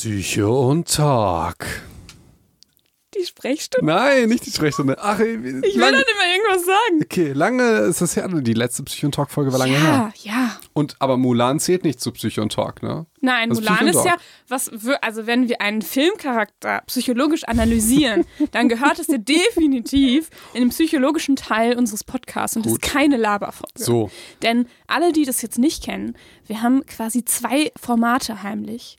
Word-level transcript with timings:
Psyche 0.00 0.48
und 0.48 0.88
Talk. 0.88 1.66
Die 3.14 3.26
Sprechstunde? 3.26 3.84
Nein, 3.84 4.30
nicht 4.30 4.46
die 4.46 4.50
Sprechstunde. 4.50 4.96
Ach, 4.98 5.20
ich 5.20 5.26
will 5.42 5.60
doch 5.60 5.60
nicht 5.60 5.76
mal 5.76 5.92
irgendwas 5.92 6.64
sagen. 6.64 7.02
Okay, 7.02 7.32
lange 7.34 7.62
ist 7.80 8.00
das 8.00 8.16
her. 8.16 8.26
Die 8.28 8.54
letzte 8.54 8.82
Psycho 8.84 9.08
und 9.08 9.14
Talk 9.14 9.30
Folge 9.30 9.52
war 9.52 9.58
lange 9.58 9.74
ja, 9.74 9.78
her. 9.78 10.12
Ja, 10.22 10.32
ja. 10.32 10.60
Und 10.72 10.96
aber 11.00 11.18
Mulan 11.18 11.60
zählt 11.60 11.84
nicht 11.84 12.00
zu 12.00 12.12
Psycho 12.12 12.40
und 12.40 12.50
Talk, 12.50 12.82
ne? 12.82 13.04
Nein, 13.20 13.50
ist 13.50 13.58
Mulan 13.58 13.88
ist 13.88 14.02
ja, 14.06 14.16
was, 14.48 14.70
also 15.02 15.26
wenn 15.26 15.50
wir 15.50 15.60
einen 15.60 15.82
Filmcharakter 15.82 16.82
psychologisch 16.86 17.44
analysieren, 17.44 18.24
dann 18.52 18.70
gehört 18.70 19.00
es 19.00 19.08
ja 19.08 19.18
definitiv 19.18 20.30
in 20.54 20.62
den 20.62 20.70
psychologischen 20.70 21.36
Teil 21.36 21.76
unseres 21.76 22.04
Podcasts 22.04 22.56
und 22.56 22.64
das 22.64 22.72
ist 22.72 22.80
Gut. 22.80 22.90
keine 22.90 23.18
Laberfolge. 23.18 23.74
So. 23.76 24.10
Denn 24.40 24.66
alle, 24.86 25.12
die 25.12 25.26
das 25.26 25.42
jetzt 25.42 25.58
nicht 25.58 25.84
kennen, 25.84 26.16
wir 26.46 26.62
haben 26.62 26.86
quasi 26.86 27.22
zwei 27.26 27.70
Formate 27.78 28.42
heimlich. 28.42 28.96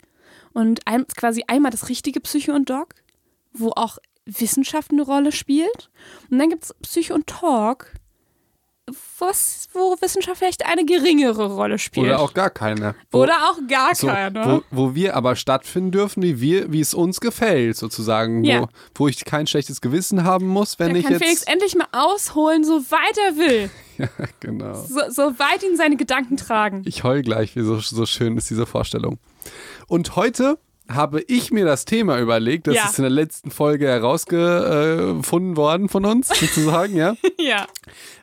Und 0.53 0.81
ein, 0.85 1.05
quasi 1.07 1.43
einmal 1.47 1.71
das 1.71 1.89
richtige 1.89 2.19
Psycho 2.19 2.53
und 2.53 2.69
Doc, 2.69 2.95
wo 3.53 3.71
auch 3.75 3.97
Wissenschaft 4.25 4.91
eine 4.91 5.01
Rolle 5.01 5.31
spielt. 5.31 5.89
Und 6.29 6.39
dann 6.39 6.49
gibt 6.49 6.63
es 6.63 6.73
Psycho 6.81 7.13
und 7.13 7.27
Talk, 7.27 7.93
was, 9.19 9.69
wo 9.73 9.95
Wissenschaft 10.01 10.39
vielleicht 10.39 10.65
eine 10.65 10.85
geringere 10.85 11.53
Rolle 11.53 11.77
spielt. 11.77 12.07
Oder 12.07 12.19
auch 12.19 12.33
gar 12.33 12.49
keine. 12.49 12.95
Wo, 13.11 13.19
Oder 13.19 13.35
auch 13.49 13.57
gar 13.67 13.95
so, 13.95 14.07
keine. 14.07 14.45
wo, 14.45 14.63
wo 14.71 14.95
wir 14.95 15.15
aber 15.15 15.35
stattfinden 15.35 15.91
dürfen, 15.91 16.23
wie 16.23 16.41
wir, 16.41 16.71
wie 16.71 16.81
es 16.81 16.93
uns 16.93 17.21
gefällt, 17.21 17.77
sozusagen. 17.77 18.43
Ja. 18.43 18.61
Wo, 18.61 18.67
wo 18.95 19.07
ich 19.07 19.23
kein 19.23 19.47
schlechtes 19.47 19.81
Gewissen 19.81 20.23
haben 20.23 20.47
muss, 20.47 20.79
wenn 20.79 20.89
Da 20.93 20.95
ich 20.95 21.03
kann 21.03 21.13
jetzt. 21.13 21.23
Felix 21.23 21.43
endlich 21.43 21.75
mal 21.75 21.87
ausholen, 21.91 22.63
so 22.63 22.79
weit 22.91 23.17
er 23.27 23.37
will. 23.37 23.69
ja, 23.97 24.07
genau. 24.39 24.73
So, 24.73 24.99
so 25.09 25.39
weit 25.39 25.63
ihn 25.63 25.77
seine 25.77 25.95
Gedanken 25.95 26.37
tragen. 26.37 26.81
Ich 26.85 27.03
heul 27.03 27.21
gleich, 27.21 27.55
wie 27.55 27.61
so, 27.61 27.79
so 27.79 28.05
schön 28.05 28.37
ist 28.37 28.49
diese 28.49 28.65
Vorstellung. 28.65 29.19
Und 29.91 30.15
heute 30.15 30.57
habe 30.89 31.19
ich 31.27 31.51
mir 31.51 31.65
das 31.65 31.83
Thema 31.83 32.17
überlegt, 32.17 32.67
das 32.67 32.75
Ja. 32.75 32.85
ist 32.85 32.97
in 32.97 33.03
der 33.03 33.09
letzten 33.11 33.51
Folge 33.51 33.87
herausgefunden 33.89 35.57
worden 35.57 35.89
von 35.89 36.05
uns, 36.05 36.29
sozusagen, 36.29 36.95
ja. 36.95 37.15
Ja. 37.37 37.67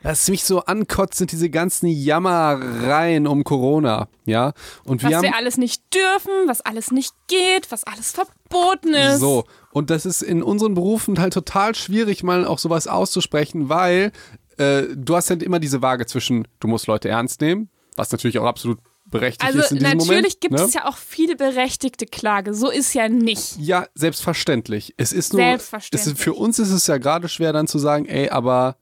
Was 0.01 0.27
mich 0.29 0.43
so 0.43 0.61
ankotzt, 0.61 1.19
sind 1.19 1.31
diese 1.31 1.51
ganzen 1.51 1.85
Jammereien 1.87 3.27
um 3.27 3.43
Corona, 3.43 4.07
ja. 4.25 4.53
Und 4.83 5.03
wir 5.03 5.09
Was 5.09 5.17
haben 5.17 5.23
wir 5.25 5.35
alles 5.35 5.57
nicht 5.57 5.83
dürfen, 5.93 6.31
was 6.47 6.61
alles 6.61 6.89
nicht 6.89 7.13
geht, 7.27 7.71
was 7.71 7.83
alles 7.83 8.13
verboten 8.13 8.95
ist. 8.95 9.19
so. 9.19 9.43
Und 9.71 9.91
das 9.91 10.07
ist 10.07 10.23
in 10.23 10.41
unseren 10.41 10.73
Berufen 10.73 11.19
halt 11.19 11.33
total 11.33 11.75
schwierig, 11.75 12.23
mal 12.23 12.45
auch 12.45 12.57
sowas 12.57 12.87
auszusprechen, 12.87 13.69
weil 13.69 14.11
äh, 14.57 14.83
du 14.95 15.15
hast 15.15 15.29
halt 15.29 15.43
immer 15.43 15.59
diese 15.59 15.83
Waage 15.83 16.07
zwischen, 16.07 16.47
du 16.59 16.67
musst 16.67 16.87
Leute 16.87 17.09
ernst 17.09 17.41
nehmen, 17.41 17.69
was 17.95 18.11
natürlich 18.11 18.39
auch 18.39 18.45
absolut 18.45 18.79
berechtigt 19.09 19.43
Also 19.43 19.59
ist 19.59 19.71
in 19.71 19.79
diesem 19.79 19.97
natürlich 19.97 20.07
Moment. 20.07 20.41
gibt 20.41 20.53
ne? 20.55 20.61
es 20.61 20.73
ja 20.73 20.85
auch 20.85 20.97
viele 20.97 21.35
berechtigte 21.35 22.05
Klage. 22.05 22.53
So 22.53 22.69
ist 22.69 22.93
ja 22.93 23.09
nicht. 23.09 23.57
Ja, 23.57 23.87
selbstverständlich. 23.95 24.93
Es 24.97 25.11
ist 25.11 25.33
nur, 25.33 25.41
Selbstverständlich. 25.41 26.13
Es 26.13 26.21
für 26.21 26.33
uns 26.33 26.59
ist 26.59 26.71
es 26.71 26.87
ja 26.87 26.97
gerade 26.97 27.27
schwer 27.29 27.53
dann 27.53 27.67
zu 27.67 27.79
sagen, 27.79 28.05
ey, 28.05 28.29
aber 28.29 28.77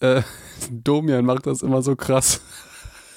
äh, 0.00 0.22
Domian 0.70 1.24
macht 1.24 1.46
das 1.46 1.62
immer 1.62 1.82
so 1.82 1.96
krass. 1.96 2.40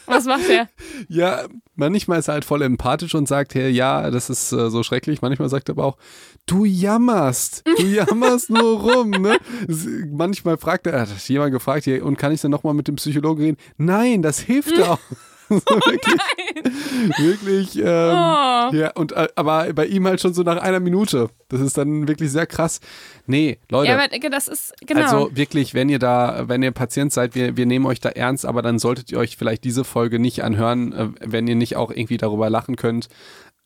Was 0.06 0.26
macht 0.26 0.50
er? 0.50 0.68
Ja, 1.08 1.46
manchmal 1.76 2.20
ist 2.20 2.28
er 2.28 2.36
halt 2.36 2.46
voll 2.46 2.62
empathisch 2.62 3.16
und 3.16 3.28
sagt, 3.28 3.56
hey, 3.56 3.70
ja, 3.70 4.12
das 4.12 4.30
ist 4.30 4.52
äh, 4.52 4.70
so 4.70 4.84
schrecklich. 4.84 5.22
Manchmal 5.22 5.50
sagt 5.50 5.70
er 5.70 5.74
aber 5.74 5.86
auch, 5.86 5.98
du 6.46 6.66
jammerst, 6.66 7.64
du 7.78 7.84
jammerst 7.84 8.50
nur 8.50 8.80
rum. 8.82 9.10
Ne? 9.10 9.38
Manchmal 10.12 10.58
fragt 10.58 10.88
er, 10.88 11.02
hat 11.02 11.28
jemand 11.28 11.52
gefragt, 11.52 11.88
und 11.88 12.18
kann 12.18 12.32
ich 12.32 12.42
dann 12.42 12.52
nochmal 12.52 12.74
mit 12.74 12.88
dem 12.88 12.96
Psychologen 12.96 13.42
reden? 13.42 13.58
Nein, 13.78 14.22
das 14.22 14.40
hilft 14.40 14.80
auch. 14.82 15.00
So, 15.60 15.76
wirklich, 15.86 16.22
wirklich, 17.18 17.78
ähm, 17.78 17.86
Oh. 17.86 18.74
ja, 18.74 18.92
und 18.96 19.12
äh, 19.12 19.28
aber 19.36 19.72
bei 19.74 19.86
ihm 19.86 20.08
halt 20.08 20.22
schon 20.22 20.34
so 20.34 20.44
nach 20.44 20.58
einer 20.62 20.80
Minute. 20.80 21.30
Das 21.50 21.62
ist 21.62 21.78
dann 21.78 22.08
wirklich 22.08 22.32
sehr 22.32 22.46
krass. 22.46 22.80
Nee, 23.28 23.58
Leute. 23.70 23.92
Ja, 23.92 23.98
aber 24.00 24.08
das 24.30 24.48
ist, 24.48 24.74
genau. 24.86 25.02
Also 25.02 25.36
wirklich, 25.36 25.74
wenn 25.74 25.90
ihr 25.90 26.00
da, 26.00 26.48
wenn 26.48 26.64
ihr 26.64 26.72
Patient 26.72 27.12
seid, 27.12 27.36
wir, 27.36 27.58
wir 27.58 27.66
nehmen 27.66 27.86
euch 27.86 28.00
da 28.00 28.10
ernst, 28.10 28.46
aber 28.46 28.62
dann 28.62 28.80
solltet 28.80 29.12
ihr 29.12 29.18
euch 29.18 29.38
vielleicht 29.38 29.64
diese 29.64 29.84
Folge 29.84 30.20
nicht 30.20 30.44
anhören, 30.44 30.94
äh, 30.94 31.08
wenn 31.20 31.48
ihr 31.48 31.56
nicht 31.56 31.76
auch 31.76 31.92
irgendwie 31.92 32.18
darüber 32.18 32.50
lachen 32.50 32.76
könnt. 32.76 33.10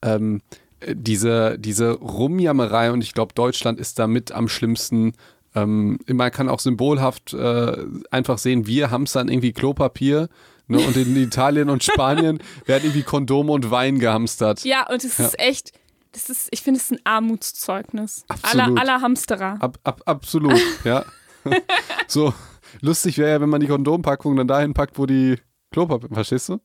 Ähm, 0.02 0.42
äh, 0.80 0.96
diese, 0.98 1.58
diese 1.60 1.92
Rumjammerei 1.92 2.92
und 2.92 3.02
ich 3.02 3.14
glaube, 3.14 3.34
Deutschland 3.34 3.80
ist 3.80 4.00
da 4.00 4.08
mit 4.08 4.32
am 4.32 4.48
schlimmsten. 4.48 5.14
Ähm, 5.54 6.00
man 6.08 6.32
kann 6.32 6.50
auch 6.50 6.60
symbolhaft 6.60 7.34
äh, 7.34 7.78
einfach 8.12 8.38
sehen, 8.38 8.68
wir 8.68 8.92
haben 8.92 9.04
es 9.04 9.14
dann 9.14 9.30
irgendwie 9.30 9.54
Klopapier. 9.54 10.28
Ne, 10.68 10.80
und 10.80 10.98
in 10.98 11.16
Italien 11.16 11.70
und 11.70 11.84
Spanien 11.84 12.40
werden 12.66 12.84
irgendwie 12.86 13.04
Kondome 13.04 13.52
und 13.52 13.70
Wein 13.72 14.00
gehamstert. 14.00 14.64
ja, 14.64 14.90
und 14.90 15.04
es 15.04 15.20
ist 15.20 15.40
echt, 15.40 15.72
das 16.12 16.30
ist, 16.30 16.48
ich 16.52 16.62
finde 16.62 16.80
es 16.80 16.90
ein 16.92 17.00
Armutszeugnis. 17.04 18.26
Absolut. 18.28 18.66
Aller, 18.68 18.82
aller 18.82 19.02
Hamsterer. 19.02 19.58
Ab, 19.60 19.78
ab, 19.84 20.02
absolut, 20.06 20.60
ja. 20.84 21.06
so, 22.08 22.34
lustig 22.82 23.18
wäre 23.18 23.32
ja, 23.32 23.42
wenn 23.42 23.50
man 23.50 23.62
die 23.62 23.68
Kondompackung 23.68 24.36
dann 24.36 24.48
dahin 24.48 24.74
packt, 24.74 24.98
wo 24.98 25.06
die 25.06 25.36
Klopapier, 25.72 26.10
verstehst 26.12 26.50
du? 26.50 26.60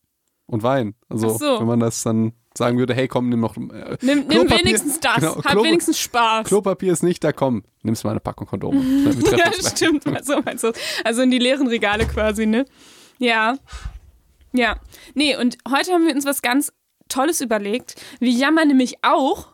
Und 0.47 0.62
Wein. 0.62 0.94
Also, 1.09 1.37
so. 1.38 1.61
wenn 1.61 1.67
man 1.67 1.81
das 1.81 2.03
dann 2.03 2.32
sagen 2.56 2.78
würde, 2.78 2.93
hey, 2.94 3.06
komm, 3.06 3.28
nimm 3.28 3.38
noch. 3.41 3.56
Äh, 3.56 3.97
Nimm, 4.03 4.27
nimm 4.27 4.50
wenigstens 4.50 4.99
das. 4.99 5.17
genau, 5.17 5.37
Hab 5.37 5.53
Klo- 5.53 5.62
wenigstens 5.62 5.99
Spaß. 6.00 6.47
Klopapier 6.49 6.93
ist 6.93 7.05
nicht 7.05 7.22
da, 7.22 7.32
komm, 7.32 7.62
nimmst 7.82 8.03
mal 8.03 8.11
eine 8.11 8.21
Packung 8.21 8.47
Kondome. 8.49 8.81
Ja, 9.37 9.53
stimmt. 9.53 10.05
Also, 10.06 10.72
also 11.05 11.22
in 11.22 11.31
die 11.31 11.38
leeren 11.38 11.69
Regale 11.69 12.06
quasi, 12.06 12.47
ne? 12.47 12.65
Ja. 13.20 13.56
Ja. 14.53 14.81
Nee, 15.14 15.36
und 15.36 15.58
heute 15.70 15.92
haben 15.92 16.06
wir 16.06 16.14
uns 16.14 16.25
was 16.25 16.42
ganz 16.42 16.72
Tolles 17.08 17.41
überlegt. 17.41 18.00
Wir 18.19 18.31
jammern 18.31 18.69
nämlich 18.69 18.97
auch, 19.03 19.48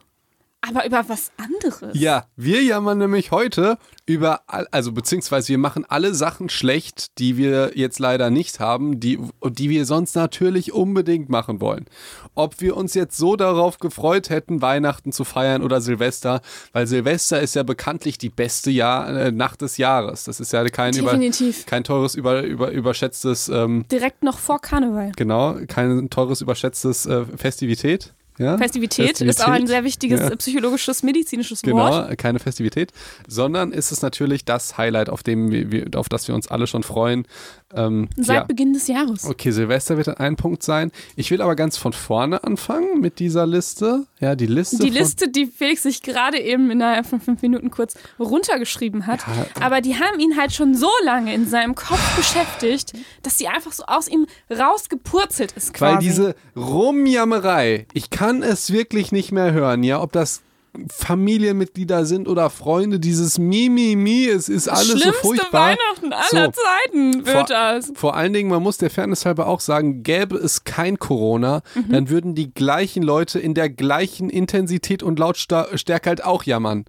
aber 0.61 0.87
über 0.87 1.09
was 1.09 1.31
anderes. 1.37 1.97
Ja, 1.99 2.27
wir 2.37 2.63
jammern 2.63 2.99
nämlich 2.99 3.31
heute 3.31 3.79
über, 4.05 4.41
also 4.47 4.93
beziehungsweise 4.93 5.49
wir 5.49 5.59
machen 5.59 5.85
alle 5.89 6.15
Sachen 6.15 6.49
schlecht, 6.49 7.19
die 7.19 7.37
wir 7.37 7.73
jetzt 7.75 7.99
leider 7.99 8.31
nicht 8.31 8.59
haben, 8.61 8.99
die, 8.99 9.19
die 9.45 9.71
wir 9.71 9.85
sonst 9.85 10.17
natürlich 10.17 10.73
unbedingt 10.73 11.29
machen 11.29 11.61
wollen. 11.61 11.87
Ob 12.35 12.61
wir 12.61 12.77
uns 12.77 12.95
jetzt 12.95 13.17
so 13.17 13.37
darauf 13.37 13.79
gefreut 13.79 14.31
hätten, 14.31 14.63
Weihnachten 14.63 15.13
zu 15.13 15.25
feiern 15.25 15.63
oder 15.63 15.81
Silvester, 15.81 16.41
weil 16.73 16.87
Silvester 16.87 17.41
ist 17.41 17.55
ja 17.55 17.63
bekanntlich 17.63 18.19
die 18.19 18.31
beste 18.31 18.71
Jahr, 18.71 19.09
äh, 19.09 19.33
Nacht 19.33 19.63
des 19.63 19.77
Jahres. 19.77 20.25
Das 20.25 20.41
ist 20.41 20.53
ja 20.53 20.65
kein, 20.65 20.97
über, 20.97 21.19
kein 21.67 21.85
teures, 21.85 22.15
über, 22.15 22.43
über, 22.43 22.71
überschätztes, 22.71 23.49
ähm, 23.49 23.85
Direkt 23.91 24.23
noch 24.23 24.39
vor 24.39 24.61
Karneval. 24.61 25.13
genau, 25.17 25.57
kein 25.69 26.11
teures, 26.11 26.41
überschätztes 26.41 27.07
äh, 27.07 27.25
Festivität. 27.37 28.15
Ja? 28.39 28.59
Festivität, 28.59 29.21
ist 29.21 29.43
auch 29.45 29.49
ein 29.49 29.67
sehr 29.67 29.85
wichtiges 29.85 30.21
Ja. 30.21 30.37
psychologisches, 30.37 31.03
medizinisches 31.03 31.63
Genau, 31.63 31.79
Wort. 31.79 32.19
keine 32.19 32.39
Festivität, 32.39 32.93
sondern 33.27 33.73
ist 33.73 33.93
es 33.93 34.03
natürlich 34.03 34.45
das 34.45 34.77
Highlight, 34.77 35.09
auf, 35.09 35.23
dem 35.23 35.51
wir, 35.51 35.87
auf 35.97 36.09
das 36.09 36.29
wir 36.29 36.35
uns 36.35 36.49
alle 36.49 36.67
schon 36.67 36.83
freuen. 36.83 37.27
Ähm, 37.75 38.09
Seit 38.17 38.37
ja. 38.37 38.45
Beginn 38.45 38.73
des 38.73 38.87
Jahres. 38.87 39.25
Okay, 39.25 39.51
Silvester 39.51 39.97
wird 39.97 40.21
ein 40.21 40.37
Punkt 40.37 40.63
sein. 40.63 40.93
Ich 41.17 41.31
will 41.31 41.43
aber 41.43 41.57
ganz 41.57 41.77
von 41.77 41.93
vorne 41.93 42.45
anfangen 42.45 43.01
mit 43.01 43.19
dieser 43.19 43.47
Liste. 43.47 44.07
Ja, 44.21 44.37
die 44.37 44.47
Liste. 44.47 44.79
Die 44.79 44.91
Liste, 44.91 45.29
die 45.29 45.47
Felix 45.47 45.83
sich 45.83 46.03
gerade 46.03 46.39
eben 46.39 46.71
innerhalb 46.71 47.07
von 47.07 47.21
fünf 47.21 47.43
Minuten 47.43 47.71
kurz 47.71 47.95
runtergeschrieben 48.21 49.07
hat. 49.07 49.21
Ja. 49.27 49.65
Aber 49.67 49.81
die 49.81 49.97
haben 49.97 50.21
ihn 50.21 50.37
halt 50.37 50.53
schon 50.53 50.75
so 50.75 50.91
lange 51.05 51.35
in 51.35 51.49
seinem 51.49 51.75
Kopf 51.75 52.17
beschäftigt, 52.17 52.93
dass 53.23 53.37
die 53.37 53.49
einfach 53.49 53.73
so 53.73 53.85
aus 53.87 54.07
ihm 54.07 54.27
rausgepurzelt 54.51 55.53
ist 55.53 55.75
quasi. 55.75 55.95
Weil 55.95 56.01
diese 56.01 56.35
Rumjammerei, 56.55 57.87
ich 57.93 58.11
kann 58.11 58.45
es 58.45 58.73
wirklich 58.73 59.11
nicht 59.11 59.33
mehr 59.33 59.53
hören, 59.53 59.83
ja, 59.83 60.01
ob 60.01 60.13
das 60.13 60.43
Familienmitglieder 60.89 62.05
sind 62.07 62.29
oder 62.29 62.51
Freunde, 62.51 62.99
dieses 63.01 63.39
Mimimi, 63.39 64.27
es 64.27 64.49
ist 64.49 64.69
alles 64.69 64.89
so 64.89 64.99
Schlimmste 64.99 65.13
furchtbar. 65.23 65.71
Weihnachten 65.77 66.13
aller 66.13 66.53
So. 66.53 66.61
Zeiten 66.63 67.27
wird 67.27 67.29
Vor, 67.37 67.45
das. 67.45 67.93
vor 67.95 68.17
allen 68.17 68.33
Dingen, 68.33 68.49
man 68.51 68.63
muss 68.63 68.79
der 68.79 68.91
Fairness 68.91 69.25
halber 69.27 69.47
auch 69.47 69.61
sagen, 69.61 70.03
gäbe 70.03 70.37
es 70.37 70.65
kein 70.65 70.99
Corona, 70.99 71.63
Mhm. 71.75 71.93
dann 71.93 72.09
würden 72.11 72.35
die 72.35 72.53
gleichen 72.53 73.03
Leute 73.03 73.39
in 73.39 73.55
der 73.55 73.69
gleichen 73.71 74.31
Intensität 74.31 75.03
und 75.03 75.19
Lautstärke 75.19 76.09
halt 76.09 76.25
auch 76.25 76.45
jammern. 76.45 76.85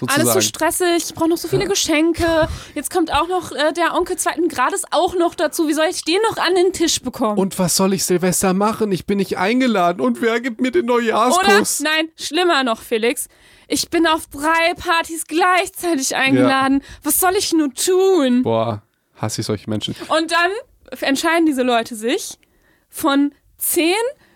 Sozusagen. 0.00 0.22
Alles 0.28 0.34
so 0.34 0.40
stressig, 0.40 1.04
ich 1.08 1.14
brauche 1.14 1.28
noch 1.28 1.36
so 1.36 1.48
viele 1.48 1.66
Geschenke. 1.66 2.48
Jetzt 2.74 2.90
kommt 2.90 3.12
auch 3.12 3.28
noch 3.28 3.52
äh, 3.52 3.72
der 3.72 3.94
Onkel 3.94 4.16
zweiten 4.16 4.48
Grades 4.48 4.82
auch 4.90 5.14
noch 5.14 5.34
dazu. 5.34 5.68
Wie 5.68 5.72
soll 5.74 5.86
ich 5.90 6.04
den 6.04 6.20
noch 6.30 6.36
an 6.38 6.54
den 6.54 6.72
Tisch 6.72 7.00
bekommen? 7.00 7.38
und 7.38 7.58
was 7.58 7.76
soll 7.76 7.92
ich 7.92 8.04
Silvester 8.04 8.54
machen? 8.54 8.92
Ich 8.92 9.06
bin 9.06 9.18
nicht 9.18 9.38
eingeladen. 9.38 10.00
Und 10.00 10.20
wer 10.20 10.40
gibt 10.40 10.60
mir 10.60 10.70
den 10.70 10.90
Oder, 10.90 11.02
Neujahrskuss? 11.02 11.80
nein, 11.80 12.08
schlimmer 12.16 12.64
noch, 12.64 12.80
Felix. 12.80 13.28
Ich 13.68 13.88
bin 13.90 14.06
auf 14.06 14.26
drei 14.26 14.74
Partys 14.76 15.26
gleichzeitig 15.26 16.14
eingeladen. 16.16 16.82
Was 17.02 17.20
soll 17.20 17.34
ich 17.38 17.52
nur 17.52 17.72
tun? 17.72 18.42
Boah, 18.42 18.82
hasse 19.16 19.40
ich 19.40 19.46
solche 19.46 19.70
Menschen. 19.70 19.94
Und 20.08 20.30
dann 20.32 20.50
entscheiden 21.00 21.46
diese 21.46 21.62
Leute 21.62 21.94
sich, 21.94 22.38
von 22.88 23.32
10 23.58 23.94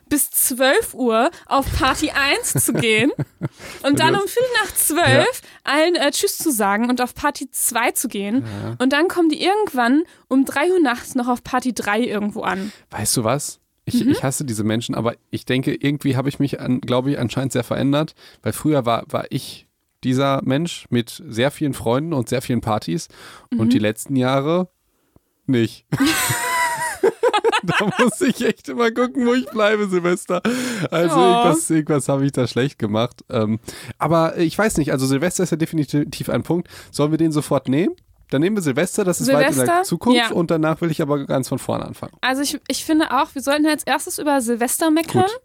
bis 0.08 0.31
12 0.31 0.94
Uhr 0.94 1.31
auf 1.47 1.67
Party 1.79 2.11
1 2.11 2.64
zu 2.64 2.73
gehen 2.73 3.11
und 3.82 4.00
dann 4.00 4.14
um 4.14 4.23
Viertel 4.26 4.50
nach 4.64 4.75
12 4.75 5.43
allen 5.64 5.94
äh, 5.97 6.11
Tschüss 6.11 6.38
zu 6.38 6.50
sagen 6.50 6.88
und 6.88 7.00
auf 7.00 7.14
Party 7.14 7.50
2 7.50 7.93
zu 7.93 8.08
gehen. 8.08 8.44
Und 8.79 8.93
dann 8.93 9.08
kommen 9.08 9.29
die 9.29 9.43
irgendwann 9.43 10.05
um 10.29 10.44
3 10.44 10.73
Uhr 10.73 10.81
nachts 10.81 11.14
noch 11.14 11.29
auf 11.29 11.43
Party 11.43 11.73
3 11.73 12.00
irgendwo 12.00 12.43
an. 12.43 12.73
Weißt 12.91 13.17
du 13.17 13.25
was? 13.25 13.61
Ich, 13.85 14.05
ich 14.05 14.25
hasse 14.25 14.44
diese 14.44 14.64
Menschen, 14.64 14.97
aber 14.97 15.14
ich 15.31 15.44
denke, 15.44 15.73
irgendwie 15.73 16.17
habe 16.17 16.29
ich 16.29 16.41
mich, 16.41 16.56
glaube 16.81 17.12
ich, 17.12 17.19
anscheinend 17.20 17.53
sehr 17.53 17.62
verändert, 17.62 18.14
weil 18.43 18.53
früher 18.53 18.85
war, 18.85 19.05
war 19.08 19.26
ich 19.31 19.69
dieser 20.03 20.41
Mensch 20.44 20.87
mit 20.91 21.23
sehr 21.29 21.53
vielen 21.53 21.73
Freunden 21.73 22.12
und 22.12 22.29
sehr 22.29 22.43
vielen 22.43 22.61
Partys 22.61 23.08
und 23.56 23.73
die 23.73 23.79
letzten 23.79 24.17
Jahre 24.17 24.69
nicht. 25.47 25.87
da 27.78 27.90
muss 27.98 28.20
ich 28.20 28.44
echt 28.44 28.68
immer 28.68 28.90
gucken, 28.90 29.26
wo 29.26 29.34
ich 29.34 29.46
bleibe, 29.50 29.88
Silvester. 29.88 30.42
Also 30.90 31.16
Oh. 31.16 31.20
irgendwas, 31.20 31.70
irgendwas 31.70 32.08
habe 32.08 32.24
ich 32.26 32.32
da 32.32 32.46
schlecht 32.46 32.78
gemacht. 32.78 33.24
Ähm, 33.30 33.58
aber 33.98 34.36
ich 34.38 34.56
weiß 34.56 34.76
nicht, 34.78 34.92
also 34.92 35.06
Silvester 35.06 35.42
ist 35.42 35.50
ja 35.50 35.56
definitiv 35.56 36.28
ein 36.30 36.42
Punkt. 36.42 36.68
Sollen 36.90 37.10
wir 37.10 37.18
den 37.18 37.32
sofort 37.32 37.68
nehmen? 37.68 37.94
Dann 38.30 38.40
nehmen 38.40 38.56
wir 38.56 38.62
Silvester, 38.62 39.04
das 39.04 39.20
ist 39.20 39.28
weit 39.28 39.34
in 39.34 39.40
der 39.40 39.52
Silvester? 39.52 39.82
Zukunft 39.84 40.18
Ja. 40.18 40.30
und 40.32 40.50
danach 40.50 40.80
will 40.80 40.90
ich 40.90 41.00
aber 41.00 41.24
ganz 41.26 41.48
von 41.48 41.58
vorne 41.60 41.84
anfangen. 41.84 42.12
Also 42.20 42.42
ich, 42.42 42.58
ich 42.66 42.84
finde 42.84 43.12
auch, 43.12 43.34
wir 43.34 43.42
sollten 43.42 43.66
als 43.66 43.84
erstes 43.84 44.19
über 44.19 44.40
Silvester 44.40 44.90
meckern, 44.90 45.22
Gut. 45.22 45.40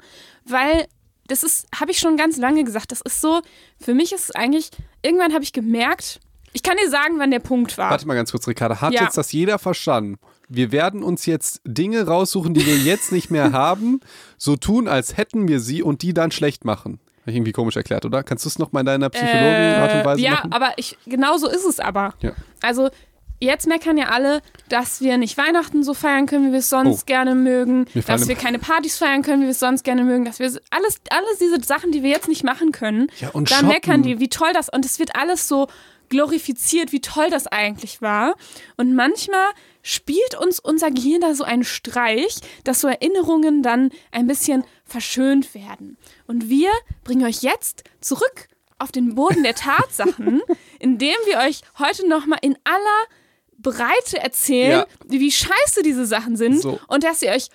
weil 0.45 0.88
das 1.27 1.44
ist, 1.44 1.67
habe 1.79 1.91
ich 1.91 2.00
schon 2.00 2.17
ganz 2.17 2.38
lange 2.38 2.63
gesagt, 2.63 2.91
das 2.91 3.01
ist 3.01 3.21
so, 3.21 3.41
für 3.79 3.94
mich 3.94 4.12
ist 4.12 4.29
es 4.29 4.31
eigentlich, 4.35 4.71
irgendwann 5.03 5.31
habe 5.33 5.44
ich 5.44 5.53
gemerkt, 5.53 6.19
ich 6.53 6.63
kann 6.63 6.75
dir 6.83 6.89
sagen, 6.89 7.19
wann 7.19 7.31
der 7.31 7.39
Punkt 7.39 7.77
war. 7.77 7.91
Warte 7.91 8.06
mal 8.07 8.15
ganz 8.15 8.31
kurz, 8.31 8.45
Ricarda. 8.47 8.81
Hat 8.81 8.94
Ja. 8.94 9.03
jetzt 9.03 9.15
das 9.17 9.31
jeder 9.31 9.57
verstanden? 9.59 10.17
Wir 10.53 10.71
werden 10.71 11.01
uns 11.03 11.25
jetzt 11.25 11.62
Dinge 11.65 12.06
raussuchen, 12.07 12.53
die 12.53 12.65
wir 12.65 12.77
jetzt 12.77 13.12
nicht 13.12 13.31
mehr 13.31 13.51
haben, 13.53 14.00
so 14.38 14.56
tun, 14.56 14.88
als 14.88 15.18
hätten 15.18 15.48
wir 15.48 15.59
sie 15.59 15.81
und 15.83 16.01
die 16.01 16.13
dann 16.13 16.31
schlecht 16.31 16.65
machen. 16.65 17.00
Habe 17.21 17.31
ich 17.31 17.36
irgendwie 17.38 17.51
komisch 17.51 17.75
erklärt, 17.75 18.03
oder? 18.06 18.24
Kannst 18.24 18.45
du 18.45 18.50
es 18.50 18.57
nochmal 18.59 18.81
in 18.81 18.88
deiner 18.88 19.09
Psychologen-Art 19.09 19.94
und 19.95 20.06
Weise 20.06 20.21
Äh, 20.21 20.25
ja, 20.25 20.31
machen? 20.31 20.53
aber 20.53 20.71
ich, 20.77 20.98
genau 21.06 21.38
so 21.38 21.48
ist 21.48 21.65
es 21.65 21.80
aber. 21.80 22.15
Ja. 22.21 22.31
Also 22.62 22.89
jetzt 23.39 23.68
meckern 23.68 23.98
ja 23.98 24.09
alle, 24.09 24.42
dass 24.69 25.01
wir 25.01 25.18
nicht 25.18 25.38
Weihnachten 25.38 25.83
so 25.83 25.94
feiern 25.94 26.25
können, 26.25 26.48
wie 26.48 26.51
wir 26.51 26.59
es 26.59 26.69
sonst 26.69 27.01
Oh. 27.01 27.06
gerne 27.06 27.33
mögen, 27.36 27.86
dass 28.07 28.27
wir 28.27 28.36
keine 28.36 28.59
Partys 28.59 28.98
feiern 28.98 29.21
können, 29.21 29.42
wie 29.42 29.45
wir 29.48 29.51
es 29.51 29.59
sonst 29.59 29.83
gerne 29.83 30.03
mögen, 30.03 30.25
dass 30.25 30.39
wir 30.39 30.45
alles, 30.48 30.98
alles 31.09 31.38
diese 31.39 31.62
Sachen, 31.63 31.92
die 31.92 32.03
wir 32.03 32.09
jetzt 32.09 32.27
nicht 32.27 32.44
machen 32.44 32.71
können, 32.71 33.07
Ja, 33.19 33.30
und 33.30 33.50
da 33.50 33.56
shoppen. 33.56 33.69
meckern 33.69 34.03
die, 34.03 34.19
wie 34.19 34.30
toll 34.30 34.51
das 34.53 34.69
und 34.69 34.86
es 34.86 35.00
wird 35.00 35.15
alles 35.15 35.48
so 35.48 35.68
glorifiziert, 36.12 36.92
wie 36.92 37.02
toll 37.02 37.30
das 37.31 37.48
eigentlich 37.48 38.02
war. 38.04 38.36
Und 38.78 38.94
manchmal 38.94 39.48
spielt 39.81 40.36
uns 40.40 40.60
unser 40.60 40.92
Gehirn 40.92 41.22
da 41.22 41.34
so 41.34 41.44
einen 41.44 41.63
Streich, 41.63 42.36
dass 42.63 42.81
so 42.81 42.88
Erinnerungen 42.88 43.63
dann 43.63 43.90
ein 44.12 44.28
bisschen 44.28 44.63
verschönt 44.86 45.56
werden. 45.56 45.98
Und 46.28 46.50
wir 46.50 46.69
bringen 47.04 47.25
euch 47.25 47.42
jetzt 47.42 47.84
zurück 48.00 48.48
auf 48.78 48.92
den 48.92 49.16
Boden 49.16 49.42
der 49.42 49.56
Tatsachen, 49.56 50.42
indem 50.80 51.16
wir 51.25 51.38
euch 51.40 51.62
heute 51.80 52.08
nochmal 52.08 52.40
in 52.44 52.56
aller 52.63 53.04
Breite 53.58 54.19
erzählen, 54.19 54.72
Ja. 54.72 54.86
wie 55.08 55.31
scheiße 55.31 55.81
diese 55.84 56.06
Sachen 56.06 56.36
sind 56.36 56.62
So. 56.62 56.80
und 56.88 57.04
dass 57.04 57.22
ihr 57.22 57.31
euch 57.31 57.48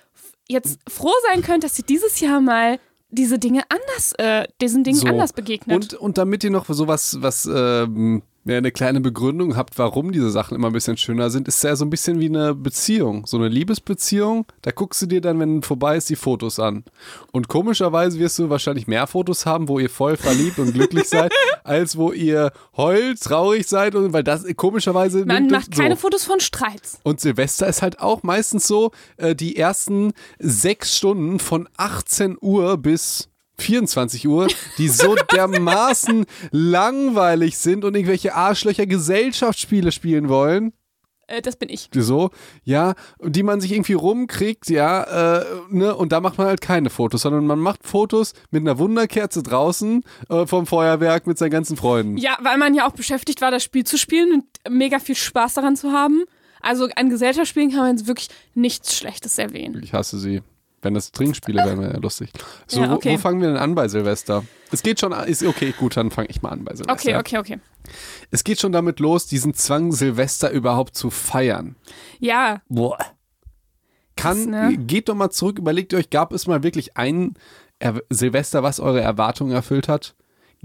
jetzt 0.49 0.79
froh 0.89 1.13
sein 1.31 1.41
könnt, 1.41 1.63
dass 1.63 1.77
ihr 1.77 1.85
dieses 1.85 2.19
Jahr 2.19 2.39
mal 2.41 2.79
diese 3.09 3.39
Dinge 3.39 3.63
anders, 3.69 4.13
äh, 4.17 4.47
diesen 4.61 4.83
Dingen 4.83 4.99
So. 4.99 5.07
anders 5.07 5.31
begegnet. 5.33 5.75
Und, 5.75 5.93
und 5.95 6.17
damit 6.17 6.43
ihr 6.43 6.49
noch 6.49 6.65
sowas, 6.69 7.17
was, 7.21 7.45
ähm, 7.45 8.21
ja, 8.47 8.57
eine 8.57 8.71
kleine 8.71 9.01
Begründung 9.01 9.55
habt, 9.55 9.77
warum 9.77 10.11
diese 10.11 10.29
Sachen 10.31 10.55
immer 10.55 10.67
ein 10.67 10.73
bisschen 10.73 10.97
schöner 10.97 11.29
sind, 11.29 11.47
ist 11.47 11.63
ja 11.63 11.75
so 11.75 11.85
ein 11.85 11.89
bisschen 11.89 12.19
wie 12.19 12.27
eine 12.27 12.55
Beziehung, 12.55 13.25
so 13.25 13.37
eine 13.37 13.47
Liebesbeziehung. 13.47 14.45
Da 14.61 14.71
guckst 14.71 15.01
du 15.01 15.05
dir 15.05 15.21
dann, 15.21 15.39
wenn 15.39 15.61
vorbei 15.61 15.97
ist, 15.97 16.09
die 16.09 16.15
Fotos 16.15 16.59
an. 16.59 16.83
Und 17.31 17.47
komischerweise 17.47 18.19
wirst 18.19 18.39
du 18.39 18.49
wahrscheinlich 18.49 18.87
mehr 18.87 19.07
Fotos 19.07 19.45
haben, 19.45 19.67
wo 19.67 19.79
ihr 19.79 19.89
voll 19.89 20.17
verliebt 20.17 20.59
und 20.59 20.73
glücklich 20.73 21.09
seid, 21.09 21.31
als 21.63 21.97
wo 21.97 22.11
ihr 22.11 22.51
heult, 22.75 23.21
traurig 23.21 23.67
seid 23.67 23.95
und 23.95 24.13
weil 24.13 24.23
das 24.23 24.45
komischerweise 24.55 25.25
Man 25.25 25.47
macht 25.47 25.71
keine 25.71 25.95
so. 25.95 26.01
Fotos 26.01 26.23
von 26.23 26.39
Streits. 26.39 26.99
Und 27.03 27.19
Silvester 27.19 27.67
ist 27.67 27.81
halt 27.81 27.99
auch 27.99 28.23
meistens 28.23 28.67
so, 28.67 28.91
äh, 29.17 29.35
die 29.35 29.57
ersten 29.57 30.13
sechs 30.39 30.97
Stunden 30.97 31.39
von 31.39 31.67
18 31.77 32.37
Uhr 32.39 32.77
bis 32.77 33.29
24 33.59 34.27
Uhr, 34.27 34.47
die 34.77 34.87
so 34.87 35.15
dermaßen 35.33 36.25
langweilig 36.51 37.57
sind 37.57 37.83
und 37.83 37.95
irgendwelche 37.95 38.35
Arschlöcher 38.35 38.85
Gesellschaftsspiele 38.85 39.91
spielen 39.91 40.29
wollen. 40.29 40.73
Äh, 41.27 41.41
das 41.41 41.57
bin 41.57 41.69
ich. 41.69 41.89
So, 41.93 42.31
ja, 42.63 42.95
die 43.21 43.43
man 43.43 43.61
sich 43.61 43.73
irgendwie 43.73 43.93
rumkriegt, 43.93 44.69
ja, 44.69 45.39
äh, 45.39 45.45
ne, 45.69 45.95
und 45.95 46.11
da 46.11 46.21
macht 46.21 46.37
man 46.37 46.47
halt 46.47 46.61
keine 46.61 46.89
Fotos, 46.89 47.21
sondern 47.21 47.45
man 47.45 47.59
macht 47.59 47.85
Fotos 47.85 48.33
mit 48.49 48.61
einer 48.61 48.79
Wunderkerze 48.79 49.43
draußen 49.43 50.03
äh, 50.29 50.45
vom 50.45 50.65
Feuerwerk 50.65 51.27
mit 51.27 51.37
seinen 51.37 51.51
ganzen 51.51 51.77
Freunden. 51.77 52.17
Ja, 52.17 52.37
weil 52.41 52.57
man 52.57 52.73
ja 52.73 52.87
auch 52.87 52.93
beschäftigt 52.93 53.41
war, 53.41 53.51
das 53.51 53.63
Spiel 53.63 53.83
zu 53.83 53.97
spielen 53.97 54.31
und 54.33 54.73
mega 54.73 54.99
viel 54.99 55.15
Spaß 55.15 55.55
daran 55.55 55.75
zu 55.75 55.91
haben. 55.91 56.23
Also 56.61 56.87
an 56.95 57.09
Gesellschaftsspielen 57.09 57.71
kann 57.71 57.81
man 57.81 57.97
jetzt 57.97 58.07
wirklich 58.07 58.29
nichts 58.55 58.95
Schlechtes 58.95 59.37
erwähnen. 59.37 59.81
Ich 59.83 59.93
hasse 59.93 60.17
sie. 60.17 60.41
Wenn 60.81 60.93
das 60.93 61.11
Trinkspiele 61.11 61.63
wären, 61.65 61.79
wäre 61.81 61.93
ja 61.93 61.99
lustig. 61.99 62.29
So, 62.67 62.81
Ja, 62.81 62.93
okay. 62.93 63.09
wo, 63.09 63.13
wo 63.13 63.17
fangen 63.17 63.41
wir 63.41 63.47
denn 63.47 63.57
an 63.57 63.73
bei 63.73 63.87
Silvester? 63.87 64.43
Es 64.71 64.83
geht 64.83 64.99
schon, 64.99 65.11
ist 65.11 65.43
okay, 65.43 65.73
gut, 65.77 65.97
dann 65.97 66.11
fange 66.11 66.27
ich 66.29 66.41
mal 66.41 66.49
an 66.49 66.63
bei 66.63 66.75
Silvester. 66.75 66.93
Okay, 66.93 67.17
okay, 67.17 67.37
okay. 67.39 67.59
Es 68.31 68.43
geht 68.43 68.59
schon 68.59 68.71
damit 68.71 68.99
los, 68.99 69.25
diesen 69.27 69.53
Zwang, 69.53 69.91
Silvester 69.91 70.51
überhaupt 70.51 70.95
zu 70.95 71.09
feiern. 71.09 71.75
Ja, 72.19 72.61
Boah. 72.69 72.97
Kann, 74.15 74.51
Das, 74.51 74.71
ne? 74.71 74.77
geht 74.77 75.09
doch 75.09 75.15
mal 75.15 75.29
zurück, 75.29 75.59
überlegt 75.59 75.93
euch, 75.93 76.09
gab 76.09 76.33
es 76.33 76.47
mal 76.47 76.63
wirklich 76.63 76.97
ein 76.97 77.35
er 77.79 78.01
Silvester, 78.09 78.63
was 78.63 78.79
eure 78.79 79.01
Erwartungen 79.01 79.51
erfüllt 79.51 79.87
hat? 79.87 80.15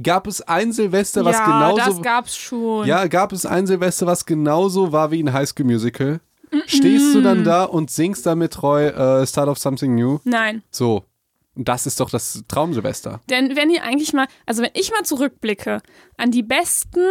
Gab 0.02 0.26
es 0.26 0.40
ein 0.40 0.72
Silvester, 0.72 1.24
was 1.26 1.36
ja, 1.36 1.44
genauso. 1.44 1.76
das 1.76 2.02
gab's 2.02 2.36
schon. 2.36 2.86
Ja, 2.86 3.06
gab 3.08 3.32
es 3.32 3.44
ein 3.44 3.66
Silvester, 3.66 4.06
was 4.06 4.24
genauso 4.24 4.92
war 4.92 5.10
wie 5.10 5.22
ein 5.22 5.32
High 5.34 5.46
School 5.48 5.66
Musical? 5.66 6.20
Stehst 6.66 7.14
du 7.14 7.20
dann 7.22 7.44
da 7.44 7.64
und 7.64 7.90
singst 7.90 8.26
damit 8.26 8.52
treu 8.52 8.88
äh, 8.88 9.26
Start 9.26 9.48
of 9.48 9.58
Something 9.58 9.94
New? 9.94 10.18
Nein. 10.24 10.62
So. 10.70 11.04
Und 11.54 11.68
Das 11.68 11.86
ist 11.86 12.00
doch 12.00 12.08
das 12.10 12.44
Traumsilvester. 12.48 13.20
Denn 13.28 13.56
wenn 13.56 13.70
ihr 13.70 13.82
eigentlich 13.82 14.12
mal, 14.12 14.26
also 14.46 14.62
wenn 14.62 14.70
ich 14.74 14.90
mal 14.90 15.04
zurückblicke 15.04 15.82
an 16.16 16.30
die 16.30 16.42
besten 16.42 17.04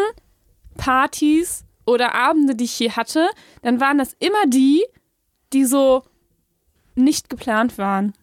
Partys 0.77 1.63
oder 1.85 2.15
Abende, 2.15 2.55
die 2.55 2.63
ich 2.63 2.73
hier 2.73 2.95
hatte, 2.95 3.27
dann 3.61 3.79
waren 3.79 3.97
das 3.97 4.15
immer 4.19 4.47
die, 4.47 4.83
die 5.53 5.65
so 5.65 6.03
nicht 6.95 7.29
geplant 7.29 7.77
waren. 7.77 8.13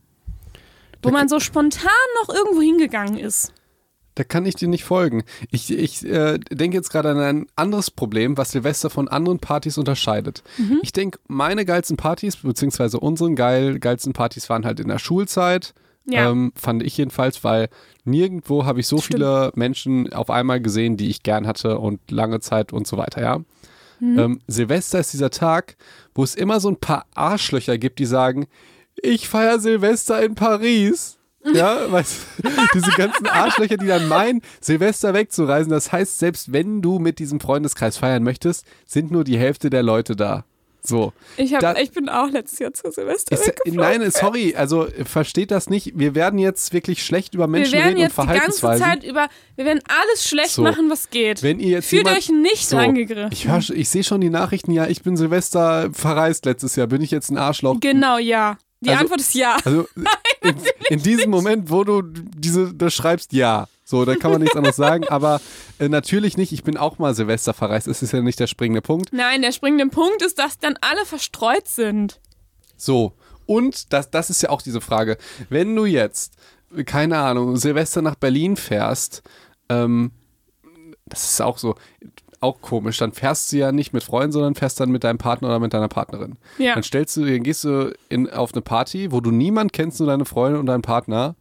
Wo 1.02 1.10
man 1.10 1.28
so 1.28 1.38
spontan 1.38 1.92
noch 2.20 2.34
irgendwo 2.34 2.60
hingegangen 2.60 3.16
ist. 3.18 3.52
Da 4.18 4.24
kann 4.24 4.44
ich 4.46 4.56
dir 4.56 4.66
nicht 4.66 4.82
folgen. 4.82 5.22
Ich, 5.52 5.70
ich 5.70 6.04
äh, 6.04 6.38
denke 6.50 6.76
jetzt 6.76 6.90
gerade 6.90 7.10
an 7.10 7.20
ein 7.20 7.46
anderes 7.54 7.88
Problem, 7.88 8.36
was 8.36 8.50
Silvester 8.50 8.90
von 8.90 9.06
anderen 9.06 9.38
Partys 9.38 9.78
unterscheidet. 9.78 10.42
Mhm. 10.56 10.80
Ich 10.82 10.90
denke, 10.90 11.20
meine 11.28 11.64
geilsten 11.64 11.96
Partys, 11.96 12.34
beziehungsweise 12.34 12.98
unseren 12.98 13.36
geil, 13.36 13.78
geilsten 13.78 14.14
Partys 14.14 14.50
waren 14.50 14.64
halt 14.66 14.80
in 14.80 14.88
der 14.88 14.98
Schulzeit. 14.98 15.72
Ja. 16.04 16.32
Ähm, 16.32 16.50
fand 16.56 16.82
ich 16.82 16.96
jedenfalls, 16.96 17.44
weil 17.44 17.68
nirgendwo 18.02 18.64
habe 18.64 18.80
ich 18.80 18.88
so 18.88 18.98
Stimmt. 18.98 19.14
viele 19.14 19.52
Menschen 19.54 20.12
auf 20.12 20.30
einmal 20.30 20.60
gesehen, 20.60 20.96
die 20.96 21.10
ich 21.10 21.22
gern 21.22 21.46
hatte 21.46 21.78
und 21.78 22.10
lange 22.10 22.40
Zeit 22.40 22.72
und 22.72 22.88
so 22.88 22.96
weiter, 22.96 23.22
ja. 23.22 23.38
Mhm. 24.00 24.18
Ähm, 24.18 24.40
Silvester 24.48 24.98
ist 24.98 25.12
dieser 25.12 25.30
Tag, 25.30 25.76
wo 26.12 26.24
es 26.24 26.34
immer 26.34 26.58
so 26.58 26.70
ein 26.70 26.76
paar 26.76 27.06
Arschlöcher 27.14 27.78
gibt, 27.78 28.00
die 28.00 28.06
sagen, 28.06 28.48
ich 29.00 29.28
feiere 29.28 29.60
Silvester 29.60 30.20
in 30.24 30.34
Paris. 30.34 31.17
Ja, 31.54 31.78
weißt 31.92 32.16
du, 32.42 32.48
diese 32.74 32.90
ganzen 32.92 33.26
Arschlöcher, 33.26 33.76
die 33.76 33.86
dann 33.86 34.08
meinen, 34.08 34.42
Silvester 34.60 35.14
wegzureisen. 35.14 35.70
Das 35.70 35.92
heißt, 35.92 36.18
selbst 36.18 36.52
wenn 36.52 36.82
du 36.82 36.98
mit 36.98 37.18
diesem 37.18 37.40
Freundeskreis 37.40 37.96
feiern 37.96 38.22
möchtest, 38.22 38.66
sind 38.86 39.10
nur 39.10 39.24
die 39.24 39.38
Hälfte 39.38 39.70
der 39.70 39.82
Leute 39.82 40.16
da. 40.16 40.44
So. 40.80 41.12
Ich, 41.36 41.52
hab, 41.52 41.60
Da- 41.60 41.74
ich 41.74 41.90
bin 41.90 42.08
auch 42.08 42.30
letztes 42.30 42.60
Jahr 42.60 42.72
zu 42.72 42.90
Silvester 42.92 43.32
Ist, 43.34 43.52
nein, 43.66 44.08
sorry, 44.12 44.54
also 44.56 44.86
versteht 45.04 45.50
das 45.50 45.68
nicht. 45.68 45.98
Wir 45.98 46.14
werden 46.14 46.38
jetzt 46.38 46.72
wirklich 46.72 47.04
schlecht 47.04 47.34
über 47.34 47.44
Wir 47.44 47.48
Menschen 47.48 47.72
werden 47.74 47.84
reden 47.88 47.96
und 47.96 48.02
jetzt 48.04 48.12
die 48.12 48.16
ganze 48.26 48.30
Verhaltensweisen. 48.60 48.84
Zeit 48.86 49.04
über, 49.04 49.28
wir 49.56 49.64
werden 49.64 49.80
alles 49.88 50.26
schlecht 50.26 50.50
So. 50.52 50.62
machen, 50.62 50.88
was 50.88 51.10
geht. 51.10 51.42
Wenn 51.42 51.58
ihr 51.58 51.70
jetzt 51.70 51.88
Fühlt 51.88 52.04
jemand- 52.06 52.18
euch 52.18 52.28
nicht 52.30 52.68
So, 52.68 52.76
angegriffen. 52.78 53.30
Ich, 53.32 53.48
hör, 53.48 53.58
ich 53.58 53.88
sehe 53.88 54.04
schon 54.04 54.20
die 54.20 54.30
Nachrichten, 54.30 54.70
ja, 54.70 54.86
ich 54.86 55.02
bin 55.02 55.16
Silvester 55.16 55.90
verreist 55.92 56.46
letztes 56.46 56.76
Jahr. 56.76 56.86
Bin 56.86 57.02
ich 57.02 57.10
jetzt 57.10 57.30
ein 57.30 57.38
Arschloch? 57.38 57.80
Genau, 57.80 58.16
ja. 58.16 58.56
Die 58.80 58.90
Also- 58.90 59.00
Antwort 59.02 59.20
ist 59.20 59.34
ja. 59.34 59.56
Also 59.64 59.88
in, 60.42 60.54
in 60.90 61.02
diesem 61.02 61.30
Moment, 61.30 61.70
wo 61.70 61.84
du 61.84 62.02
diese 62.02 62.72
das 62.74 62.94
schreibst, 62.94 63.32
ja. 63.32 63.66
So, 63.84 64.04
da 64.04 64.16
kann 64.16 64.30
man 64.30 64.40
nichts 64.42 64.54
anderes 64.56 64.76
sagen. 64.76 65.04
Aber 65.08 65.40
äh, 65.78 65.88
natürlich 65.88 66.36
nicht. 66.36 66.52
Ich 66.52 66.62
bin 66.62 66.76
auch 66.76 66.98
mal 66.98 67.14
Silvester 67.14 67.54
verreist. 67.54 67.88
Es 67.88 68.02
ist 68.02 68.12
ja 68.12 68.20
nicht 68.20 68.38
der 68.38 68.46
springende 68.46 68.82
Punkt. 68.82 69.12
Nein, 69.12 69.40
der 69.42 69.52
springende 69.52 69.86
Punkt 69.86 70.22
ist, 70.22 70.38
dass 70.38 70.58
dann 70.58 70.76
alle 70.82 71.04
verstreut 71.06 71.66
sind. 71.66 72.20
So. 72.76 73.14
Und 73.46 73.92
das, 73.94 74.10
das 74.10 74.28
ist 74.28 74.42
ja 74.42 74.50
auch 74.50 74.60
diese 74.60 74.82
Frage. 74.82 75.16
Wenn 75.48 75.74
du 75.74 75.86
jetzt, 75.86 76.34
keine 76.84 77.16
Ahnung, 77.18 77.56
Silvester 77.56 78.02
nach 78.02 78.14
Berlin 78.14 78.56
fährst, 78.58 79.22
ähm, 79.70 80.10
das 81.06 81.24
ist 81.24 81.40
auch 81.40 81.56
so, 81.56 81.74
auch 82.40 82.60
komisch. 82.60 82.98
Dann 82.98 83.12
fährst 83.12 83.52
du 83.52 83.56
ja 83.56 83.72
nicht 83.72 83.92
mit 83.92 84.02
Freunden, 84.04 84.32
sondern 84.32 84.54
fährst 84.54 84.78
dann 84.80 84.90
mit 84.90 85.04
deinem 85.04 85.18
Partner 85.18 85.48
oder 85.48 85.58
mit 85.58 85.74
deiner 85.74 85.88
Partnerin. 85.88 86.36
Ja. 86.58 86.74
Dann 86.74 86.82
stellst 86.82 87.16
du, 87.16 87.24
dann 87.24 87.42
gehst 87.42 87.64
du 87.64 87.92
in, 88.08 88.30
auf 88.30 88.52
eine 88.52 88.62
Party, 88.62 89.10
wo 89.12 89.20
du 89.20 89.30
niemanden 89.30 89.72
kennst, 89.72 90.00
nur 90.00 90.08
deine 90.08 90.24
Freunde 90.24 90.58
und 90.60 90.66
deinen 90.66 90.82
Partner. 90.82 91.34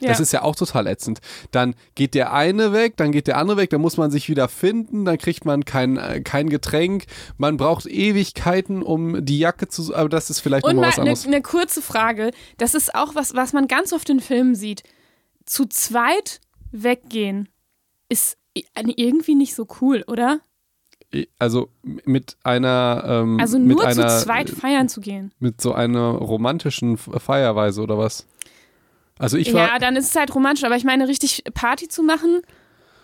Das 0.00 0.18
Ja. 0.18 0.22
ist 0.22 0.32
ja 0.32 0.42
auch 0.42 0.56
total 0.56 0.86
ätzend. 0.86 1.20
Dann 1.50 1.74
geht 1.94 2.14
der 2.14 2.32
eine 2.34 2.72
weg, 2.74 2.96
dann 2.96 3.10
geht 3.12 3.26
der 3.26 3.38
andere 3.38 3.56
weg, 3.56 3.70
dann 3.70 3.80
muss 3.80 3.96
man 3.96 4.10
sich 4.10 4.28
wieder 4.28 4.48
finden, 4.48 5.04
dann 5.06 5.16
kriegt 5.16 5.44
man 5.46 5.64
kein, 5.64 5.96
äh, 5.96 6.20
kein 6.20 6.50
Getränk. 6.50 7.04
Man 7.38 7.56
braucht 7.56 7.86
Ewigkeiten, 7.86 8.82
um 8.82 9.24
die 9.24 9.38
Jacke 9.38 9.68
zu. 9.68 9.94
Aber 9.94 10.08
das 10.10 10.28
ist 10.30 10.40
vielleicht 10.40 10.66
nochmal 10.66 10.82
mal 10.82 10.88
was 10.88 10.98
eine 10.98 11.10
anderes. 11.10 11.26
ne 11.26 11.40
kurze 11.40 11.80
Frage. 11.80 12.32
Das 12.58 12.74
ist 12.74 12.94
auch 12.94 13.14
was, 13.14 13.34
was 13.34 13.52
man 13.54 13.66
ganz 13.68 13.92
oft 13.94 14.10
in 14.10 14.20
Filmen 14.20 14.54
sieht. 14.56 14.82
Zu 15.46 15.64
zweit 15.66 16.40
weggehen 16.72 17.48
ist 18.08 18.36
irgendwie 18.74 19.34
nicht 19.34 19.54
so 19.54 19.66
cool, 19.80 20.04
oder? 20.06 20.40
Also 21.38 21.68
mit 21.82 22.36
einer. 22.42 23.04
Ähm, 23.06 23.38
Also 23.40 23.58
nur 23.58 23.84
einer, 23.84 24.08
zu 24.08 24.24
zweit 24.24 24.50
feiern 24.50 24.88
zu 24.88 25.00
gehen. 25.00 25.32
Mit 25.38 25.60
so 25.60 25.72
einer 25.72 26.10
romantischen 26.10 26.96
Feierweise 26.96 27.82
oder 27.82 27.98
was? 27.98 28.26
Also 29.18 29.36
ich 29.36 29.52
war. 29.54 29.68
Ja, 29.68 29.78
dann 29.78 29.96
ist 29.96 30.10
es 30.10 30.16
halt 30.16 30.34
romantisch, 30.34 30.64
aber 30.64 30.76
ich 30.76 30.84
meine, 30.84 31.06
richtig 31.06 31.44
Party 31.54 31.88
zu 31.88 32.02
machen 32.02 32.40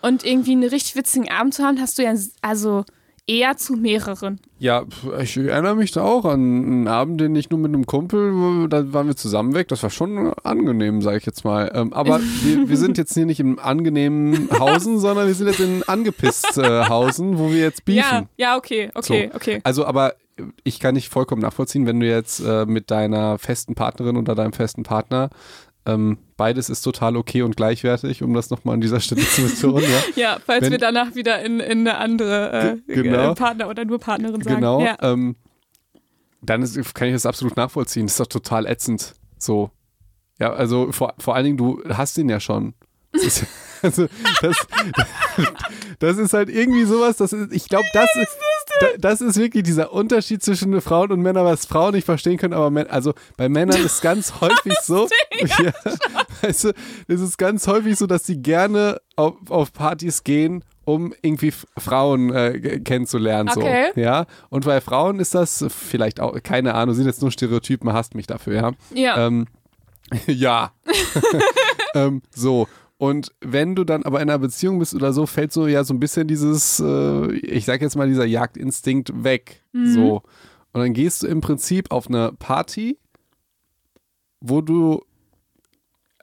und 0.01 0.25
irgendwie 0.25 0.51
einen 0.51 0.67
richtig 0.67 0.95
witzigen 0.95 1.29
Abend 1.29 1.53
zu 1.53 1.63
haben, 1.63 1.79
hast 1.79 1.97
du 1.97 2.03
ja 2.03 2.13
also 2.41 2.83
eher 3.31 3.55
zu 3.55 3.73
mehreren. 3.73 4.39
Ja, 4.59 4.83
ich 5.21 5.37
erinnere 5.37 5.75
mich 5.75 5.91
da 5.91 6.03
auch 6.03 6.25
an 6.25 6.33
einen 6.33 6.87
Abend, 6.87 7.21
den 7.21 7.33
ich 7.35 7.49
nur 7.49 7.59
mit 7.59 7.73
einem 7.73 7.85
Kumpel, 7.85 8.67
da 8.67 8.91
waren 8.91 9.07
wir 9.07 9.15
zusammen 9.15 9.53
weg. 9.53 9.69
Das 9.69 9.81
war 9.83 9.89
schon 9.89 10.33
angenehm, 10.43 11.01
sage 11.01 11.17
ich 11.17 11.25
jetzt 11.25 11.45
mal. 11.45 11.71
Ähm, 11.73 11.93
aber 11.93 12.19
wir, 12.43 12.67
wir 12.67 12.77
sind 12.77 12.97
jetzt 12.97 13.13
hier 13.13 13.25
nicht 13.25 13.39
im 13.39 13.57
angenehmen 13.57 14.49
Hausen, 14.59 14.99
sondern 14.99 15.27
wir 15.27 15.33
sind 15.33 15.47
jetzt 15.47 15.61
in 15.61 15.83
angepisst 15.83 16.57
äh, 16.57 16.89
Hausen, 16.89 17.39
wo 17.39 17.49
wir 17.49 17.59
jetzt 17.61 17.85
beefen. 17.85 18.27
Ja, 18.37 18.51
ja, 18.51 18.57
okay, 18.57 18.91
okay, 18.93 19.29
So. 19.31 19.35
okay. 19.35 19.61
Also, 19.63 19.85
aber 19.85 20.15
ich 20.63 20.79
kann 20.79 20.95
nicht 20.95 21.09
vollkommen 21.09 21.41
nachvollziehen, 21.41 21.85
wenn 21.85 21.99
du 21.99 22.07
jetzt 22.07 22.39
äh, 22.39 22.65
mit 22.65 22.91
deiner 22.91 23.37
festen 23.37 23.75
Partnerin 23.75 24.17
oder 24.17 24.35
deinem 24.35 24.53
festen 24.53 24.83
Partner 24.83 25.29
ähm, 25.85 26.17
beides 26.37 26.69
ist 26.69 26.81
total 26.83 27.17
okay 27.17 27.41
und 27.41 27.57
gleichwertig, 27.57 28.21
um 28.23 28.33
das 28.33 28.49
nochmal 28.51 28.75
an 28.75 28.81
dieser 28.81 28.99
Stelle 28.99 29.21
zu 29.21 29.43
betonen. 29.43 29.83
Ja. 29.83 29.99
Ja, 30.15 30.37
falls 30.45 30.63
Wenn- 30.65 30.71
wir 30.71 30.77
danach 30.77 31.15
wieder 31.15 31.41
in, 31.43 31.59
in 31.59 31.79
eine 31.87 31.97
andere 31.97 32.79
äh, 32.87 32.93
Ge- 32.93 33.03
genau. 33.03 33.31
äh, 33.31 33.35
Partner 33.35 33.67
oder 33.69 33.83
nur 33.85 33.99
Partnerin 33.99 34.41
sagen. 34.41 34.57
Genau. 34.57 34.81
Ja. 34.83 34.97
Ähm, 35.01 35.35
dann 36.43 36.61
ist, 36.61 36.93
kann 36.95 37.07
ich 37.07 37.13
das 37.13 37.25
absolut 37.25 37.55
nachvollziehen. 37.57 38.05
Das 38.05 38.13
ist 38.13 38.19
doch 38.19 38.27
total 38.27 38.65
ätzend. 38.65 39.13
So. 39.37 39.71
Ja, 40.39 40.53
also 40.53 40.91
vor, 40.91 41.13
vor 41.19 41.35
allen 41.35 41.45
Dingen, 41.45 41.57
du 41.57 41.81
hast 41.89 42.17
ihn 42.17 42.29
ja 42.29 42.39
schon. 42.39 42.73
Das 43.11 43.23
ist, 43.23 43.45
also, 43.81 44.07
das, 44.41 44.57
das 45.99 46.17
ist 46.17 46.33
halt 46.33 46.49
irgendwie 46.49 46.83
sowas, 46.85 47.17
das 47.17 47.33
ist, 47.33 47.51
ich 47.53 47.67
glaube, 47.69 47.85
das 47.93 48.09
ist, 48.15 48.37
da- 48.79 48.97
das 48.99 49.21
ist 49.21 49.37
wirklich 49.37 49.63
dieser 49.63 49.91
Unterschied 49.93 50.43
zwischen 50.43 50.79
Frauen 50.81 51.11
und 51.11 51.21
Männern, 51.21 51.45
was 51.45 51.65
Frauen 51.65 51.93
nicht 51.93 52.05
verstehen 52.05 52.37
können, 52.37 52.53
aber 52.53 52.67
Män- 52.67 52.87
also 52.87 53.13
bei 53.37 53.49
Männern 53.49 53.83
ist 53.83 54.01
ganz 54.01 54.33
häufig 54.41 54.73
so, 54.83 55.07
ja, 55.39 55.73
weißt 56.41 56.63
du, 56.65 56.73
es 57.07 57.21
ist 57.21 57.37
ganz 57.37 57.67
häufig 57.67 57.97
so, 57.97 58.07
dass 58.07 58.25
sie 58.25 58.41
gerne 58.41 59.01
auf, 59.15 59.35
auf 59.49 59.73
Partys 59.73 60.23
gehen, 60.23 60.63
um 60.83 61.13
irgendwie 61.21 61.53
Frauen 61.77 62.33
äh, 62.33 62.79
kennenzulernen. 62.79 63.49
Okay. 63.55 63.91
So, 63.93 64.01
ja, 64.01 64.25
und 64.49 64.65
bei 64.65 64.81
Frauen 64.81 65.19
ist 65.19 65.35
das 65.35 65.63
vielleicht 65.69 66.19
auch, 66.19 66.41
keine 66.43 66.73
Ahnung, 66.73 66.95
sind 66.95 67.05
jetzt 67.05 67.21
nur 67.21 67.31
Stereotypen, 67.31 67.93
hasst 67.93 68.15
mich 68.15 68.27
dafür, 68.27 68.53
ja. 68.55 68.71
ja. 68.93 69.27
Ähm, 69.27 69.47
ja. 70.27 70.71
ähm, 71.93 72.21
so. 72.35 72.67
Und 73.01 73.33
wenn 73.41 73.73
du 73.73 73.83
dann 73.83 74.03
aber 74.03 74.21
in 74.21 74.29
einer 74.29 74.37
Beziehung 74.37 74.77
bist 74.77 74.93
oder 74.93 75.11
so, 75.11 75.25
fällt 75.25 75.51
so 75.51 75.65
ja 75.65 75.83
so 75.83 75.91
ein 75.91 75.99
bisschen 75.99 76.27
dieses, 76.27 76.79
äh, 76.79 77.31
ich 77.33 77.65
sag 77.65 77.81
jetzt 77.81 77.95
mal, 77.95 78.07
dieser 78.07 78.25
Jagdinstinkt 78.25 79.23
weg. 79.23 79.63
So. 79.73 80.21
Und 80.71 80.81
dann 80.81 80.93
gehst 80.93 81.23
du 81.23 81.27
im 81.27 81.41
Prinzip 81.41 81.89
auf 81.89 82.07
eine 82.07 82.31
Party, 82.33 82.99
wo 84.39 84.61
du, 84.61 85.03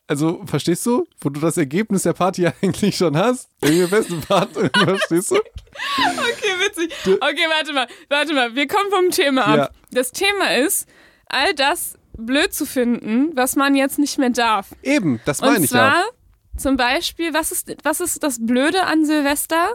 also 0.07 0.41
verstehst 0.47 0.87
du, 0.87 1.05
wo 1.21 1.31
du 1.31 1.41
das 1.41 1.57
Ergebnis 1.57 2.05
der 2.05 2.13
Party 2.13 2.47
eigentlich 2.63 2.97
schon 2.97 3.17
hast, 3.17 3.51
der 3.61 3.89
besten 3.89 4.21
Partnerin, 4.21 4.71
verstehst 4.73 5.33
du? 5.33 5.35
Okay, 5.35 6.55
witzig. 6.65 6.93
Okay, 7.07 7.47
warte 7.57 7.73
mal, 7.73 7.89
warte 8.09 8.35
mal. 8.35 8.55
Wir 8.55 8.69
kommen 8.69 8.91
vom 8.93 9.11
Thema 9.11 9.47
ab. 9.49 9.57
Ja. 9.57 9.71
Das 9.91 10.13
Thema 10.13 10.57
ist, 10.57 10.87
all 11.27 11.55
das 11.55 11.99
blöd 12.17 12.55
zu 12.55 12.67
finden, 12.67 13.33
was 13.35 13.57
man 13.57 13.75
jetzt 13.75 13.99
nicht 13.99 14.17
mehr 14.17 14.31
darf. 14.31 14.77
Eben, 14.85 15.21
das 15.25 15.41
Und 15.41 15.49
meine 15.49 15.65
ich 15.65 15.73
ja. 15.73 15.91
zwar 15.91 16.18
zum 16.59 16.77
Beispiel, 16.77 17.33
was 17.35 17.53
ist, 17.53 17.75
was 17.85 18.01
ist 18.01 18.23
das 18.23 18.39
Blöde 18.45 18.85
an 18.85 19.05
Silvester? 19.05 19.69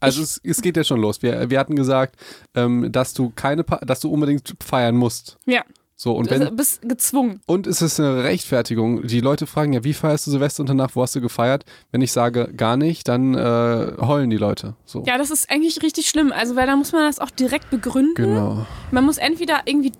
Also 0.00 0.22
es, 0.22 0.40
es 0.42 0.62
geht 0.62 0.76
ja 0.76 0.84
schon 0.84 1.00
los. 1.00 1.22
Wir, 1.22 1.50
wir 1.50 1.58
hatten 1.58 1.76
gesagt, 1.76 2.16
ähm, 2.54 2.90
dass 2.90 3.12
du 3.14 3.30
keine, 3.34 3.64
Pa- 3.64 3.80
dass 3.84 4.00
du 4.00 4.10
unbedingt 4.10 4.54
feiern 4.64 4.96
musst. 4.96 5.36
Ja, 5.44 5.62
So 5.94 6.12
und 6.16 6.30
du 6.30 6.40
wenn 6.40 6.56
bist 6.56 6.80
gezwungen. 6.88 7.40
und 7.46 7.66
es 7.66 7.82
ist 7.82 8.00
eine 8.00 8.24
Rechtfertigung. 8.24 9.06
Die 9.06 9.20
Leute 9.20 9.46
fragen 9.46 9.74
ja, 9.74 9.84
wie 9.84 9.92
feierst 9.92 10.26
du 10.26 10.30
Silvester 10.30 10.62
und 10.62 10.70
danach, 10.70 10.92
wo 10.94 11.02
hast 11.02 11.14
du 11.16 11.20
gefeiert? 11.20 11.64
Wenn 11.92 12.00
ich 12.00 12.12
sage 12.12 12.50
gar 12.56 12.78
nicht, 12.78 13.08
dann 13.08 13.34
äh, 13.34 13.92
heulen 14.00 14.30
die 14.30 14.38
Leute. 14.38 14.74
So. 14.86 15.04
Ja, 15.06 15.18
das 15.18 15.30
ist 15.30 15.50
eigentlich 15.50 15.82
richtig 15.82 16.08
schlimm. 16.08 16.32
Also, 16.32 16.56
weil 16.56 16.66
da 16.66 16.76
muss 16.76 16.92
man 16.92 17.02
das 17.06 17.18
auch 17.18 17.30
direkt 17.30 17.68
begründen. 17.68 18.14
Genau. 18.14 18.66
Man 18.90 19.04
muss 19.04 19.18
entweder 19.18 19.60
irgendwie 19.66 19.92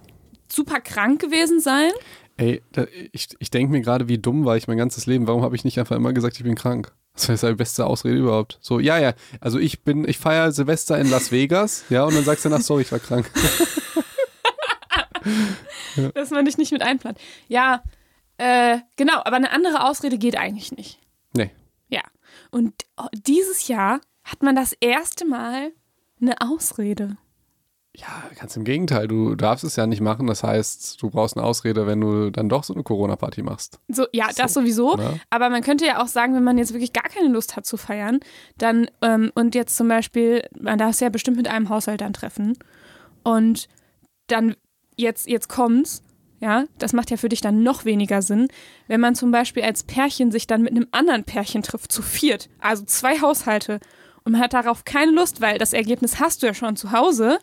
super 0.51 0.81
krank 0.81 1.21
gewesen 1.21 1.61
sein. 1.61 1.91
Ey, 2.41 2.63
da, 2.73 2.87
ich, 3.13 3.29
ich 3.39 3.51
denke 3.51 3.71
mir 3.71 3.83
gerade, 3.83 4.09
wie 4.09 4.17
dumm 4.17 4.47
war 4.47 4.57
ich 4.57 4.67
mein 4.67 4.79
ganzes 4.79 5.05
Leben. 5.05 5.27
Warum 5.27 5.43
habe 5.43 5.55
ich 5.55 5.65
nicht 5.65 5.79
einfach 5.79 5.95
immer 5.95 6.15
gesagt, 6.15 6.39
ich 6.39 6.43
bin 6.43 6.55
krank? 6.55 6.91
Das 7.13 7.29
ist 7.29 7.43
die 7.43 7.53
beste 7.53 7.85
Ausrede 7.85 8.17
überhaupt. 8.17 8.59
So, 8.63 8.81
ja, 8.81 8.99
ja. 8.99 9.13
Also 9.43 9.59
ich 9.59 9.83
bin, 9.83 10.09
ich 10.09 10.17
feiere 10.17 10.51
Silvester 10.51 10.99
in 10.99 11.11
Las 11.11 11.33
Vegas, 11.33 11.85
ja, 11.91 12.03
und 12.05 12.15
dann 12.15 12.25
sagst 12.25 12.47
du 12.47 12.49
danach, 12.49 12.65
sorry, 12.65 12.81
ich 12.81 12.93
war 12.93 12.99
krank. 12.99 13.31
dass 16.15 16.31
man 16.31 16.47
dich 16.47 16.57
nicht 16.57 16.73
mit 16.73 16.81
einplant. 16.81 17.19
Ja, 17.49 17.83
äh, 18.39 18.79
genau, 18.97 19.19
aber 19.23 19.37
eine 19.37 19.51
andere 19.51 19.87
Ausrede 19.87 20.17
geht 20.17 20.39
eigentlich 20.39 20.73
nicht. 20.73 20.99
Nee. 21.35 21.51
Ja. 21.89 22.01
Und 22.51 22.73
dieses 23.13 23.69
Jahr 23.69 24.01
hat 24.25 24.43
man 24.43 24.57
das 24.57 24.73
erste 24.73 25.27
Mal 25.27 25.73
eine 26.23 26.41
Ausrede. 26.41 27.19
Ja, 27.97 28.23
ganz 28.39 28.57
im 28.57 28.63
Gegenteil. 28.65 29.09
Du 29.09 29.35
darfst 29.35 29.65
es 29.65 29.75
ja 29.77 29.87
nicht 29.87 30.01
machen. 30.01 30.27
Das 30.29 30.45
heißt, 30.45 31.03
du 31.03 31.11
brauchst 31.11 31.37
eine 31.37 31.45
Ausrede, 31.45 31.87
wenn 31.87 32.01
du 32.01 32.31
dann 32.31 32.49
doch 32.49 32.63
so 32.63 32.73
eine 32.73 32.85
Corona-Party 32.85 33.43
machst. 33.43 33.81
So, 33.89 34.07
ja, 34.13 34.29
das 34.37 34.55
sowieso. 34.55 34.95
ne? 34.97 35.21
Aber 35.29 35.51
man 35.51 35.63
könnte 35.63 35.87
ja 35.87 36.01
auch 36.03 36.07
sagen, 36.07 36.35
wenn 36.35 36.45
man 36.45 36.57
jetzt 36.57 36.73
wirklich 36.73 36.93
gar 36.93 37.09
keine 37.09 37.29
Lust 37.29 37.57
hat 37.57 37.67
zu 37.67 37.77
feiern, 37.77 38.21
dann 38.59 38.89
ähm, 39.03 39.33
und 39.35 39.55
jetzt 39.57 39.77
zum 39.77 39.89
Beispiel, 39.89 40.45
man 40.59 40.79
darf 40.79 40.91
es 40.91 41.01
ja 41.01 41.09
bestimmt 41.09 41.37
mit 41.37 41.49
einem 41.49 41.69
Haushalt 41.69 42.01
dann 42.01 42.13
treffen. 42.13 42.57
Und 43.25 43.69
dann 44.29 44.55
jetzt, 44.97 45.29
jetzt 45.29 45.49
kommt's, 45.49 46.03
ja, 46.41 46.65
das 46.79 46.93
macht 46.93 47.11
ja 47.11 47.17
für 47.17 47.29
dich 47.29 47.41
dann 47.41 47.63
noch 47.63 47.85
weniger 47.85 48.23
Sinn, 48.23 48.49
wenn 48.87 49.01
man 49.01 49.15
zum 49.15 49.31
Beispiel 49.31 49.63
als 49.65 49.83
Pärchen 49.83 50.31
sich 50.31 50.47
dann 50.47 50.63
mit 50.63 50.71
einem 50.71 50.87
anderen 50.93 51.25
Pärchen 51.25 51.63
trifft, 51.63 51.93
zu 51.93 52.03
viert, 52.03 52.49
also 52.61 52.85
zwei 52.85 53.21
Haushalte. 53.21 53.81
Und 54.31 54.35
man 54.35 54.43
hat 54.43 54.53
darauf 54.53 54.85
keine 54.85 55.11
Lust, 55.11 55.41
weil 55.41 55.59
das 55.59 55.73
Ergebnis 55.73 56.21
hast 56.21 56.41
du 56.41 56.47
ja 56.47 56.55
schon 56.55 56.77
zu 56.77 56.93
Hause, 56.93 57.41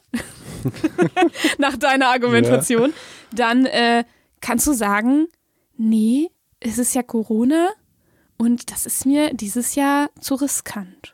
nach 1.57 1.75
deiner 1.75 2.07
Argumentation. 2.07 2.93
Dann 3.33 3.65
äh, 3.65 4.05
kannst 4.39 4.67
du 4.67 4.71
sagen, 4.71 5.27
nee, 5.75 6.31
es 6.61 6.77
ist 6.77 6.95
ja 6.95 7.03
Corona 7.03 7.67
und 8.37 8.71
das 8.71 8.85
ist 8.85 9.05
mir 9.05 9.33
dieses 9.33 9.75
Jahr 9.75 10.11
zu 10.21 10.35
riskant. 10.35 11.13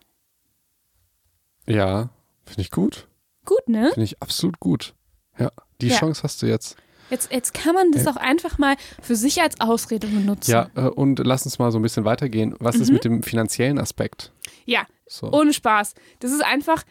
Ja, 1.65 2.11
finde 2.45 2.61
ich 2.61 2.69
gut. 2.69 3.07
Gut, 3.43 3.67
ne? 3.67 3.89
Finde 3.95 4.03
ich 4.03 4.21
absolut 4.21 4.59
gut. 4.59 4.93
Ja, 5.39 5.49
die 5.81 5.87
Ja. 5.87 5.97
Chance 5.97 6.21
hast 6.21 6.39
du 6.43 6.45
jetzt. 6.45 6.75
Jetzt, 7.13 7.31
jetzt 7.31 7.53
kann 7.53 7.75
man 7.75 7.91
das 7.91 8.07
auch 8.07 8.15
einfach 8.15 8.57
mal 8.57 8.75
für 8.99 9.15
sich 9.15 9.39
als 9.39 9.61
Ausrede 9.61 10.07
benutzen. 10.07 10.49
Ja, 10.49 10.71
äh, 10.73 10.87
und 10.87 11.19
lass 11.19 11.45
uns 11.45 11.59
mal 11.59 11.71
so 11.71 11.77
ein 11.77 11.83
bisschen 11.83 12.05
weitergehen. 12.05 12.55
Was 12.59 12.77
ist 12.77 12.91
mit 12.91 13.05
dem 13.05 13.21
finanziellen 13.21 13.77
Aspekt? 13.77 14.31
Ja, 14.65 14.87
So. 15.05 15.31
ohne 15.31 15.53
Spaß. 15.53 15.93
Das 16.21 16.31
ist 16.31 16.43
einfach, 16.43 16.81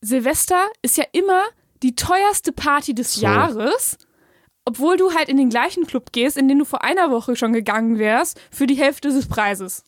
Silvester 0.00 0.66
ist 0.82 0.96
ja 0.96 1.04
immer 1.12 1.42
die 1.84 1.94
teuerste 1.94 2.50
Party 2.50 2.92
des 2.92 3.14
So. 3.14 3.22
Jahres, 3.22 3.98
obwohl 4.64 4.96
du 4.96 5.14
halt 5.14 5.28
in 5.28 5.36
den 5.36 5.48
gleichen 5.48 5.86
Club 5.86 6.10
gehst, 6.10 6.36
in 6.36 6.48
den 6.48 6.58
du 6.58 6.64
vor 6.64 6.82
einer 6.82 7.12
Woche 7.12 7.36
schon 7.36 7.52
gegangen 7.52 8.00
wärst, 8.00 8.40
für 8.50 8.66
die 8.66 8.74
Hälfte 8.74 9.10
des 9.10 9.28
Preises. 9.28 9.84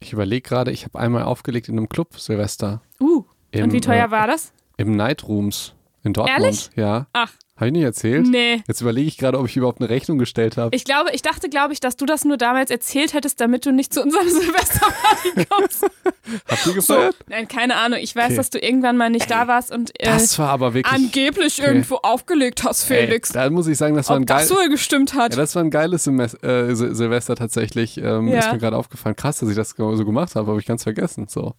Ich 0.00 0.14
überlege 0.14 0.48
gerade, 0.48 0.70
ich 0.72 0.84
habe 0.84 0.98
einmal 0.98 1.24
aufgelegt 1.24 1.68
in 1.68 1.76
einem 1.76 1.90
Club 1.90 2.18
Silvester. 2.18 2.80
Uh, 2.98 3.24
Im, 3.50 3.64
und 3.64 3.72
wie 3.74 3.82
teuer 3.82 4.06
äh, 4.06 4.10
war 4.10 4.26
das? 4.26 4.54
Im 4.78 4.96
Night 4.96 5.28
Rooms 5.28 5.74
in 6.04 6.12
Dortmund. 6.12 6.42
Ehrlich? 6.42 6.70
Ja. 6.74 7.06
Ach, 7.12 7.30
Habe 7.56 7.66
ich 7.66 7.72
nicht 7.72 7.82
erzählt? 7.84 8.26
nee. 8.26 8.62
Jetzt 8.66 8.80
überlege 8.80 9.06
ich 9.06 9.18
gerade, 9.18 9.38
ob 9.38 9.46
ich 9.46 9.56
überhaupt 9.56 9.80
eine 9.80 9.88
Rechnung 9.88 10.18
gestellt 10.18 10.56
habe. 10.56 10.74
Ich 10.74 10.84
glaube, 10.84 11.10
ich 11.12 11.22
dachte, 11.22 11.48
glaube 11.48 11.72
ich, 11.72 11.80
dass 11.80 11.96
du 11.96 12.06
das 12.06 12.24
nur 12.24 12.36
damals 12.36 12.70
erzählt 12.70 13.12
hättest, 13.14 13.40
damit 13.40 13.66
du 13.66 13.72
nicht 13.72 13.92
zu 13.94 14.02
unserem 14.02 14.28
Silvesterparty 14.76 15.46
kommst. 15.48 15.84
Habt 16.48 16.66
ihr 16.66 16.72
So, 16.80 16.94
gefeiert? 16.94 17.16
nein, 17.28 17.46
keine 17.48 17.76
Ahnung. 17.76 17.98
Ich 18.00 18.16
weiß, 18.16 18.26
Okay. 18.26 18.36
dass 18.36 18.50
du 18.50 18.58
irgendwann 18.58 18.96
mal 18.96 19.10
nicht 19.10 19.30
da 19.30 19.46
warst 19.48 19.70
und 19.72 19.90
äh, 20.00 20.06
Das 20.06 20.38
war 20.38 20.48
aber 20.50 20.74
wirklich. 20.74 20.92
angeblich 20.92 21.58
Okay. 21.60 21.68
irgendwo 21.68 21.96
aufgelegt 21.96 22.64
hast, 22.64 22.84
Felix. 22.84 23.30
Ey, 23.30 23.34
da 23.44 23.50
muss 23.50 23.66
ich 23.66 23.76
sagen, 23.78 23.94
das 23.94 24.08
war 24.08 24.16
ein 24.16 24.22
Ob 24.22 24.28
das 24.28 24.48
geil. 24.48 24.58
wohl 24.58 24.68
gestimmt 24.68 25.14
hat. 25.14 25.32
Ja, 25.34 25.36
das 25.40 25.54
war 25.54 25.62
ein 25.62 25.70
geiles 25.70 26.04
Semes 26.04 26.34
äh, 26.42 26.74
Sil- 26.74 26.94
Silvester 26.94 27.36
tatsächlich. 27.36 27.98
Ähm, 27.98 28.28
Ja. 28.28 28.40
Ist 28.40 28.52
mir 28.52 28.58
gerade 28.58 28.76
aufgefallen. 28.76 29.14
Krass, 29.16 29.38
dass 29.38 29.48
ich 29.48 29.56
das 29.56 29.70
so 29.76 30.04
gemacht 30.04 30.34
habe, 30.36 30.48
habe 30.50 30.58
ich 30.60 30.66
ganz 30.66 30.82
vergessen. 30.82 31.26
So. 31.28 31.54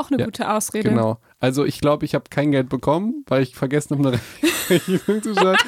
Auch 0.00 0.10
eine 0.10 0.18
Ja, 0.20 0.24
gute 0.26 0.50
Ausrede. 0.50 0.88
Genau. 0.90 1.18
Also 1.40 1.64
ich 1.64 1.80
glaube, 1.80 2.04
ich 2.04 2.14
habe 2.14 2.24
kein 2.30 2.50
Geld 2.52 2.68
bekommen, 2.68 3.24
weil 3.26 3.42
ich 3.42 3.54
vergessen 3.54 3.98
habe, 3.98 4.08
eine 4.08 4.20
Rechnung 4.70 5.22
zu 5.22 5.34
schreiben. 5.34 5.58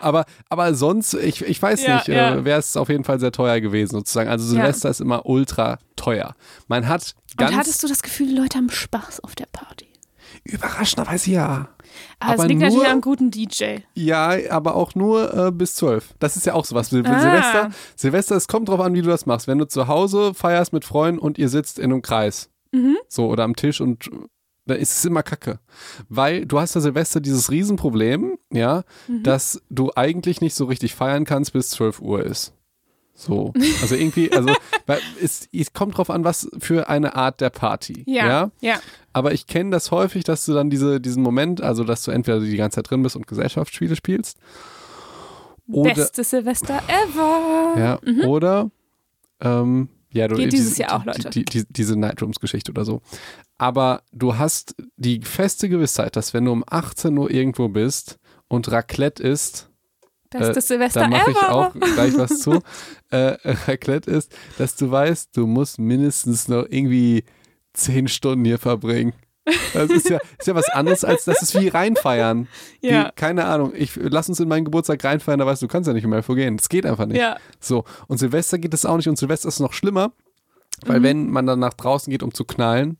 Aber, 0.00 0.24
aber 0.48 0.74
sonst, 0.74 1.14
ich, 1.14 1.42
ich 1.42 1.60
weiß 1.60 1.84
Ja, 1.84 1.96
nicht, 1.96 2.08
ja. 2.08 2.34
äh, 2.36 2.44
wäre 2.44 2.58
es 2.58 2.76
auf 2.76 2.88
jeden 2.88 3.04
Fall 3.04 3.20
sehr 3.20 3.32
teuer 3.32 3.60
gewesen 3.60 3.92
sozusagen. 3.92 4.28
Also 4.30 4.46
Silvester 4.46 4.88
ist 4.90 5.00
immer 5.00 5.26
ultra 5.26 5.78
teuer. 5.96 6.34
Man 6.68 6.88
hat 6.88 7.14
ganz 7.36 7.50
Und 7.52 7.56
hattest 7.58 7.82
du 7.82 7.88
das 7.88 8.02
Gefühl, 8.02 8.28
die 8.28 8.34
Leute 8.36 8.58
haben 8.58 8.70
Spaß 8.70 9.20
auf 9.20 9.34
der 9.34 9.46
Party? 9.46 9.86
überraschenderweise 10.44 11.30
ja. 11.30 11.68
Aber, 12.20 12.32
Aber 12.34 12.42
es 12.42 12.48
liegt 12.48 12.60
nur- 12.60 12.68
natürlich 12.70 12.90
am 12.92 13.00
guten 13.00 13.30
DJ. 13.30 13.78
Ja, 13.94 14.32
aber 14.50 14.74
auch 14.74 14.94
nur 14.94 15.34
äh, 15.48 15.50
bis 15.52 15.74
zwölf. 15.74 16.14
Das 16.18 16.36
ist 16.36 16.46
ja 16.46 16.54
auch 16.54 16.64
sowas. 16.64 16.88
Sil 16.90 17.02
Ah. 17.06 17.18
Silvester, 17.20 17.70
Silvester, 17.96 18.36
es 18.36 18.48
kommt 18.48 18.68
drauf 18.68 18.80
an, 18.80 18.94
wie 18.94 19.02
du 19.02 19.08
das 19.08 19.26
machst. 19.26 19.46
Wenn 19.48 19.58
du 19.58 19.66
zu 19.66 19.88
Hause 19.88 20.34
feierst 20.34 20.72
mit 20.72 20.84
Freunden 20.84 21.18
und 21.18 21.38
ihr 21.38 21.48
sitzt 21.48 21.78
in 21.78 21.86
einem 21.92 22.02
Kreis, 22.02 22.50
Mhm. 22.76 22.96
so 23.08 23.26
oder 23.28 23.44
am 23.44 23.56
Tisch 23.56 23.80
und 23.80 24.10
da 24.66 24.74
ist 24.74 24.98
es 24.98 25.04
immer 25.04 25.22
Kacke. 25.22 25.60
Weil 26.08 26.44
du 26.44 26.58
hast 26.58 26.74
ja 26.74 26.80
Silvester 26.80 27.20
dieses 27.20 27.50
Riesenproblem, 27.52 28.36
ja, 28.52 28.82
Mhm. 29.06 29.22
dass 29.22 29.62
du 29.70 29.92
eigentlich 29.94 30.40
nicht 30.40 30.54
so 30.56 30.64
richtig 30.64 30.94
feiern 30.94 31.24
kannst, 31.24 31.52
bis 31.52 31.70
12 31.70 32.00
Uhr 32.00 32.24
ist. 32.24 32.52
So. 33.14 33.54
Also 33.80 33.94
irgendwie, 33.94 34.30
also 34.32 34.50
es, 35.22 35.48
es 35.52 35.72
kommt 35.72 35.96
drauf 35.96 36.10
an, 36.10 36.24
was 36.24 36.48
für 36.58 36.88
eine 36.88 37.14
Art 37.14 37.40
der 37.40 37.48
Party. 37.50 38.02
Ja. 38.06 38.26
ja? 38.26 38.50
Ja. 38.60 38.80
Aber 39.14 39.32
ich 39.32 39.46
kenne 39.46 39.70
das 39.70 39.90
häufig, 39.90 40.24
dass 40.24 40.44
du 40.44 40.52
dann 40.52 40.68
diese, 40.68 41.00
diesen 41.00 41.22
Moment, 41.22 41.62
also 41.62 41.82
dass 41.84 42.02
du 42.04 42.10
entweder 42.10 42.40
die 42.40 42.56
ganze 42.56 42.74
Zeit 42.76 42.90
drin 42.90 43.02
bist 43.02 43.16
und 43.16 43.26
Gesellschaftsspiele 43.26 43.96
spielst. 43.96 44.36
Oder, 45.68 45.94
Beste 45.94 46.24
Silvester 46.24 46.80
ever. 46.88 47.74
ja, 47.78 48.26
oder 48.26 48.70
ähm, 49.40 49.88
ja, 50.16 50.28
du. 50.28 50.36
Geht 50.36 50.52
diese- 50.52 50.62
dieses 50.64 50.78
Jahr 50.78 50.94
auch, 50.94 51.04
Leute. 51.04 51.30
Die, 51.30 51.44
die, 51.44 51.64
diese 51.68 51.96
Nightrooms-Geschichte 51.96 52.72
oder 52.72 52.84
so. 52.84 53.00
Aber 53.58 54.02
du 54.12 54.36
hast 54.38 54.74
die 54.96 55.20
feste 55.22 55.68
Gewissheit, 55.68 56.16
dass 56.16 56.34
wenn 56.34 56.44
du 56.44 56.52
um 56.52 56.64
18 56.68 57.16
Uhr 57.16 57.30
irgendwo 57.30 57.68
bist 57.68 58.18
und 58.48 58.70
Raclette 58.70 59.22
isst, 59.22 59.70
Beste 60.30 60.58
äh, 60.58 60.60
Silvester 60.60 61.00
da 61.00 61.08
mache 61.08 61.30
ich 61.30 61.36
auch 61.38 61.72
gleich 61.72 62.18
was 62.18 62.40
zu, 62.40 62.60
äh, 63.10 63.36
Raclette 63.44 64.10
ist, 64.10 64.34
dass 64.58 64.74
du 64.76 64.90
weißt, 64.90 65.36
du 65.36 65.46
musst 65.46 65.78
mindestens 65.78 66.48
noch 66.48 66.66
irgendwie 66.68 67.24
10 67.74 68.08
Stunden 68.08 68.44
hier 68.44 68.58
verbringen. 68.58 69.12
Das 69.74 69.90
ist 69.90 70.08
ja, 70.08 70.18
ist 70.38 70.46
ja 70.46 70.54
was 70.54 70.68
anderes 70.70 71.04
als 71.04 71.24
das 71.24 71.40
ist 71.40 71.58
wie 71.60 71.68
reinfeiern. 71.68 72.48
Ja. 72.80 73.06
Wie, 73.06 73.10
keine 73.14 73.44
Ahnung, 73.44 73.72
ich 73.74 73.92
lass 73.96 74.28
uns 74.28 74.40
in 74.40 74.48
meinen 74.48 74.64
Geburtstag 74.64 75.02
reinfeiern, 75.04 75.38
da 75.38 75.46
weißt 75.46 75.62
du, 75.62 75.66
du 75.66 75.72
kannst 75.72 75.86
ja 75.86 75.92
nicht 75.94 76.06
mehr 76.06 76.22
vorgehen. 76.22 76.56
Das 76.56 76.68
geht 76.68 76.84
einfach 76.84 77.06
nicht. 77.06 77.18
Ja. 77.18 77.36
So, 77.60 77.84
und 78.08 78.18
Silvester 78.18 78.58
geht 78.58 78.74
es 78.74 78.84
auch 78.84 78.96
nicht 78.96 79.08
und 79.08 79.16
Silvester 79.18 79.48
ist 79.48 79.60
noch 79.60 79.72
schlimmer, 79.72 80.08
Mhm. 80.84 80.88
weil 80.88 81.02
wenn 81.02 81.30
man 81.30 81.46
dann 81.46 81.58
nach 81.60 81.74
draußen 81.74 82.10
geht, 82.10 82.22
um 82.22 82.34
zu 82.34 82.44
knallen, 82.44 82.98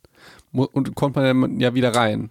und 0.53 0.95
kommt 0.95 1.17
man 1.17 1.25
dann 1.43 1.61
ja 1.61 1.75
wieder 1.75 1.95
rein. 1.95 2.31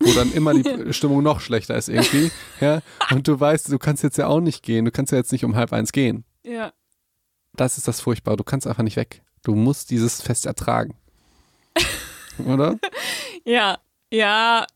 Wo 0.00 0.12
dann 0.12 0.32
immer 0.32 0.54
die 0.54 0.64
Stimmung 0.92 1.22
noch 1.22 1.40
schlechter 1.40 1.76
ist 1.76 1.88
irgendwie. 1.88 2.30
Ja? 2.60 2.80
Und 3.10 3.26
du 3.26 3.38
weißt, 3.40 3.72
du 3.72 3.78
kannst 3.78 4.02
jetzt 4.04 4.18
ja 4.18 4.26
auch 4.28 4.40
nicht 4.40 4.62
gehen. 4.62 4.84
Du 4.84 4.90
kannst 4.92 5.10
ja 5.12 5.18
jetzt 5.18 5.32
nicht 5.32 5.44
um 5.44 5.56
halb 5.56 5.72
eins 5.72 5.90
gehen. 5.92 6.24
Ja. 6.44 6.72
Das 7.56 7.78
ist 7.78 7.88
das 7.88 8.00
Furchtbare. 8.00 8.36
Du 8.36 8.44
kannst 8.44 8.66
einfach 8.66 8.82
nicht 8.84 8.96
weg. 8.96 9.22
Du 9.42 9.54
musst 9.54 9.90
dieses 9.90 10.20
Fest 10.20 10.46
ertragen. 10.46 10.94
Oder? 12.46 12.78
Ja. 13.44 13.78
Ja. 14.10 14.66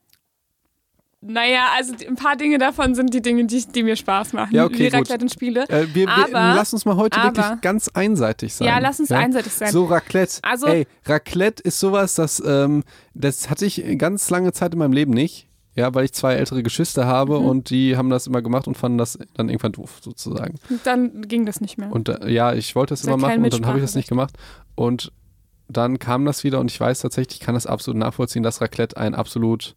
Naja, 1.21 1.71
also 1.77 1.95
ein 2.07 2.15
paar 2.15 2.37
Dinge 2.37 2.59
davon 2.59 2.95
sind 2.95 3.13
die 3.13 3.21
Dinge, 3.21 3.45
die, 3.45 3.65
die 3.67 3.83
mir 3.83 3.97
Spaß 3.97 4.35
machen. 4.35 4.55
Ja, 4.55 4.65
okay, 4.67 4.85
gut. 4.89 5.01
Raclette 5.01 5.25
und 5.25 5.33
Spiele. 5.33 5.69
Äh, 5.69 5.87
wir, 5.93 6.07
wir, 6.07 6.09
Aber- 6.17 6.55
lass 6.55 6.73
uns 6.73 6.85
mal 6.85 6.95
heute 6.97 7.19
aber- 7.19 7.37
wirklich 7.37 7.61
ganz 7.61 7.89
einseitig 7.89 8.55
sein. 8.55 8.69
Ja, 8.69 8.79
lass 8.79 9.01
uns 9.01 9.11
einseitig 9.11 9.53
sein. 9.53 9.73
So 9.73 9.87
Raclette. 9.87 10.39
Also- 10.43 10.69
Ey, 10.69 10.87
Raclette 11.07 11.61
ist 11.65 11.81
sowas, 11.81 12.15
das, 12.15 12.41
ähm, 12.47 12.85
das 13.15 13.51
hatte 13.51 13.67
ich 13.67 13.83
ganz 13.99 14.31
lange 14.31 14.53
Zeit 14.53 14.75
in 14.75 14.79
meinem 14.79 14.93
Leben 14.93 15.13
nicht. 15.13 15.49
Ja, 15.75 15.93
weil 15.95 16.05
ich 16.05 16.13
zwei 16.13 16.35
ältere 16.35 16.63
Geschwister 16.65 17.07
habe 17.07 17.39
Mhm. 17.41 17.47
und 17.47 17.71
die 17.71 17.97
haben 17.97 18.11
das 18.11 18.27
immer 18.29 18.43
gemacht 18.43 18.67
und 18.69 18.77
fanden 18.77 18.99
das 18.99 19.17
dann 19.35 19.49
irgendwann 19.49 19.73
doof, 19.73 19.99
sozusagen. 20.01 20.55
Dann 20.85 21.23
ging 21.23 21.47
das 21.47 21.61
nicht 21.61 21.79
mehr. 21.79 21.91
Und 21.93 22.09
äh, 22.09 22.29
ja, 22.31 22.53
ich 22.53 22.75
wollte 22.77 22.93
das 22.95 23.03
ja 23.05 23.13
immer 23.15 23.29
machen 23.29 23.43
und 23.45 23.55
dann 23.55 23.67
habe 23.67 23.79
ich 23.79 23.85
das 23.85 23.95
nicht 23.95 24.09
gemacht. 24.09 24.35
Und 24.77 25.13
dann 25.69 25.99
kam 25.99 26.25
das 26.25 26.45
wieder 26.45 26.61
und 26.61 26.71
ich 26.71 26.81
weiß 26.81 27.01
tatsächlich, 27.01 27.41
ich 27.41 27.47
kann 27.47 27.55
das 27.55 27.67
absolut 27.67 27.99
nachvollziehen, 27.99 28.43
dass 28.43 28.61
Raclette 28.61 28.97
ein 28.97 29.15
absolut 29.15 29.75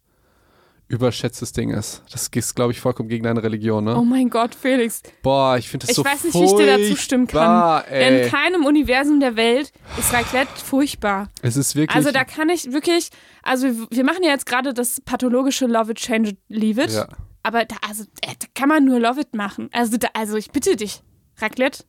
überschätztes 0.88 1.52
Ding 1.52 1.70
ist. 1.70 2.02
Das 2.12 2.28
ist, 2.28 2.54
glaube 2.54 2.72
ich, 2.72 2.80
vollkommen 2.80 3.08
gegen 3.08 3.24
deine 3.24 3.42
Religion, 3.42 3.84
ne? 3.84 3.96
Oh 3.96 4.04
mein 4.04 4.28
Gott, 4.28 4.54
Felix. 4.54 5.00
Boah, 5.22 5.56
ich 5.56 5.68
finde 5.68 5.86
das 5.86 5.90
Ich 5.90 5.96
so 5.96 6.04
weiß 6.04 6.24
nicht, 6.24 6.34
wie 6.34 6.44
ich 6.44 6.52
dir 6.54 6.66
da 6.66 6.76
zustimmen 6.86 7.26
kann. 7.26 7.38
furchtbar, 7.38 7.88
Ey. 7.90 8.24
In 8.24 8.30
keinem 8.30 8.64
Universum 8.66 9.18
der 9.20 9.36
Welt 9.36 9.72
ist 9.98 10.12
Raclette 10.12 10.50
furchtbar. 10.62 11.28
Es 11.40 11.56
ist 11.56 11.76
wirklich. 11.76 11.96
Also 11.96 12.10
da 12.10 12.24
kann 12.24 12.50
ich 12.50 12.72
wirklich, 12.72 13.08
also 13.42 13.68
wir- 13.90 14.04
machen 14.04 14.22
ja 14.22 14.30
jetzt 14.30 14.44
gerade 14.44 14.74
das 14.74 15.00
pathologische 15.00 15.66
Love 15.66 15.92
it, 15.92 15.98
change 15.98 16.30
it, 16.30 16.38
leave 16.48 16.82
it. 16.82 16.90
ja. 16.90 17.08
Aber 17.44 17.64
da, 17.64 17.76
also, 17.88 18.04
da 18.20 18.28
kann 18.54 18.68
man 18.68 18.84
nur 18.84 19.00
Love 19.00 19.20
It 19.22 19.34
machen. 19.34 19.68
Also, 19.72 19.96
da, 19.96 20.08
also 20.14 20.36
ich 20.36 20.50
bitte 20.50 20.76
dich, 20.76 21.02
Raclette. 21.38 21.84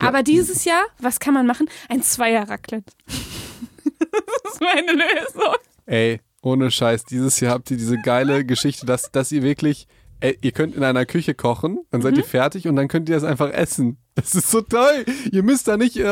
Ja. 0.00 0.08
Aber 0.08 0.22
dieses 0.22 0.64
Jahr, 0.64 0.84
was 0.98 1.20
kann 1.20 1.34
man 1.34 1.46
machen? 1.46 1.68
Ein 1.88 2.02
Zweier-Raclette. 2.02 2.92
das 3.06 4.52
ist 4.52 4.60
meine 4.60 4.92
Lösung. 4.92 5.54
Ey, 5.86 6.20
ohne 6.42 6.70
Scheiß, 6.70 7.04
dieses 7.04 7.40
Jahr 7.40 7.54
habt 7.54 7.70
ihr 7.70 7.76
diese 7.76 7.98
geile 8.00 8.44
Geschichte, 8.44 8.86
dass, 8.86 9.10
dass 9.10 9.32
ihr 9.32 9.42
wirklich, 9.42 9.86
ey, 10.24 10.38
ihr 10.40 10.52
könnt 10.52 10.74
in 10.74 10.82
einer 10.84 11.04
Küche 11.06 11.34
kochen, 11.34 11.80
dann 11.90 12.00
seid 12.02 12.12
Mhm. 12.12 12.18
ihr 12.20 12.24
fertig 12.24 12.66
und 12.68 12.76
dann 12.76 12.88
könnt 12.88 13.08
ihr 13.08 13.14
das 13.14 13.24
einfach 13.24 13.50
essen. 13.52 13.98
Das 14.16 14.34
ist 14.36 14.50
so 14.50 14.60
toll. 14.60 15.04
Ihr 15.32 15.42
müsst 15.42 15.66
da 15.66 15.76
nicht 15.76 15.96
äh, 15.96 16.02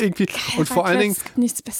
irgendwie. 0.00 0.26
Und 0.56 0.66
vor 0.66 0.86
allen 0.86 0.98
Dingen, 0.98 1.16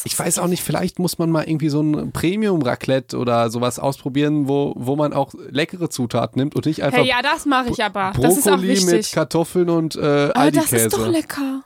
ich 0.05 0.19
weiß 0.19 0.39
auch 0.39 0.47
nicht, 0.47 0.63
vielleicht 0.63 0.99
muss 0.99 1.19
man 1.19 1.31
mal 1.31 1.45
irgendwie 1.49 1.71
so 1.71 1.81
ein 1.83 2.13
Premium-Raclette 2.13 3.17
oder 3.17 3.49
sowas 3.51 3.79
ausprobieren, 3.79 4.47
wo, 4.47 4.75
wo 4.77 4.95
man 4.97 5.15
auch 5.15 5.33
leckere 5.49 5.89
Zutaten 5.89 6.39
nimmt 6.39 6.55
und 6.55 6.67
nicht 6.67 6.83
einfach 6.83 6.99
Hey, 6.99 7.09
ja, 7.09 7.23
das 7.23 7.47
mache 7.47 7.71
ich 7.71 7.83
aber. 7.83 8.13
Das 8.21 8.37
ist 8.37 8.47
auch 8.47 8.57
Brokkoli 8.59 8.85
mit. 8.85 9.11
Kartoffeln 9.13 9.71
und 9.71 9.97
äh, 9.97 10.01
Aber 10.01 10.27
das 10.29 10.37
Aldi-Käse. 10.37 10.77
ist 10.87 10.93
doch 10.93 11.09
lecker. 11.09 11.63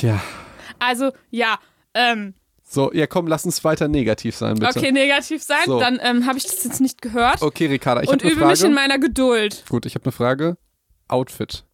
Ja. 0.00 0.20
Also, 0.78 1.12
ja, 1.30 1.58
ähm, 1.94 2.34
So, 2.68 2.92
ja 2.92 3.06
komm, 3.06 3.26
lass 3.28 3.44
uns 3.44 3.62
weiter 3.64 3.86
negativ 3.88 4.34
sein, 4.36 4.56
bitte. 4.56 4.76
okay, 4.78 4.90
negativ 4.92 5.42
sein, 5.42 5.58
So. 5.66 5.78
dann 5.78 6.00
ähm, 6.02 6.26
habe 6.26 6.36
ich 6.38 6.44
das 6.44 6.64
jetzt 6.64 6.80
nicht 6.80 7.00
gehört 7.00 7.40
Okay, 7.40 7.66
Ricarda, 7.66 8.02
ich 8.02 8.08
und 8.08 8.22
habe 8.22 8.24
eine 8.24 8.32
übe 8.32 8.46
mich 8.46 8.60
in 8.60 8.72
Frage. 8.72 8.74
meiner 8.74 8.98
Geduld. 8.98 9.64
Gut, 9.68 9.86
ich 9.86 9.94
habe 9.94 10.04
eine 10.06 10.12
Frage. 10.12 10.56
Outfit. 11.08 11.64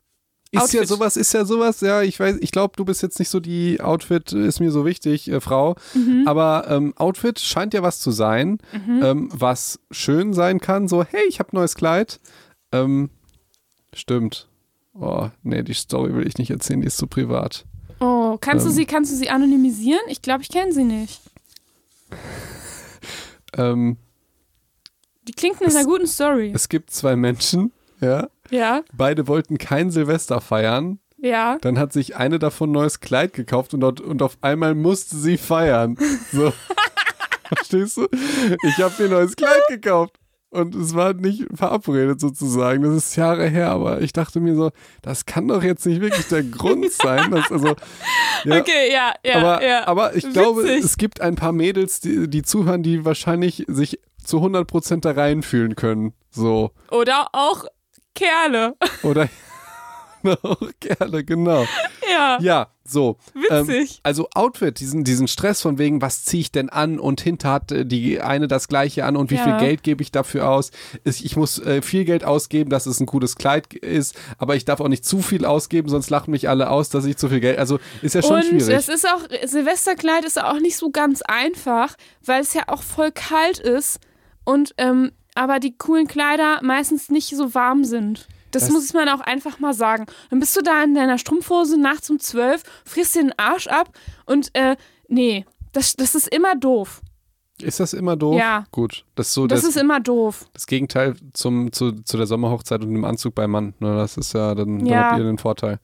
Ist 0.54 0.74
ja 0.74 0.80
Outfit. 0.82 0.88
sowas, 0.88 1.16
ist 1.16 1.32
ja 1.32 1.46
sowas, 1.46 1.80
ja, 1.80 2.02
ich 2.02 2.20
weiß, 2.20 2.36
ich 2.40 2.52
glaube, 2.52 2.74
du 2.76 2.84
bist 2.84 3.00
jetzt 3.02 3.18
nicht 3.18 3.30
so 3.30 3.40
die 3.40 3.80
Outfit, 3.80 4.34
ist 4.34 4.60
mir 4.60 4.70
so 4.70 4.84
wichtig, 4.84 5.30
äh, 5.30 5.40
Frau. 5.40 5.76
Mhm. 5.94 6.24
Aber 6.26 6.66
ähm, 6.68 6.92
Outfit 6.98 7.40
scheint 7.40 7.72
ja 7.72 7.82
was 7.82 8.00
zu 8.00 8.10
sein, 8.10 8.58
ähm, 8.74 9.30
was 9.32 9.80
schön 9.90 10.34
sein 10.34 10.60
kann. 10.60 10.88
So, 10.88 11.04
hey, 11.04 11.22
ich 11.26 11.38
habe 11.38 11.48
neues 11.56 11.74
Kleid. 11.74 12.20
Ähm, 12.70 13.08
stimmt. 13.94 14.48
Oh, 14.92 15.30
nee, 15.42 15.62
die 15.62 15.72
Story 15.72 16.14
will 16.14 16.26
ich 16.26 16.36
nicht 16.36 16.50
erzählen, 16.50 16.82
die 16.82 16.86
ist 16.86 16.98
zu 16.98 17.06
privat. 17.06 17.64
Oh, 18.02 18.36
kannst 18.40 18.64
du 18.66 18.70
Ähm. 18.70 18.74
sie, 18.74 18.84
kannst 18.86 19.12
du 19.12 19.16
sie 19.16 19.30
anonymisieren? 19.30 20.00
Ich 20.08 20.20
glaube, 20.22 20.42
ich 20.42 20.48
kenne 20.50 20.72
sie 20.72 20.84
nicht. 20.84 21.20
Ähm, 23.54 23.98
Die 25.28 25.32
klingt 25.32 25.60
nach 25.60 25.68
einer 25.74 25.84
guten 25.84 26.06
Story. 26.06 26.52
es 26.54 26.70
gibt 26.70 26.90
zwei 26.90 27.16
Menschen, 27.16 27.70
ja, 28.00 28.28
Ja, 28.50 28.82
beide 28.94 29.28
wollten 29.28 29.58
kein 29.58 29.90
Silvester 29.90 30.40
feiern. 30.40 31.00
ja. 31.18 31.58
Dann 31.60 31.78
hat 31.78 31.92
sich 31.92 32.16
eine 32.16 32.38
davon 32.38 32.70
ein 32.70 32.72
neues 32.72 33.00
Kleid 33.00 33.34
gekauft 33.34 33.74
und, 33.74 33.80
dort, 33.80 34.00
und 34.00 34.22
auf 34.22 34.38
einmal 34.40 34.74
musste 34.74 35.16
sie 35.16 35.36
feiern. 35.36 35.98
So. 36.32 36.52
Verstehst 37.54 37.98
du? 37.98 38.08
Ich 38.66 38.78
habe 38.82 38.94
mir 38.98 39.04
ein 39.04 39.10
neues 39.10 39.36
Kleid 39.36 39.60
gekauft. 39.68 40.18
Und 40.52 40.74
es 40.74 40.94
war 40.94 41.14
nicht 41.14 41.46
verabredet 41.54 42.20
sozusagen. 42.20 42.82
Das 42.82 42.94
ist 42.94 43.16
Jahre 43.16 43.48
her, 43.48 43.70
aber 43.70 44.02
ich 44.02 44.12
dachte 44.12 44.38
mir 44.38 44.54
so, 44.54 44.70
das 45.00 45.24
kann 45.24 45.48
doch 45.48 45.62
jetzt 45.62 45.86
nicht 45.86 46.02
wirklich 46.02 46.28
der 46.28 46.42
Grund 46.42 46.92
sein. 46.92 47.30
Dass, 47.30 47.50
also, 47.50 47.68
ja, 48.44 48.58
Okay, 48.60 48.92
ja, 48.92 49.14
ja, 49.24 49.36
aber, 49.38 49.66
ja. 49.66 49.86
aber 49.86 50.14
ich 50.14 50.30
glaube, 50.30 50.64
Witzig. 50.64 50.84
es 50.84 50.96
gibt 50.98 51.22
ein 51.22 51.36
paar 51.36 51.52
Mädels, 51.52 52.00
die, 52.00 52.28
die 52.28 52.42
zuhören, 52.42 52.82
die 52.82 53.06
wahrscheinlich 53.06 53.64
sich 53.66 53.98
zu 54.22 54.40
100% 54.40 55.00
da 55.00 55.12
reinfühlen 55.12 55.74
können. 55.74 56.12
So. 56.30 56.72
Oder 56.90 57.28
auch 57.32 57.64
Kerle. 58.14 58.74
Oder 59.02 59.30
auch 60.42 60.60
gerne, 60.80 61.24
genau. 61.24 61.66
Ja, 62.10 62.38
Ja, 62.40 62.68
so. 62.84 63.16
Ähm, 63.50 63.68
witzig. 63.68 64.00
also 64.02 64.28
Outfit, 64.34 64.80
diesen, 64.80 65.02
diesen 65.04 65.28
Stress 65.28 65.62
von 65.62 65.78
wegen, 65.78 66.02
was 66.02 66.24
ziehe 66.24 66.40
ich 66.42 66.52
denn 66.52 66.68
an 66.68 66.98
und 66.98 67.20
hinter 67.20 67.50
hat 67.52 67.72
äh, 67.72 67.86
die 67.86 68.20
eine 68.20 68.48
das 68.48 68.68
gleiche 68.68 69.04
an 69.04 69.16
und 69.16 69.30
wie 69.30 69.36
Ja. 69.36 69.44
viel 69.44 69.56
Geld 69.58 69.82
gebe 69.82 70.02
ich 70.02 70.12
dafür 70.12 70.48
aus. 70.50 70.72
Ich, 71.04 71.24
ich 71.24 71.36
muss 71.36 71.58
äh, 71.60 71.80
viel 71.80 72.04
Geld 72.04 72.24
ausgeben, 72.24 72.70
dass 72.70 72.86
es 72.86 73.00
ein 73.00 73.06
gutes 73.06 73.36
Kleid 73.36 73.72
ist, 73.72 74.14
aber 74.38 74.56
ich 74.56 74.64
darf 74.64 74.80
auch 74.80 74.88
nicht 74.88 75.04
zu 75.04 75.22
viel 75.22 75.44
ausgeben, 75.46 75.88
sonst 75.88 76.10
lachen 76.10 76.32
mich 76.32 76.48
alle 76.48 76.70
aus, 76.70 76.90
dass 76.90 77.04
ich 77.06 77.16
zu 77.16 77.28
viel 77.28 77.40
Geld. 77.40 77.58
Also 77.58 77.78
ist 78.02 78.14
ja 78.14 78.22
schon 78.22 78.36
Und 78.36 78.44
schwierig. 78.44 78.68
es 78.68 78.88
ist 78.88 79.06
auch, 79.08 79.20
Silvesterkleid 79.44 80.24
ist 80.24 80.42
auch 80.42 80.58
nicht 80.60 80.76
so 80.76 80.90
ganz 80.90 81.22
einfach, 81.22 81.96
weil 82.24 82.40
es 82.42 82.52
ja 82.54 82.62
auch 82.66 82.82
voll 82.82 83.12
kalt 83.12 83.58
ist 83.58 84.00
und 84.44 84.74
ähm, 84.78 85.12
aber 85.34 85.60
die 85.60 85.76
coolen 85.78 86.08
Kleider 86.08 86.58
meistens 86.62 87.08
nicht 87.08 87.34
so 87.34 87.54
warm 87.54 87.84
sind. 87.84 88.26
Das, 88.52 88.64
Das- 88.64 88.72
muss 88.72 88.92
man 88.94 89.08
auch 89.08 89.20
einfach 89.20 89.58
mal 89.58 89.74
sagen. 89.74 90.06
Dann 90.30 90.38
bist 90.40 90.56
du 90.56 90.62
da 90.62 90.82
in 90.84 90.94
deiner 90.94 91.18
Strumpfhose 91.18 91.78
nachts 91.80 92.08
um 92.10 92.18
zwölf, 92.20 92.62
frierst 92.84 93.14
dir 93.16 93.22
den 93.22 93.38
Arsch 93.38 93.66
ab 93.66 93.90
und 94.26 94.50
äh, 94.54 94.76
nee, 95.08 95.44
Das, 95.72 95.96
das 95.96 96.14
ist 96.14 96.28
immer 96.28 96.54
doof. 96.54 97.00
Ist 97.60 97.80
das 97.80 97.92
immer 97.92 98.16
doof? 98.16 98.36
Ja. 98.38 98.64
Gut. 98.72 99.04
Das 99.14 99.28
ist 99.28 99.34
so 99.34 99.46
Das 99.46 99.60
das, 99.60 99.70
ist 99.70 99.76
immer 99.80 100.00
doof. 100.00 100.46
das 100.52 100.66
Gegenteil 100.66 101.14
zum, 101.32 101.70
zu, 101.72 101.92
zu 101.92 102.16
der 102.16 102.26
Sommerhochzeit 102.26 102.82
und 102.82 102.92
dem 102.92 103.04
Anzug 103.04 103.34
beim 103.34 103.50
Mann. 103.52 103.74
Ne, 103.78 103.94
das 103.96 104.16
ist 104.16 104.32
ja, 104.34 104.54
dann, 104.54 104.78
dann 104.80 104.86
Ja. 104.86 105.02
habt 105.10 105.18
ihr 105.18 105.24
den 105.24 105.38
Vorteil. 105.38 105.78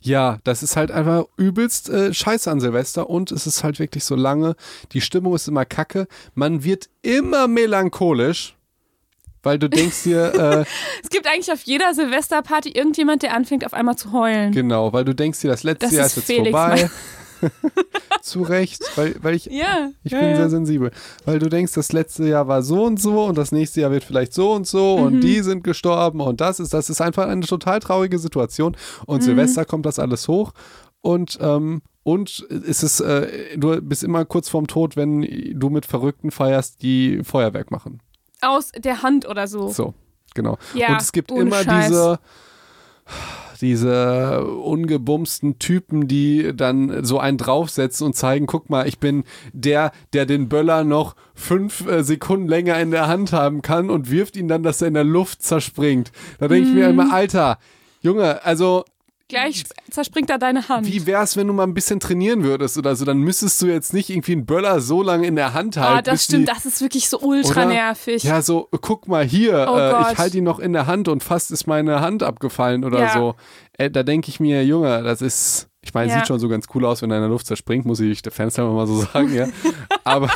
Ja, 0.00 0.38
das 0.44 0.62
ist 0.62 0.76
halt 0.76 0.90
einfach 0.92 1.24
übelst 1.36 1.88
äh, 1.90 2.14
scheiße 2.14 2.48
an 2.50 2.60
Silvester 2.60 3.10
und 3.10 3.32
es 3.32 3.46
ist 3.46 3.64
halt 3.64 3.78
wirklich 3.80 4.04
so 4.04 4.14
lange. 4.14 4.54
Die 4.92 5.00
Stimmung 5.00 5.34
ist 5.34 5.48
immer 5.48 5.64
kacke. 5.64 6.06
Man 6.34 6.62
wird 6.62 6.88
immer 7.02 7.48
melancholisch, 7.48 8.56
weil 9.46 9.58
du 9.58 9.70
denkst 9.70 10.02
dir, 10.02 10.34
äh, 10.34 10.64
Es 11.02 11.08
gibt 11.08 11.26
eigentlich 11.26 11.50
auf 11.50 11.62
jeder 11.62 11.94
Silvesterparty 11.94 12.68
irgendjemand, 12.72 13.22
der 13.22 13.32
anfängt 13.34 13.64
auf 13.64 13.72
einmal 13.72 13.96
zu 13.96 14.12
heulen. 14.12 14.52
genau, 14.52 14.92
weil 14.92 15.04
du 15.06 15.14
denkst 15.14 15.40
dir, 15.40 15.48
das 15.48 15.62
letzte 15.62 15.86
Das 15.86 15.94
Jahr 15.94 16.06
ist 16.06 16.16
ist 16.18 16.28
jetzt 16.28 16.36
Felix, 16.36 16.50
vorbei. 16.50 16.90
Zu 18.22 18.42
Recht, 18.42 18.82
weil, 18.96 19.14
weil 19.22 19.34
ich 19.34 19.46
Ja. 19.46 19.90
Ich 20.04 20.12
ja, 20.12 20.20
bin 20.20 20.30
ja. 20.30 20.36
sehr 20.36 20.50
sensibel, 20.50 20.90
weil 21.26 21.38
du 21.38 21.48
denkst, 21.48 21.72
das 21.74 21.92
letzte 21.92 22.24
Jahr 22.26 22.48
war 22.48 22.62
so 22.62 22.84
und 22.84 23.00
so 23.00 23.24
und 23.24 23.36
das 23.38 23.52
nächste 23.52 23.82
Jahr 23.82 23.90
wird 23.90 24.04
vielleicht 24.04 24.32
so 24.32 24.52
und 24.52 24.66
so 24.66 24.96
Mhm. 24.98 25.02
und 25.04 25.20
die 25.20 25.40
sind 25.40 25.62
gestorben 25.62 26.20
und 26.20 26.40
das 26.40 26.60
ist, 26.60 26.72
das 26.74 26.90
ist 26.90 27.00
einfach 27.00 27.28
eine 27.28 27.42
total 27.46 27.80
traurige 27.80 28.18
Situation 28.18 28.76
und 29.06 29.18
Mhm. 29.18 29.26
Silvester 29.26 29.64
kommt 29.64 29.86
das 29.86 29.98
alles 29.98 30.28
hoch 30.28 30.52
und 31.02 31.38
ähm, 31.40 31.82
und 32.02 32.46
es 32.68 32.84
ist, 32.84 33.00
äh, 33.00 33.56
du 33.58 33.80
bist 33.82 34.04
immer 34.04 34.24
kurz 34.24 34.48
vorm 34.48 34.68
Tod, 34.68 34.96
wenn 34.96 35.22
du 35.58 35.70
mit 35.70 35.86
Verrückten 35.86 36.30
feierst, 36.30 36.80
die 36.82 37.20
Feuerwerk 37.24 37.72
machen. 37.72 38.00
Aus 38.46 38.70
der 38.72 39.02
Hand 39.02 39.26
oder 39.28 39.46
so. 39.46 39.68
So, 39.68 39.94
genau. 40.34 40.56
Ja, 40.74 40.92
und 40.92 41.02
es 41.02 41.12
gibt 41.12 41.30
immer 41.30 41.62
Scheiß. 41.62 41.86
diese 41.88 42.18
diese 43.60 44.44
ungebumsten 44.44 45.58
Typen, 45.58 46.08
die 46.08 46.52
dann 46.54 47.04
so 47.04 47.18
einen 47.18 47.38
draufsetzen 47.38 48.06
und 48.06 48.14
zeigen, 48.14 48.46
guck 48.46 48.68
mal, 48.68 48.86
ich 48.86 48.98
bin 48.98 49.24
der, 49.52 49.92
der 50.12 50.26
den 50.26 50.48
Böller 50.48 50.84
noch 50.84 51.16
fünf 51.34 51.86
äh, 51.86 52.02
Sekunden 52.04 52.48
länger 52.48 52.78
in 52.80 52.90
der 52.90 53.06
Hand 53.08 53.32
haben 53.32 53.62
kann 53.62 53.88
und 53.88 54.10
wirft 54.10 54.36
ihn 54.36 54.48
dann, 54.48 54.62
dass 54.62 54.82
er 54.82 54.88
in 54.88 54.94
der 54.94 55.04
Luft 55.04 55.42
zerspringt. 55.42 56.12
Da 56.38 56.48
denke 56.48 56.68
ich 56.68 56.74
mir 56.74 56.84
Mhm. 56.84 57.00
immer, 57.00 57.12
Alter, 57.14 57.58
Junge, 58.02 58.44
also 58.44 58.84
Gleich 59.28 59.64
zerspringt 59.90 60.30
da 60.30 60.38
deine 60.38 60.68
Hand. 60.68 60.86
wie 60.86 61.04
wär's, 61.04 61.36
wenn 61.36 61.48
du 61.48 61.52
mal 61.52 61.64
ein 61.64 61.74
bisschen 61.74 61.98
trainieren 61.98 62.44
würdest 62.44 62.78
oder 62.78 62.94
so, 62.94 63.04
dann 63.04 63.18
müsstest 63.18 63.60
du 63.60 63.66
jetzt 63.66 63.92
nicht 63.92 64.08
irgendwie 64.08 64.32
einen 64.32 64.46
Böller 64.46 64.80
so 64.80 65.02
lange 65.02 65.26
in 65.26 65.34
der 65.34 65.52
Hand 65.52 65.76
halten. 65.76 65.98
Ah, 65.98 66.02
das 66.02 66.24
stimmt, 66.24 66.48
die, 66.48 66.52
das 66.52 66.64
ist 66.64 66.80
wirklich 66.80 67.08
so 67.08 67.18
ultra 67.18 67.62
Oder? 67.62 67.66
nervig. 67.70 68.22
Ja, 68.22 68.40
so, 68.40 68.68
guck 68.80 69.08
mal 69.08 69.24
hier, 69.24 69.66
Oh 69.68 69.76
äh, 69.76 70.12
ich 70.12 70.18
halte 70.18 70.38
ihn 70.38 70.44
noch 70.44 70.60
in 70.60 70.72
der 70.72 70.86
Hand 70.86 71.08
und 71.08 71.24
fast 71.24 71.50
ist 71.50 71.66
meine 71.66 72.00
Hand 72.00 72.22
abgefallen 72.22 72.84
oder 72.84 73.00
Ja. 73.00 73.12
so. 73.12 73.34
Äh, 73.78 73.90
da 73.90 74.04
denke 74.04 74.28
ich 74.28 74.38
mir, 74.38 74.64
Junge, 74.64 75.02
das 75.02 75.22
ist, 75.22 75.68
ich 75.86 75.94
meine, 75.94 76.10
Ja. 76.10 76.18
sieht 76.18 76.26
schon 76.26 76.38
so 76.38 76.48
ganz 76.48 76.66
cool 76.74 76.84
aus, 76.84 77.00
wenn 77.02 77.10
er 77.10 77.16
in 77.18 77.22
der 77.22 77.30
Luft 77.30 77.46
zerspringt, 77.46 77.86
muss 77.86 78.00
ich 78.00 78.20
der 78.22 78.32
Fenster 78.32 78.68
mal 78.70 78.86
so 78.86 78.96
sagen, 79.02 79.32
ja. 79.34 79.46
Aber, 80.04 80.30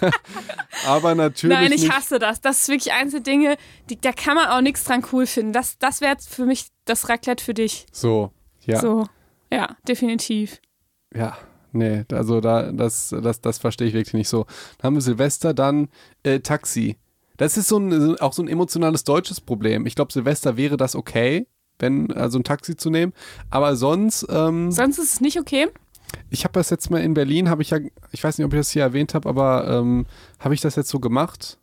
aber 0.86 1.14
natürlich 1.14 1.56
Nein, 1.56 1.72
ich 1.72 1.82
nicht. 1.82 1.92
hasse 1.92 2.18
das. 2.18 2.40
Das 2.40 2.60
ist 2.60 2.68
wirklich 2.68 2.92
eins 2.92 3.12
der 3.12 3.20
Dinge, 3.20 3.56
die, 3.90 4.00
da 4.00 4.12
kann 4.12 4.34
man 4.36 4.48
auch 4.48 4.60
nichts 4.60 4.84
dran 4.84 5.04
cool 5.12 5.26
finden. 5.26 5.52
Das, 5.52 5.78
das 5.78 6.00
wäre 6.00 6.16
für 6.26 6.46
mich 6.46 6.66
das 6.84 7.08
Raclette 7.08 7.42
für 7.44 7.54
dich. 7.54 7.86
So, 7.92 8.30
ja, 8.64 8.80
So. 8.80 9.06
Ja, 9.52 9.76
definitiv. 9.88 10.60
ja. 11.14 11.36
Nee, 11.76 12.04
also 12.12 12.40
da, 12.40 12.70
das, 12.70 13.12
das, 13.20 13.40
das 13.40 13.58
verstehe 13.58 13.88
ich 13.88 13.94
wirklich 13.94 14.14
nicht 14.14 14.28
so. 14.28 14.46
Dann 14.78 14.86
haben 14.86 14.94
wir 14.94 15.00
Silvester, 15.00 15.52
dann 15.54 15.88
äh, 16.22 16.38
Taxi. 16.38 16.98
Das 17.36 17.56
ist 17.56 17.66
so 17.66 17.78
ein, 17.78 18.16
auch 18.20 18.32
so 18.32 18.42
ein 18.44 18.48
emotionales 18.48 19.02
deutsches 19.02 19.40
Problem. 19.40 19.84
Ich 19.84 19.96
glaube, 19.96 20.12
Silvester 20.12 20.56
wäre 20.56 20.76
das 20.76 20.94
okay, 20.94 21.48
wenn, 21.78 22.12
also 22.12 22.38
ein 22.38 22.44
Taxi 22.44 22.76
zu 22.76 22.90
nehmen. 22.90 23.12
Aber 23.50 23.76
sonst, 23.76 24.26
ähm, 24.30 24.70
Sonst 24.70 24.98
ist 24.98 25.14
es 25.14 25.20
nicht 25.20 25.38
okay. 25.38 25.68
Ich 26.30 26.44
habe 26.44 26.52
das 26.52 26.70
jetzt 26.70 26.90
mal 26.90 27.00
in 27.02 27.14
Berlin, 27.14 27.48
habe 27.48 27.62
ich 27.62 27.70
ja, 27.70 27.78
ich 28.12 28.22
weiß 28.22 28.38
nicht, 28.38 28.44
ob 28.44 28.52
ich 28.52 28.60
das 28.60 28.70
hier 28.70 28.82
erwähnt 28.82 29.14
habe, 29.14 29.28
aber 29.28 29.66
ähm, 29.68 30.06
habe 30.38 30.54
ich 30.54 30.60
das 30.60 30.76
jetzt 30.76 30.88
so 30.88 31.00
gemacht? 31.00 31.58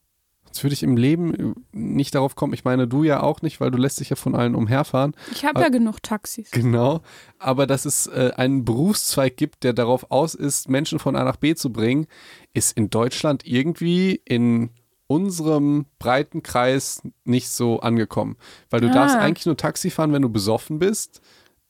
Sonst 0.52 0.64
würde 0.64 0.74
ich 0.74 0.84
im 0.84 0.98
Leben 0.98 1.56
nicht 1.72 2.14
darauf 2.14 2.36
kommen. 2.36 2.54
Ich 2.54 2.66
meine, 2.66 2.86
du 2.86 3.04
ja 3.04 3.24
auch 3.24 3.42
nicht, 3.42 3.62
weil 3.62 3.72
du 3.72 3.78
lässt 3.78 4.02
dich 4.02 4.10
ja 4.10 4.18
von 4.18 4.36
allen 4.36 4.54
umherfahren. 4.54 5.16
Ich 5.32 5.46
habe 5.46 5.62
ja 5.62 5.70
genug 5.70 6.04
Taxis. 6.04 6.52
Genau. 6.52 7.02
Aber 7.40 7.66
dass 7.66 7.86
es 7.86 8.08
äh, 8.08 8.32
einen 8.36 8.66
Berufszweig 8.66 9.38
gibt, 9.38 9.64
der 9.64 9.72
darauf 9.72 10.12
aus 10.12 10.36
ist, 10.36 10.68
Menschen 10.68 11.00
von 11.00 11.16
A 11.16 11.24
nach 11.24 11.38
B 11.38 11.56
zu 11.56 11.72
bringen, 11.72 12.08
ist 12.54 12.78
in 12.78 12.90
Deutschland 12.90 13.46
irgendwie 13.46 14.22
in 14.26 14.72
unserem 15.12 15.86
breiten 16.00 16.42
Kreis 16.44 17.02
nicht 17.26 17.50
so 17.50 17.80
angekommen. 17.82 18.38
Weil 18.70 18.82
du 18.82 18.88
Ah. 18.88 18.94
darfst 18.94 19.16
eigentlich 19.18 19.46
nur 19.46 19.58
Taxi 19.58 19.90
fahren, 19.90 20.14
wenn 20.14 20.22
du 20.22 20.30
besoffen 20.30 20.80
bist, 20.80 21.22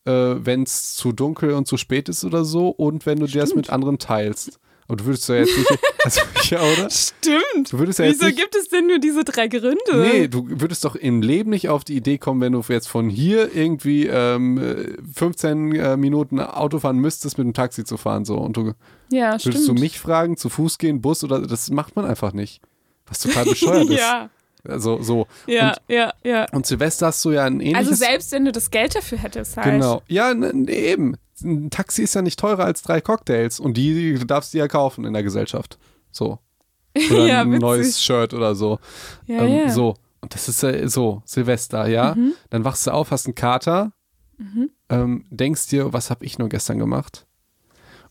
äh, 0.06 0.12
wenn 0.12 0.64
es 0.64 0.94
zu 0.96 1.12
dunkel 1.12 1.54
und 1.54 1.68
zu 1.68 1.78
spät 1.78 2.10
ist 2.10 2.24
oder 2.24 2.46
so 2.46 2.70
und 2.70 3.06
wenn 3.06 3.20
du 3.20 3.26
dir 3.28 3.42
das 3.42 3.50
Stimmt. 3.50 3.66
mit 3.68 3.70
anderen 3.72 3.98
teilst. 3.98 4.60
Aber 4.88 4.98
du 4.98 5.06
würdest 5.06 5.30
ja 5.30 5.36
jetzt 5.36 5.56
nicht, 5.58 5.70
also, 6.04 6.22
ja, 6.50 6.60
oder? 6.62 6.90
Stimmt. 6.90 7.72
Du 7.72 7.80
würdest 7.80 8.00
ja 8.00 8.06
jetzt 8.06 8.16
Wieso 8.20 8.26
nicht, 8.26 8.38
gibt 8.40 8.56
es 8.56 8.68
denn 8.68 8.88
nur 8.88 9.00
diese 9.00 9.24
drei 9.24 9.48
Gründe? 9.48 9.78
Nee, 9.96 10.28
du 10.28 10.46
würdest 10.50 10.84
doch 10.84 10.96
im 10.96 11.22
Leben 11.22 11.52
nicht 11.52 11.70
auf 11.70 11.84
die 11.86 11.96
Idee 11.96 12.18
kommen, 12.18 12.42
wenn 12.42 12.52
du 12.54 12.62
jetzt 12.68 12.88
von 12.90 13.08
hier 13.10 13.56
irgendwie 13.56 14.08
ähm, 14.08 14.58
äh, 14.58 14.98
15 15.14 15.74
äh, 15.76 15.96
Minuten 15.98 16.40
Auto 16.42 16.80
fahren 16.80 16.98
müsstest, 16.98 17.38
mit 17.38 17.46
dem 17.48 17.54
Taxi 17.54 17.86
zu 17.86 17.96
fahren. 17.98 18.26
So. 18.26 18.36
Und 18.38 18.58
du 18.58 18.74
Ja, 19.12 19.32
würdest 19.34 19.48
stimmt. 19.62 19.68
du 19.68 19.74
mich 19.76 19.98
fragen, 20.00 20.36
zu 20.36 20.50
Fuß 20.50 20.78
gehen, 20.78 21.00
Bus 21.02 21.24
oder 21.24 21.40
das 21.42 21.70
macht 21.70 21.96
man 21.96 22.04
einfach 22.06 22.34
nicht. 22.34 22.62
Was 23.12 23.20
total 23.20 23.46
bescheuert 23.46 23.90
ist. 23.90 24.00
ja, 24.00 24.30
Also 24.68 25.02
so. 25.04 25.28
ja, 25.46 25.76
ja, 25.88 26.14
ja. 26.24 26.46
Und 26.54 26.66
Silvester 26.66 27.08
hast 27.08 27.24
du 27.26 27.32
ja 27.32 27.44
ein 27.46 27.60
ähnliches. 27.60 27.78
Also 27.90 27.94
selbst 27.94 28.32
wenn 28.32 28.46
du 28.46 28.52
das 28.52 28.72
Geld 28.72 28.96
dafür 28.96 29.18
hättest 29.20 29.58
halt. 29.58 29.66
Genau. 29.66 30.02
Ja, 30.08 30.32
eben. 30.32 31.18
Ein 31.44 31.70
Taxi 31.72 32.04
ist 32.04 32.14
ja 32.16 32.22
nicht 32.22 32.40
teurer 32.40 32.66
als 32.66 32.84
drei 32.84 33.02
Cocktails 33.02 33.60
und 33.60 33.76
die 33.76 34.18
darfst 34.26 34.54
du 34.54 34.60
ja 34.60 34.68
kaufen 34.68 35.06
in 35.06 35.14
der 35.14 35.24
Gesellschaft. 35.24 35.78
So. 36.12 36.40
Oder 37.12 37.26
Ja, 37.26 37.42
ein 37.42 37.50
witzig. 37.50 37.62
neues 37.62 38.02
Shirt 38.04 38.34
oder 38.34 38.54
so. 38.56 38.80
Ja, 39.26 39.42
ähm, 39.44 39.54
ja. 39.68 39.70
So. 39.70 39.96
Und 40.22 40.34
das 40.36 40.48
ist 40.50 40.62
äh, 40.64 40.88
so, 40.88 41.22
Silvester, 41.26 41.88
ja. 41.88 42.14
Mhm. 42.16 42.34
Dann 42.52 42.64
wachst 42.64 42.86
du 42.88 42.92
auf, 42.92 43.10
hast 43.12 43.26
einen 43.26 43.36
Kater, 43.36 43.92
ähm, 44.90 45.26
denkst 45.30 45.68
dir, 45.68 45.94
was 45.94 46.10
habe 46.10 46.26
ich 46.26 46.38
nur 46.40 46.50
gestern 46.50 46.78
gemacht? 46.80 47.26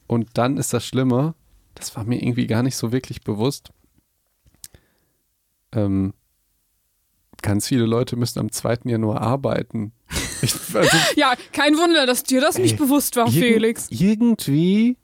Und 0.06 0.28
dann 0.34 0.56
ist 0.56 0.72
das 0.72 0.84
Schlimme, 0.84 1.34
das 1.74 1.94
war 1.96 2.04
mir 2.04 2.22
irgendwie 2.22 2.46
gar 2.46 2.62
nicht 2.62 2.76
so 2.76 2.90
wirklich 2.92 3.22
bewusst. 3.22 3.70
Ähm, 5.72 6.14
ganz 7.42 7.68
viele 7.68 7.86
Leute 7.86 8.16
müssen 8.16 8.38
am 8.38 8.52
2. 8.52 8.80
Januar 8.84 9.20
arbeiten. 9.20 9.92
Ich, 10.42 10.54
also, 10.74 10.96
Ja, 11.16 11.34
kein 11.52 11.76
Wunder, 11.76 12.06
dass 12.06 12.22
dir 12.22 12.40
das 12.40 12.58
nicht 12.58 12.72
Ey, 12.72 12.78
bewusst 12.78 13.16
war, 13.16 13.26
irgend- 13.26 13.40
Felix. 13.40 13.86
Irgendwie, 13.90 14.96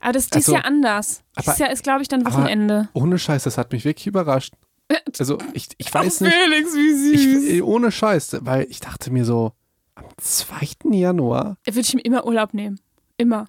Aber 0.00 0.12
das 0.12 0.24
ist 0.24 0.34
dieses 0.34 0.48
Also, 0.48 0.56
Jahr 0.56 0.64
anders. 0.64 1.22
aber- 1.34 1.42
Dieses 1.44 1.58
Jahr 1.58 1.70
ist, 1.72 1.82
glaube 1.82 2.02
ich, 2.02 2.08
dann 2.08 2.24
Wochenende. 2.24 2.88
ohne 2.92 3.18
Scheiß, 3.18 3.44
das 3.44 3.58
hat 3.58 3.72
mich 3.72 3.84
wirklich 3.84 4.06
überrascht. 4.06 4.54
Also, 5.18 5.38
ich, 5.52 5.68
ich 5.78 5.92
weiß 5.92 6.16
Ach, 6.16 6.20
nicht. 6.22 6.34
Felix, 6.34 6.74
wie 6.74 6.92
süß. 7.16 7.44
Ich, 7.48 7.62
ohne 7.62 7.92
Scheiß, 7.92 8.38
weil 8.40 8.66
ich 8.70 8.80
dachte 8.80 9.10
mir 9.12 9.24
so, 9.24 9.52
am 9.94 10.04
2. 10.16 10.90
Januar? 10.92 11.56
Würde 11.64 11.80
ich 11.80 11.94
mir 11.94 12.00
immer 12.00 12.24
Urlaub 12.26 12.54
nehmen. 12.54 12.80
Immer. 13.16 13.46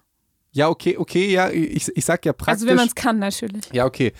Ja, 0.52 0.68
okay, 0.68 0.96
okay, 0.98 1.32
ja, 1.32 1.48
ich, 1.50 1.88
ich 1.96 2.04
sag 2.04 2.24
ja 2.26 2.32
praktisch. 2.32 2.52
Also 2.52 2.66
wenn 2.66 2.76
man 2.76 2.86
es 2.88 2.94
kann, 2.94 3.18
natürlich. 3.18 3.64
ja, 3.72 3.86
okay. 3.86 4.12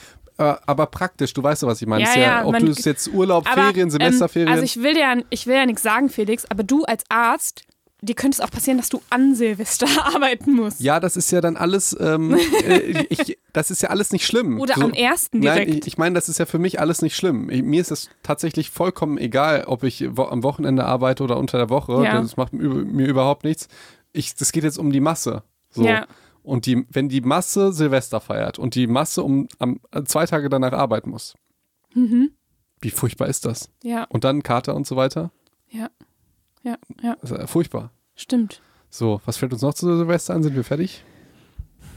Äh, 0.42 0.57
aber 0.66 0.87
praktisch, 0.87 1.33
du 1.33 1.42
weißt 1.42 1.62
ja, 1.62 1.68
was 1.68 1.81
ich 1.81 1.88
meine. 1.88 2.05
Ja, 2.05 2.18
ja, 2.18 2.44
ob 2.44 2.59
du 2.59 2.70
es 2.70 2.85
jetzt 2.85 3.09
Urlaub, 3.09 3.46
Aber, 3.46 3.62
Ferien, 3.62 3.90
Semesterferien. 3.90 4.48
Ähm, 4.48 4.55
also 4.55 4.64
ich 4.64 4.83
will 4.83 4.96
ja, 4.96 5.16
ich 5.31 5.46
will 5.46 5.57
ja 5.57 5.66
nichts 5.66 5.83
sagen, 5.83 6.09
Felix, 6.09 6.44
aber 6.46 6.62
du 6.62 6.85
als 6.85 7.05
Arzt, 7.09 7.62
dir 8.00 8.14
könnte 8.14 8.37
es 8.37 8.40
auch 8.40 8.50
passieren, 8.50 8.78
dass 8.78 8.88
du 8.88 9.00
an 9.11 9.35
Silvester 9.35 9.87
arbeiten 10.14 10.55
musst. 10.55 10.81
ja, 10.81 11.00
das 11.00 11.16
ist 11.16 11.31
ja 11.31 11.40
dann 11.40 11.57
alles, 11.57 11.96
ähm, 12.00 12.37
äh, 12.66 13.05
ich, 13.09 13.38
das 13.52 13.70
ist 13.70 13.83
ja 13.83 13.90
alles 13.90 14.12
nicht 14.12 14.26
schlimm. 14.26 14.61
Oder 14.61 14.76
am 14.76 14.92
ersten 14.92 15.40
direkt. 15.40 15.68
Nein, 15.68 15.78
ich, 15.78 15.87
ich 15.87 15.98
meine, 15.98 16.14
das 16.14 16.28
ist 16.28 16.38
ja 16.38 16.46
für 16.46 16.59
mich 16.59 16.81
alles 16.81 17.02
nicht 17.02 17.16
schlimm. 17.16 17.48
Ich, 17.48 17.62
mir 17.62 17.81
ist 17.81 17.90
es 17.90 18.11
tatsächlich 18.22 18.70
vollkommen 18.70 19.18
egal, 19.18 19.64
ob 19.66 19.85
ich 19.85 20.05
wo, 20.11 20.24
am 20.24 20.42
Wochenende 20.42 20.85
arbeite 20.85 21.22
oder 21.22 21.37
unter 21.37 21.59
der 21.59 21.70
Woche. 21.70 22.05
Ja. 22.05 22.20
Das 22.20 22.37
macht 22.37 22.52
mir, 22.52 22.68
mir 22.68 23.07
überhaupt 23.07 23.44
nichts. 23.44 23.68
Ich, 24.12 24.35
das 24.35 24.52
geht 24.52 24.64
jetzt 24.64 24.78
um 24.78 24.90
die 24.90 25.00
Masse. 25.00 25.42
So. 25.70 25.85
Ja. 25.85 26.07
Und 26.42 26.66
die, 26.66 26.87
wenn 26.90 27.09
die 27.09 27.20
Masse 27.20 27.72
Silvester 27.72 28.20
feiert 28.20 28.59
und 28.59 28.74
die 28.74 28.87
Masse 28.87 29.22
um 29.22 29.46
am, 29.59 29.81
äh, 29.92 30.02
zwei 30.05 30.26
Tage 30.26 30.48
danach 30.48 30.72
arbeiten 30.72 31.11
muss, 31.11 31.35
Mhm. 31.94 32.33
wie 32.81 32.90
furchtbar 32.90 33.28
ist 33.28 33.44
das? 33.44 33.70
Ja, 33.83 34.05
Und 34.11 34.24
dann 34.24 34.42
Kater 34.42 34.74
und 34.74 34.87
so 34.87 34.96
weiter? 34.96 35.31
ja, 35.68 35.88
ja, 36.62 36.76
ja, 37.02 37.16
Das 37.20 37.31
ist 37.31 37.38
ja 37.38 37.46
furchtbar. 37.46 37.90
stimmt. 38.14 38.61
So, 38.90 39.20
was 39.24 39.37
fällt 39.38 39.52
uns 39.52 39.62
noch 39.62 39.72
zu 39.74 39.96
Silvester 39.96 40.35
an? 40.35 40.42
Sind 40.42 40.55
wir 40.55 40.64
fertig? 40.64 41.05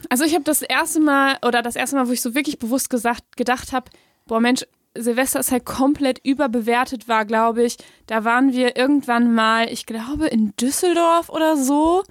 Also 0.09 0.23
ich 0.23 0.33
habe 0.33 0.43
das 0.43 0.61
erste 0.61 0.99
Mal, 0.99 1.37
oder 1.45 1.61
das 1.61 1.75
erste 1.75 1.95
Mal, 1.95 2.07
wo 2.07 2.11
ich 2.11 2.21
so 2.21 2.35
wirklich 2.35 2.59
bewusst 2.59 2.89
gesagt, 2.89 3.35
gedacht 3.37 3.73
habe, 3.73 3.89
boah 4.27 4.39
Mensch, 4.39 4.63
Silvester 4.97 5.39
ist 5.41 5.51
halt 5.51 5.65
komplett 5.65 6.19
überbewertet 6.23 7.07
war, 7.09 7.25
glaube 7.25 7.63
ich. 7.63 7.77
Da 8.07 8.23
waren 8.23 8.53
wir 8.53 8.77
irgendwann 8.77 9.33
mal, 9.33 9.69
ich 9.71 9.85
glaube, 9.85 10.27
in 10.27 10.55
Düsseldorf 10.55 11.29
oder 11.29 11.57
so. 11.57 12.03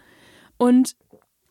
Und 0.58 0.94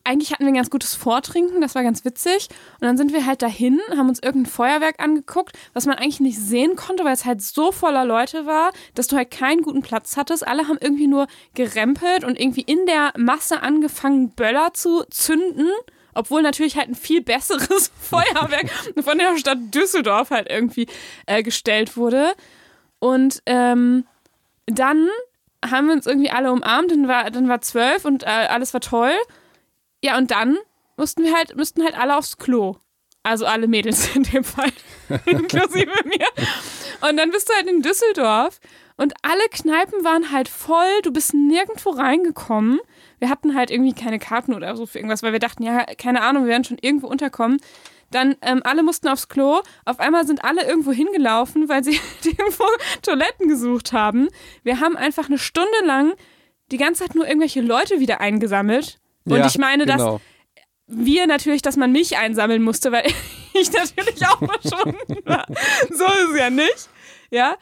eigentlich 0.04 0.32
hatten 0.32 0.44
wir 0.44 0.52
ein 0.52 0.56
ganz 0.56 0.70
gutes 0.70 0.94
Vortrinken, 0.94 1.60
das 1.60 1.74
war 1.74 1.82
ganz 1.82 2.04
witzig. 2.04 2.48
Und 2.74 2.82
dann 2.82 2.96
sind 2.96 3.12
wir 3.12 3.26
halt 3.26 3.42
dahin, 3.42 3.80
haben 3.96 4.08
uns 4.08 4.22
irgendein 4.22 4.50
Feuerwerk 4.50 5.00
angeguckt, 5.00 5.56
was 5.72 5.86
man 5.86 5.96
eigentlich 5.96 6.20
nicht 6.20 6.38
sehen 6.38 6.76
konnte, 6.76 7.04
weil 7.04 7.14
es 7.14 7.24
halt 7.24 7.42
so 7.42 7.72
voller 7.72 8.04
Leute 8.04 8.46
war, 8.46 8.72
dass 8.94 9.06
du 9.06 9.16
halt 9.16 9.30
keinen 9.30 9.62
guten 9.62 9.82
Platz 9.82 10.16
hattest. 10.16 10.46
Alle 10.46 10.68
haben 10.68 10.78
irgendwie 10.80 11.06
nur 11.06 11.26
gerempelt 11.54 12.24
und 12.24 12.38
irgendwie 12.38 12.62
in 12.62 12.86
der 12.86 13.12
Masse 13.16 13.62
angefangen, 13.62 14.30
Böller 14.30 14.74
zu 14.74 15.04
zünden 15.10 15.68
obwohl 16.16 16.42
natürlich 16.42 16.76
halt 16.76 16.88
ein 16.88 16.94
viel 16.94 17.20
besseres 17.20 17.90
Feuerwerk 18.00 18.70
von 19.02 19.18
der 19.18 19.36
Stadt 19.36 19.58
Düsseldorf 19.74 20.30
halt 20.30 20.48
irgendwie 20.48 20.86
äh, 21.26 21.42
gestellt 21.42 21.96
wurde. 21.96 22.34
Und 23.00 23.42
ähm, 23.46 24.06
dann 24.66 25.08
haben 25.64 25.86
wir 25.86 25.94
uns 25.94 26.06
irgendwie 26.06 26.30
alle 26.30 26.52
umarmt, 26.52 26.90
dann 26.90 27.08
war, 27.08 27.30
dann 27.30 27.48
war 27.48 27.60
zwölf 27.60 28.04
und 28.04 28.22
äh, 28.22 28.26
alles 28.26 28.72
war 28.72 28.80
toll. 28.80 29.12
Ja, 30.04 30.18
und 30.18 30.30
dann 30.30 30.58
mussten 30.98 31.24
wir 31.24 31.34
halt, 31.34 31.56
müssten 31.56 31.82
halt 31.82 31.98
alle 31.98 32.18
aufs 32.18 32.36
Klo. 32.36 32.76
Also 33.22 33.46
alle 33.46 33.66
Mädels 33.66 34.06
in 34.14 34.24
dem 34.24 34.44
Fall, 34.44 34.70
inklusive 35.24 35.92
mir. 36.04 36.28
Und 37.08 37.16
dann 37.16 37.30
bist 37.30 37.48
du 37.48 37.54
halt 37.54 37.66
in 37.68 37.80
Düsseldorf 37.80 38.60
und 38.98 39.14
alle 39.22 39.48
Kneipen 39.50 40.04
waren 40.04 40.30
halt 40.30 40.48
voll, 40.48 41.00
du 41.02 41.10
bist 41.10 41.32
nirgendwo 41.32 41.88
reingekommen. 41.88 42.80
Wir 43.18 43.30
hatten 43.30 43.54
halt 43.54 43.70
irgendwie 43.70 43.94
keine 43.94 44.18
Karten 44.18 44.52
oder 44.52 44.76
so 44.76 44.84
für 44.84 44.98
irgendwas, 44.98 45.22
weil 45.22 45.32
wir 45.32 45.38
dachten, 45.38 45.62
ja, 45.62 45.86
keine 45.96 46.20
Ahnung, 46.20 46.44
wir 46.44 46.50
werden 46.50 46.64
schon 46.64 46.78
irgendwo 46.78 47.06
unterkommen. 47.06 47.58
Dann 48.10 48.36
ähm, 48.42 48.60
alle 48.62 48.82
mussten 48.82 49.08
aufs 49.08 49.30
Klo. 49.30 49.62
Auf 49.86 50.00
einmal 50.00 50.26
sind 50.26 50.44
alle 50.44 50.64
irgendwo 50.68 50.92
hingelaufen, 50.92 51.70
weil 51.70 51.82
sie 51.82 51.98
irgendwo 52.24 52.64
Toiletten 53.00 53.48
gesucht 53.48 53.94
haben. 53.94 54.28
Wir 54.64 54.80
haben 54.80 54.98
einfach 54.98 55.28
eine 55.28 55.38
Stunde 55.38 55.84
lang 55.86 56.12
die 56.70 56.76
ganze 56.76 57.04
Zeit 57.04 57.14
nur 57.14 57.26
irgendwelche 57.26 57.62
Leute 57.62 58.00
wieder 58.00 58.20
eingesammelt. 58.20 58.98
Und 59.26 59.36
Ja, 59.38 59.46
ich 59.46 59.58
meine, 59.58 59.86
dass 59.86 59.98
genau. 59.98 60.20
wir 60.86 61.26
natürlich, 61.26 61.62
dass 61.62 61.76
man 61.76 61.92
mich 61.92 62.16
einsammeln 62.16 62.62
musste, 62.62 62.92
weil 62.92 63.06
ich 63.54 63.72
natürlich 63.72 64.26
auch 64.26 64.38
verschwunden 64.38 65.16
war. 65.24 65.46
So 65.90 66.04
ist 66.04 66.30
es 66.32 66.38
ja 66.38 66.50
nicht. 66.50 66.88
Ja. 67.30 67.56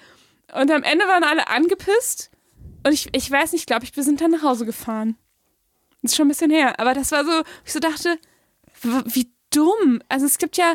Und 0.54 0.70
am 0.70 0.82
Ende 0.82 1.06
waren 1.06 1.24
alle 1.24 1.48
angepisst. 1.48 2.30
Und 2.84 2.92
ich, 2.92 3.08
ich 3.14 3.30
weiß 3.30 3.52
nicht, 3.52 3.66
glaube 3.66 3.84
ich, 3.84 3.94
wir 3.96 4.02
sind 4.02 4.20
dann 4.20 4.32
nach 4.32 4.42
Hause 4.42 4.66
gefahren. 4.66 5.16
Das 6.02 6.12
ist 6.12 6.16
schon 6.16 6.26
ein 6.26 6.30
bisschen 6.30 6.50
her. 6.50 6.78
Aber 6.80 6.94
das 6.94 7.12
war 7.12 7.24
so, 7.24 7.42
ich 7.64 7.72
so 7.72 7.78
dachte, 7.78 8.18
wie 8.82 9.32
dumm. 9.50 10.00
Also 10.08 10.26
es 10.26 10.38
gibt 10.38 10.56
ja 10.56 10.74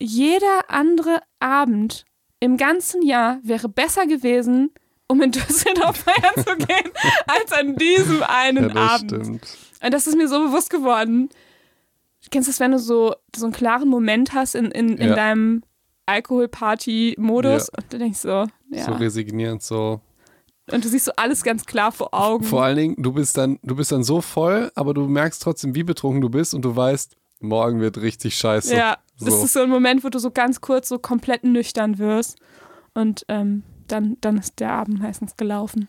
jeder 0.00 0.68
andere 0.70 1.20
Abend 1.40 2.04
im 2.40 2.56
ganzen 2.56 3.02
Jahr 3.02 3.38
wäre 3.44 3.68
besser 3.68 4.06
gewesen, 4.06 4.70
um 5.06 5.20
in 5.22 5.30
Düsseldorf 5.30 5.96
feiern 6.04 6.44
zu 6.44 6.56
gehen, 6.56 6.90
als 7.26 7.52
an 7.52 7.76
diesem 7.76 8.22
einen 8.22 8.68
Ja, 8.70 8.74
das 8.74 8.90
Abend. 8.94 9.10
stimmt. 9.10 9.58
Und 9.82 9.92
das 9.94 10.06
ist 10.06 10.16
mir 10.16 10.28
so 10.28 10.38
bewusst 10.46 10.70
geworden. 10.70 11.28
Kennst 12.30 12.48
du 12.48 12.52
das, 12.52 12.60
wenn 12.60 12.70
du 12.72 12.78
so, 12.78 13.14
so 13.34 13.46
einen 13.46 13.52
klaren 13.52 13.88
Moment 13.88 14.32
hast 14.32 14.54
in, 14.54 14.66
in, 14.66 14.96
in 14.96 15.08
Ja. 15.08 15.14
deinem 15.16 15.62
Alkoholparty-Modus 16.06 17.68
Ja. 17.72 17.78
und 17.82 17.92
du 17.92 17.98
denkst 17.98 18.18
so, 18.20 18.46
ja. 18.70 18.84
So 18.84 18.92
resignierend, 18.92 19.62
so. 19.62 20.00
und 20.70 20.84
du 20.84 20.88
siehst 20.88 21.06
so 21.06 21.12
alles 21.16 21.42
ganz 21.42 21.64
klar 21.66 21.92
vor 21.92 22.14
Augen. 22.14 22.44
Vor 22.44 22.62
allen 22.62 22.76
Dingen, 22.76 22.94
du 22.98 23.12
bist 23.12 23.36
dann, 23.36 23.58
du 23.62 23.74
bist 23.76 23.92
dann 23.92 24.04
so 24.04 24.20
voll, 24.20 24.70
aber 24.74 24.94
du 24.94 25.06
merkst 25.08 25.42
trotzdem, 25.42 25.74
wie 25.74 25.82
betrunken 25.82 26.20
du 26.20 26.28
bist 26.30 26.54
und 26.54 26.62
du 26.62 26.74
weißt, 26.74 27.16
morgen 27.40 27.80
wird 27.80 27.98
richtig 28.00 28.36
scheiße. 28.36 28.74
ja, 28.74 28.96
das 29.18 29.34
so. 29.34 29.44
ist 29.44 29.52
so 29.52 29.60
ein 29.62 29.68
Moment, 29.70 30.04
wo 30.04 30.08
du 30.08 30.18
so 30.18 30.30
ganz 30.30 30.60
kurz 30.60 30.88
so 30.88 30.98
komplett 30.98 31.44
nüchtern 31.44 31.98
wirst. 31.98 32.38
Und 32.94 33.24
ähm, 33.28 33.62
dann, 33.88 34.16
dann 34.20 34.38
ist 34.38 34.60
der 34.60 34.70
Abend 34.72 35.00
meistens 35.00 35.36
gelaufen. 35.36 35.88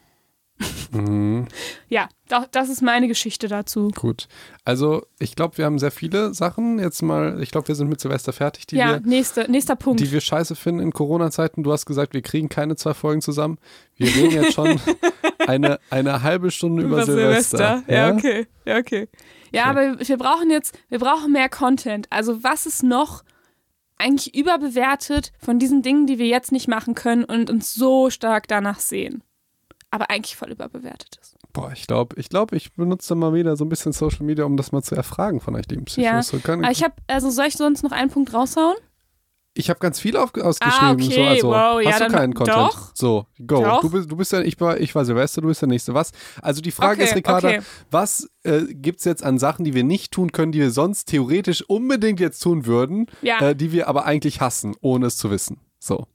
Mhm. 0.92 1.48
Ja, 1.90 2.10
das 2.52 2.70
ist 2.70 2.82
meine 2.82 3.08
Geschichte 3.08 3.48
dazu. 3.48 3.90
Gut. 3.90 4.28
Also, 4.66 5.06
ich 5.20 5.36
glaube, 5.36 5.58
wir 5.58 5.66
haben 5.66 5.80
sehr 5.80 5.92
viele 5.92 6.34
Sachen. 6.34 6.80
Jetzt 6.80 7.02
mal, 7.02 7.42
ich 7.42 7.52
glaube, 7.52 7.68
wir 7.68 7.76
sind 7.76 7.90
mit 7.90 8.00
Silvester 8.00 8.34
fertig, 8.34 8.68
die, 8.68 8.76
ja, 8.78 8.94
wir, 8.94 9.00
nächste, 9.02 9.50
nächster 9.50 9.76
Punkt. 9.76 10.00
die 10.00 10.12
wir 10.12 10.22
scheiße 10.22 10.56
finden 10.56 10.82
in 10.82 10.92
Corona-Zeiten. 10.92 11.64
Du 11.64 11.72
hast 11.72 11.86
gesagt, 11.86 12.14
wir 12.14 12.22
kriegen 12.22 12.50
keine 12.50 12.76
zwei 12.76 12.94
Folgen 12.94 13.22
zusammen. 13.22 13.58
Wir 13.96 14.08
reden 14.08 14.32
jetzt 14.32 14.54
schon 14.54 14.80
eine, 15.48 15.80
eine 15.90 16.24
halbe 16.24 16.52
Stunde 16.52 16.84
über, 16.84 17.06
Silvester. 17.06 17.84
Ja, 17.88 18.12
okay. 18.14 18.48
Ja, 18.66 18.78
okay. 18.78 19.08
Ja, 19.52 19.70
Okay. 19.70 19.80
aber 19.96 20.08
wir 20.08 20.18
brauchen 20.18 20.50
jetzt, 20.50 20.78
wir 20.90 21.00
brauchen 21.00 21.32
mehr 21.32 21.50
Content. 21.50 22.08
Also 22.10 22.44
was 22.44 22.66
ist 22.66 22.82
noch 22.84 23.24
eigentlich 23.98 24.36
überbewertet 24.36 25.32
von 25.38 25.60
diesen 25.60 25.82
Dingen, 25.84 26.08
die 26.08 26.18
wir 26.18 26.26
jetzt 26.28 26.52
nicht 26.52 26.68
machen 26.68 26.96
können 26.96 27.24
und 27.24 27.50
uns 27.52 27.74
so 27.74 28.10
stark 28.10 28.48
danach 28.48 28.80
sehen? 28.80 29.24
Aber 29.94 30.10
eigentlich 30.10 30.36
voll 30.36 30.50
überbewertet 30.52 31.18
ist. 31.22 31.36
Boah, 31.54 31.72
ich 31.72 31.86
glaube, 31.86 32.16
ich, 32.20 32.30
glaub, 32.30 32.52
ich 32.52 32.74
benutze 32.74 33.14
mal 33.14 33.36
wieder 33.36 33.56
so 33.56 33.64
ein 33.64 33.70
bisschen 33.70 33.92
Social 33.94 34.26
Media, 34.26 34.44
um 34.44 34.58
das 34.58 34.72
mal 34.72 34.82
zu 34.82 34.96
erfragen 34.96 35.40
von 35.40 35.56
euch, 35.56 35.68
lieben 35.70 35.86
Psychos. 35.86 36.04
Ja, 36.04 36.24
So 36.24 36.40
kann, 36.40 36.64
Aber 36.64 36.72
ich 36.72 36.84
habe, 36.84 36.96
also 37.06 37.30
soll 37.30 37.46
ich 37.46 37.54
sonst 37.54 37.84
noch 37.84 37.92
einen 37.92 38.10
Punkt 38.10 38.34
raushauen? 38.34 38.76
Ich 39.54 39.70
habe 39.70 39.80
ganz 39.80 40.00
viel 40.00 40.18
auf, 40.18 40.34
ausgeschrieben. 40.34 40.80
Ah, 40.82 40.92
okay, 40.94 41.04
so, 41.14 41.22
also, 41.22 41.48
wow, 41.50 41.80
ja, 41.80 41.92
hast 41.92 42.00
du 42.00 42.04
dann- 42.06 42.12
keinen 42.12 42.34
Content? 42.34 42.58
doch. 42.58 42.92
So, 42.96 43.28
go. 43.46 43.64
Doch. 43.64 43.82
Du 43.82 43.92
bist, 43.92 44.10
du 44.12 44.16
bist 44.16 44.32
ja, 44.32 44.42
ich 44.42 44.60
war, 44.60 44.80
ich 44.80 44.96
war 44.96 45.06
Silvester, 45.06 45.42
du 45.42 45.48
bist 45.48 45.62
der 45.62 45.70
Nächste. 45.70 45.94
Was? 45.94 46.12
Also 46.42 46.60
die 46.60 46.72
Frage 46.72 46.94
Okay, 47.04 47.04
ist, 47.12 47.16
Ricarda, 47.16 47.48
okay. 47.50 47.62
was 47.92 48.28
äh, 48.46 48.62
gibt 48.74 48.98
es 48.98 49.06
jetzt 49.06 49.24
an 49.24 49.38
Sachen, 49.38 49.64
die 49.64 49.76
wir 49.76 49.84
nicht 49.84 50.12
tun 50.12 50.32
können, 50.32 50.52
die 50.54 50.60
wir 50.60 50.72
sonst 50.72 51.06
theoretisch 51.06 51.62
unbedingt 51.70 52.20
jetzt 52.20 52.40
tun 52.40 52.66
würden, 52.66 53.06
Ja. 53.22 53.50
äh, 53.50 53.56
die 53.56 53.72
wir 53.72 53.88
aber 53.88 54.06
eigentlich 54.06 54.42
hassen, 54.42 54.76
ohne 54.82 55.06
es 55.06 55.18
zu 55.18 55.30
wissen? 55.30 55.60
So. 55.78 56.08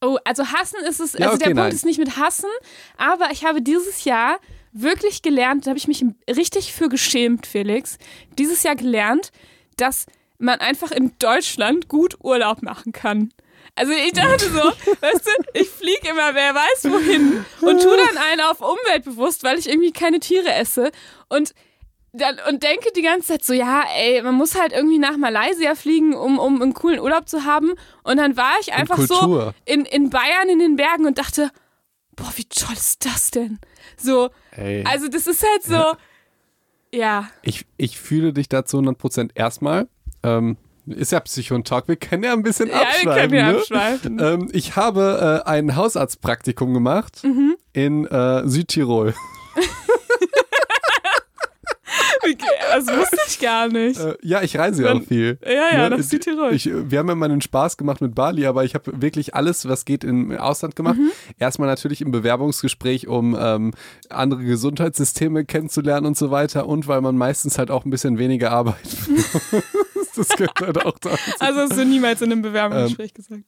Oh, 0.00 0.18
also 0.24 0.46
hassen 0.52 0.78
ist 0.88 1.00
es, 1.00 1.14
Ja, 1.14 1.26
also 1.26 1.34
okay, 1.34 1.38
der 1.38 1.44
Punkt 1.46 1.56
nein. 1.56 1.72
ist 1.72 1.84
nicht 1.84 1.98
mit 1.98 2.16
hassen, 2.16 2.48
aber 2.96 3.30
ich 3.32 3.44
habe 3.44 3.62
dieses 3.62 4.04
Jahr 4.04 4.38
wirklich 4.72 5.22
gelernt, 5.22 5.66
da 5.66 5.70
habe 5.70 5.78
ich 5.78 5.88
mich 5.88 6.04
richtig 6.30 6.72
für 6.72 6.88
geschämt, 6.88 7.46
Felix, 7.46 7.98
dieses 8.38 8.62
Jahr 8.62 8.76
gelernt, 8.76 9.32
dass 9.76 10.06
man 10.38 10.60
einfach 10.60 10.92
in 10.92 11.12
Deutschland 11.18 11.88
gut 11.88 12.16
Urlaub 12.22 12.62
machen 12.62 12.92
kann. 12.92 13.32
Also 13.74 13.92
ich 13.92 14.12
dachte 14.12 14.50
so, 14.50 14.60
weißt 15.00 15.26
du, 15.26 15.60
ich 15.60 15.68
fliege 15.68 16.08
immer 16.08 16.34
wer 16.34 16.54
weiß 16.54 16.84
wohin 16.84 17.44
und 17.60 17.82
tu 17.82 17.88
dann 17.88 18.18
einen 18.18 18.40
auf 18.42 18.60
umweltbewusst, 18.60 19.42
weil 19.42 19.58
ich 19.58 19.68
irgendwie 19.68 19.92
keine 19.92 20.20
Tiere 20.20 20.52
esse 20.52 20.90
und 21.28 21.54
dann, 22.20 22.36
und 22.48 22.62
denke 22.62 22.90
die 22.96 23.02
ganze 23.02 23.28
Zeit 23.28 23.44
so, 23.44 23.52
ja, 23.52 23.82
ey, 23.96 24.22
man 24.22 24.34
muss 24.34 24.58
halt 24.60 24.72
irgendwie 24.72 24.98
nach 24.98 25.16
Malaysia 25.16 25.74
fliegen, 25.74 26.14
um, 26.14 26.38
um 26.38 26.60
einen 26.62 26.74
coolen 26.74 27.00
Urlaub 27.00 27.28
zu 27.28 27.44
haben. 27.44 27.72
Und 28.02 28.16
dann 28.18 28.36
war 28.36 28.52
ich 28.60 28.72
einfach 28.72 28.98
so 28.98 29.52
in, 29.64 29.84
in 29.84 30.10
Bayern 30.10 30.48
in 30.50 30.58
den 30.58 30.76
Bergen 30.76 31.06
und 31.06 31.18
dachte, 31.18 31.50
boah, 32.16 32.32
wie 32.36 32.44
toll 32.44 32.74
ist 32.74 33.04
das 33.06 33.30
denn? 33.30 33.58
So, 33.96 34.30
Ey. 34.52 34.84
also 34.84 35.08
das 35.08 35.26
ist 35.26 35.42
halt 35.44 35.62
so, 35.64 35.96
ja, 36.96 37.28
Ich, 37.42 37.66
ich 37.76 37.98
fühle 38.00 38.32
dich 38.32 38.48
dazu 38.48 38.78
100% 38.78 39.30
erstmal. 39.34 39.88
Ähm, 40.22 40.56
ist 40.86 41.12
ja 41.12 41.20
Psychon-Talk, 41.20 41.86
wir 41.86 41.96
können 41.96 42.24
ja 42.24 42.32
ein 42.32 42.42
bisschen 42.42 42.68
ja, 42.68 42.74
wir 42.76 42.80
abschreiben. 42.82 43.14
können 43.30 43.34
ja 43.34 43.52
ne? 43.52 43.58
abschweifen. 43.58 44.18
Ähm, 44.20 44.48
ich 44.52 44.74
habe 44.76 45.42
äh, 45.44 45.48
ein 45.48 45.76
Hausarztpraktikum 45.76 46.72
gemacht 46.72 47.22
Mhm. 47.24 47.56
in 47.74 48.06
äh, 48.06 48.48
Südtirol. 48.48 49.14
Das 52.36 52.86
wusste 52.86 53.16
ich 53.28 53.40
gar 53.40 53.68
nicht. 53.68 53.98
Äh, 53.98 54.16
ja, 54.22 54.42
ich 54.42 54.56
reise 54.58 54.82
ja 54.82 54.88
Dann- 54.88 55.02
auch 55.02 55.06
viel. 55.06 55.38
Ja, 55.44 55.50
ja, 55.52 55.88
Ne? 55.88 55.96
nach 55.96 56.04
Südtirol. 56.04 56.52
Ich, 56.54 56.66
wir 56.72 56.98
haben 56.98 57.08
ja 57.08 57.14
mal 57.14 57.30
einen 57.30 57.40
Spaß 57.40 57.76
gemacht 57.76 58.00
mit 58.00 58.14
Bali, 58.14 58.46
aber 58.46 58.64
ich 58.64 58.74
habe 58.74 59.00
wirklich 59.00 59.34
alles, 59.34 59.68
was 59.68 59.84
geht, 59.84 60.04
im 60.04 60.36
Ausland 60.36 60.76
gemacht. 60.76 60.96
Mhm. 60.98 61.10
Erstmal 61.38 61.68
natürlich 61.68 62.00
im 62.00 62.10
Bewerbungsgespräch, 62.10 63.06
um 63.08 63.36
ähm, 63.38 63.72
andere 64.08 64.42
Gesundheitssysteme 64.44 65.44
kennenzulernen 65.44 66.06
und 66.06 66.16
so 66.16 66.30
weiter 66.30 66.66
und 66.66 66.88
weil 66.88 67.00
man 67.00 67.16
meistens 67.16 67.58
halt 67.58 67.70
auch 67.70 67.84
ein 67.84 67.90
bisschen 67.90 68.18
weniger 68.18 68.50
arbeitet. 68.50 68.98
das 70.16 70.28
gehört 70.28 70.60
halt 70.60 70.84
auch 70.84 70.98
dazu. 70.98 71.18
Also 71.38 71.60
hast 71.60 71.76
du 71.76 71.84
niemals 71.84 72.20
in 72.22 72.32
einem 72.32 72.42
Bewerbungsgespräch 72.42 73.14
gesagt. 73.14 73.44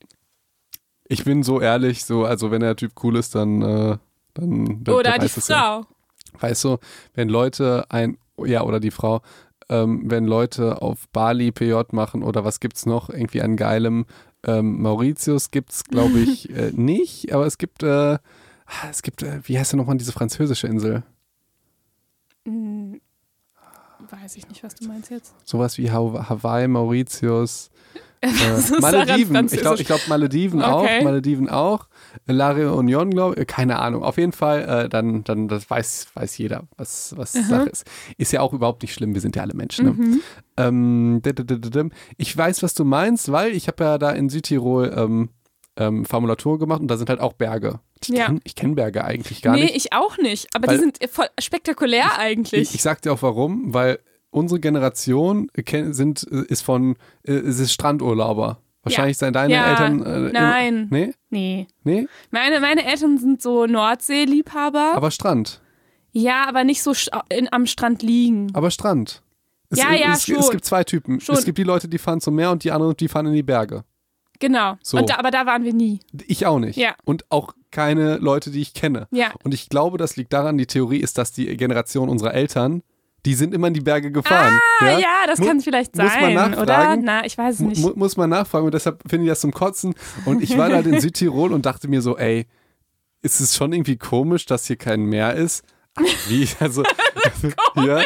Ich 1.09 1.25
bin 1.25 1.43
so 1.43 1.61
ehrlich, 1.61 2.05
so, 2.05 2.25
also 2.25 2.51
wenn 2.51 2.61
der 2.61 2.77
Typ 2.77 2.93
cool 3.03 3.17
ist, 3.17 3.35
dann, 3.35 3.63
äh, 3.63 3.97
dann 4.35 4.85
der, 4.85 4.95
Oder 4.95 5.11
der 5.13 5.19
die 5.19 5.27
es 5.27 5.49
ja. 5.49 5.83
Frau. 5.83 5.87
Weißt 6.39 6.63
du, 6.65 6.79
wenn 7.15 7.29
Leute 7.29 7.85
ein, 7.89 8.17
ja, 8.47 8.63
oder 8.63 8.81
die 8.81 8.91
Frau, 8.91 9.23
ähm, 9.69 10.03
wenn 10.07 10.25
Leute 10.27 10.83
auf 10.83 11.09
Bali 11.09 11.53
PJ 11.53 11.75
machen 11.93 12.23
oder 12.23 12.45
was 12.45 12.61
gibt's 12.61 12.87
noch, 12.87 13.09
irgendwie 13.11 13.41
an 13.43 13.57
geilem 13.57 14.07
ähm, 14.45 14.81
Mauritius 14.83 15.51
gibt's, 15.51 15.85
glaube 15.85 16.19
ich, 16.21 16.51
äh, 16.51 16.73
nicht, 16.75 17.33
aber 17.33 17.47
es 17.47 17.59
gibt, 17.59 17.83
äh, 17.83 18.19
es 18.91 19.03
gibt, 19.03 19.23
äh, 19.23 19.41
wie 19.45 19.59
heißt 19.59 19.73
denn 19.73 19.79
nochmal 19.79 19.97
diese 19.99 20.13
französische 20.13 20.67
Insel? 20.67 21.03
Hm, 22.47 23.01
weiß 24.11 24.37
ich 24.37 24.49
nicht, 24.49 24.63
was 24.65 24.75
du 24.75 24.87
meinst 24.89 25.11
jetzt. 25.11 25.35
Sowas 25.45 25.77
wie 25.79 25.91
Ha- 25.91 26.29
Hawaii, 26.29 26.67
Mauritius, 26.69 27.71
äh, 28.23 28.29
Malediven. 28.81 29.47
Ich 29.47 29.61
glaube, 29.61 29.81
ich 29.81 29.87
glaub, 29.87 30.07
Malediven 30.09 30.63
Okay. 30.63 30.99
auch, 31.01 31.05
Malediven 31.05 31.49
auch. 31.49 31.89
La 32.27 32.53
Réunion, 32.53 33.11
glaube 33.11 33.41
ich, 33.41 33.47
keine 33.47 33.79
Ahnung. 33.79 34.03
Auf 34.03 34.17
jeden 34.19 34.33
Fall, 34.33 34.63
äh, 34.85 34.89
dann, 34.89 35.25
dann 35.25 35.49
das 35.49 35.69
weiß, 35.69 36.09
weiß 36.15 36.39
jeder, 36.39 36.69
was, 36.77 37.15
was 37.17 37.33
Sache 37.33 37.69
ist. 37.69 37.85
Ist 38.19 38.33
ja 38.33 38.41
auch 38.41 38.53
überhaupt 38.53 38.83
nicht 38.83 38.95
schlimm, 38.95 39.15
wir 39.15 39.21
sind 39.21 39.37
ja 39.37 39.43
alle 39.43 39.55
Menschen. 39.55 39.87
Ne? 39.87 39.93
Mhm. 39.93 40.21
Ähm, 40.57 41.91
ich 42.17 42.37
weiß, 42.37 42.63
was 42.63 42.75
du 42.75 42.85
meinst, 42.85 43.33
weil 43.33 43.53
ich 43.53 43.69
habe 43.69 43.85
ja 43.85 43.99
da 43.99 44.11
in 44.11 44.29
Südtirol 44.29 44.93
ähm, 44.97 45.31
ähm, 45.77 46.05
Formulatur 46.05 46.59
gemacht 46.59 46.81
und 46.81 46.89
da 46.89 46.97
sind 46.97 47.09
halt 47.09 47.21
auch 47.21 47.33
Berge. 47.33 47.81
Ich 48.03 48.09
Ja. 48.09 48.27
kenne 48.27 48.41
kenn 48.41 48.75
Berge 48.75 49.05
eigentlich 49.05 49.43
gar 49.43 49.55
nee, 49.55 49.65
nicht. 49.65 49.77
ich 49.77 49.93
auch 49.93 50.19
nicht. 50.19 50.49
Aber 50.55 50.69
die 50.69 50.79
sind 50.79 50.99
voll 51.11 51.27
spektakulär 51.39 52.19
eigentlich. 52.19 52.63
Ich, 52.71 52.75
ich 52.77 52.83
sag 52.83 53.03
dir 53.03 53.13
auch 53.13 53.23
warum, 53.23 53.73
weil 53.73 53.99
unsere 54.31 54.61
Generation 54.61 55.49
äh, 55.55 55.93
sind, 55.93 56.27
äh, 56.31 56.45
ist 56.49 56.63
von, 56.63 56.97
äh, 57.27 57.35
ist 57.35 57.73
Strandurlauber. 57.73 58.61
Wahrscheinlich 58.83 59.19
seien 59.19 59.33
deine 59.33 59.53
Ja. 59.53 59.71
Eltern. 59.71 60.03
Äh, 60.05 60.33
Nein. 60.33 60.87
Nee? 60.91 61.13
nee. 61.29 61.67
Nee? 61.85 62.09
Meine, 62.31 62.61
meine 62.61 62.85
Eltern 62.87 63.19
sind 63.19 63.43
so 63.43 63.67
Nordseeliebhaber. 63.67 64.93
Aber 64.95 65.11
Strand. 65.11 65.61
ja, 66.13 66.45
aber 66.49 66.65
nicht 66.65 66.83
so 66.83 66.93
in, 67.29 67.53
am 67.53 67.67
Strand 67.67 68.03
liegen. 68.03 68.51
Aber 68.55 68.71
Strand. 68.71 69.23
Es, 69.69 69.79
Ja, 69.79 69.93
ja, 69.93 70.13
es, 70.13 70.25
schon. 70.25 70.37
es 70.37 70.51
gibt 70.51 70.65
zwei 70.65 70.83
Typen. 70.85 71.21
Schon. 71.21 71.37
Es 71.37 71.45
gibt 71.45 71.59
die 71.59 71.63
Leute, 71.63 71.89
die 71.89 71.99
fahren 71.99 72.21
zum 72.21 72.35
Meer 72.35 72.51
und 72.51 72.65
die 72.65 72.73
anderen, 72.73 72.97
die 72.97 73.09
fahren 73.09 73.27
in 73.27 73.35
die 73.35 73.43
Berge. 73.43 73.85
Genau. 74.41 74.77
So. 74.83 74.99
Da, 75.03 75.19
aber 75.19 75.31
da 75.31 75.45
waren 75.47 75.65
wir 75.65 75.75
nie. 75.75 76.01
Ich 76.27 76.47
auch 76.47 76.59
nicht. 76.59 76.77
Ja. 76.77 76.95
Und 77.05 77.31
auch 77.31 77.55
keine 77.71 78.17
Leute, 78.17 78.51
die 78.51 78.63
ich 78.63 78.73
kenne. 78.75 79.07
Ja. 79.11 79.33
Und 79.45 79.53
ich 79.55 79.69
glaube, 79.69 79.99
das 79.99 80.17
liegt 80.17 80.33
daran, 80.33 80.57
die 80.59 80.67
Theorie 80.67 80.99
ist, 80.99 81.19
dass 81.19 81.31
die 81.33 81.55
Generation 81.57 82.09
unserer 82.09 82.33
Eltern, 82.35 82.83
die 83.27 83.35
sind 83.35 83.53
immer 83.55 83.69
in 83.69 83.75
die 83.75 83.81
Berge 83.81 84.11
gefahren. 84.11 84.59
Ah, 84.81 84.99
ja, 84.99 85.27
das 85.27 85.39
Mu- 85.39 85.47
kann 85.47 85.61
vielleicht 85.61 85.95
muss 85.97 86.05
man 86.05 86.35
sein, 86.35 86.55
oder? 86.55 86.65
nachfragen? 86.65 87.03
Na, 87.05 87.25
ich 87.27 87.37
weiß 87.37 87.55
es 87.57 87.61
nicht. 87.61 87.83
mu- 87.83 87.93
muss 87.97 88.17
man 88.17 88.31
nachfragen 88.31 88.65
und 88.67 88.73
deshalb 88.75 89.03
finde 89.09 89.27
ich 89.27 89.31
das 89.31 89.41
zum 89.41 89.53
Kotzen. 89.53 89.95
Und 90.25 90.43
ich 90.43 90.57
war 90.57 90.71
halt 90.73 90.87
in 90.87 90.99
Südtirol 91.01 91.53
und 91.53 91.67
dachte 91.67 91.89
mir 91.89 92.01
so, 92.03 92.17
ey, 92.17 92.47
ist 93.23 93.41
es 93.41 93.55
schon 93.57 93.73
irgendwie 93.73 93.97
komisch, 93.99 94.47
dass 94.47 94.67
hier 94.67 94.77
kein 94.77 95.03
Meer 95.03 95.35
ist? 95.35 95.65
Ach, 95.97 96.03
Wie? 96.29 96.49
Also, 96.61 96.83
ja, 97.77 98.03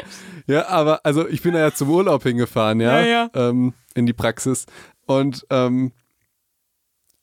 ja, 0.46 0.68
aber 0.68 1.00
also 1.04 1.28
ich 1.28 1.42
bin 1.42 1.52
da 1.54 1.60
ja 1.60 1.72
zum 1.72 1.90
Urlaub 1.90 2.22
hingefahren, 2.24 2.80
ja, 2.80 3.00
Ja, 3.00 3.06
ja. 3.06 3.30
Ähm, 3.48 3.74
in 3.94 4.06
die 4.06 4.12
Praxis. 4.12 4.66
Und 5.06 5.46
ähm, 5.50 5.92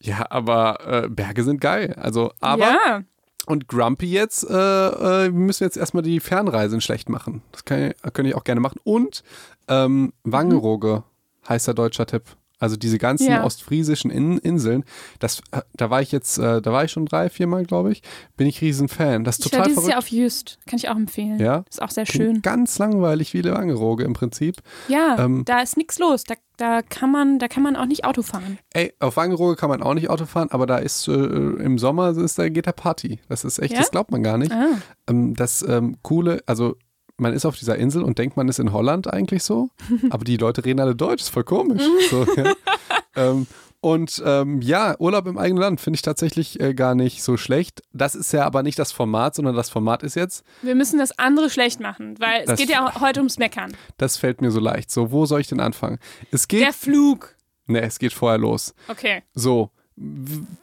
ja, 0.01 0.25
aber 0.31 1.03
äh, 1.05 1.09
Berge 1.09 1.43
sind 1.43 1.61
geil. 1.61 1.93
Also, 1.99 2.31
aber 2.39 2.63
ja. 2.63 3.03
Und 3.45 3.67
Grumpy 3.67 4.07
jetzt, 4.07 4.43
äh, 4.49 4.53
äh, 4.53 5.23
wir 5.23 5.31
müssen 5.31 5.63
jetzt 5.63 5.77
erstmal 5.77 6.03
die 6.03 6.19
Fernreisen 6.19 6.81
schlecht 6.81 7.09
machen. 7.09 7.41
Das 7.51 7.65
kann 7.65 7.91
ich, 7.91 8.13
könnte 8.13 8.29
ich 8.29 8.35
auch 8.35 8.43
gerne 8.43 8.61
machen. 8.61 8.79
Und 8.83 9.23
ähm, 9.67 10.13
Wangerooge 10.23 11.03
heißt 11.47 11.67
der 11.67 11.73
deutscher 11.73 12.05
Tipp. 12.05 12.23
Also 12.61 12.77
diese 12.77 12.97
ganzen 12.97 13.27
Ja. 13.29 13.43
ostfriesischen 13.43 14.09
In 14.09 14.37
Inseln, 14.37 14.85
das, 15.19 15.41
äh, 15.51 15.61
da 15.75 15.89
war 15.89 16.01
ich 16.01 16.13
jetzt, 16.13 16.37
äh, 16.37 16.61
da 16.61 16.71
war 16.71 16.85
ich 16.85 16.91
schon 16.91 17.05
drei, 17.05 17.29
viermal, 17.29 17.65
glaube 17.65 17.91
ich, 17.91 18.01
bin 18.37 18.47
ich 18.47 18.61
riesen 18.61 18.87
Fan. 18.87 19.25
Das 19.25 19.39
ist 19.39 19.47
Ich 19.47 19.51
war 19.51 19.59
total 19.59 19.67
dieses 19.69 19.83
Jahr 19.89 20.01
verrückt. 20.01 20.07
auf 20.13 20.17
Jüst. 20.17 20.59
Kann 20.67 20.77
ich 20.77 20.87
auch 20.87 20.95
empfehlen. 20.95 21.39
Ja? 21.39 21.65
Ist 21.69 21.81
auch 21.81 21.89
sehr 21.89 22.05
Klingt 22.05 22.23
schön. 22.35 22.41
Ganz 22.41 22.79
langweilig 22.79 23.33
wie 23.33 23.43
Wangerooge 23.43 24.05
im 24.05 24.13
Prinzip. 24.13 24.57
Ja, 24.87 25.17
Ähm, 25.19 25.43
da 25.45 25.59
ist 25.61 25.75
nichts 25.75 25.99
los. 25.99 26.23
Da, 26.23 26.35
da, 26.57 26.81
kann 26.83 27.11
man, 27.11 27.39
da 27.39 27.47
kann 27.47 27.63
man 27.63 27.75
auch 27.75 27.85
nicht 27.87 28.05
Auto 28.05 28.21
fahren. 28.21 28.59
Ey, 28.73 28.93
auf 28.99 29.17
Wangerooge 29.17 29.55
kann 29.55 29.69
man 29.69 29.81
auch 29.81 29.95
nicht 29.95 30.09
Auto 30.09 30.25
fahren, 30.25 30.49
aber 30.51 30.67
da 30.67 30.77
ist 30.77 31.07
äh, 31.07 31.11
im 31.13 31.79
Sommer 31.79 32.15
ist, 32.15 32.37
da 32.37 32.47
geht 32.49 32.67
da 32.67 32.71
Party. 32.71 33.19
Das 33.27 33.43
ist 33.43 33.57
echt, 33.59 33.73
Ja? 33.73 33.79
das 33.79 33.89
glaubt 33.91 34.11
man 34.11 34.21
gar 34.21 34.37
nicht. 34.37 34.51
Ah. 34.51 34.67
Ähm, 35.09 35.33
das 35.35 35.63
ähm, 35.67 35.97
Coole, 36.03 36.43
also 36.45 36.75
man 37.21 37.33
ist 37.33 37.45
auf 37.45 37.57
dieser 37.57 37.77
Insel 37.77 38.03
und 38.03 38.17
denkt, 38.17 38.35
man 38.35 38.49
ist 38.49 38.59
in 38.59 38.73
Holland 38.73 39.11
eigentlich 39.11 39.43
so, 39.43 39.69
aber 40.09 40.25
die 40.25 40.37
Leute 40.37 40.65
reden 40.65 40.79
alle 40.79 40.95
Deutsch, 40.95 41.21
ist 41.21 41.29
voll 41.29 41.43
komisch. 41.43 41.83
so, 42.09 42.25
ja. 42.35 42.53
ähm, 43.15 43.47
und 43.83 44.21
ähm, 44.23 44.61
ja, 44.61 44.95
Urlaub 44.99 45.25
im 45.25 45.39
eigenen 45.39 45.59
Land 45.59 45.81
finde 45.81 45.95
ich 45.95 46.03
tatsächlich 46.03 46.59
äh, 46.59 46.75
gar 46.75 46.93
nicht 46.93 47.23
so 47.23 47.35
schlecht. 47.35 47.81
Das 47.93 48.13
ist 48.13 48.31
ja 48.31 48.45
aber 48.45 48.61
nicht 48.61 48.77
das 48.77 48.91
Format, 48.91 49.33
sondern 49.33 49.55
das 49.55 49.71
Format 49.71 50.03
ist 50.03 50.15
jetzt, 50.15 50.43
Wir 50.61 50.75
müssen 50.75 50.99
das 50.99 51.17
andere 51.17 51.49
schlecht 51.49 51.79
machen, 51.79 52.19
weil 52.19 52.43
es 52.45 52.59
geht 52.59 52.69
ja 52.69 52.85
auch 52.87 53.01
heute 53.01 53.21
ums 53.21 53.39
Meckern. 53.39 53.75
das 53.97 54.17
fällt 54.17 54.39
mir 54.41 54.51
so 54.51 54.59
leicht. 54.59 54.91
So, 54.91 55.11
wo 55.11 55.25
soll 55.25 55.41
ich 55.41 55.47
denn 55.47 55.59
anfangen? 55.59 55.97
Es 56.29 56.47
geht, 56.47 56.61
Der 56.61 56.73
Flug. 56.73 57.35
ne, 57.65 57.81
es 57.81 57.97
geht 57.97 58.13
vorher 58.13 58.37
los. 58.37 58.75
Okay. 58.87 59.23
So, 59.33 59.71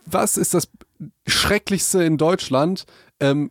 was 0.06 0.36
ist 0.36 0.54
das 0.54 0.68
Schrecklichste 1.26 2.04
in 2.04 2.18
Deutschland? 2.18 2.86
Ähm, 3.18 3.50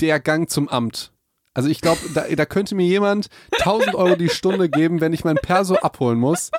der 0.00 0.20
Gang 0.20 0.50
zum 0.50 0.68
Amt. 0.68 1.10
Also 1.54 1.68
ich 1.68 1.80
glaube, 1.80 2.00
da, 2.14 2.24
da 2.28 2.46
könnte 2.46 2.74
mir 2.74 2.86
jemand 2.86 3.28
1000 3.58 3.94
Euro 3.94 4.14
die 4.16 4.28
Stunde 4.28 4.68
geben, 4.68 5.00
wenn 5.00 5.12
ich 5.12 5.24
mein 5.24 5.36
Perso 5.36 5.74
abholen 5.76 6.18
muss. 6.18 6.50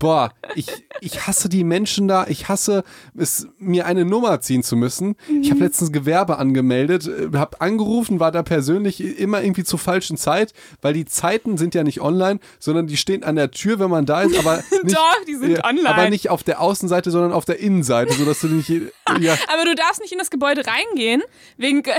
Boah, 0.00 0.32
ich, 0.54 0.66
ich 1.02 1.26
hasse 1.26 1.50
die 1.50 1.62
Menschen 1.62 2.08
da. 2.08 2.26
Ich 2.26 2.48
hasse 2.48 2.84
es, 3.14 3.48
mir 3.58 3.84
eine 3.84 4.06
Nummer 4.06 4.40
ziehen 4.40 4.62
zu 4.62 4.74
müssen. 4.74 5.14
Ich 5.42 5.50
habe 5.50 5.60
letztens 5.60 5.92
Gewerbe 5.92 6.38
angemeldet, 6.38 7.08
habe 7.34 7.60
angerufen, 7.60 8.18
war 8.18 8.32
da 8.32 8.42
persönlich 8.42 9.18
immer 9.20 9.42
irgendwie 9.42 9.62
zur 9.62 9.78
falschen 9.78 10.16
Zeit, 10.16 10.54
weil 10.80 10.94
die 10.94 11.04
Zeiten 11.04 11.58
sind 11.58 11.74
ja 11.74 11.82
nicht 11.82 12.00
online, 12.00 12.40
sondern 12.58 12.86
die 12.86 12.96
stehen 12.96 13.24
an 13.24 13.36
der 13.36 13.50
Tür, 13.50 13.78
wenn 13.78 13.90
man 13.90 14.06
da 14.06 14.22
ist, 14.22 14.38
aber 14.38 14.64
nicht, 14.82 14.96
Doch, 14.96 15.24
die 15.28 15.34
sind 15.34 15.58
ja, 15.58 15.64
online. 15.66 15.86
aber 15.90 16.08
nicht 16.08 16.30
auf 16.30 16.42
der 16.44 16.62
Außenseite, 16.62 17.10
sondern 17.10 17.32
auf 17.32 17.44
der 17.44 17.58
Innenseite, 17.58 18.14
sodass 18.14 18.40
du 18.40 18.46
nicht, 18.46 18.70
ja, 19.20 19.34
Aber 19.52 19.66
du 19.66 19.74
darfst 19.74 20.00
nicht 20.00 20.12
in 20.12 20.18
das 20.18 20.30
Gebäude 20.30 20.62
reingehen, 20.66 21.22
wegen, 21.58 21.84
wegen 21.84 21.98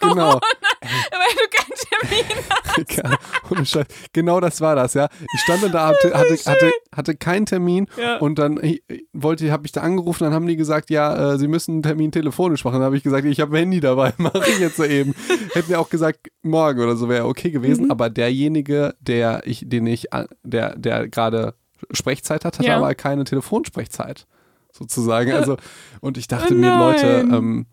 genau. 0.00 0.38
Weil 1.10 1.34
du 1.34 1.48
keinen 1.50 2.10
Termin 2.10 2.44
hast. 2.50 2.62
Ja. 3.74 3.82
Genau 4.12 4.40
das 4.40 4.60
war 4.62 4.74
das, 4.74 4.94
ja. 4.94 5.08
Ich 5.34 5.40
stand 5.42 5.62
da, 5.74 5.88
hatte, 5.88 6.12
hatte, 6.14 6.34
hatte, 6.46 6.70
hatte 6.94 7.14
keinen 7.16 7.44
Termin 7.46 7.86
Ja. 7.98 8.16
und 8.18 8.38
dann 8.38 8.56
äh, 8.58 8.80
wollte, 9.12 9.50
habe 9.52 9.66
ich 9.66 9.72
da 9.72 9.82
angerufen, 9.82 10.24
dann 10.24 10.32
haben 10.32 10.46
die 10.46 10.56
gesagt, 10.56 10.88
ja, 10.90 11.34
äh, 11.34 11.38
sie 11.38 11.48
müssen 11.48 11.72
einen 11.72 11.82
Termin 11.82 12.10
telefonisch 12.12 12.64
machen. 12.64 12.74
Dann 12.76 12.84
habe 12.84 12.96
ich 12.96 13.02
gesagt, 13.02 13.24
ich 13.26 13.40
habe 13.40 13.52
ein 13.54 13.58
Handy 13.58 13.80
dabei, 13.80 14.14
mache 14.16 14.42
ich 14.48 14.58
jetzt 14.58 14.76
so 14.76 14.84
eben. 14.84 15.14
Hätten 15.52 15.68
wir 15.68 15.80
auch 15.80 15.90
gesagt, 15.90 16.28
morgen 16.42 16.80
oder 16.80 16.96
so 16.96 17.08
wäre 17.08 17.26
okay 17.26 17.50
gewesen, 17.50 17.84
Mhm. 17.84 17.90
aber 17.90 18.08
derjenige, 18.10 18.94
der 19.00 19.42
ich, 19.44 19.64
den 19.66 19.86
ich, 19.86 20.12
an- 20.12 20.26
der, 20.42 20.74
der 20.76 21.08
gerade 21.08 21.54
Sprechzeit 21.92 22.44
hat, 22.44 22.58
hatte 22.58 22.68
Ja. 22.68 22.78
aber 22.78 22.94
keine 22.94 23.24
Telefonsprechzeit, 23.24 24.26
sozusagen. 24.72 25.32
Also, 25.32 25.56
und 26.00 26.16
ich 26.16 26.26
dachte 26.26 26.54
Oh 26.54 26.56
mir, 26.56 26.76
Leute, 26.76 27.20
ähm, 27.30 27.66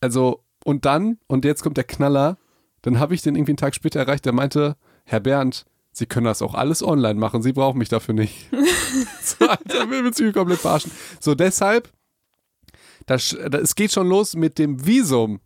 also, 0.00 0.42
und 0.66 0.84
dann, 0.84 1.18
und 1.28 1.44
jetzt 1.44 1.62
kommt 1.62 1.76
der 1.76 1.84
Knaller, 1.84 2.38
dann 2.82 2.98
habe 2.98 3.14
ich 3.14 3.22
den 3.22 3.36
irgendwie 3.36 3.52
einen 3.52 3.56
Tag 3.56 3.74
später 3.74 4.00
erreicht, 4.00 4.24
der 4.24 4.32
meinte, 4.32 4.76
Herr 5.04 5.20
Bernd, 5.20 5.64
Sie 5.92 6.06
können 6.06 6.26
das 6.26 6.42
auch 6.42 6.54
alles 6.54 6.82
online 6.82 7.14
machen, 7.14 7.40
Sie 7.40 7.52
brauchen 7.52 7.78
mich 7.78 7.88
dafür 7.88 8.14
nicht. 8.14 8.50
so, 9.22 9.46
Alter, 9.46 9.88
will 9.88 10.02
mich 10.02 10.34
komplett 10.34 10.58
verarschen. 10.58 10.90
So, 11.20 11.34
deshalb, 11.34 11.90
das, 13.06 13.36
das, 13.48 13.60
es 13.62 13.74
geht 13.76 13.92
schon 13.92 14.08
los 14.08 14.34
mit 14.34 14.58
dem 14.58 14.84
Visum. 14.84 15.40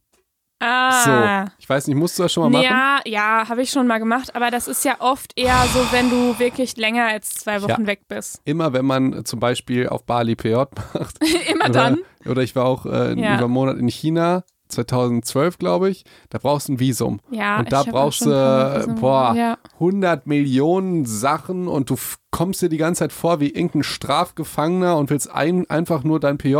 Ah. 0.62 1.44
So, 1.46 1.52
ich 1.58 1.68
weiß 1.68 1.86
nicht, 1.86 1.96
musst 1.96 2.18
du 2.18 2.22
das 2.24 2.32
schon 2.32 2.44
mal 2.44 2.50
machen? 2.50 2.64
Ja, 2.64 3.00
ja, 3.06 3.48
habe 3.48 3.62
ich 3.62 3.70
schon 3.70 3.86
mal 3.86 3.98
gemacht, 3.98 4.34
aber 4.34 4.50
das 4.50 4.68
ist 4.68 4.84
ja 4.84 4.96
oft 5.00 5.32
eher 5.38 5.64
so, 5.72 5.80
wenn 5.90 6.10
du 6.10 6.38
wirklich 6.38 6.76
länger 6.76 7.06
als 7.06 7.30
zwei 7.34 7.62
Wochen 7.62 7.82
Ja. 7.82 7.86
weg 7.86 8.08
bist. 8.08 8.40
Immer 8.44 8.72
wenn 8.72 8.84
man 8.86 9.24
zum 9.24 9.38
Beispiel 9.40 9.88
auf 9.88 10.04
Bali 10.04 10.34
PJ 10.36 10.54
macht. 10.94 11.18
Immer 11.50 11.64
oder, 11.66 11.72
dann. 11.72 11.98
Oder 12.26 12.42
ich 12.42 12.56
war 12.56 12.64
auch 12.66 12.84
äh, 12.86 13.18
Ja. 13.20 13.34
über 13.36 13.44
einen 13.44 13.52
Monat 13.52 13.78
in 13.78 13.88
China, 13.88 14.44
2012 14.70 15.58
glaube 15.58 15.90
ich. 15.90 16.04
Da 16.30 16.38
brauchst 16.38 16.68
du 16.68 16.72
ein 16.74 16.80
Visum. 16.80 17.20
Ja, 17.30 17.58
Und 17.60 17.72
da 17.72 17.82
ich 17.82 17.88
brauchst 17.88 18.22
du, 18.22 18.30
gesungen. 18.30 19.00
boah, 19.00 19.34
Ja. 19.36 19.58
100 19.74 20.26
Millionen 20.26 21.04
Sachen 21.06 21.68
und 21.68 21.90
du 21.90 21.96
kommst 22.30 22.62
dir 22.62 22.68
die 22.68 22.76
ganze 22.76 23.00
Zeit 23.00 23.12
vor 23.12 23.40
wie 23.40 23.48
irgendein 23.50 23.82
Strafgefangener 23.82 24.96
und 24.96 25.10
willst 25.10 25.30
ein, 25.30 25.68
einfach 25.68 26.04
nur 26.04 26.20
dein 26.20 26.38
PJ 26.38 26.56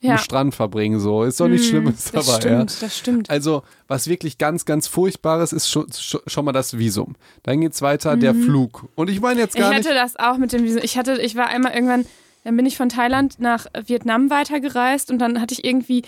Ja. 0.00 0.12
am 0.12 0.18
Strand 0.18 0.54
verbringen. 0.54 1.00
So, 1.00 1.24
ist 1.24 1.40
doch 1.40 1.48
nichts 1.48 1.66
Hm, 1.66 1.70
Schlimmes 1.70 2.12
das 2.12 2.26
dabei. 2.26 2.40
stimmt, 2.40 2.70
Ja. 2.72 2.76
das 2.80 2.96
stimmt. 2.98 3.30
Also, 3.30 3.62
was 3.88 4.06
wirklich 4.08 4.38
ganz, 4.38 4.64
ganz 4.64 4.86
Furchtbares 4.86 5.52
ist 5.52 5.68
schon, 5.68 5.86
schon, 5.92 6.44
mal 6.44 6.52
das 6.52 6.78
Visum. 6.78 7.16
Dann 7.42 7.60
geht's 7.60 7.82
weiter, 7.82 8.16
der 8.16 8.34
Flug. 8.34 8.86
Und 8.94 9.10
ich 9.10 9.20
meine 9.20 9.40
jetzt 9.40 9.54
Mhm. 9.54 9.58
Ich 9.62 9.68
gar 9.68 9.74
hatte 9.74 9.88
nicht. 9.88 10.00
das 10.00 10.16
auch 10.16 10.36
mit 10.38 10.52
dem 10.52 10.62
Visum. 10.62 10.80
Ich 10.84 10.96
hatte, 10.96 11.20
ich 11.20 11.34
war 11.34 11.48
einmal 11.48 11.72
irgendwann, 11.74 12.06
dann 12.44 12.56
bin 12.56 12.64
ich 12.64 12.76
von 12.76 12.88
Thailand 12.88 13.40
nach 13.40 13.66
Vietnam 13.86 14.30
weitergereist 14.30 15.10
und 15.10 15.18
dann 15.18 15.40
hatte 15.40 15.52
ich 15.54 15.64
irgendwie 15.64 16.02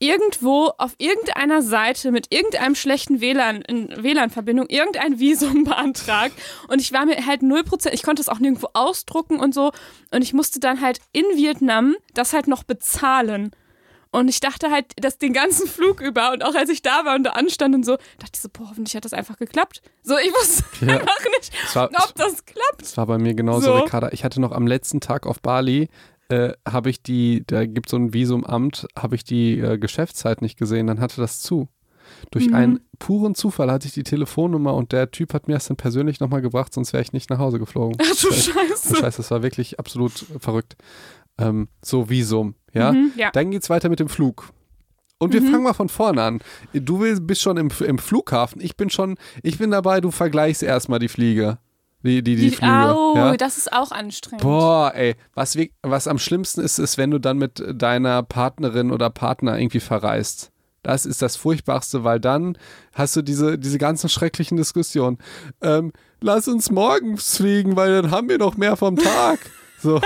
irgendwo 0.00 0.72
auf 0.78 0.94
irgendeiner 0.98 1.62
Seite 1.62 2.10
mit 2.12 2.32
irgendeinem 2.32 2.74
schlechten 2.74 3.20
WLAN, 3.20 3.62
in 3.62 3.88
WLAN-Verbindung 4.02 4.66
irgendein 4.68 5.18
Visum 5.18 5.64
beantragt 5.64 6.34
und 6.68 6.80
ich 6.80 6.92
war 6.92 7.04
mir 7.06 7.26
halt 7.26 7.42
0%, 7.42 7.90
ich 7.92 8.02
konnte 8.02 8.22
es 8.22 8.28
auch 8.28 8.38
nirgendwo 8.38 8.68
ausdrucken 8.74 9.40
und 9.40 9.54
so 9.54 9.72
und 10.12 10.22
ich 10.22 10.32
musste 10.34 10.60
dann 10.60 10.80
halt 10.80 11.00
in 11.12 11.24
Vietnam 11.34 11.96
das 12.14 12.32
halt 12.32 12.46
noch 12.48 12.62
bezahlen. 12.64 13.50
Und 14.10 14.28
ich 14.28 14.40
dachte 14.40 14.70
halt, 14.70 14.86
dass 14.96 15.18
den 15.18 15.34
ganzen 15.34 15.68
Flug 15.68 16.00
über 16.00 16.32
und 16.32 16.42
auch 16.42 16.54
als 16.54 16.70
ich 16.70 16.80
da 16.80 17.04
war 17.04 17.14
und 17.14 17.24
da 17.24 17.32
anstand 17.32 17.74
und 17.74 17.84
so, 17.84 17.96
dachte 18.18 18.32
ich 18.36 18.40
so, 18.40 18.48
boah, 18.50 18.70
hoffentlich 18.70 18.96
hat 18.96 19.04
das 19.04 19.12
einfach 19.12 19.36
geklappt. 19.36 19.82
So, 20.02 20.16
ich 20.16 20.32
wusste 20.32 20.64
Ja. 20.86 20.92
einfach 21.00 21.24
nicht, 21.38 21.74
war, 21.76 21.90
ob 21.90 22.14
das 22.14 22.46
klappt. 22.46 22.80
es 22.80 22.96
war 22.96 23.04
bei 23.04 23.18
mir 23.18 23.34
genauso, 23.34 23.66
So. 23.66 23.74
Ricarda. 23.80 24.08
Ich 24.12 24.24
hatte 24.24 24.40
noch 24.40 24.52
am 24.52 24.66
letzten 24.66 25.00
Tag 25.00 25.26
auf 25.26 25.42
Bali, 25.42 25.90
äh, 26.28 26.52
habe 26.68 26.90
ich 26.90 27.02
die, 27.02 27.44
da 27.46 27.64
gibt 27.66 27.86
es 27.86 27.90
so 27.92 27.96
ein 27.96 28.12
Visumamt, 28.12 28.86
habe 28.98 29.14
ich 29.14 29.24
die 29.24 29.58
äh, 29.58 29.78
Geschäftszeit 29.78 30.42
nicht 30.42 30.58
gesehen, 30.58 30.86
dann 30.86 31.00
hatte 31.00 31.20
das 31.20 31.40
zu. 31.40 31.68
Durch 32.30 32.48
Mhm. 32.48 32.54
einen 32.54 32.80
puren 32.98 33.34
Zufall 33.34 33.70
hatte 33.70 33.86
ich 33.86 33.92
die 33.92 34.02
Telefonnummer 34.02 34.74
und 34.74 34.92
der 34.92 35.10
Typ 35.10 35.34
hat 35.34 35.46
mir 35.46 35.54
das 35.54 35.66
dann 35.66 35.76
persönlich 35.76 36.20
nochmal 36.20 36.40
gebracht, 36.42 36.72
sonst 36.72 36.92
wäre 36.92 37.02
ich 37.02 37.12
nicht 37.12 37.28
nach 37.30 37.38
Hause 37.38 37.58
geflogen. 37.58 37.96
Ach 38.00 38.16
du 38.20 38.28
Oh, 38.28 38.32
Scheiße. 38.32 38.96
Scheiße, 38.96 39.16
das 39.18 39.30
war 39.30 39.42
wirklich 39.42 39.78
absolut 39.78 40.12
verrückt. 40.40 40.76
Ähm, 41.38 41.68
so 41.84 42.08
Visum, 42.10 42.54
ja. 42.72 42.92
Mhm, 42.92 43.12
ja. 43.16 43.30
Dann 43.32 43.50
geht's 43.50 43.70
weiter 43.70 43.88
mit 43.88 44.00
dem 44.00 44.08
Flug. 44.08 44.50
Und 45.18 45.32
wir 45.32 45.40
Mhm. 45.40 45.50
fangen 45.50 45.64
mal 45.64 45.72
von 45.74 45.88
vorne 45.88 46.22
an. 46.22 46.40
Du 46.72 46.98
bist 47.20 47.42
schon 47.42 47.56
im, 47.56 47.70
im 47.84 47.98
Flughafen. 47.98 48.60
Ich 48.62 48.76
bin 48.76 48.88
schon, 48.88 49.16
ich 49.42 49.58
bin 49.58 49.70
dabei, 49.70 50.00
du 50.00 50.10
vergleichst 50.10 50.62
erstmal 50.62 50.98
die 51.00 51.08
Fliege. 51.08 51.58
Die, 52.04 52.22
die, 52.22 52.36
die, 52.36 52.50
Die, 52.50 52.56
Flüge. 52.56 52.72
au, 52.72 53.14
ja? 53.16 53.36
das 53.36 53.56
ist 53.58 53.72
auch 53.72 53.90
anstrengend. 53.90 54.42
Boah, 54.42 54.92
ey, 54.94 55.16
was, 55.34 55.58
was 55.82 56.06
am 56.06 56.18
schlimmsten 56.18 56.60
ist, 56.60 56.78
ist, 56.78 56.96
wenn 56.96 57.10
du 57.10 57.18
dann 57.18 57.38
mit 57.38 57.62
deiner 57.74 58.22
Partnerin 58.22 58.92
oder 58.92 59.10
Partner 59.10 59.58
irgendwie 59.58 59.80
verreist. 59.80 60.52
Das 60.84 61.04
ist 61.06 61.22
das 61.22 61.34
Furchtbarste, 61.36 62.04
weil 62.04 62.20
dann 62.20 62.56
hast 62.94 63.16
du 63.16 63.22
diese, 63.22 63.58
diese 63.58 63.78
ganzen 63.78 64.08
schrecklichen 64.08 64.56
Diskussionen. 64.56 65.18
Ähm, 65.60 65.92
lass 66.20 66.46
uns 66.46 66.70
morgens 66.70 67.36
fliegen, 67.36 67.74
weil 67.74 68.02
dann 68.02 68.10
haben 68.12 68.28
wir 68.28 68.38
noch 68.38 68.56
mehr 68.56 68.76
vom 68.76 68.96
Tag. 68.96 69.38
So. 69.80 70.00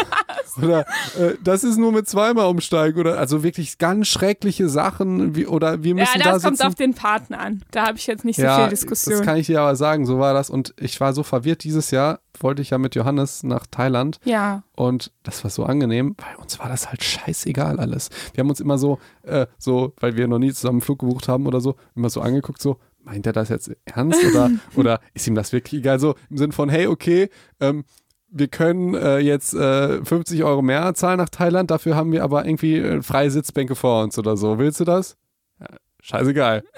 Oder 0.61 0.81
äh, 1.19 1.35
das 1.43 1.65
ist 1.65 1.79
nur 1.79 1.93
mit 1.93 2.09
zweimal 2.09 2.47
umsteigen 2.47 3.01
oder 3.01 3.19
also 3.19 3.43
wirklich 3.43 3.79
ganz 3.79 4.09
schreckliche 4.09 4.69
Sachen 4.69 5.35
wie, 5.35 5.47
oder 5.47 5.83
wir 5.83 5.95
müssen 5.95 6.19
ja, 6.19 6.25
da 6.25 6.33
das 6.33 6.43
kommt 6.43 6.59
sitzen. 6.59 6.69
auf 6.69 6.75
den 6.75 6.95
Partner 6.95 7.41
an. 7.41 7.63
Da 7.71 7.87
habe 7.87 7.97
ich 7.97 8.07
jetzt 8.07 8.25
nicht 8.25 8.37
so 8.37 8.43
ja, 8.43 8.61
viel 8.61 8.69
Diskussion. 8.69 9.17
das 9.17 9.27
kann 9.27 9.39
ich 9.39 9.47
dir 9.47 9.61
aber 9.61 9.77
sagen, 9.77 10.05
so 10.05 10.19
war 10.19 10.35
das 10.35 10.51
und 10.51 10.75
ich 10.79 11.01
war 11.01 11.15
so 11.15 11.23
verwirrt 11.23 11.65
dieses 11.65 11.91
Jahr, 11.91 12.21
wollte 12.39 12.61
ich 12.61 12.71
ja 12.71 12.79
mit 12.79 12.95
Johannes 12.95 13.43
nach 13.45 13.67
Thailand 13.67 14.19
ja. 14.25 14.63
und 14.77 15.11
das 15.23 15.43
war 15.45 15.51
so 15.51 15.65
angenehm, 15.65 16.17
weil 16.19 16.37
uns 16.37 16.59
war 16.59 16.69
das 16.69 16.89
halt 16.89 17.03
scheißegal 17.03 17.81
alles. 17.81 18.11
Wir 18.35 18.43
haben 18.43 18.51
uns 18.51 18.61
immer 18.61 18.77
so, 18.79 18.99
äh, 19.23 19.47
so, 19.59 19.95
weil 20.01 20.17
wir 20.17 20.29
noch 20.29 20.39
nie 20.39 20.53
zusammen 20.53 20.77
einen 20.77 20.81
Flug 20.83 20.99
gebucht 20.99 21.29
haben 21.29 21.47
oder 21.47 21.61
so, 21.61 21.77
immer 21.95 22.11
so 22.11 22.21
angeguckt, 22.21 22.61
so, 22.61 22.79
meint 23.05 23.27
er 23.27 23.33
das 23.33 23.49
jetzt 23.49 23.71
ernst 23.85 24.25
oder, 24.25 24.51
oder 24.77 25.01
ist 25.15 25.27
ihm 25.27 25.35
das 25.35 25.53
wirklich 25.53 25.81
egal? 25.81 25.99
So 25.99 26.15
im 26.31 26.39
Sinne 26.39 26.53
von, 26.53 26.69
hey, 26.69 26.87
okay, 26.87 27.31
ähm, 27.61 27.85
wir 28.33 28.49
können 28.49 28.95
äh, 28.95 29.19
jetzt 29.19 29.55
äh, 29.55 30.05
50 30.05 30.43
Euro 30.45 30.63
mehr 30.63 30.95
zahlen 30.95 31.19
nach 31.19 31.29
Thailand, 31.29 31.71
dafür 31.71 31.95
haben 31.97 32.13
wir 32.13 32.25
aber 32.25 32.45
irgendwie 32.47 32.79
äh, 32.79 33.03
freie 33.03 33.31
Sitzbänke 33.31 33.75
vor 33.75 34.03
uns 34.03 34.19
oder 34.19 34.37
so. 34.37 34.59
Willst 34.59 34.81
du 34.81 34.85
das? 34.85 35.17
Ja, 35.61 35.67
scheißegal. 36.03 36.65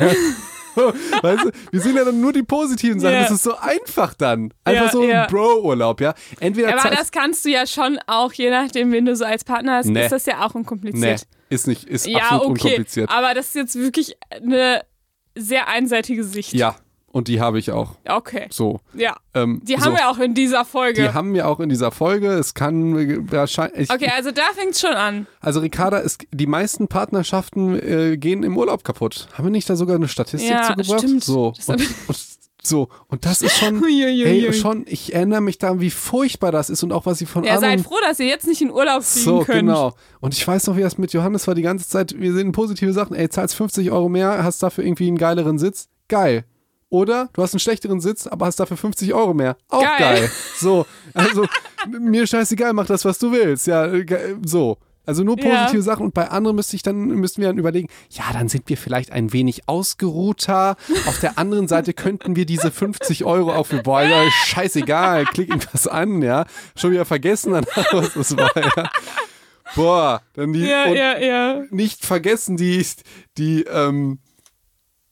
weißt 1.23 1.45
du, 1.45 1.51
wir 1.71 1.81
sind 1.81 1.97
ja 1.97 2.05
dann 2.05 2.21
nur 2.21 2.33
die 2.33 2.43
positiven 2.43 2.99
Sachen. 2.99 3.15
Ja. 3.15 3.23
Das 3.23 3.31
ist 3.31 3.45
so 3.45 3.57
einfach 3.57 4.15
dann. 4.15 4.53
Einfach 4.65 4.87
Ja, 4.87 4.91
so 4.91 5.03
ein 5.03 5.09
ja. 5.09 5.27
Bro-Urlaub, 5.27 6.01
ja. 6.01 6.15
Entweder 6.41 6.77
Aber 6.77 6.95
das 6.95 7.13
kannst 7.13 7.45
du 7.45 7.51
ja 7.51 7.65
schon 7.67 7.99
auch, 8.09 8.33
je 8.33 8.51
nachdem, 8.51 8.91
wen 8.91 9.05
du 9.05 9.15
so 9.15 9.25
als 9.25 9.45
Partner 9.45 9.77
hast, 9.77 9.87
Nee. 9.87 10.03
ist 10.05 10.11
das 10.13 10.27
ja 10.27 10.45
auch 10.45 10.55
Nee, 10.55 10.61
unkompliziert. 10.61 11.29
ist 11.49 11.69
nicht, 11.69 11.85
ist 11.85 12.07
ja, 12.09 12.19
absolut 12.19 12.43
okay. 12.43 12.51
unkompliziert. 12.51 13.11
Aber 13.11 13.35
das 13.35 13.47
ist 13.49 13.55
jetzt 13.55 13.77
wirklich 13.77 14.17
eine 14.31 14.83
sehr 15.37 15.69
einseitige 15.69 16.25
Sicht. 16.25 16.53
Ja, 16.55 16.75
und 17.15 17.29
die 17.29 17.41
habe 17.41 17.61
ich 17.61 17.71
auch. 17.71 17.93
Okay. 18.09 18.49
So. 18.51 18.81
Ja. 18.93 19.17
Ähm, 19.35 19.61
Die 19.63 19.75
so. 19.75 19.83
haben 19.83 19.93
wir 19.93 20.11
auch 20.11 20.19
in 20.19 20.35
dieser 20.35 20.65
Folge. 20.65 21.01
Die 21.01 21.09
haben 21.11 21.33
wir 21.33 21.47
auch 21.47 21.61
in 21.61 21.69
dieser 21.69 21.93
Folge. 21.93 22.27
Es 22.33 22.55
kann 22.55 23.31
wahrscheinlich. 23.31 23.89
okay, 23.89 24.11
also 24.17 24.33
da 24.33 24.43
fängt 24.53 24.77
schon 24.77 24.95
an. 24.95 25.29
Also 25.41 25.61
Ricarda, 25.61 26.01
es, 26.01 26.19
die 26.33 26.49
meisten 26.49 26.89
Partnerschaften 26.89 27.79
äh, 27.79 28.17
gehen 28.17 28.43
im 28.43 28.57
Urlaub 28.59 28.83
kaputt. 28.83 29.29
Haben 29.35 29.45
wir 29.45 29.51
nicht 29.53 29.71
da 29.71 29.77
sogar 29.77 29.95
eine 29.95 30.09
Statistik 30.09 30.51
Ja, 30.51 30.65
zugebracht? 30.65 30.99
stimmt. 31.03 31.23
So. 31.23 31.53
Und, 31.69 31.81
und, 32.09 32.17
so. 32.65 32.89
Und 33.07 33.25
das 33.27 33.43
ist 33.43 33.57
schon, 33.59 33.81
hey, 33.89 34.53
schon, 34.53 34.85
ich 34.89 35.15
erinnere 35.15 35.41
mich 35.41 35.59
daran, 35.59 35.81
wie 35.81 35.91
furchtbar 35.91 36.51
das 36.51 36.69
ist 36.69 36.83
und 36.83 36.91
auch 36.93 37.07
was 37.07 37.19
sie 37.19 37.27
von 37.27 37.45
Ja, 37.45 37.61
seid 37.61 37.83
froh, 37.83 37.99
dass 38.03 38.19
ihr 38.19 38.27
jetzt 38.27 38.49
nicht 38.49 38.61
in 38.61 38.73
Urlaub 38.73 39.05
fliegen 39.05 39.25
so, 39.25 39.39
könnt. 39.45 39.61
genau. 39.61 39.93
Und 40.21 40.35
ich 40.35 40.45
weiß 40.49 40.67
noch, 40.67 40.77
wie 40.77 40.81
das 40.81 40.99
mit 40.99 41.13
Johannes 41.13 41.47
war 41.47 41.55
die 41.55 41.63
ganze 41.63 41.89
Zeit. 41.89 42.19
Wir 42.19 42.33
sehen 42.33 42.51
positive 42.51 42.93
Sachen. 42.93 43.15
Ey, 43.15 43.29
zahlst 43.29 43.55
50 43.55 43.93
Euro 43.93 44.09
mehr, 44.09 44.43
hast 44.43 44.65
dafür 44.65 44.83
irgendwie 44.83 45.07
einen 45.07 45.19
geileren 45.19 45.59
Sitz. 45.61 45.87
Geil. 46.09 46.45
Oder 46.95 47.29
du 47.33 47.43
hast 47.43 47.53
einen 47.55 47.59
schlechteren 47.59 48.01
Sitz, 48.01 48.29
aber 48.29 48.47
hast 48.47 48.61
dafür 48.61 48.77
50 48.77 49.13
Euro 49.15 49.35
mehr. 49.35 49.57
Auch 49.69 49.83
geil. 49.83 49.97
Geil. 49.99 50.31
So, 50.61 50.87
also 51.13 51.45
mir 52.01 52.25
scheißegal, 52.25 52.73
mach 52.73 52.87
das, 52.87 53.05
was 53.05 53.19
du 53.19 53.33
willst. 53.33 53.67
Ja, 53.67 53.87
äh, 53.87 54.05
ge- 54.05 54.37
so. 54.47 54.79
Also 55.05 55.25
nur 55.25 55.37
Ja. 55.41 55.51
positive 55.65 55.83
Sachen 55.83 56.05
und 56.07 56.15
bei 56.15 56.29
anderen 56.29 56.55
müsste 56.57 56.77
ich 56.77 56.83
dann, 56.83 56.97
müssten 56.97 57.41
wir 57.43 57.49
dann 57.49 57.59
überlegen, 57.59 57.89
ja, 58.11 58.23
dann 58.33 58.49
sind 58.49 58.69
wir 58.69 58.77
vielleicht 58.77 59.11
ein 59.11 59.33
wenig 59.33 59.69
ausgeruhter. 59.69 60.77
Auf 61.07 61.19
der 61.19 61.37
anderen 61.37 61.67
Seite 61.67 61.95
könnten 61.95 62.37
wir 62.37 62.47
diese 62.47 62.71
50 62.71 63.25
Euro 63.25 63.53
auch 63.53 63.67
für, 63.67 63.83
ja, 64.05 64.31
scheißegal, 64.31 65.25
klick 65.27 65.49
irgendwas 65.49 65.89
an, 65.89 66.23
ja. 66.23 66.47
Schon 66.77 66.93
wieder 66.93 67.05
vergessen, 67.05 67.53
dann, 67.55 67.67
was 67.93 68.15
das 68.15 68.37
war, 68.37 68.51
ja. 68.57 68.89
Boah, 69.75 70.23
dann 70.35 70.53
die 70.53 70.61
Ja, 70.61 70.87
ja, 70.87 71.19
ja. 71.19 71.63
nicht 71.71 72.07
vergessen 72.07 72.57
die 72.57 72.79
die 73.37 73.65
ähm, 73.65 74.21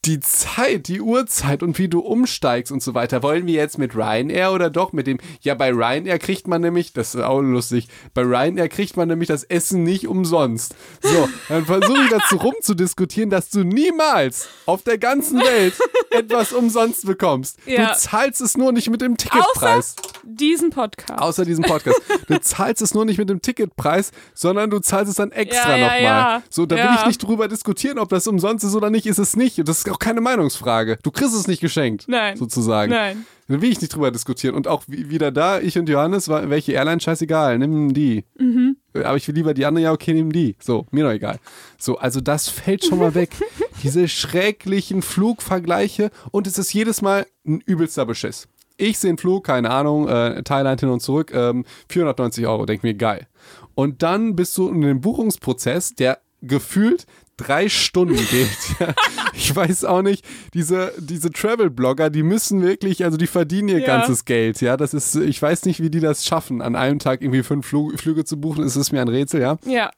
die 0.05 0.19
Zeit, 0.19 0.89
die 0.89 1.01
Uhrzeit 1.01 1.63
und 1.63 1.79
wie 1.79 1.87
du 1.89 2.01
umsteigst 2.01 2.73
und 2.73 2.83
so 2.83 2.93
weiter. 2.95 3.23
Wollen 3.23 3.47
wir 3.47 3.55
jetzt 3.55 3.79
mit 3.79 3.95
Ryanair 3.95 4.51
oder 4.53 4.69
doch 4.69 4.93
mit 4.93 5.07
dem? 5.07 5.19
Ja, 5.43 5.55
bei 5.55 5.71
Ryanair 5.71 6.19
kriegt 6.19 6.49
man 6.49 6.61
nämlich, 6.61 6.93
das 6.93 7.15
ist 7.15 7.21
auch 7.21 7.41
lustig, 7.41 7.87
bei 8.13 8.23
Ryanair 8.23 8.69
kriegt 8.69 8.97
man 8.97 9.07
nämlich 9.07 9.29
das 9.29 9.45
Essen 9.45 9.85
nicht 9.85 10.09
umsonst. 10.09 10.75
So, 11.03 11.29
dann 11.49 11.67
versuche 11.67 12.03
ich 12.03 12.11
dazu 12.11 12.37
rumzudiskutieren, 12.43 13.31
dass 13.31 13.51
du 13.51 13.63
niemals 13.63 14.49
auf 14.67 14.83
der 14.83 14.99
ganzen 14.99 15.39
Welt 15.39 15.75
etwas 16.11 16.53
umsonst 16.53 17.07
bekommst. 17.07 17.59
Ja. 17.65 17.87
Du 17.87 17.97
zahlst 17.97 18.41
es 18.41 18.57
nur 18.57 18.73
nicht 18.73 18.91
mit 18.91 19.03
dem 19.03 19.17
Ticketpreis. 19.17 19.95
Diesen 20.25 20.71
Podcast. 20.71 21.23
Außer 21.23 21.45
diesem 21.45 21.63
Podcast. 21.65 22.01
Du 22.27 22.39
zahlst 22.41 22.83
es 22.83 22.93
nur 22.93 23.05
nicht 23.05 23.19
mit 23.19 23.31
dem 23.31 23.41
Ticketpreis, 23.41 24.11
sondern 24.35 24.69
du 24.71 24.81
zahlst 24.81 25.11
es 25.11 25.17
dann 25.17 25.31
extra 25.31 25.77
Ja, 25.77 25.97
ja, 25.97 26.23
nochmal. 26.23 26.43
So, 26.51 26.67
da 26.67 26.77
will 26.77 26.91
ich 26.99 27.07
nicht 27.07 27.23
drüber 27.23 27.47
diskutieren, 27.47 28.01
ob 28.01 28.09
das 28.09 28.27
umsonst 28.27 28.65
ist 28.65 28.75
oder 28.75 28.91
nicht, 28.91 29.07
ist 29.07 29.19
es 29.19 29.37
nicht. 29.37 29.59
Das 29.69 29.79
ist 29.79 29.92
auch 29.93 29.99
keine 29.99 30.21
Meinungsfrage. 30.21 30.99
Du 31.03 31.11
kriegst 31.11 31.35
es 31.35 31.47
nicht 31.47 31.61
geschenkt. 31.61 32.05
Nein. 32.09 32.37
Sozusagen. 32.37 32.91
Nein. 32.91 33.27
Da 33.49 33.61
will 33.61 33.71
ich 33.71 33.81
nicht 33.81 33.95
drüber 33.95 34.11
diskutieren. 34.11 34.55
Und 34.55 34.67
auch 34.67 34.83
wie- 34.87 35.11
wieder 35.11 35.31
da, 35.31 35.61
ich 35.61 35.77
und 35.79 35.89
Johannes, 35.89 36.29
welche 36.29 36.73
Airline, 36.73 37.01
scheißegal, 37.01 37.59
nimm 37.59 37.93
die. 37.93 38.25
Mhm. 38.39 38.77
Aber 38.95 39.17
ich 39.17 39.27
will 39.29 39.35
lieber 39.35 39.53
die 39.53 39.67
andere, 39.67 39.85
ja, 39.85 39.93
okay, 39.93 40.15
nimm 40.15 40.33
die. 40.33 40.57
So, 40.61 40.87
mir 40.91 41.05
doch 41.05 41.11
egal. 41.13 41.39
So, 41.79 41.99
also 41.99 42.21
das 42.21 42.49
fällt 42.49 42.85
schon 42.85 42.99
mal 42.99 43.15
weg. 43.15 43.31
Diese 43.83 44.09
schrecklichen 44.09 45.03
Flugvergleiche 45.03 46.11
und 46.31 46.47
es 46.47 46.57
ist 46.59 46.73
jedes 46.73 47.03
Mal 47.03 47.27
ein 47.47 47.61
übelster 47.67 48.07
Beschiss. 48.07 48.49
Ich 48.79 48.99
sehe 48.99 49.11
einen 49.11 49.19
Flug, 49.19 49.45
keine 49.45 49.71
Ahnung, 49.71 50.09
äh, 50.09 50.43
Thailand 50.43 50.81
hin 50.81 50.89
und 50.89 51.01
zurück, 51.01 51.31
ähm, 51.35 51.65
490 51.91 52.47
Euro, 52.47 52.65
denk 52.65 52.83
mir, 52.83 52.95
geil. 52.95 53.27
Und 53.75 54.03
dann 54.03 54.35
bist 54.35 54.57
du 54.57 54.69
in 54.69 54.83
einem 54.83 55.01
Buchungsprozess, 55.01 55.95
der 55.95 56.19
gefühlt 56.43 57.07
drei 57.43 57.69
Stunden 57.69 58.17
geht. 58.17 58.49
Ich 59.35 59.57
weiß 59.57 59.87
auch 59.87 60.03
nicht, 60.03 60.25
diese, 60.55 60.93
diese 60.99 61.31
Travel-Blogger, 61.31 62.11
die 62.11 62.23
müssen 62.23 62.63
wirklich, 62.63 63.03
also 63.05 63.17
die 63.17 63.27
verdienen 63.27 63.69
ihr 63.69 63.79
Ja. 63.81 63.87
ganzes 63.87 64.25
Geld, 64.27 64.61
ja. 64.61 64.77
Das 64.77 64.93
ist, 64.95 65.17
ich 65.17 65.41
weiß 65.41 65.65
nicht, 65.65 65.81
wie 65.83 65.89
die 65.91 66.01
das 66.01 66.25
schaffen, 66.27 66.61
an 66.63 66.77
einem 66.77 66.99
Tag 66.99 67.23
irgendwie 67.23 67.43
fünf 67.43 67.67
Flü 67.67 67.97
Flüge 67.97 68.25
zu 68.25 68.39
buchen, 68.39 68.63
es 68.63 68.77
ist 68.77 68.93
mir 68.93 69.01
ein 69.01 69.09
Rätsel, 69.09 69.41
ja. 69.41 69.57
Ja. 69.65 69.91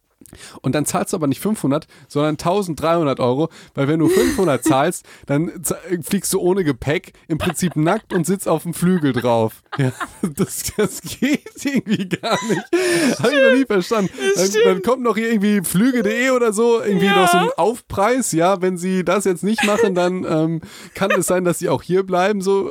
Und 0.62 0.74
dann 0.74 0.86
zahlst 0.86 1.12
du 1.12 1.16
aber 1.16 1.26
nicht 1.26 1.40
500, 1.40 1.86
sondern 2.08 2.32
1300 2.34 3.20
Euro, 3.20 3.48
weil 3.74 3.88
wenn 3.88 4.00
du 4.00 4.08
500 4.08 4.62
zahlst, 4.64 5.04
dann 5.26 5.52
fliegst 6.02 6.32
du 6.32 6.40
ohne 6.40 6.64
Gepäck, 6.64 7.12
im 7.28 7.38
Prinzip 7.38 7.76
nackt 7.76 8.12
und 8.12 8.26
sitzt 8.26 8.48
auf 8.48 8.62
dem 8.64 8.74
Flügel 8.74 9.12
drauf. 9.12 9.62
Ja, 9.78 9.92
das, 10.22 10.72
das 10.76 11.00
geht 11.00 11.44
irgendwie 11.64 12.08
gar 12.08 12.38
nicht. 12.48 12.62
Habe 13.20 13.32
ich 13.34 13.42
noch 13.42 13.54
nie 13.54 13.64
verstanden. 13.66 14.10
Dann, 14.36 14.50
dann 14.64 14.82
kommt 14.82 15.02
noch 15.02 15.16
hier 15.16 15.30
irgendwie 15.30 15.60
Flüge.de 15.62 16.30
oder 16.30 16.52
so, 16.52 16.80
irgendwie 16.82 17.06
Ja. 17.06 17.16
noch 17.22 17.28
so 17.30 17.38
ein 17.38 17.50
Aufpreis. 17.56 18.32
Ja, 18.32 18.62
wenn 18.62 18.76
sie 18.76 19.04
das 19.04 19.24
jetzt 19.24 19.44
nicht 19.44 19.64
machen, 19.64 19.94
dann 19.94 20.24
ähm, 20.24 20.60
kann 20.94 21.10
es 21.12 21.26
sein, 21.26 21.44
dass 21.44 21.58
sie 21.58 21.68
auch 21.68 21.82
hier 21.82 22.02
bleiben. 22.04 22.40
So. 22.40 22.70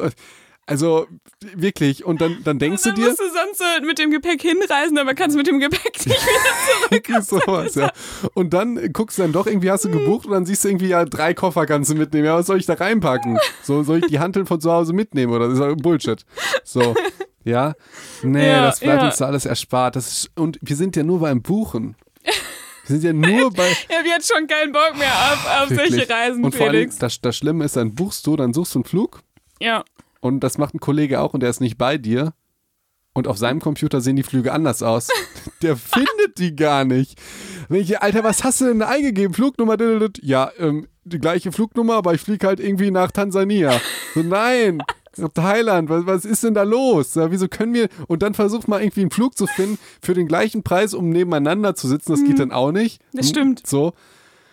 Also 0.65 1.07
wirklich. 1.55 2.05
Und 2.05 2.21
dann, 2.21 2.37
dann 2.43 2.57
denkst 2.57 2.83
Dann 2.83 2.95
du 2.95 3.01
dir. 3.01 3.07
musst 3.07 3.19
du 3.19 3.25
sonst 3.25 3.57
so 3.57 3.85
mit 3.85 3.99
dem 3.99 4.11
Gepäck 4.11 4.41
hinreisen, 4.41 4.97
aber 4.97 5.13
kannst 5.13 5.35
mit 5.35 5.45
dem 5.47 5.59
Gepäck 5.59 6.05
nicht 6.05 6.17
Irgendwie 6.89 7.21
sowas, 7.21 7.75
ja. 7.75 7.91
Und 8.33 8.53
dann 8.53 8.93
guckst 8.93 9.17
du 9.17 9.23
dann 9.23 9.33
doch, 9.33 9.45
irgendwie 9.45 9.69
hast 9.71 9.83
du 9.83 9.89
gebucht 9.91 10.25
und 10.25 10.31
dann 10.31 10.45
siehst 10.45 10.63
du 10.63 10.69
irgendwie, 10.69 10.87
ja, 10.87 11.03
drei 11.03 11.33
Koffer 11.33 11.65
kannst 11.65 11.91
du 11.91 11.95
mitnehmen. 11.95 12.25
Ja, 12.25 12.35
was 12.35 12.45
soll 12.47 12.59
ich 12.59 12.65
da 12.65 12.75
reinpacken? 12.75 13.37
So, 13.61 13.83
soll 13.83 13.97
ich 13.99 14.05
die 14.05 14.19
Hanteln 14.19 14.45
von 14.45 14.61
zu 14.61 14.71
Hause 14.71 14.93
mitnehmen 14.93 15.33
oder 15.33 15.49
das 15.49 15.59
ist 15.59 15.65
ja 15.65 15.73
Bullshit. 15.75 16.25
So, 16.63 16.95
ja. 17.43 17.73
Nee, 18.21 18.47
Ja, 18.47 18.65
das 18.65 18.79
bleibt 18.79 19.01
ja. 19.01 19.07
uns 19.07 19.17
da 19.17 19.25
alles 19.25 19.45
erspart. 19.45 19.97
Das 19.97 20.07
ist, 20.07 20.31
und 20.35 20.57
wir 20.61 20.77
sind 20.77 20.95
ja 20.95 21.03
nur 21.03 21.19
beim 21.19 21.41
Buchen. 21.41 21.95
Wir 22.85 22.99
sind 22.99 23.03
ja 23.03 23.11
nur 23.11 23.51
bei. 23.53 23.69
Ich 23.69 23.97
habe 23.97 24.07
jetzt 24.07 24.31
schon 24.33 24.47
keinen 24.47 24.71
Bock 24.71 24.93
mehr 24.97 25.11
auf, 25.11 25.61
auf 25.63 25.69
solche. 25.75 26.09
Reisen, 26.09 26.43
Und 26.43 26.55
vor 26.55 26.67
allem, 26.67 26.73
Felix. 26.75 26.97
das, 26.99 27.19
das 27.19 27.35
Schlimme 27.35 27.65
ist, 27.65 27.75
dann 27.75 27.93
buchst 27.93 28.25
du, 28.27 28.37
dann 28.37 28.53
suchst 28.53 28.75
du 28.75 28.79
einen 28.79 28.85
Flug 28.85 29.21
Ja. 29.59 29.83
Und 30.23 30.39
das 30.39 30.57
macht 30.57 30.73
ein 30.73 30.79
Kollege 30.79 31.19
auch 31.19 31.33
und 31.33 31.41
der 31.41 31.49
ist 31.49 31.59
nicht 31.59 31.77
bei 31.77 31.97
dir. 31.97 32.33
Und 33.13 33.27
auf 33.27 33.37
seinem 33.37 33.59
Computer 33.59 33.99
sehen 33.99 34.15
die 34.15 34.23
Flüge 34.23 34.53
anders 34.53 34.81
aus. 34.81 35.09
Der 35.61 35.77
findet 35.77 36.39
die 36.39 36.55
gar 36.55 36.83
nicht. 36.83 37.19
Wenn 37.69 37.81
ich, 37.81 38.01
Alter, 38.01 38.23
was 38.23 38.43
hast 38.43 38.61
du 38.61 38.65
denn 38.65 38.81
eingegeben? 38.81 39.35
Flugnummer? 39.35 39.77
Ja, 40.21 40.49
ähm, 40.57 40.87
die 41.03 41.19
gleiche 41.19 41.51
Flugnummer, 41.51 41.95
aber 41.95 42.13
ich 42.13 42.21
fliege 42.21 42.47
halt 42.47 42.59
irgendwie 42.59 42.89
nach 42.89 43.11
Tansania. 43.11 43.79
So, 44.15 44.23
nein, 44.23 44.81
nach 45.17 45.29
Thailand, 45.29 45.89
was, 45.89 46.05
was 46.07 46.25
ist 46.25 46.43
denn 46.43 46.53
da 46.53 46.63
los? 46.63 47.13
Ja, 47.15 47.29
wieso 47.29 47.49
können 47.49 47.73
wir, 47.73 47.89
und 48.07 48.23
dann 48.23 48.33
versucht 48.33 48.67
mal 48.67 48.81
irgendwie 48.81 49.01
einen 49.01 49.11
Flug 49.11 49.37
zu 49.37 49.45
finden 49.45 49.77
für 50.01 50.13
den 50.13 50.27
gleichen 50.27 50.63
Preis, 50.63 50.93
um 50.93 51.09
nebeneinander 51.09 51.75
zu 51.75 51.87
sitzen. 51.87 52.13
Das 52.13 52.23
geht 52.23 52.39
dann 52.39 52.51
auch 52.51 52.71
nicht. 52.71 53.03
Mhm. 53.11 53.17
Das 53.17 53.29
stimmt. 53.29 53.67
So, 53.67 53.93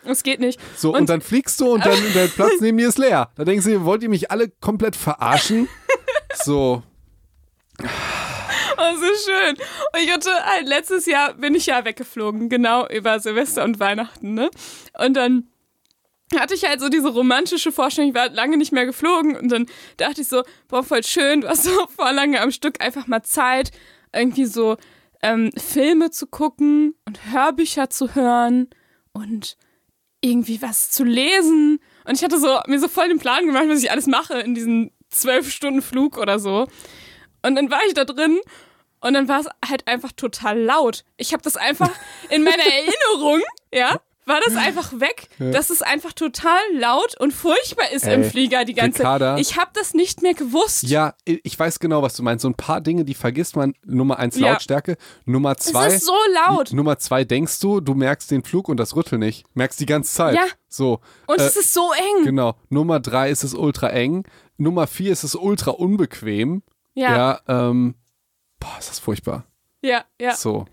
Das 0.04 0.22
geht 0.22 0.40
nicht. 0.40 0.58
so, 0.76 0.90
und, 0.94 1.00
Und- 1.00 1.10
dann 1.10 1.20
fliegst 1.20 1.60
du 1.60 1.72
und 1.74 1.84
dann 1.84 1.98
der 2.14 2.26
Platz 2.28 2.52
neben 2.60 2.78
dir 2.78 2.88
ist 2.88 2.98
leer. 2.98 3.30
Da 3.36 3.44
denkst 3.44 3.66
du, 3.66 3.84
wollt 3.84 4.02
ihr 4.02 4.08
mich 4.08 4.30
alle 4.30 4.48
komplett 4.48 4.96
verarschen? 4.96 5.68
So, 6.42 6.82
Oh, 8.76 8.94
so 8.96 9.06
schön. 9.30 9.56
Und 9.56 10.00
ich 10.02 10.10
hatte 10.12 10.30
halt 10.44 10.66
letztes 10.66 11.06
Jahr 11.06 11.34
bin 11.34 11.54
ich 11.54 11.66
ja 11.66 11.84
weggeflogen, 11.84 12.48
genau 12.48 12.86
über 12.88 13.20
Silvester 13.20 13.64
und 13.64 13.78
Weihnachten, 13.80 14.34
ne? 14.34 14.50
Und 14.98 15.14
dann 15.14 15.48
hatte 16.38 16.54
ich 16.54 16.64
halt 16.64 16.80
so 16.80 16.88
diese 16.88 17.08
romantische 17.08 17.72
Vorstellung, 17.72 18.10
ich 18.10 18.16
war 18.16 18.30
lange 18.30 18.56
nicht 18.56 18.72
mehr 18.72 18.86
geflogen 18.86 19.36
und 19.36 19.48
dann 19.50 19.66
dachte 19.96 20.20
ich 20.22 20.28
so, 20.28 20.42
boah, 20.68 20.82
voll 20.84 21.02
schön, 21.04 21.40
du 21.42 21.48
hast 21.48 21.64
so 21.64 21.86
vor 21.96 22.12
lange 22.12 22.40
am 22.40 22.52
Stück 22.52 22.80
einfach 22.82 23.06
mal 23.06 23.22
Zeit, 23.22 23.70
irgendwie 24.14 24.46
so 24.46 24.76
ähm, 25.22 25.50
Filme 25.56 26.10
zu 26.10 26.26
gucken 26.26 26.94
und 27.06 27.32
Hörbücher 27.32 27.90
zu 27.90 28.14
hören 28.14 28.68
und 29.12 29.56
irgendwie 30.20 30.60
was 30.62 30.90
zu 30.90 31.04
lesen. 31.04 31.80
Und 32.04 32.14
ich 32.16 32.24
hatte 32.24 32.38
so 32.38 32.60
mir 32.66 32.78
so 32.80 32.88
voll 32.88 33.08
den 33.08 33.18
Plan 33.18 33.46
gemacht, 33.46 33.64
was 33.68 33.82
ich 33.82 33.90
alles 33.90 34.06
mache 34.06 34.38
in 34.40 34.54
diesen 34.54 34.90
zwölf 35.08 35.50
Stunden 35.50 35.82
Flug 35.82 36.18
oder 36.18 36.38
so. 36.38 36.66
Und 37.42 37.54
dann 37.54 37.70
war 37.70 37.80
ich 37.86 37.94
da 37.94 38.04
drin 38.04 38.40
Und 39.00 39.14
dann 39.14 39.28
war 39.28 39.40
es 39.40 39.48
halt 39.66 39.86
einfach 39.88 40.12
total 40.12 40.58
laut. 40.58 41.04
Ich 41.16 41.32
habe 41.32 41.42
das 41.42 41.56
einfach 41.56 41.90
in 42.28 42.44
meiner 42.44 42.62
Erinnerung, 42.64 43.40
ja, 43.72 44.00
war 44.26 44.40
das 44.44 44.56
einfach 44.56 44.92
weg, 45.00 45.28
ja. 45.38 45.50
dass 45.50 45.70
es 45.70 45.82
einfach 45.82 46.12
total 46.12 46.60
laut 46.74 47.18
und 47.18 47.32
furchtbar 47.32 47.90
ist 47.92 48.04
Ey, 48.06 48.14
im 48.14 48.24
Flieger 48.24 48.64
die 48.64 48.74
ganze 48.74 49.02
Zeit. 49.02 49.40
Ich 49.40 49.56
habe 49.56 49.70
das 49.74 49.94
nicht 49.94 50.22
mehr 50.22 50.34
gewusst. 50.34 50.84
Ja, 50.84 51.14
ich 51.24 51.58
weiß 51.58 51.80
genau, 51.80 52.02
was 52.02 52.14
du 52.14 52.22
meinst. 52.22 52.42
So 52.42 52.48
ein 52.48 52.54
paar 52.54 52.80
Dinge, 52.80 53.04
die 53.04 53.14
vergisst 53.14 53.56
man. 53.56 53.74
Nummer 53.84 54.18
eins 54.18 54.38
ja. 54.38 54.52
Lautstärke, 54.52 54.96
Nummer 55.24 55.56
zwei. 55.56 55.88
Es 55.88 55.94
ist 55.94 56.06
so 56.06 56.14
laut. 56.34 56.72
Nummer 56.72 56.98
zwei 56.98 57.24
denkst 57.24 57.58
du, 57.60 57.80
du 57.80 57.94
merkst 57.94 58.30
den 58.30 58.44
Flug 58.44 58.68
und 58.68 58.76
das 58.76 58.94
Rütteln 58.94 59.20
nicht. 59.20 59.44
Merkst 59.54 59.80
die 59.80 59.86
ganze 59.86 60.12
Zeit. 60.12 60.34
Ja. 60.36 60.44
So. 60.68 61.00
Und 61.26 61.40
äh, 61.40 61.44
es 61.44 61.56
ist 61.56 61.74
so 61.74 61.90
eng. 61.92 62.24
Genau. 62.24 62.54
Nummer 62.68 63.00
drei 63.00 63.30
ist 63.30 63.42
es 63.42 63.54
ultra 63.54 63.88
eng. 63.88 64.24
Nummer 64.56 64.86
vier 64.86 65.12
ist 65.12 65.24
es 65.24 65.34
ultra 65.34 65.72
unbequem. 65.72 66.62
Ja. 66.94 67.40
Ja. 67.48 67.68
Ähm, 67.70 67.94
boah, 68.58 68.76
ist 68.78 68.90
das 68.90 68.98
furchtbar. 68.98 69.44
Ja, 69.82 70.04
ja. 70.20 70.34
So. 70.34 70.66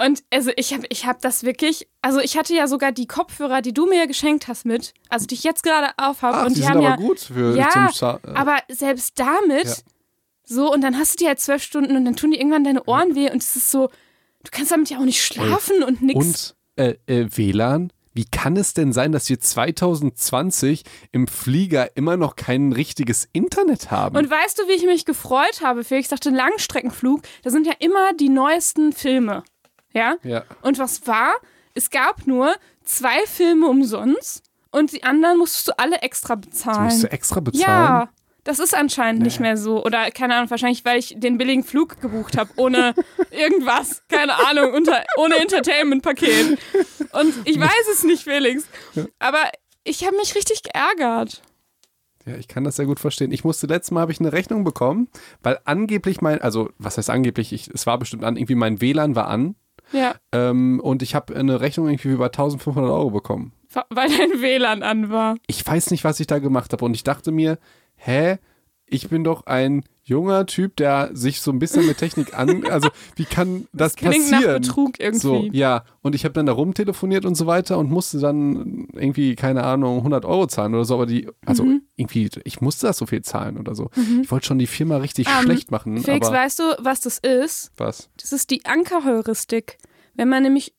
Und 0.00 0.22
also 0.32 0.50
ich 0.56 0.72
habe 0.72 0.84
ich 0.90 1.06
hab 1.06 1.20
das 1.20 1.42
wirklich, 1.42 1.88
also 2.02 2.20
ich 2.20 2.36
hatte 2.38 2.54
ja 2.54 2.68
sogar 2.68 2.92
die 2.92 3.06
Kopfhörer, 3.06 3.62
die 3.62 3.74
du 3.74 3.86
mir 3.86 4.06
geschenkt 4.06 4.46
hast 4.46 4.64
mit, 4.64 4.94
also 5.08 5.26
die 5.26 5.34
ich 5.34 5.42
jetzt 5.42 5.64
gerade 5.64 5.88
aufhabe. 5.96 6.46
und 6.46 6.50
die, 6.50 6.54
die 6.54 6.60
sind 6.60 6.70
haben 6.70 6.78
aber 6.78 6.88
ja, 6.90 6.96
gut 6.96 7.18
für 7.18 7.56
ja, 7.56 7.70
zum 7.70 7.88
Scha 7.88 8.20
äh. 8.24 8.30
aber 8.34 8.58
selbst 8.68 9.18
damit, 9.18 9.64
ja. 9.64 9.74
so 10.44 10.72
und 10.72 10.82
dann 10.82 10.96
hast 10.96 11.14
du 11.14 11.24
die 11.24 11.26
halt 11.28 11.40
zwölf 11.40 11.64
Stunden 11.64 11.96
und 11.96 12.04
dann 12.04 12.14
tun 12.14 12.30
die 12.30 12.38
irgendwann 12.38 12.62
deine 12.62 12.84
Ohren 12.84 13.16
weh 13.16 13.28
und 13.28 13.42
es 13.42 13.56
ist 13.56 13.72
so, 13.72 13.88
du 13.88 14.50
kannst 14.52 14.70
damit 14.70 14.88
ja 14.88 14.98
auch 14.98 15.04
nicht 15.04 15.22
schlafen 15.22 15.82
und 15.82 16.00
nichts. 16.00 16.54
Und 16.76 16.84
äh, 16.84 16.94
äh, 17.06 17.28
WLAN? 17.36 17.92
Wie 18.14 18.24
kann 18.24 18.56
es 18.56 18.74
denn 18.74 18.92
sein, 18.92 19.12
dass 19.12 19.28
wir 19.28 19.38
2020 19.38 20.82
im 21.12 21.28
Flieger 21.28 21.96
immer 21.96 22.16
noch 22.16 22.34
kein 22.34 22.72
richtiges 22.72 23.28
Internet 23.32 23.92
haben? 23.92 24.16
Und 24.16 24.28
weißt 24.28 24.58
du, 24.58 24.66
wie 24.66 24.72
ich 24.72 24.86
mich 24.86 25.04
gefreut 25.04 25.60
habe, 25.62 25.84
Felix? 25.84 26.06
Ich 26.06 26.10
dachte, 26.10 26.30
Langstreckenflug, 26.30 27.22
da 27.42 27.50
sind 27.50 27.66
ja 27.66 27.74
immer 27.78 28.12
die 28.14 28.28
neuesten 28.28 28.92
Filme. 28.92 29.44
Ja? 29.92 30.16
ja. 30.22 30.44
Und 30.62 30.78
was 30.78 31.06
war? 31.06 31.34
Es 31.74 31.90
gab 31.90 32.26
nur 32.26 32.54
zwei 32.84 33.26
Filme 33.26 33.66
umsonst 33.68 34.42
und 34.70 34.92
die 34.92 35.02
anderen 35.02 35.38
musstest 35.38 35.68
du 35.68 35.78
alle 35.78 36.02
extra 36.02 36.34
bezahlen. 36.34 36.84
musst 36.84 37.02
du 37.02 37.12
extra 37.12 37.40
bezahlen? 37.40 37.64
Ja. 37.66 38.08
Das 38.44 38.60
ist 38.60 38.74
anscheinend 38.74 39.20
nee. 39.20 39.26
nicht 39.26 39.40
mehr 39.40 39.58
so. 39.58 39.84
Oder 39.84 40.10
keine 40.10 40.34
Ahnung, 40.34 40.48
wahrscheinlich, 40.48 40.84
weil 40.84 40.98
ich 40.98 41.14
den 41.18 41.36
billigen 41.36 41.64
Flug 41.64 42.00
gebucht 42.00 42.38
habe, 42.38 42.50
ohne 42.56 42.94
irgendwas. 43.30 44.02
Keine 44.08 44.34
Ahnung, 44.48 44.72
unter, 44.72 45.04
ohne 45.18 45.36
Entertainment-Paket. 45.36 46.58
Und 47.12 47.34
ich 47.44 47.60
weiß 47.60 47.88
es 47.92 48.04
nicht, 48.04 48.24
Felix. 48.24 48.64
Aber 49.18 49.50
ich 49.84 50.06
habe 50.06 50.16
mich 50.16 50.34
richtig 50.34 50.62
geärgert. 50.62 51.42
Ja, 52.24 52.36
ich 52.36 52.48
kann 52.48 52.64
das 52.64 52.76
sehr 52.76 52.86
gut 52.86 53.00
verstehen. 53.00 53.32
Ich 53.32 53.44
musste 53.44 53.66
letztes 53.66 53.90
Mal 53.90 54.00
habe 54.00 54.12
ich 54.12 54.20
eine 54.20 54.32
Rechnung 54.32 54.64
bekommen, 54.64 55.08
weil 55.42 55.58
angeblich 55.64 56.20
mein, 56.20 56.40
also 56.40 56.70
was 56.78 56.96
heißt 56.96 57.10
angeblich, 57.10 57.52
ich, 57.52 57.68
es 57.68 57.86
war 57.86 57.98
bestimmt 57.98 58.24
an, 58.24 58.36
irgendwie 58.36 58.54
mein 58.54 58.80
WLAN 58.80 59.14
war 59.14 59.28
an 59.28 59.56
ja. 59.92 60.14
Ähm, 60.32 60.80
und 60.80 61.02
ich 61.02 61.14
habe 61.14 61.34
eine 61.36 61.60
Rechnung 61.60 61.88
irgendwie 61.88 62.08
über 62.08 62.26
1500 62.26 62.90
Euro 62.90 63.10
bekommen. 63.10 63.52
Weil 63.90 64.08
dein 64.08 64.40
WLAN 64.40 64.82
an 64.82 65.10
war. 65.10 65.36
Ich 65.46 65.66
weiß 65.66 65.90
nicht, 65.90 66.04
was 66.04 66.20
ich 66.20 66.26
da 66.26 66.38
gemacht 66.38 66.72
habe. 66.72 66.84
Und 66.84 66.94
ich 66.94 67.04
dachte 67.04 67.30
mir, 67.32 67.58
hä? 67.96 68.38
Ich 68.90 69.08
bin 69.08 69.24
doch 69.24 69.46
ein 69.46 69.84
junger 70.02 70.46
Typ, 70.46 70.76
der 70.76 71.10
sich 71.12 71.40
so 71.40 71.50
ein 71.50 71.58
bisschen 71.58 71.86
mit 71.86 71.98
Technik 71.98 72.36
an. 72.36 72.64
Also, 72.68 72.90
wie 73.16 73.24
kann 73.24 73.66
das, 73.72 73.94
das 73.94 73.96
klingt 73.96 74.30
passieren? 74.30 74.42
Nach 74.42 74.60
Betrug 74.60 75.00
irgendwie. 75.00 75.20
So, 75.20 75.48
ja. 75.52 75.84
Und 76.02 76.14
ich 76.14 76.24
habe 76.24 76.34
dann 76.34 76.46
da 76.46 76.52
rumtelefoniert 76.52 77.24
und 77.24 77.34
so 77.34 77.46
weiter 77.46 77.78
und 77.78 77.90
musste 77.90 78.18
dann 78.18 78.88
irgendwie, 78.92 79.36
keine 79.36 79.64
Ahnung, 79.64 79.98
100 79.98 80.24
Euro 80.24 80.46
zahlen 80.46 80.74
oder 80.74 80.84
so. 80.84 80.94
Aber 80.94 81.06
die, 81.06 81.28
also 81.44 81.64
mhm. 81.64 81.82
irgendwie, 81.96 82.28
ich 82.44 82.60
musste 82.60 82.86
das 82.86 82.98
so 82.98 83.06
viel 83.06 83.22
zahlen 83.22 83.58
oder 83.58 83.74
so. 83.74 83.90
Mhm. 83.94 84.22
Ich 84.22 84.30
wollte 84.30 84.46
schon 84.46 84.58
die 84.58 84.66
Firma 84.66 84.98
richtig 84.98 85.26
um, 85.26 85.32
ähm, 85.32 85.42
schlecht 85.44 85.70
machen. 85.70 85.98
Felix, 85.98 86.30
weißt 86.30 86.58
du, 86.58 86.62
was 86.78 87.00
das 87.00 87.18
ist? 87.18 87.72
Was? 87.76 88.10
Das 88.16 88.32
ist 88.32 88.50
die 88.50 88.64
Ankerheuristik. 88.64 89.78
Wenn 90.14 90.28
man 90.28 90.42
nämlich 90.42 90.74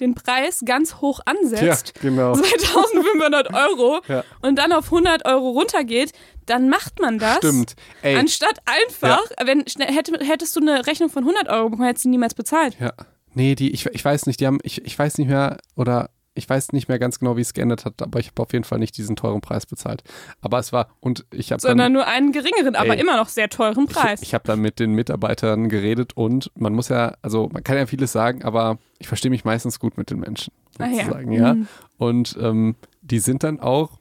den 0.00 0.14
Preis 0.14 0.62
ganz 0.64 0.96
hoch 0.96 1.20
ansetzt, 1.24 1.92
ja, 1.96 2.02
genau. 2.02 2.34
2500 2.34 3.54
Euro 3.54 4.00
ja. 4.08 4.24
und 4.42 4.56
dann 4.56 4.72
auf 4.72 4.86
100 4.86 5.26
Euro 5.26 5.50
runtergeht, 5.50 6.12
dann 6.46 6.68
macht 6.68 7.00
man 7.00 7.18
das. 7.18 7.38
Stimmt. 7.38 7.74
Ey. 8.02 8.16
Anstatt 8.16 8.58
einfach, 8.64 9.30
ja. 9.38 9.46
wenn 9.46 9.64
hätte, 9.78 10.24
hättest 10.24 10.56
du 10.56 10.60
eine 10.60 10.86
Rechnung 10.86 11.10
von 11.10 11.22
100 11.22 11.48
Euro 11.48 11.70
bekommen, 11.70 11.86
hättest 11.86 12.04
du 12.04 12.08
niemals 12.08 12.34
bezahlt. 12.34 12.76
Ja. 12.80 12.92
Nee, 13.34 13.54
die, 13.54 13.70
ich, 13.70 13.86
ich 13.86 14.04
weiß 14.04 14.26
nicht, 14.26 14.40
die 14.40 14.46
haben, 14.46 14.58
ich, 14.62 14.84
ich 14.84 14.98
weiß 14.98 15.18
nicht 15.18 15.28
mehr, 15.28 15.58
oder 15.76 16.10
ich 16.40 16.48
weiß 16.48 16.72
nicht 16.72 16.88
mehr 16.88 16.98
ganz 16.98 17.18
genau, 17.18 17.36
wie 17.36 17.42
es 17.42 17.52
geändert 17.52 17.84
hat, 17.84 18.00
aber 18.00 18.18
ich 18.18 18.28
habe 18.28 18.42
auf 18.42 18.52
jeden 18.52 18.64
Fall 18.64 18.78
nicht 18.78 18.96
diesen 18.96 19.14
teuren 19.14 19.42
Preis 19.42 19.66
bezahlt. 19.66 20.02
Aber 20.40 20.58
es 20.58 20.72
war, 20.72 20.88
und 21.00 21.26
ich 21.32 21.52
habe. 21.52 21.60
Sondern 21.60 21.78
dann, 21.78 21.92
nur 21.92 22.06
einen 22.06 22.32
geringeren, 22.32 22.74
aber 22.74 22.94
ey, 22.94 23.00
immer 23.00 23.16
noch 23.16 23.28
sehr 23.28 23.50
teuren 23.50 23.86
Preis. 23.86 24.22
Ich, 24.22 24.28
ich 24.28 24.34
habe 24.34 24.44
dann 24.46 24.60
mit 24.60 24.80
den 24.80 24.94
Mitarbeitern 24.94 25.68
geredet 25.68 26.16
und 26.16 26.50
man 26.54 26.72
muss 26.72 26.88
ja, 26.88 27.14
also 27.20 27.50
man 27.52 27.62
kann 27.62 27.76
ja 27.76 27.84
vieles 27.84 28.12
sagen, 28.12 28.42
aber 28.42 28.78
ich 28.98 29.08
verstehe 29.08 29.30
mich 29.30 29.44
meistens 29.44 29.78
gut 29.78 29.98
mit 29.98 30.10
den 30.10 30.20
Menschen, 30.20 30.52
sozusagen, 30.78 31.30
ah, 31.30 31.34
ja. 31.34 31.42
ja. 31.42 31.54
Mhm. 31.54 31.68
Und 31.98 32.38
ähm, 32.40 32.76
die 33.02 33.18
sind 33.18 33.42
dann 33.44 33.60
auch, 33.60 33.98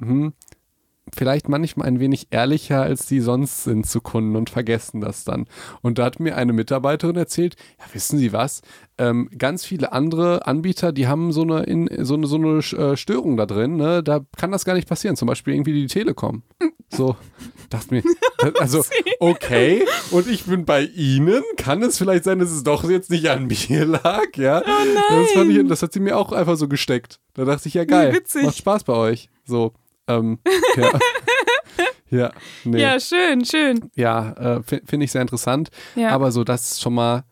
hm, 0.00 0.32
vielleicht 1.12 1.48
manchmal 1.48 1.86
ein 1.88 2.00
wenig 2.00 2.28
ehrlicher, 2.30 2.82
als 2.82 3.06
die 3.06 3.20
sonst 3.20 3.64
sind 3.64 3.86
zu 3.86 4.00
Kunden 4.00 4.36
und 4.36 4.50
vergessen 4.50 5.00
das 5.00 5.24
dann. 5.24 5.46
Und 5.82 5.98
da 5.98 6.04
hat 6.04 6.20
mir 6.20 6.36
eine 6.36 6.52
Mitarbeiterin 6.52 7.16
erzählt, 7.16 7.56
ja, 7.78 7.84
wissen 7.92 8.18
Sie 8.18 8.32
was? 8.32 8.62
Ähm, 8.96 9.28
ganz 9.36 9.64
viele 9.64 9.92
andere 9.92 10.46
Anbieter, 10.46 10.92
die 10.92 11.06
haben 11.06 11.32
so 11.32 11.42
eine, 11.42 11.64
in, 11.64 11.88
so 12.04 12.14
eine, 12.14 12.26
so 12.26 12.36
eine 12.36 12.58
äh, 12.58 12.96
Störung 12.96 13.36
da 13.36 13.46
drin, 13.46 13.76
ne? 13.76 14.02
da 14.02 14.20
kann 14.36 14.52
das 14.52 14.64
gar 14.64 14.74
nicht 14.74 14.88
passieren. 14.88 15.16
Zum 15.16 15.26
Beispiel 15.26 15.54
irgendwie 15.54 15.72
die 15.72 15.86
Telekom. 15.86 16.42
So, 16.90 17.16
dachte 17.70 17.94
mir, 17.94 18.02
also, 18.60 18.84
okay, 19.18 19.84
und 20.10 20.28
ich 20.28 20.44
bin 20.44 20.64
bei 20.64 20.82
Ihnen, 20.82 21.42
kann 21.56 21.82
es 21.82 21.98
vielleicht 21.98 22.24
sein, 22.24 22.38
dass 22.38 22.50
es 22.50 22.62
doch 22.62 22.88
jetzt 22.88 23.10
nicht 23.10 23.28
an 23.28 23.46
mir 23.46 23.84
lag, 23.84 24.36
ja? 24.36 24.62
Oh. 24.62 25.24
Das, 25.34 25.46
ich, 25.46 25.68
das 25.68 25.82
hat 25.82 25.92
sie 25.92 26.00
mir 26.00 26.16
auch 26.16 26.32
einfach 26.32 26.56
so 26.56 26.68
gesteckt. 26.68 27.20
Da 27.34 27.44
dachte 27.44 27.68
ich, 27.68 27.74
ja 27.74 27.84
geil, 27.84 28.20
macht 28.42 28.56
Spaß 28.56 28.84
bei 28.84 28.92
euch. 28.92 29.28
So, 29.44 29.72
ähm, 30.08 30.38
ja. 30.76 30.98
ja, 32.10 32.32
nee. 32.64 32.80
ja, 32.80 33.00
schön, 33.00 33.44
schön. 33.44 33.90
Ja, 33.94 34.58
äh, 34.58 34.62
finde 34.62 35.04
ich 35.04 35.12
sehr 35.12 35.22
interessant. 35.22 35.70
Ja. 35.94 36.10
Aber 36.10 36.32
so, 36.32 36.44
das 36.44 36.72
ist 36.72 36.82
schon 36.82 36.94
mal 36.94 37.24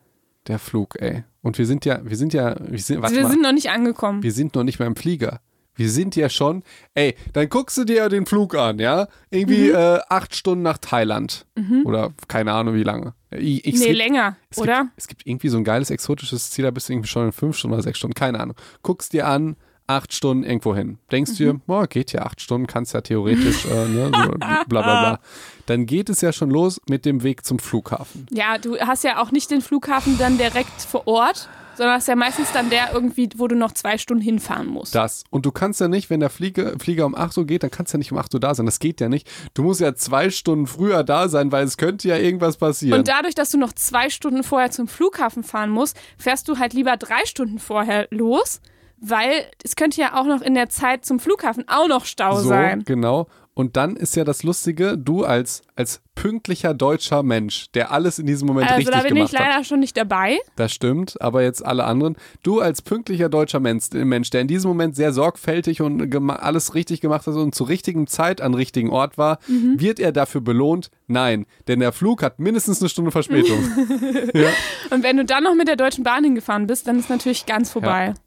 der 0.47 0.59
Flug, 0.59 0.99
ey. 0.99 1.23
Und 1.41 1.57
wir 1.57 1.65
sind 1.65 1.85
ja, 1.85 1.99
wir 2.03 2.15
sind 2.15 2.33
ja, 2.33 2.55
wir 2.59 2.79
sind, 2.79 3.01
warte 3.01 3.15
wir 3.15 3.23
mal, 3.23 3.31
sind 3.31 3.41
noch 3.41 3.51
nicht 3.51 3.69
angekommen. 3.69 4.23
Wir 4.23 4.31
sind 4.31 4.55
noch 4.55 4.63
nicht 4.63 4.79
mehr 4.79 4.87
im 4.87 4.95
Flieger. 4.95 5.41
Wir 5.75 5.89
sind 5.89 6.15
ja 6.15 6.29
schon, 6.29 6.63
ey, 6.93 7.15
dann 7.33 7.49
guckst 7.49 7.77
du 7.77 7.83
dir 7.83 7.95
ja 7.95 8.09
den 8.09 8.27
Flug 8.27 8.55
an, 8.55 8.77
ja? 8.77 9.07
Irgendwie 9.31 9.69
mhm. 9.69 9.75
äh, 9.75 9.99
acht 10.07 10.35
Stunden 10.35 10.61
nach 10.61 10.77
Thailand. 10.77 11.47
Mhm. 11.55 11.83
Oder 11.85 12.13
keine 12.27 12.53
Ahnung 12.53 12.75
wie 12.75 12.83
lange. 12.83 13.15
Ich, 13.31 13.65
ich, 13.65 13.79
nee, 13.79 13.87
gibt, 13.87 13.97
länger, 13.97 14.37
es 14.51 14.59
oder? 14.59 14.83
Gibt, 14.83 14.93
es 14.97 15.07
gibt 15.07 15.25
irgendwie 15.25 15.49
so 15.49 15.57
ein 15.57 15.63
geiles 15.63 15.89
exotisches 15.89 16.51
Ziel, 16.51 16.65
da 16.65 16.71
bist 16.71 16.89
du 16.89 16.93
irgendwie 16.93 17.09
schon 17.09 17.25
in 17.25 17.31
fünf 17.31 17.57
Stunden 17.57 17.73
oder 17.73 17.83
sechs 17.83 17.97
Stunden, 17.97 18.13
keine 18.13 18.39
Ahnung. 18.39 18.55
Guckst 18.83 19.13
dir 19.13 19.27
an, 19.27 19.55
acht 19.87 20.13
Stunden 20.13 20.43
irgendwo 20.43 20.75
hin. 20.75 20.97
Denkst 21.11 21.31
mhm. 21.31 21.35
dir, 21.35 21.53
boah, 21.65 21.87
geht 21.87 22.13
ja 22.13 22.23
acht 22.23 22.41
Stunden, 22.41 22.67
kannst 22.67 22.93
ja 22.93 23.01
theoretisch, 23.01 23.65
äh, 23.65 23.87
ne, 23.87 24.11
so, 24.13 24.31
bla 24.39 24.63
bla 24.65 24.81
bla. 24.81 25.19
Dann 25.65 25.85
geht 25.85 26.09
es 26.09 26.21
ja 26.21 26.33
schon 26.33 26.49
los 26.49 26.81
mit 26.89 27.05
dem 27.05 27.23
Weg 27.23 27.45
zum 27.45 27.59
Flughafen. 27.59 28.25
Ja, 28.31 28.57
du 28.57 28.77
hast 28.79 29.03
ja 29.03 29.21
auch 29.21 29.31
nicht 29.31 29.51
den 29.51 29.61
Flughafen 29.61 30.17
dann 30.17 30.37
direkt 30.37 30.81
vor 30.81 31.07
Ort, 31.07 31.49
sondern 31.75 31.95
das 31.95 32.03
ist 32.03 32.07
ja 32.07 32.15
meistens 32.15 32.51
dann 32.51 32.69
der 32.69 32.93
irgendwie, 32.93 33.29
wo 33.35 33.47
du 33.47 33.55
noch 33.55 33.71
zwei 33.71 33.97
Stunden 33.97 34.23
hinfahren 34.23 34.67
musst. 34.67 34.95
Das. 34.95 35.23
Und 35.29 35.45
du 35.45 35.51
kannst 35.51 35.79
ja 35.79 35.87
nicht, 35.87 36.09
wenn 36.09 36.19
der 36.19 36.29
Flieger, 36.29 36.77
Flieger 36.79 37.05
um 37.05 37.15
8 37.15 37.37
Uhr 37.37 37.45
geht, 37.45 37.63
dann 37.63 37.71
kannst 37.71 37.93
du 37.93 37.97
ja 37.97 37.99
nicht 37.99 38.11
um 38.11 38.17
8 38.17 38.33
Uhr 38.33 38.39
da 38.39 38.53
sein. 38.53 38.65
Das 38.65 38.79
geht 38.79 39.01
ja 39.01 39.09
nicht. 39.09 39.29
Du 39.53 39.63
musst 39.63 39.81
ja 39.81 39.95
zwei 39.95 40.29
Stunden 40.29 40.67
früher 40.67 41.03
da 41.03 41.29
sein, 41.29 41.51
weil 41.51 41.65
es 41.65 41.77
könnte 41.77 42.07
ja 42.07 42.17
irgendwas 42.17 42.57
passieren. 42.57 42.99
Und 42.99 43.07
dadurch, 43.07 43.35
dass 43.35 43.49
du 43.49 43.57
noch 43.57 43.73
zwei 43.73 44.09
Stunden 44.09 44.43
vorher 44.43 44.71
zum 44.71 44.87
Flughafen 44.87 45.43
fahren 45.43 45.69
musst, 45.69 45.97
fährst 46.17 46.47
du 46.47 46.57
halt 46.57 46.73
lieber 46.73 46.97
drei 46.97 47.25
Stunden 47.25 47.59
vorher 47.59 48.07
los 48.11 48.61
weil 49.03 49.45
es 49.63 49.75
könnte 49.75 49.99
ja 49.99 50.19
auch 50.19 50.25
noch 50.25 50.41
in 50.41 50.53
der 50.55 50.69
Zeit 50.69 51.05
zum 51.05 51.19
Flughafen 51.19 51.65
auch 51.67 51.87
noch 51.87 52.05
Stau 52.05 52.37
so, 52.37 52.47
sein. 52.47 52.83
Genau. 52.85 53.27
Und 53.55 53.77
dann 53.77 53.95
ist 53.95 54.15
ja 54.15 54.23
das 54.23 54.41
Lustige, 54.41 54.97
du 54.97 55.25
als, 55.25 55.61
als 55.75 56.01
pünktlicher 56.15 56.73
deutscher 56.73 57.21
Mensch, 57.21 57.69
der 57.73 57.91
alles 57.91 58.17
in 58.17 58.25
diesem 58.25 58.47
Moment 58.47 58.65
also 58.65 58.77
richtig 58.77 58.91
gemacht 58.91 59.03
hat. 59.03 59.05
Also 59.05 59.15
da 59.15 59.21
bin 59.21 59.25
ich 59.25 59.31
leider 59.31 59.59
hat. 59.59 59.65
schon 59.67 59.79
nicht 59.79 59.95
dabei. 59.95 60.39
Das 60.55 60.71
stimmt, 60.71 61.21
aber 61.21 61.43
jetzt 61.43 61.63
alle 61.63 61.83
anderen. 61.83 62.15
Du 62.41 62.61
als 62.61 62.81
pünktlicher 62.81 63.29
deutscher 63.29 63.59
Mensch, 63.59 63.91
Mensch 63.91 64.31
der 64.31 64.41
in 64.41 64.47
diesem 64.47 64.69
Moment 64.69 64.95
sehr 64.95 65.13
sorgfältig 65.13 65.81
und 65.81 66.15
alles 66.29 66.73
richtig 66.73 67.01
gemacht 67.01 67.27
hat 67.27 67.35
und 67.35 67.53
zur 67.53 67.69
richtigen 67.69 68.07
Zeit 68.07 68.41
an 68.41 68.55
richtigen 68.55 68.89
Ort 68.89 69.19
war, 69.19 69.37
mhm. 69.47 69.79
wird 69.79 69.99
er 69.99 70.13
dafür 70.13 70.41
belohnt? 70.41 70.89
Nein, 71.05 71.45
denn 71.67 71.79
der 71.79 71.91
Flug 71.91 72.23
hat 72.23 72.39
mindestens 72.39 72.81
eine 72.81 72.89
Stunde 72.89 73.11
Verspätung. 73.11 73.59
ja. 74.33 74.49
Und 74.89 75.03
wenn 75.03 75.17
du 75.17 75.25
dann 75.25 75.43
noch 75.43 75.53
mit 75.53 75.67
der 75.67 75.75
Deutschen 75.75 76.03
Bahn 76.03 76.23
hingefahren 76.23 76.65
bist, 76.65 76.87
dann 76.87 76.97
ist 76.97 77.09
natürlich 77.09 77.45
ganz 77.45 77.69
vorbei. 77.69 78.13
Ja 78.15 78.22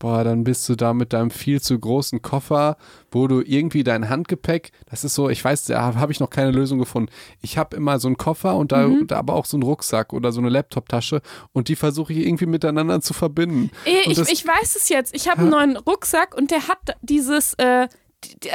boah, 0.00 0.24
dann 0.24 0.42
bist 0.42 0.68
du 0.68 0.74
da 0.74 0.92
mit 0.94 1.12
deinem 1.12 1.30
viel 1.30 1.60
zu 1.60 1.78
großen 1.78 2.22
Koffer, 2.22 2.76
wo 3.12 3.28
du 3.28 3.42
irgendwie 3.42 3.84
dein 3.84 4.08
Handgepäck, 4.08 4.72
das 4.90 5.04
ist 5.04 5.14
so, 5.14 5.28
ich 5.28 5.44
weiß, 5.44 5.66
da 5.66 5.94
habe 5.94 6.10
ich 6.10 6.18
noch 6.18 6.30
keine 6.30 6.50
Lösung 6.50 6.78
gefunden. 6.78 7.12
Ich 7.42 7.58
habe 7.58 7.76
immer 7.76 8.00
so 8.00 8.08
einen 8.08 8.16
Koffer 8.16 8.56
und 8.56 8.72
da, 8.72 8.88
mhm. 8.88 9.06
da, 9.06 9.18
aber 9.18 9.34
auch 9.34 9.44
so 9.44 9.56
einen 9.56 9.62
Rucksack 9.62 10.12
oder 10.12 10.32
so 10.32 10.40
eine 10.40 10.48
Laptoptasche 10.48 11.20
und 11.52 11.68
die 11.68 11.76
versuche 11.76 12.14
ich 12.14 12.26
irgendwie 12.26 12.46
miteinander 12.46 13.00
zu 13.02 13.12
verbinden. 13.12 13.70
Ich, 13.84 14.06
ich, 14.06 14.18
ich 14.18 14.46
weiß 14.46 14.74
es 14.74 14.88
jetzt. 14.88 15.14
Ich 15.14 15.28
habe 15.28 15.42
einen 15.42 15.50
neuen 15.50 15.76
Rucksack 15.76 16.34
und 16.34 16.50
der 16.50 16.66
hat 16.66 16.96
dieses, 17.02 17.54
äh, 17.54 17.86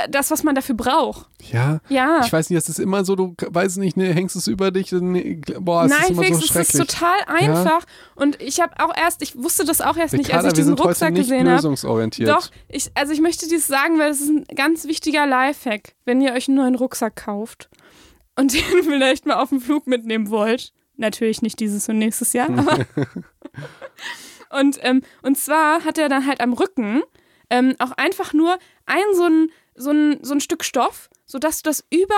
das, 0.09 0.31
was 0.31 0.43
man 0.43 0.55
dafür 0.55 0.75
braucht. 0.75 1.27
Ja. 1.51 1.79
Ja. 1.89 2.21
Ich 2.23 2.31
weiß 2.31 2.49
nicht, 2.49 2.57
das 2.57 2.69
ist 2.69 2.79
immer 2.79 3.03
so, 3.03 3.15
du 3.15 3.35
weißt 3.47 3.77
nicht, 3.77 3.97
ne, 3.97 4.13
hängst 4.13 4.35
es 4.35 4.47
über 4.47 4.71
dich, 4.71 4.91
ne, 4.91 5.41
boah, 5.59 5.85
es 5.85 5.91
ist 5.91 5.99
Nein, 5.99 6.11
immer 6.11 6.23
Felix, 6.23 6.39
so 6.39 6.45
es 6.45 6.51
schrecklich. 6.51 6.81
ist 6.81 6.91
total 6.91 7.19
einfach. 7.27 7.85
Und 8.15 8.41
ich 8.41 8.59
habe 8.59 8.73
auch 8.79 8.95
erst, 8.95 9.21
ich 9.21 9.35
wusste 9.35 9.65
das 9.65 9.81
auch 9.81 9.97
erst 9.97 10.13
nicht, 10.13 10.25
als 10.25 10.43
Ricarda, 10.43 10.47
ich 10.49 10.53
diesen 10.53 10.73
Rucksack 10.75 11.13
nicht 11.13 11.23
gesehen 11.23 11.47
habe. 11.47 11.55
lösungsorientiert. 11.55 12.29
Doch, 12.29 12.49
ich, 12.67 12.91
also 12.95 13.13
ich 13.13 13.21
möchte 13.21 13.47
dies 13.47 13.67
sagen, 13.67 13.97
weil 13.99 14.11
es 14.11 14.21
ist 14.21 14.29
ein 14.29 14.45
ganz 14.55 14.85
wichtiger 14.85 15.25
Lifehack, 15.25 15.95
wenn 16.05 16.21
ihr 16.21 16.33
euch 16.33 16.47
einen 16.47 16.57
neuen 16.57 16.75
Rucksack 16.75 17.15
kauft 17.15 17.69
und 18.35 18.53
den 18.53 18.83
vielleicht 18.83 19.25
mal 19.25 19.35
auf 19.35 19.49
den 19.49 19.61
Flug 19.61 19.87
mitnehmen 19.87 20.29
wollt. 20.29 20.73
Natürlich 20.97 21.41
nicht 21.41 21.59
dieses 21.59 21.89
und 21.89 21.97
nächstes 21.97 22.33
Jahr, 22.33 22.49
aber. 22.49 22.85
und, 24.59 24.79
ähm, 24.81 25.01
und 25.23 25.37
zwar 25.37 25.83
hat 25.83 25.97
er 25.97 26.07
dann 26.07 26.25
halt 26.25 26.39
am 26.39 26.53
Rücken 26.53 27.01
ähm, 27.49 27.75
auch 27.79 27.91
einfach 27.91 28.33
nur 28.33 28.57
ein 28.85 29.03
so 29.13 29.25
ein, 29.25 29.51
so 29.75 29.91
ein, 29.91 30.19
so 30.21 30.33
ein 30.33 30.41
Stück 30.41 30.63
Stoff, 30.63 31.09
sodass 31.25 31.61
du 31.61 31.69
das 31.69 31.83
über 31.89 32.15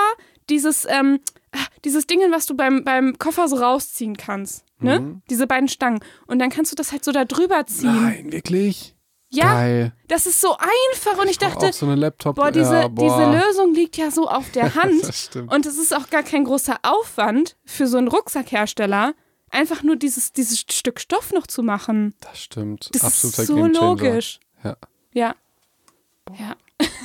dieses, 0.50 0.86
ähm, 0.90 1.20
ah, 1.52 1.66
dieses 1.86 2.08
Ding, 2.08 2.20
was 2.32 2.46
du 2.46 2.56
beim, 2.56 2.84
beim 2.84 3.18
Koffer 3.18 3.48
so 3.48 3.58
rausziehen 3.58 4.18
kannst. 4.18 4.64
Ne? 4.80 5.00
Mhm. 5.00 5.22
Diese 5.30 5.48
beiden 5.48 5.68
Stangen. 5.68 6.00
Und 6.28 6.40
dann 6.40 6.50
kannst 6.50 6.72
du 6.72 6.76
das 6.76 6.92
halt 6.92 7.04
so 7.04 7.12
da 7.12 7.26
drüber 7.26 7.66
ziehen. 7.66 8.04
Nein, 8.04 8.32
wirklich? 8.32 8.96
Ja, 9.30 9.56
Geil. 9.56 9.94
das 10.08 10.26
ist 10.26 10.40
so 10.40 10.56
einfach 10.58 11.22
und 11.22 11.30
ich 11.30 11.38
dachte, 11.38 11.68
auch 11.68 11.74
so 11.74 11.86
boah, 12.34 12.52
diese, 12.52 12.76
ja, 12.76 12.88
boah. 12.88 13.04
diese 13.04 13.48
Lösung 13.48 13.74
liegt 13.74 13.98
ja 13.98 14.10
so 14.10 14.30
auf 14.30 14.50
der 14.52 14.76
Hand 14.76 15.04
Das 15.04 15.26
stimmt. 15.26 15.54
und 15.54 15.66
es 15.66 15.78
ist 15.78 15.94
auch 15.94 16.10
gar 16.10 16.24
kein 16.24 16.46
großer 16.46 16.78
Aufwand 16.84 17.58
für 17.66 17.88
so 17.88 17.98
einen 17.98 18.08
Rucksackhersteller, 18.08 19.16
einfach 19.50 19.84
nur 19.84 19.98
dieses, 19.98 20.32
dieses 20.32 20.62
Stück 20.62 21.02
Stoff 21.02 21.34
noch 21.34 21.46
zu 21.46 21.62
machen. 21.62 22.14
Das 22.22 22.40
stimmt. 22.40 22.90
Das 22.94 23.04
Absoluter 23.04 23.42
ist 23.42 23.48
so 23.48 23.66
logisch. 23.66 24.40
Ja. 24.64 24.78
Ja. 25.18 25.36
Ja, 26.38 26.56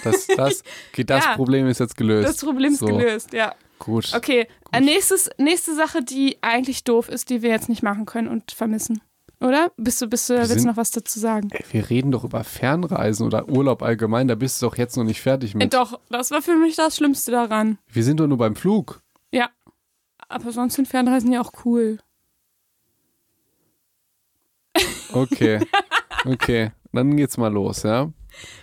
Das, 0.04 0.26
das, 0.26 0.62
okay, 0.92 1.04
das 1.04 1.24
Ja. 1.24 1.34
Problem 1.36 1.66
ist 1.68 1.78
jetzt 1.80 1.96
gelöst. 1.96 2.28
das 2.28 2.36
Problem 2.44 2.72
ist 2.72 2.80
so, 2.80 2.86
gelöst, 2.86 3.32
ja. 3.32 3.54
Gut. 3.78 4.12
Okay, 4.14 4.46
äh, 4.72 4.80
nächstes, 4.80 5.30
nächste 5.38 5.74
Sache, 5.74 6.02
die 6.02 6.38
eigentlich 6.42 6.84
doof 6.84 7.08
ist, 7.08 7.30
die 7.30 7.40
wir 7.42 7.50
jetzt 7.50 7.68
nicht 7.68 7.82
machen 7.82 8.04
können 8.04 8.28
und 8.28 8.52
vermissen. 8.52 9.00
Oder? 9.40 9.72
Bist 9.76 10.00
du, 10.02 10.06
bist 10.08 10.28
du, 10.30 10.34
willst 10.34 10.50
du 10.50 10.58
sind- 10.58 10.66
noch 10.68 10.76
was 10.76 10.90
dazu 10.92 11.18
sagen? 11.18 11.48
Ey, 11.52 11.64
wir 11.70 11.88
reden 11.90 12.12
doch 12.12 12.22
über 12.24 12.44
Fernreisen 12.44 13.26
oder 13.26 13.48
Urlaub 13.48 13.82
allgemein, 13.82 14.28
da 14.28 14.34
bist 14.36 14.60
du 14.60 14.66
doch 14.66 14.76
jetzt 14.76 14.96
noch 14.96 15.04
nicht 15.04 15.20
fertig 15.20 15.54
Äh, 15.54 15.58
mit. 15.58 15.74
doch, 15.74 15.98
das 16.10 16.30
war 16.30 16.42
für 16.42 16.54
mich 16.56 16.76
das 16.76 16.96
Schlimmste 16.96 17.30
daran. 17.32 17.78
Wir 17.88 18.04
sind 18.04 18.20
doch 18.20 18.26
nur 18.28 18.38
beim 18.38 18.54
Flug. 18.56 19.00
Ja. 19.32 19.48
Aber 20.28 20.52
sonst 20.52 20.74
sind 20.74 20.86
Fernreisen 20.86 21.32
ja 21.32 21.40
auch 21.40 21.52
cool. 21.64 21.98
Okay. 25.12 25.60
Okay. 26.24 26.70
Dann 26.92 27.16
geht's 27.16 27.36
mal 27.38 27.52
los, 27.52 27.82
ja? 27.82 28.10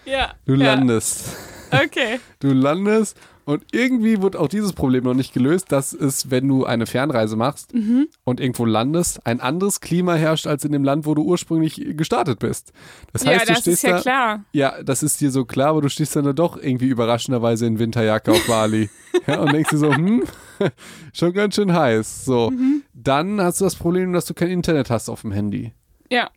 Ja. 0.06 0.34
Du 0.46 0.56
ja. 0.56 0.74
landest. 0.76 1.36
Okay. 1.72 2.20
Du 2.40 2.54
landest 2.54 3.18
und 3.46 3.64
irgendwie 3.72 4.22
wird 4.22 4.36
auch 4.36 4.48
dieses 4.48 4.74
Problem 4.74 5.04
noch 5.04 5.14
nicht 5.16 5.34
gelöst, 5.34 5.72
dass 5.72 5.92
es, 5.94 6.30
wenn 6.32 6.48
du 6.48 6.66
eine 6.66 6.86
Fernreise 6.86 7.36
machst 7.36 7.74
Mhm. 7.74 8.08
und 8.24 8.40
irgendwo 8.40 8.64
landest, 8.66 9.26
ein 9.26 9.40
anderes 9.42 9.82
Klima 9.82 10.14
herrscht 10.14 10.46
als 10.48 10.64
in 10.64 10.72
dem 10.72 10.84
Land, 10.84 11.06
wo 11.08 11.16
du 11.16 11.24
ursprünglich 11.24 11.76
gestartet 11.98 12.40
bist. 12.40 12.72
Das 13.12 13.26
heißt, 13.26 13.40
ja, 13.42 13.46
du 13.46 13.54
das 13.54 13.62
stehst 13.62 13.68
ist 13.68 13.82
ja 13.84 13.96
da, 13.98 14.02
klar. 14.02 14.44
Ja, 14.54 14.84
das 14.84 15.02
ist 15.04 15.20
dir 15.20 15.32
so 15.32 15.46
klar, 15.46 15.70
aber 15.70 15.82
du 15.82 15.90
stehst 15.90 16.16
dann 16.16 16.26
da 16.26 16.34
doch 16.34 16.58
irgendwie 16.58 16.88
überraschenderweise 16.88 17.66
in 17.66 17.80
Winterjacke 17.80 18.32
auf 18.32 18.48
Bali. 18.48 18.90
ja, 19.28 19.40
und 19.40 19.52
denkst 19.52 19.72
dir 19.72 19.78
so, 19.78 19.94
hm, 19.96 20.24
schon 21.14 21.34
ganz 21.34 21.56
schön 21.56 21.74
heiß. 21.74 22.26
So. 22.26 22.52
Mhm. 22.52 22.84
Dann 22.94 23.42
hast 23.42 23.60
du 23.62 23.66
das 23.66 23.76
Problem, 23.76 24.14
dass 24.14 24.26
du 24.26 24.34
kein 24.36 24.50
Internet 24.50 24.90
hast 24.92 25.10
auf 25.10 25.22
dem 25.22 25.32
Handy. 25.32 25.74
Ja. 26.12 26.30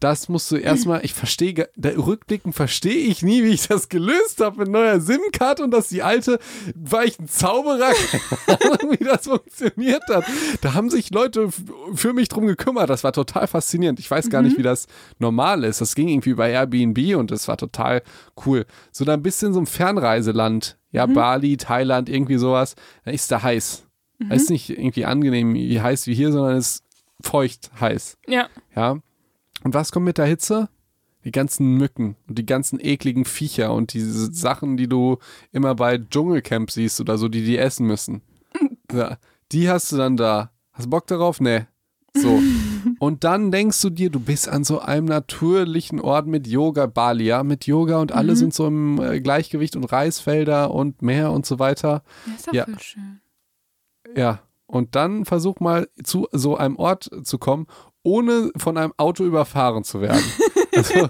Das 0.00 0.28
musst 0.28 0.50
du 0.52 0.56
erstmal, 0.56 1.04
ich 1.04 1.12
verstehe, 1.12 1.68
da 1.74 1.88
rückblickend 1.88 2.54
verstehe 2.54 3.08
ich 3.08 3.22
nie, 3.22 3.42
wie 3.42 3.48
ich 3.48 3.66
das 3.66 3.88
gelöst 3.88 4.40
habe 4.40 4.60
mit 4.60 4.68
neuer 4.68 5.00
SIM-Card 5.00 5.60
und 5.60 5.72
dass 5.72 5.88
die 5.88 6.02
alte, 6.02 6.38
war 6.74 7.04
ich 7.04 7.18
ein 7.18 7.26
Zauberer, 7.26 7.90
wie 8.90 9.04
das 9.04 9.26
funktioniert 9.26 10.04
hat. 10.08 10.24
Da 10.60 10.74
haben 10.74 10.88
sich 10.88 11.10
Leute 11.10 11.48
für 11.94 12.12
mich 12.12 12.28
drum 12.28 12.46
gekümmert. 12.46 12.90
Das 12.90 13.02
war 13.02 13.12
total 13.12 13.48
faszinierend. 13.48 13.98
Ich 13.98 14.08
weiß 14.10 14.30
gar 14.30 14.42
nicht, 14.42 14.56
wie 14.56 14.62
das 14.62 14.86
normal 15.18 15.64
ist. 15.64 15.80
Das 15.80 15.96
ging 15.96 16.08
irgendwie 16.08 16.34
bei 16.34 16.50
Airbnb 16.52 17.16
und 17.16 17.32
das 17.32 17.48
war 17.48 17.56
total 17.56 18.02
cool. 18.46 18.66
So 18.92 19.04
dann 19.04 19.22
bist 19.22 19.42
du 19.42 19.46
in 19.46 19.52
so 19.52 19.58
einem 19.58 19.66
Fernreiseland, 19.66 20.78
ja, 20.92 21.06
Bali, 21.06 21.56
Thailand, 21.56 22.08
irgendwie 22.08 22.38
sowas, 22.38 22.76
dann 23.04 23.14
ist 23.14 23.30
da 23.32 23.42
heiß. 23.42 23.84
Da 24.20 24.34
ist 24.34 24.50
nicht 24.50 24.70
irgendwie 24.70 25.04
angenehm, 25.04 25.54
wie 25.54 25.80
heiß 25.80 26.06
wie 26.06 26.14
hier, 26.14 26.32
sondern 26.32 26.56
es 26.56 26.68
ist 26.76 26.84
feucht 27.20 27.70
heiß. 27.80 28.16
Ja. 28.26 28.48
Ja. 28.74 28.98
Und 29.64 29.74
was 29.74 29.92
kommt 29.92 30.06
mit 30.06 30.18
der 30.18 30.26
Hitze? 30.26 30.68
Die 31.24 31.32
ganzen 31.32 31.76
Mücken 31.76 32.16
und 32.28 32.38
die 32.38 32.46
ganzen 32.46 32.78
ekligen 32.80 33.24
Viecher 33.24 33.74
und 33.74 33.92
diese 33.92 34.32
Sachen, 34.32 34.76
die 34.76 34.88
du 34.88 35.18
immer 35.52 35.74
bei 35.74 35.98
Dschungelcamp 35.98 36.70
siehst 36.70 37.00
oder 37.00 37.18
so, 37.18 37.28
die 37.28 37.44
die 37.44 37.58
essen 37.58 37.86
müssen. 37.86 38.22
Ja, 38.90 39.18
die 39.52 39.68
hast 39.68 39.92
du 39.92 39.98
dann 39.98 40.16
da. 40.16 40.50
Hast 40.72 40.86
du 40.86 40.90
Bock 40.90 41.06
darauf? 41.06 41.42
Nee. 41.42 41.66
So. 42.16 42.40
Und 43.00 43.22
dann 43.22 43.50
denkst 43.52 43.82
du 43.82 43.90
dir, 43.90 44.08
du 44.08 44.18
bist 44.18 44.48
an 44.48 44.64
so 44.64 44.78
einem 44.80 45.04
natürlichen 45.04 46.00
Ort 46.00 46.26
mit 46.26 46.46
Yoga, 46.46 46.86
Bali, 46.86 47.24
ja, 47.26 47.42
mit 47.44 47.66
Yoga 47.66 47.98
und 48.00 48.12
alle 48.12 48.34
sind 48.34 48.54
so 48.54 48.66
im 48.66 48.98
äh, 48.98 49.20
Gleichgewicht 49.20 49.76
und 49.76 49.84
Reisfelder 49.84 50.72
und 50.72 51.02
Meer 51.02 51.32
und 51.32 51.44
so 51.44 51.58
weiter. 51.58 52.02
Ja, 52.26 52.34
ist 52.34 52.52
Ja. 52.54 52.64
voll 52.64 52.78
schön. 52.80 53.20
Ja, 54.16 54.40
und 54.66 54.94
dann 54.96 55.26
versuch 55.26 55.60
mal 55.60 55.88
zu 56.02 56.28
so 56.32 56.56
einem 56.56 56.76
Ort 56.76 57.10
zu 57.24 57.36
kommen, 57.38 57.66
ohne 58.02 58.50
von 58.56 58.76
einem 58.76 58.92
Auto 58.96 59.24
überfahren 59.24 59.84
zu 59.84 60.00
werden. 60.00 60.22
also, 60.76 61.08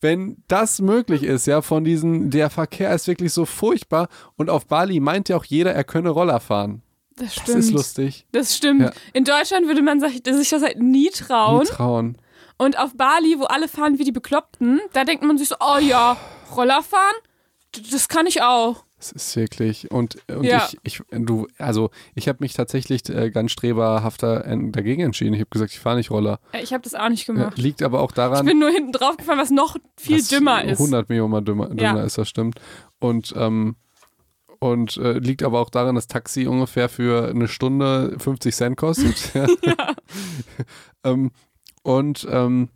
wenn 0.00 0.42
das 0.48 0.80
möglich 0.80 1.22
ist, 1.22 1.46
ja, 1.46 1.62
von 1.62 1.84
diesen, 1.84 2.30
der 2.30 2.50
Verkehr 2.50 2.94
ist 2.94 3.06
wirklich 3.06 3.32
so 3.32 3.44
furchtbar 3.44 4.08
und 4.36 4.50
auf 4.50 4.66
Bali 4.66 5.00
meint 5.00 5.28
ja 5.28 5.36
auch 5.36 5.44
jeder, 5.44 5.74
er 5.74 5.84
könne 5.84 6.10
Roller 6.10 6.40
fahren. 6.40 6.82
Das 7.16 7.34
Das 7.34 7.42
stimmt. 7.42 7.58
ist 7.58 7.70
lustig. 7.72 8.26
Das 8.32 8.56
stimmt. 8.56 8.80
Ja. 8.80 8.92
In 9.12 9.24
Deutschland 9.24 9.66
würde 9.66 9.82
man 9.82 10.00
sich 10.00 10.22
das 10.22 10.62
halt 10.62 10.78
nie 10.80 11.10
trauen. 11.10 11.60
Nie 11.60 11.66
trauen. 11.66 12.18
Und 12.56 12.78
auf 12.78 12.94
Bali, 12.94 13.36
wo 13.38 13.44
alle 13.44 13.68
fahren 13.68 13.98
wie 13.98 14.04
die 14.04 14.12
Bekloppten, 14.12 14.80
da 14.92 15.04
denkt 15.04 15.22
man 15.24 15.36
sich 15.38 15.48
so, 15.48 15.56
oh 15.60 15.78
ja, 15.78 16.16
Roller 16.54 16.82
fahren, 16.82 17.14
das 17.92 18.08
kann 18.08 18.26
ich 18.26 18.42
auch. 18.42 18.84
Es 19.00 19.12
ist 19.12 19.34
wirklich 19.36 19.90
und, 19.90 20.18
und 20.28 20.44
Ja. 20.44 20.68
ich, 20.82 21.00
ich, 21.00 21.02
du, 21.10 21.46
also 21.58 21.90
ich 22.14 22.28
habe 22.28 22.38
mich 22.40 22.52
tatsächlich 22.52 23.08
äh, 23.08 23.30
ganz 23.30 23.50
streberhafter 23.52 24.44
äh, 24.46 24.58
dagegen 24.70 25.00
entschieden. 25.02 25.32
Ich 25.32 25.40
habe 25.40 25.48
gesagt, 25.50 25.72
ich 25.72 25.80
fahre 25.80 25.96
nicht 25.96 26.10
Roller. 26.10 26.38
Äh, 26.52 26.62
Ich 26.62 26.72
habe 26.74 26.82
das 26.82 26.94
auch 26.94 27.08
nicht 27.08 27.26
Ja, 27.26 27.34
gemacht. 27.34 27.56
liegt 27.58 27.82
aber 27.82 28.00
auch 28.00 28.10
Ich 28.10 28.16
daran, 28.16 28.44
bin 28.44 28.58
nur 28.58 28.70
hinten 28.70 28.92
drauf 28.92 29.16
gefahren, 29.16 29.38
was 29.38 29.50
noch 29.50 29.76
viel 29.96 30.18
was 30.18 30.28
dümmer 30.28 30.62
ist. 30.64 30.78
100 30.78 31.08
Millionen 31.08 31.30
mal 31.30 31.40
dümmer, 31.40 31.68
dümmer 31.68 31.80
Ja. 32.00 32.02
ist, 32.04 32.18
das 32.18 32.28
stimmt. 32.28 32.60
Und, 32.98 33.32
ähm, 33.36 33.76
und 34.58 34.98
äh, 34.98 35.12
liegt 35.18 35.42
aber 35.42 35.60
auch 35.60 35.70
daran, 35.70 35.94
dass 35.94 36.06
Taxi 36.06 36.46
ungefähr 36.46 36.90
für 36.90 37.28
eine 37.30 37.48
Stunde 37.48 38.16
50 38.18 38.54
Cent 38.54 38.76
kostet. 38.76 39.32
ja. 39.34 39.46
ähm, 41.04 41.30
und 41.82 42.26
ähm, 42.30 42.68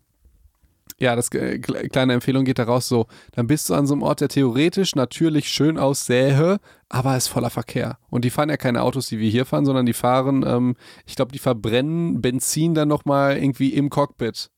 ja, 0.99 1.15
das 1.15 1.29
äh, 1.33 1.59
kle- 1.61 1.89
kleine 1.89 2.13
Empfehlung 2.13 2.45
geht 2.45 2.57
daraus 2.59 2.87
so, 2.87 3.07
dann 3.33 3.47
bist 3.47 3.69
du 3.69 3.73
an 3.73 3.85
so 3.85 3.93
einem 3.93 4.03
Ort, 4.03 4.21
der 4.21 4.29
theoretisch 4.29 4.95
natürlich 4.95 5.49
schön 5.49 5.77
aussähe, 5.77 6.57
aber 6.89 7.17
ist 7.17 7.27
voller 7.27 7.49
Verkehr. 7.49 7.97
Und 8.09 8.23
die 8.25 8.29
fahren 8.29 8.49
ja 8.49 8.57
keine 8.57 8.81
Autos, 8.81 9.07
die 9.07 9.19
wir 9.19 9.29
hier 9.29 9.45
fahren, 9.45 9.65
sondern 9.65 9.85
die 9.85 9.93
fahren, 9.93 10.43
ähm, 10.47 10.75
ich 11.05 11.15
glaube, 11.15 11.31
die 11.33 11.39
verbrennen 11.39 12.21
Benzin 12.21 12.73
dann 12.75 12.87
nochmal 12.87 13.37
irgendwie 13.37 13.73
im 13.73 13.89
Cockpit. 13.89 14.49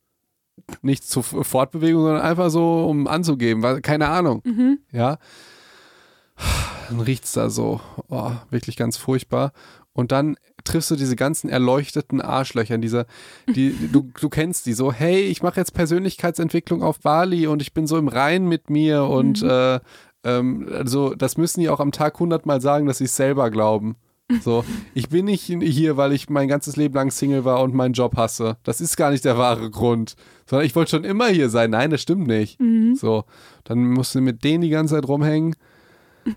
Nicht 0.82 1.08
zur 1.08 1.24
Fortbewegung, 1.24 2.02
sondern 2.04 2.22
einfach 2.22 2.50
so, 2.50 2.86
um 2.88 3.08
anzugeben. 3.08 3.64
weil- 3.64 3.82
Keine 3.82 4.08
Ahnung. 4.10 4.42
Mhm. 4.44 4.80
Ja. 4.92 5.18
Dann 6.90 7.00
riecht's 7.00 7.34
da 7.34 7.50
so. 7.50 7.82
Oh, 8.10 8.32
wirklich 8.50 8.76
ganz 8.78 8.98
furchtbar. 8.98 9.52
Und 9.94 10.12
dann 10.12 10.36
triffst 10.68 10.92
du 10.92 10.96
diese 10.96 11.16
ganzen 11.16 11.50
erleuchteten 11.50 12.22
Arschlöcher, 12.22 12.78
diese, 12.78 13.06
die, 13.48 13.76
du, 13.92 14.10
du 14.20 14.30
kennst 14.30 14.66
die 14.66 14.74
so, 14.74 14.94
hey, 14.94 15.22
ich 15.22 15.42
mache 15.42 15.60
jetzt 15.60 15.74
Persönlichkeitsentwicklung 15.74 16.84
auf 16.84 17.00
Bali 17.00 17.48
und 17.48 17.62
ich 17.62 17.74
bin 17.74 17.88
so 17.88 17.98
im 17.98 18.08
Rein 18.08 18.46
mit 18.48 18.70
mir 18.70 19.04
und 19.04 19.42
äh, 19.42 19.80
ähm, 20.24 20.68
also 20.72 21.16
das 21.16 21.38
müssen 21.38 21.62
die 21.62 21.70
auch 21.70 21.80
am 21.80 21.92
Tag 21.92 22.20
hundertmal 22.20 22.62
sagen, 22.62 22.86
dass 22.86 23.00
sie 23.00 23.06
es 23.06 23.16
selber 23.16 23.50
glauben. 23.50 23.96
So, 24.42 24.66
ich 24.94 25.08
bin 25.08 25.24
nicht 25.26 25.44
hier, 25.44 25.96
weil 25.96 26.12
ich 26.12 26.30
mein 26.30 26.50
ganzes 26.50 26.76
Leben 26.76 26.96
lang 26.96 27.12
Single 27.12 27.46
war 27.46 27.62
und 27.62 27.74
meinen 27.74 27.94
Job 27.94 28.18
hasse. 28.18 28.58
Das 28.64 28.82
ist 28.82 28.98
gar 28.98 29.12
nicht 29.12 29.24
der 29.24 29.38
wahre 29.38 29.70
Grund. 29.70 30.16
Sondern 30.46 30.66
ich 30.66 30.76
wollte 30.76 30.92
schon 30.92 31.06
immer 31.06 31.28
hier 31.28 31.50
sein. 31.50 31.72
Nein, 31.72 31.92
das 31.92 32.02
stimmt 32.02 32.28
nicht. 32.28 32.60
So, 32.96 33.24
dann 33.64 33.86
musst 33.86 34.16
du 34.16 34.22
mit 34.22 34.44
denen 34.44 34.62
die 34.62 34.70
ganze 34.70 34.96
Zeit 34.96 35.08
rumhängen. 35.08 35.56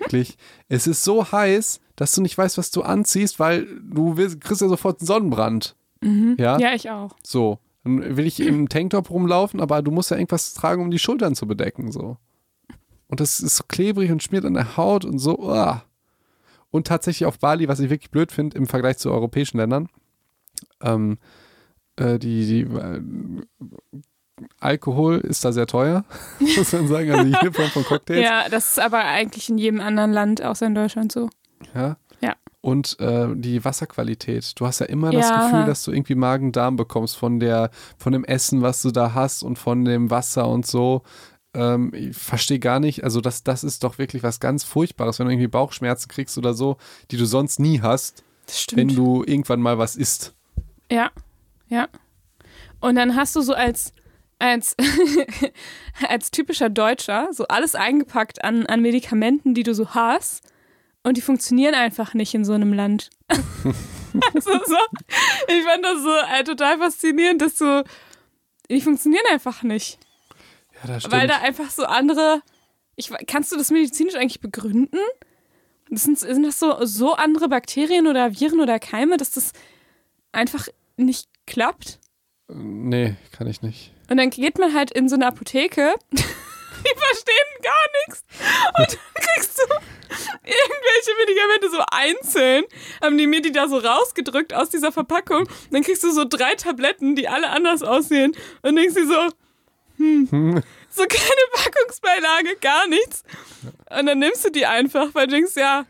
Wirklich. 0.00 0.36
Es 0.68 0.88
ist 0.88 1.04
so 1.04 1.30
heiß, 1.30 1.80
dass 2.00 2.12
du 2.12 2.22
nicht 2.22 2.38
weißt, 2.38 2.56
was 2.56 2.70
du 2.70 2.80
anziehst, 2.80 3.38
weil 3.38 3.66
du 3.82 4.16
willst, 4.16 4.40
kriegst 4.40 4.62
ja 4.62 4.68
sofort 4.68 5.00
einen 5.00 5.06
Sonnenbrand. 5.06 5.76
Ja? 6.02 6.58
Ja, 6.58 6.72
ich 6.72 6.88
auch. 6.88 7.14
So. 7.22 7.58
Dann 7.84 8.16
will 8.16 8.26
ich 8.26 8.40
im 8.40 8.70
Tanktop 8.70 9.10
rumlaufen, 9.10 9.60
aber 9.60 9.82
du 9.82 9.90
musst 9.90 10.10
ja 10.10 10.16
irgendwas 10.16 10.54
tragen, 10.54 10.80
um 10.80 10.90
die 10.90 10.98
Schultern 10.98 11.34
zu 11.34 11.46
bedecken. 11.46 11.92
So. 11.92 12.16
Und 13.08 13.20
das 13.20 13.40
ist 13.40 13.58
so 13.58 13.64
klebrig 13.68 14.10
und 14.10 14.22
schmiert 14.22 14.46
an 14.46 14.54
der 14.54 14.78
Haut 14.78 15.04
und 15.04 15.18
so. 15.18 15.38
uah. 15.40 15.84
Und 16.70 16.86
tatsächlich 16.86 17.26
auf 17.26 17.38
Bali, 17.38 17.68
was 17.68 17.80
ich 17.80 17.90
wirklich 17.90 18.10
blöd 18.10 18.32
finde 18.32 18.56
im 18.56 18.66
Vergleich 18.66 18.96
zu 18.96 19.12
europäischen 19.12 19.58
Ländern, 19.58 19.90
ähm, 20.80 21.18
äh, 21.96 22.18
die, 22.18 22.46
die, 22.46 22.60
äh, 22.62 23.02
Alkohol 24.58 25.18
ist 25.18 25.44
da 25.44 25.52
sehr 25.52 25.66
teuer, 25.66 26.06
muss 26.38 26.72
man 26.72 26.88
sagen. 26.88 27.10
Also 27.10 27.24
jede 27.24 27.52
Form 27.52 27.68
von 27.68 27.84
Cocktails. 27.88 28.24
Ja, 28.24 28.48
das 28.48 28.70
ist 28.70 28.80
aber 28.80 29.04
eigentlich 29.04 29.50
in 29.50 29.58
jedem 29.58 29.82
anderen 29.82 30.12
Land 30.12 30.42
außer 30.42 30.66
in 30.66 30.74
Deutschland 30.74 31.12
so. 31.12 31.28
Ja. 31.74 31.96
Ja. 32.20 32.34
Und 32.60 33.00
äh, 33.00 33.28
die 33.34 33.64
Wasserqualität. 33.64 34.52
Du 34.60 34.66
hast 34.66 34.80
ja 34.80 34.86
immer 34.86 35.10
das 35.10 35.28
Ja. 35.28 35.44
Gefühl, 35.44 35.64
dass 35.64 35.82
du 35.82 35.92
irgendwie 35.92 36.14
Magen-Darm 36.14 36.76
bekommst 36.76 37.16
von 37.16 37.40
der, 37.40 37.70
von 37.96 38.12
dem 38.12 38.24
Essen, 38.24 38.60
was 38.60 38.82
du 38.82 38.90
da 38.90 39.14
hast 39.14 39.42
und 39.42 39.58
von 39.58 39.84
dem 39.84 40.10
Wasser 40.10 40.46
und 40.46 40.66
so. 40.66 41.02
Ähm, 41.54 41.92
ich 41.94 42.16
verstehe 42.16 42.58
gar 42.58 42.78
nicht, 42.78 43.02
also 43.02 43.20
das, 43.20 43.42
das 43.42 43.64
ist 43.64 43.82
doch 43.82 43.98
wirklich 43.98 44.22
was 44.22 44.38
ganz 44.38 44.62
Furchtbares, 44.62 45.18
wenn 45.18 45.26
du 45.26 45.32
irgendwie 45.32 45.48
Bauchschmerzen 45.48 46.08
kriegst 46.08 46.36
oder 46.38 46.54
so, 46.54 46.76
die 47.10 47.16
du 47.16 47.24
sonst 47.24 47.58
nie 47.58 47.80
hast, 47.80 48.22
Das 48.46 48.66
wenn 48.74 48.88
du 48.88 49.24
irgendwann 49.24 49.60
mal 49.60 49.78
was 49.78 49.96
isst. 49.96 50.34
Ja, 50.92 51.10
ja. 51.68 51.88
Und 52.80 52.96
dann 52.96 53.16
hast 53.16 53.34
du 53.36 53.40
so 53.40 53.54
als, 53.54 53.92
als, 54.38 54.76
als 56.08 56.30
typischer 56.30 56.68
Deutscher 56.70 57.28
so 57.32 57.46
alles 57.48 57.74
eingepackt 57.74 58.44
an, 58.44 58.66
an 58.66 58.80
Medikamenten, 58.82 59.54
die 59.54 59.62
du 59.62 59.74
so 59.74 59.90
hast. 59.90 60.42
Und 61.02 61.16
die 61.16 61.22
funktionieren 61.22 61.74
einfach 61.74 62.14
nicht 62.14 62.34
in 62.34 62.44
so 62.44 62.52
einem 62.52 62.72
Land. 62.72 63.10
also 63.28 64.50
so, 64.66 64.76
ich 65.48 65.64
fand 65.64 65.84
das 65.84 66.02
so 66.02 66.14
äh, 66.14 66.44
total 66.44 66.78
faszinierend, 66.78 67.40
dass 67.40 67.56
du, 67.56 67.84
die 68.70 68.80
funktionieren 68.80 69.24
einfach 69.30 69.62
nicht. 69.62 69.98
Ja, 70.74 70.88
das 70.88 71.02
stimmt. 71.02 71.14
Weil 71.14 71.28
da 71.28 71.38
einfach 71.38 71.70
so 71.70 71.84
andere. 71.84 72.42
Ich, 72.96 73.10
kannst 73.26 73.50
du 73.50 73.56
das 73.56 73.70
medizinisch 73.70 74.14
eigentlich 74.14 74.40
begründen? 74.40 75.00
Das 75.88 76.02
sind, 76.02 76.18
sind 76.18 76.42
das 76.42 76.60
so, 76.60 76.84
so 76.84 77.14
andere 77.14 77.48
Bakterien 77.48 78.06
oder 78.06 78.38
Viren 78.38 78.60
oder 78.60 78.78
Keime, 78.78 79.16
dass 79.16 79.30
das 79.30 79.52
einfach 80.32 80.68
nicht 80.96 81.28
klappt? 81.46 81.98
nee, 82.52 83.16
kann 83.32 83.46
ich 83.46 83.62
nicht. 83.62 83.92
Und 84.08 84.16
dann 84.16 84.30
geht 84.30 84.58
man 84.58 84.74
halt 84.74 84.90
in 84.90 85.08
so 85.08 85.14
eine 85.14 85.26
Apotheke. 85.26 85.94
Die 86.84 86.98
verstehen 86.98 87.62
gar 87.62 87.86
nichts. 88.06 88.24
Und 88.78 88.98
dann 89.14 89.24
kriegst 89.24 89.58
du 89.58 89.62
irgendwelche 90.44 91.10
Medikamente 91.20 91.70
so 91.70 91.82
einzeln. 91.90 92.64
Haben 93.02 93.18
die 93.18 93.26
mir 93.26 93.42
die 93.42 93.52
da 93.52 93.68
so 93.68 93.78
rausgedrückt 93.78 94.54
aus 94.54 94.70
dieser 94.70 94.92
Verpackung. 94.92 95.48
Dann 95.70 95.82
kriegst 95.82 96.02
du 96.02 96.10
so 96.12 96.24
drei 96.24 96.54
Tabletten, 96.54 97.16
die 97.16 97.28
alle 97.28 97.50
anders 97.50 97.82
aussehen. 97.82 98.34
Und 98.62 98.76
denkst 98.76 98.94
dir 98.94 99.06
so, 99.06 99.28
hm, 99.98 100.62
so 100.90 101.02
keine 101.06 101.42
Packungsbeilage, 101.52 102.56
gar 102.60 102.86
nichts. 102.88 103.22
Und 103.90 104.06
dann 104.06 104.18
nimmst 104.18 104.44
du 104.44 104.50
die 104.50 104.66
einfach, 104.66 105.14
weil 105.14 105.26
du 105.26 105.34
denkst, 105.34 105.56
ja, 105.56 105.84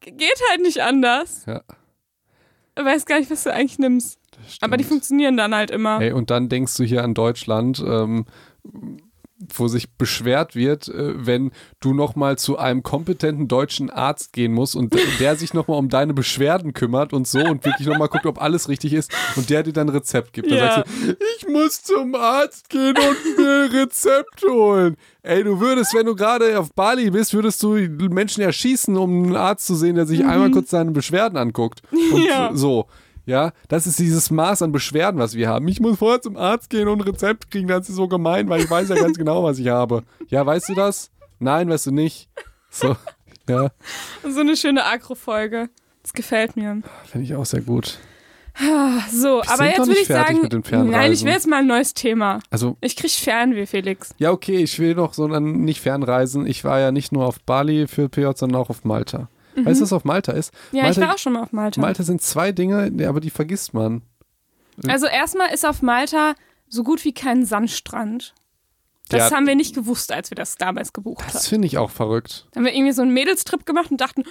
geht 0.00 0.40
halt 0.50 0.60
nicht 0.60 0.82
anders. 0.82 1.44
Ja, 1.46 1.62
Du 2.74 2.84
weißt 2.84 3.06
gar 3.06 3.20
nicht, 3.20 3.30
was 3.30 3.44
du 3.44 3.52
eigentlich 3.52 3.78
nimmst. 3.78 4.18
Aber 4.60 4.76
die 4.76 4.84
funktionieren 4.84 5.36
dann 5.36 5.54
halt 5.54 5.70
immer. 5.70 6.00
Ey, 6.00 6.12
und 6.12 6.30
dann 6.30 6.48
denkst 6.48 6.76
du 6.76 6.82
hier 6.84 7.04
an 7.04 7.14
Deutschland, 7.14 7.78
ähm, 7.78 8.26
wo 9.54 9.68
sich 9.68 9.90
beschwert 9.92 10.54
wird, 10.54 10.88
äh, 10.88 11.26
wenn 11.26 11.50
du 11.80 11.92
nochmal 11.94 12.38
zu 12.38 12.58
einem 12.58 12.82
kompetenten 12.82 13.48
deutschen 13.48 13.90
Arzt 13.90 14.32
gehen 14.32 14.52
musst 14.52 14.76
und 14.76 14.94
der 15.20 15.36
sich 15.36 15.54
nochmal 15.54 15.78
um 15.78 15.88
deine 15.88 16.14
Beschwerden 16.14 16.72
kümmert 16.72 17.12
und 17.12 17.26
so 17.26 17.40
und 17.40 17.64
wirklich 17.64 17.86
nochmal 17.86 18.08
guckt, 18.08 18.26
ob 18.26 18.40
alles 18.40 18.68
richtig 18.68 18.92
ist 18.92 19.12
und 19.36 19.50
der 19.50 19.62
dir 19.62 19.72
dann 19.72 19.88
ein 19.88 19.94
Rezept 19.94 20.32
gibt. 20.32 20.50
Dann 20.50 20.58
Ja. 20.58 20.74
sagst 20.76 20.92
du, 21.08 21.16
ich 21.38 21.48
muss 21.48 21.82
zum 21.82 22.14
Arzt 22.14 22.68
gehen 22.70 22.94
und 22.96 23.38
mir 23.38 23.64
ein 23.64 23.70
Rezept 23.70 24.42
holen. 24.48 24.96
Ey, 25.22 25.42
du 25.42 25.58
würdest, 25.60 25.94
wenn 25.94 26.06
du 26.06 26.14
gerade 26.14 26.58
auf 26.58 26.72
Bali 26.74 27.10
bist, 27.10 27.32
würdest 27.32 27.62
du 27.62 27.70
Menschen 28.10 28.42
erschießen, 28.42 28.96
um 28.96 29.24
einen 29.24 29.36
Arzt 29.36 29.66
zu 29.66 29.74
sehen, 29.74 29.94
der 29.96 30.06
sich 30.06 30.24
einmal 30.24 30.50
kurz 30.50 30.70
deine 30.70 30.90
Beschwerden 30.90 31.38
anguckt. 31.38 31.80
Und 31.92 32.20
Mhm. 32.20 32.26
Ja. 32.28 32.50
so. 32.54 32.86
Ja, 33.26 33.52
das 33.68 33.86
ist 33.86 33.98
dieses 33.98 34.30
Maß 34.30 34.62
an 34.62 34.72
Beschwerden, 34.72 35.18
was 35.18 35.34
wir 35.34 35.48
haben. 35.48 35.66
Ich 35.68 35.80
muss 35.80 35.98
vorher 35.98 36.20
zum 36.20 36.36
Arzt 36.36 36.68
gehen 36.70 36.88
und 36.88 36.98
ein 37.00 37.08
Rezept 37.08 37.50
kriegen, 37.50 37.68
das 37.68 37.88
ist 37.88 37.96
so 37.96 38.06
gemein, 38.08 38.48
weil 38.50 38.60
ich 38.60 38.68
weiß 38.70 38.88
ja 38.90 38.96
ganz 38.96 39.16
genau, 39.16 39.42
was 39.44 39.58
ich 39.58 39.68
habe. 39.68 40.02
Ja, 40.28 40.44
weißt 40.44 40.68
du 40.68 40.74
das? 40.74 41.10
Nein, 41.38 41.68
weißt 41.70 41.86
du 41.86 41.90
nicht. 41.92 42.28
So, 42.70 42.96
ja, 43.48 43.68
So 44.28 44.40
eine 44.40 44.56
schöne 44.56 44.84
Agro-Folge. 44.84 45.70
Das 46.02 46.12
gefällt 46.12 46.56
mir. 46.56 46.82
finde 47.06 47.24
ich 47.24 47.34
auch 47.34 47.46
sehr 47.46 47.62
gut. 47.62 47.98
So, 49.10 49.40
aber 49.40 49.56
sind 49.56 49.66
jetzt 49.66 49.78
doch 49.78 49.86
würde 49.88 50.00
ich 50.00 50.06
sagen, 50.06 50.42
mit 50.42 50.52
den 50.52 50.62
Fernreisen. 50.62 50.90
nein, 50.92 51.12
ich 51.12 51.24
will 51.24 51.32
jetzt 51.32 51.48
mal 51.48 51.58
ein 51.60 51.66
neues 51.66 51.92
Thema. 51.94 52.38
Also, 52.50 52.76
Ich 52.80 52.94
krieg 52.94 53.10
Fernweh, 53.10 53.66
Felix. 53.66 54.14
ja, 54.18 54.30
okay, 54.30 54.58
ich 54.58 54.78
will 54.78 54.94
noch 54.94 55.14
so 55.14 55.26
dann 55.26 55.62
nicht 55.64 55.80
fernreisen. 55.80 56.46
Ich 56.46 56.62
war 56.62 56.78
ja 56.78 56.92
nicht 56.92 57.10
nur 57.10 57.26
auf 57.26 57.40
Bali 57.40 57.88
für 57.88 58.08
PJ, 58.08 58.28
sondern 58.36 58.60
auch 58.60 58.70
auf 58.70 58.84
Malta. 58.84 59.28
Weißt 59.56 59.80
du, 59.80 59.84
was 59.84 59.92
auf 59.92 60.04
Malta 60.04 60.32
ist? 60.32 60.52
Ja, 60.72 60.82
Malta, 60.84 61.00
ich 61.00 61.06
war 61.06 61.14
auch 61.14 61.18
schon 61.18 61.32
mal 61.34 61.42
auf 61.42 61.52
Malta. 61.52 61.80
Malta 61.80 62.02
sind 62.02 62.22
zwei 62.22 62.52
Dinge, 62.52 62.90
aber 63.08 63.20
die 63.20 63.30
vergisst 63.30 63.74
man. 63.74 64.02
Also 64.88 65.06
erstmal 65.06 65.52
ist 65.54 65.64
auf 65.64 65.82
Malta 65.82 66.34
so 66.68 66.82
gut 66.82 67.04
wie 67.04 67.12
kein 67.14 67.44
Sandstrand. 67.46 68.34
Das 69.10 69.30
Ja. 69.30 69.36
haben 69.36 69.46
wir 69.46 69.54
nicht 69.54 69.74
gewusst, 69.74 70.10
als 70.12 70.30
wir 70.30 70.34
das 70.34 70.56
damals 70.56 70.92
gebucht 70.92 71.22
Das 71.26 71.34
haben. 71.34 71.42
finde 71.50 71.66
ich 71.66 71.76
auch 71.78 71.90
verrückt. 71.90 72.46
Dann 72.52 72.62
haben 72.62 72.66
wir 72.66 72.74
irgendwie 72.74 72.92
so 72.92 73.02
einen 73.02 73.12
Mädelstrip 73.12 73.66
gemacht 73.66 73.90
und 73.90 74.00
dachten, 74.00 74.24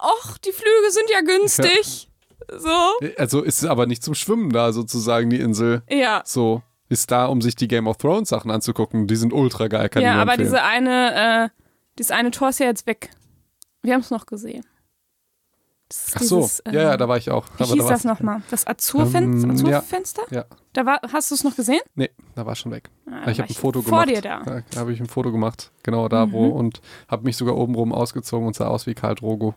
ach, 0.00 0.38
die 0.38 0.52
Flüge 0.52 0.90
sind 0.90 1.10
ja 1.10 1.20
günstig. 1.22 2.08
So, 2.58 2.68
Also 3.16 3.40
ist 3.42 3.62
es 3.62 3.68
aber 3.68 3.86
nicht 3.86 4.02
zum 4.04 4.14
Schwimmen 4.14 4.50
da 4.50 4.72
sozusagen, 4.72 5.30
die 5.30 5.40
Insel. 5.40 5.82
ja. 5.88 6.22
So, 6.26 6.62
ist 6.88 7.10
da, 7.10 7.24
um 7.26 7.40
sich 7.40 7.56
die 7.56 7.68
Game 7.68 7.86
of 7.86 7.96
Thrones 7.96 8.28
Sachen 8.28 8.50
anzugucken. 8.50 9.06
Die 9.06 9.16
sind 9.16 9.32
ultra 9.32 9.68
geil, 9.68 9.88
kann 9.88 10.02
ich 10.02 10.06
Ja, 10.06 10.14
aber 10.20 10.32
empfehlen. 10.32 10.50
diese 10.50 10.62
eine, 10.62 11.44
äh, 11.44 11.48
dieses 11.98 12.10
eine 12.10 12.30
Tor 12.32 12.50
ist 12.50 12.60
ja 12.60 12.66
jetzt 12.66 12.86
weg. 12.86 13.08
Wir 13.82 13.94
haben 13.94 14.00
es 14.00 14.10
noch 14.10 14.26
gesehen. 14.26 14.64
Ach 16.14 16.22
so, 16.22 16.36
dieses, 16.38 16.62
ja, 16.66 16.72
ja, 16.72 16.92
ähm, 16.94 16.98
da 16.98 17.08
war 17.08 17.18
ich 17.18 17.30
auch. 17.30 17.44
Wie 17.58 17.64
hieß 17.64 17.84
da 17.84 17.88
das 17.90 18.04
nochmal? 18.04 18.40
Das 18.50 18.66
Azurfen 18.66 19.24
Ähm, 19.44 19.56
ja. 19.66 19.78
Azurfenster? 19.80 20.22
Ja, 20.30 20.46
Da 20.72 20.86
war, 20.86 21.00
hast 21.12 21.30
du 21.30 21.34
es 21.34 21.44
noch 21.44 21.54
gesehen? 21.54 21.80
nee, 21.94 22.08
da 22.34 22.46
war 22.46 22.54
schon 22.54 22.72
weg. 22.72 22.88
Ah, 23.06 23.30
ich 23.30 23.38
habe 23.40 23.50
ein 23.50 23.54
Foto 23.54 23.82
vor 23.82 24.06
gemacht. 24.06 24.08
dir 24.08 24.22
da. 24.22 24.42
Da, 24.42 24.62
da 24.70 24.80
habe 24.80 24.92
ich 24.94 25.00
ein 25.00 25.06
Foto 25.06 25.30
gemacht, 25.32 25.70
genau 25.82 26.08
da 26.08 26.32
wo 26.32 26.46
und 26.48 26.80
habe 27.08 27.24
mich 27.24 27.36
sogar 27.36 27.56
obenrum 27.58 27.92
ausgezogen 27.92 28.46
und 28.46 28.56
sah 28.56 28.68
aus 28.68 28.86
wie 28.86 28.94
Karl 28.94 29.16
Drogo. 29.16 29.54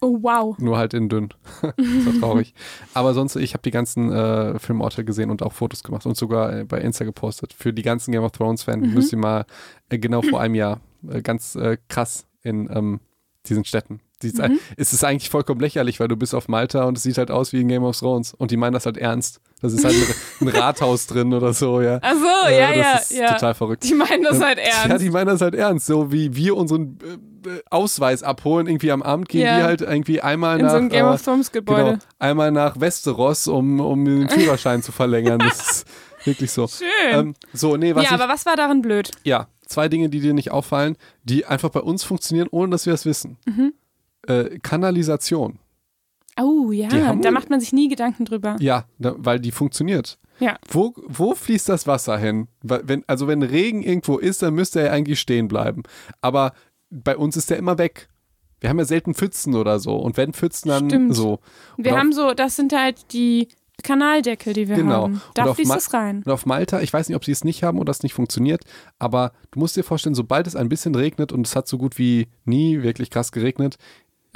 Oh, 0.00 0.18
wow. 0.20 0.58
Nur 0.58 0.76
halt 0.78 0.94
in 0.94 1.08
dünn. 1.08 1.28
das 1.62 1.72
war 1.78 2.20
traurig. 2.20 2.52
Aber 2.92 3.14
sonst, 3.14 3.36
ich 3.36 3.54
habe 3.54 3.62
die 3.62 3.70
ganzen 3.70 4.10
äh, 4.12 4.58
Filmorte 4.58 5.04
gesehen 5.04 5.30
und 5.30 5.42
auch 5.42 5.52
Fotos 5.52 5.84
gemacht 5.84 6.04
und 6.06 6.16
sogar 6.16 6.52
äh, 6.58 6.64
bei 6.64 6.80
Insta 6.80 7.04
gepostet. 7.04 7.52
Für 7.54 7.72
die 7.72 7.82
ganzen 7.82 8.10
Game 8.12 8.24
of 8.24 8.32
Thrones-Fans 8.32 8.84
Mhm. 8.84 8.94
müsst 8.94 9.12
ihr 9.12 9.18
mal 9.18 9.46
äh, 9.90 9.98
genau 9.98 10.22
vor 10.22 10.40
einem 10.40 10.54
Jahr 10.56 10.80
äh, 11.08 11.22
ganz 11.22 11.54
äh, 11.54 11.78
krass 11.88 12.26
in 12.42 12.68
ähm, 12.70 13.00
diesen 13.48 13.64
Städten. 13.64 14.00
Die, 14.22 14.28
Mhm. 14.32 14.58
Es 14.76 14.92
ist 14.92 15.04
eigentlich 15.04 15.28
vollkommen 15.30 15.60
lächerlich, 15.60 16.00
weil 16.00 16.08
du 16.08 16.16
bist 16.16 16.34
auf 16.34 16.48
Malta 16.48 16.84
und 16.84 16.96
es 16.96 17.02
sieht 17.02 17.18
halt 17.18 17.30
aus 17.30 17.52
wie 17.52 17.60
in 17.60 17.68
Game 17.68 17.84
of 17.84 17.98
Thrones. 17.98 18.32
Und 18.34 18.50
die 18.50 18.56
meinen 18.56 18.72
das 18.72 18.86
halt 18.86 18.96
ernst. 18.96 19.40
Das 19.60 19.72
ist 19.72 19.84
halt 19.84 19.94
ein, 19.94 20.48
ein 20.48 20.48
Rathaus 20.56 21.06
drin 21.06 21.32
oder 21.34 21.52
so, 21.52 21.80
ja. 21.82 21.98
Ach 22.02 22.14
so, 22.14 22.48
ja, 22.50 22.72
ja, 22.72 22.92
das 22.94 23.10
ist 23.10 23.18
ja. 23.18 23.32
total 23.34 23.54
verrückt. 23.54 23.84
Die 23.84 23.94
meinen 23.94 24.22
das 24.22 24.40
halt 24.40 24.58
ernst. 24.58 24.88
Ja, 24.88 24.98
die 24.98 25.10
meinen 25.10 25.26
das 25.28 25.40
halt 25.42 25.54
ernst. 25.54 25.86
So 25.86 26.12
wie 26.12 26.34
wir 26.34 26.56
unseren 26.56 26.98
äh, 27.44 27.48
äh, 27.50 27.62
Ausweis 27.70 28.22
abholen, 28.22 28.66
irgendwie 28.66 28.90
am 28.90 29.02
Amt, 29.02 29.28
gehen 29.28 29.42
Ja. 29.46 29.58
die 29.58 29.62
halt 29.64 29.80
irgendwie 29.82 30.20
einmal 30.22 30.58
in 30.58 30.64
nach. 30.64 30.70
so 30.72 30.76
einem 30.78 30.88
Game 30.88 31.06
äh, 31.06 31.10
of 31.10 31.22
Thrones 31.22 31.52
Gebäude. 31.52 31.84
Genau, 31.84 31.98
einmal 32.18 32.50
nach 32.52 32.80
Westeros, 32.80 33.46
um, 33.48 33.80
um 33.80 34.04
den 34.04 34.28
Führerschein 34.30 34.82
zu 34.82 34.92
verlängern. 34.92 35.38
Das 35.40 35.58
ist 35.60 35.86
wirklich 36.24 36.50
so. 36.50 36.66
Schön. 36.68 36.86
Ähm, 37.12 37.34
so, 37.52 37.76
nee, 37.76 37.94
was 37.94 38.04
ja, 38.04 38.14
ich, 38.16 38.20
aber 38.20 38.32
was 38.32 38.46
war 38.46 38.56
darin 38.56 38.80
blöd? 38.82 39.10
ja, 39.24 39.46
zwei 39.66 39.88
Dinge, 39.88 40.08
die 40.08 40.20
dir 40.20 40.34
nicht 40.34 40.50
auffallen, 40.50 40.96
die 41.24 41.44
einfach 41.46 41.68
bei 41.70 41.80
uns 41.80 42.02
funktionieren, 42.04 42.48
ohne 42.50 42.70
dass 42.70 42.86
wir 42.86 42.92
das 42.92 43.04
wissen. 43.04 43.36
Mhm. 43.46 43.72
Äh, 44.26 44.58
Kanalisation. 44.60 45.58
Oh 46.38 46.70
ja, 46.70 46.90
haben- 46.92 47.22
da 47.22 47.30
macht 47.30 47.48
man 47.50 47.60
sich 47.60 47.72
nie 47.72 47.88
Gedanken 47.88 48.24
drüber. 48.24 48.56
Ja, 48.60 48.84
da, 48.98 49.14
weil 49.16 49.40
die 49.40 49.52
funktioniert. 49.52 50.18
Ja. 50.38 50.58
Wo, 50.68 50.92
wo 51.06 51.34
fließt 51.34 51.68
das 51.68 51.86
Wasser 51.86 52.18
hin? 52.18 52.48
Wenn, 52.62 53.04
also 53.06 53.26
wenn 53.26 53.42
Regen 53.42 53.82
irgendwo 53.82 54.18
ist, 54.18 54.42
dann 54.42 54.54
müsste 54.54 54.80
er 54.80 54.92
eigentlich 54.92 55.18
stehen 55.18 55.48
bleiben. 55.48 55.82
Aber 56.20 56.52
bei 56.90 57.16
uns 57.16 57.36
ist 57.38 57.48
der 57.48 57.56
immer 57.56 57.78
weg. 57.78 58.08
Wir 58.60 58.68
haben 58.68 58.78
ja 58.78 58.84
selten 58.84 59.14
Pfützen 59.14 59.54
oder 59.54 59.78
so. 59.80 59.96
Und 59.96 60.18
wenn 60.18 60.34
Pfützen, 60.34 60.68
dann 60.68 60.90
Stimmt. 60.90 61.14
so. 61.14 61.40
Wir 61.78 61.92
Und 61.92 61.98
haben 61.98 62.12
so, 62.12 62.34
das 62.34 62.56
sind 62.56 62.74
halt 62.74 63.12
die 63.14 63.48
Kanaldeckel, 63.82 64.52
die 64.52 64.68
wir 64.68 64.76
Genau. 64.76 65.02
haben. 65.04 65.22
Da 65.34 65.44
Und 65.44 65.48
auf 65.50 65.56
fließt 65.56 65.68
Ma- 65.68 65.76
es 65.76 65.92
rein. 65.92 66.22
Und 66.24 66.32
auf 66.32 66.46
Malta, 66.46 66.80
ich 66.80 66.92
weiß 66.92 67.08
nicht, 67.08 67.16
ob 67.16 67.24
sie 67.24 67.32
es 67.32 67.44
nicht 67.44 67.62
haben 67.62 67.78
oder 67.78 67.90
es 67.90 68.02
nicht 68.02 68.14
funktioniert, 68.14 68.64
aber 68.98 69.32
du 69.50 69.58
musst 69.60 69.76
dir 69.76 69.84
vorstellen, 69.84 70.14
sobald 70.14 70.46
es 70.46 70.56
ein 70.56 70.68
bisschen 70.68 70.94
regnet 70.94 71.32
und 71.32 71.46
es 71.46 71.54
hat 71.56 71.68
so 71.68 71.78
gut 71.78 71.98
wie 71.98 72.28
nie 72.44 72.82
wirklich 72.82 73.10
krass 73.10 73.32
geregnet, 73.32 73.76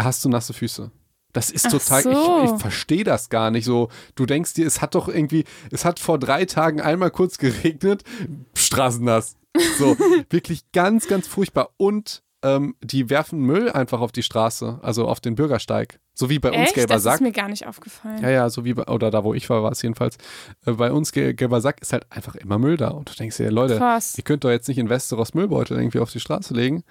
hast 0.01 0.25
du 0.25 0.29
nasse 0.29 0.53
Füße. 0.53 0.91
Das 1.33 1.51
ist 1.53 1.71
total, 1.71 2.03
so. 2.03 2.11
ich, 2.45 2.51
ich 2.53 2.61
verstehe 2.61 3.05
das 3.05 3.29
gar 3.29 3.53
nicht. 3.53 3.65
So, 3.65 3.89
du 4.17 4.27
denkst 4.27 4.55
dir, 4.55 4.67
es 4.67 4.81
hat 4.83 4.97
doch 4.97 5.07
irgendwie, 5.09 5.45
es 5.71 5.85
hat 5.85 6.01
vor 6.01 6.19
drei 6.19 6.45
Tagen 6.45 6.81
einmal 6.81 7.13
kurz 7.13 7.39
geregnet, 7.39 8.03
straßennass. 8.55 9.37
So, 9.79 9.97
wirklich 10.31 10.71
ganz, 10.73 11.07
ganz 11.09 11.27
furchtbar. 11.29 11.71
Und 11.77 12.23
ähm, 12.43 12.75
die 12.83 13.11
werfen 13.11 13.41
Müll 13.41 13.71
einfach 13.71 14.01
auf 14.01 14.13
die 14.13 14.23
Straße, 14.23 14.79
also 14.83 15.07
auf 15.07 15.21
den 15.21 15.35
Bürgersteig. 15.35 16.01
So 16.21 16.29
wie 16.31 16.39
bei 16.39 16.51
uns 16.51 16.59
Echt? 16.59 16.75
gelber 16.75 16.95
Das 16.95 17.03
Sack. 17.03 17.15
ist 17.15 17.21
mir 17.23 17.33
gar 17.33 17.49
nicht 17.49 17.67
aufgefallen. 17.67 18.23
Ja, 18.23 18.29
ja, 18.31 18.51
so 18.51 18.65
wie 18.67 18.75
bei, 18.75 18.85
oder 18.85 19.11
da, 19.11 19.25
wo 19.25 19.33
ich 19.33 19.49
war, 19.49 19.63
war 19.63 19.73
es 19.73 19.81
jedenfalls. 19.81 20.19
Äh, 20.67 20.73
bei 20.73 20.93
uns, 20.93 21.13
Gel- 21.13 21.33
gelber 21.35 21.61
Sack, 21.63 21.81
ist 21.81 21.93
halt 21.95 22.05
einfach 22.11 22.35
immer 22.35 22.59
Müll 22.59 22.77
da. 22.77 22.89
Und 22.89 23.09
du 23.11 23.15
denkst 23.15 23.39
dir, 23.39 23.51
Leute, 23.51 23.79
Krass. 23.79 24.17
ihr 24.19 24.23
könnt 24.25 24.45
doch 24.45 24.51
jetzt 24.51 24.69
nicht 24.69 24.77
in 24.79 24.89
Westeros 24.91 25.33
Müllbeutel 25.35 25.79
irgendwie 25.79 25.99
auf 25.99 26.13
die 26.13 26.21
Straße 26.21 26.53
legen. 26.55 26.85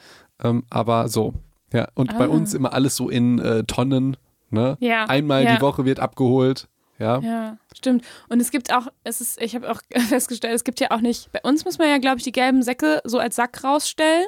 Ähm, 0.44 0.64
aber 0.72 1.08
so. 1.10 1.34
Ja, 1.72 1.88
und 1.94 2.18
bei 2.18 2.26
Ah. 2.26 2.30
uns 2.30 2.54
immer 2.56 2.74
alles 2.74 2.96
so 2.96 3.10
in 3.10 3.38
äh, 3.40 3.64
Tonnen. 3.66 4.18
Ne? 4.50 4.78
Ja, 4.80 5.06
Einmal 5.06 5.44
ja. 5.44 5.56
die 5.56 5.62
Woche 5.62 5.86
wird 5.86 6.00
abgeholt. 6.00 6.68
Ja. 6.98 7.20
Ja, 7.20 7.58
stimmt. 7.78 8.04
Und 8.30 8.42
es 8.42 8.50
gibt 8.52 8.74
auch, 8.74 8.88
es 9.04 9.22
ist, 9.22 9.40
ich 9.42 9.54
habe 9.56 9.70
auch 9.72 9.80
festgestellt, 10.10 10.56
es 10.56 10.64
gibt 10.64 10.80
ja 10.80 10.88
auch 10.92 11.02
nicht, 11.02 11.32
bei 11.32 11.40
uns 11.44 11.64
muss 11.66 11.78
man 11.78 11.88
ja, 11.88 11.98
glaube 12.00 12.18
ich, 12.18 12.24
die 12.24 12.32
gelben 12.32 12.64
Säcke 12.64 13.00
so 13.06 13.20
als 13.20 13.36
Sack 13.36 13.64
rausstellen. 13.64 14.26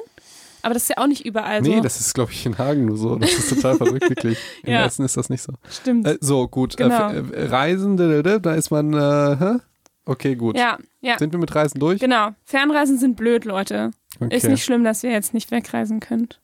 Aber 0.62 0.74
das 0.74 0.84
ist 0.84 0.88
ja 0.90 0.98
auch 0.98 1.06
nicht 1.08 1.24
überall 1.26 1.64
so. 1.64 1.70
Nee, 1.70 1.80
das 1.80 1.98
ist, 2.00 2.14
glaube 2.14 2.30
ich, 2.32 2.46
in 2.46 2.56
Hagen 2.56 2.84
nur 2.84 2.96
so. 2.96 3.16
Das 3.16 3.32
ist 3.32 3.48
total 3.48 3.76
verrückt, 3.76 4.08
wirklich. 4.08 4.38
In 4.62 4.72
Ja. 4.74 4.84
Essen 4.86 5.04
ist 5.04 5.16
das 5.16 5.28
nicht 5.28 5.42
so. 5.42 5.52
stimmt. 5.70 6.06
Äh, 6.06 6.18
so, 6.20 6.46
gut. 6.46 6.76
Genau. 6.76 7.10
Äh, 7.10 7.18
f- 7.18 7.32
äh, 7.32 7.46
Reisen, 7.46 7.96
da- 7.96 8.22
da 8.22 8.38
da 8.38 8.54
ist 8.54 8.70
man, 8.70 8.92
äh, 8.94 9.36
hä? 9.38 9.58
Okay, 10.04 10.34
gut. 10.36 10.56
ja, 10.56 10.78
ja. 11.00 11.18
Sind 11.18 11.32
wir 11.32 11.38
mit 11.40 11.54
Reisen 11.54 11.78
durch? 11.80 12.00
Genau. 12.00 12.30
Fernreisen 12.44 12.98
sind 12.98 13.16
blöd, 13.16 13.44
Leute. 13.44 13.90
Okay. 14.20 14.36
Ist 14.36 14.48
nicht 14.48 14.64
schlimm, 14.64 14.84
dass 14.84 15.02
ihr 15.04 15.10
jetzt 15.10 15.34
nicht 15.34 15.50
wegreisen 15.50 16.00
könnt. 16.00 16.40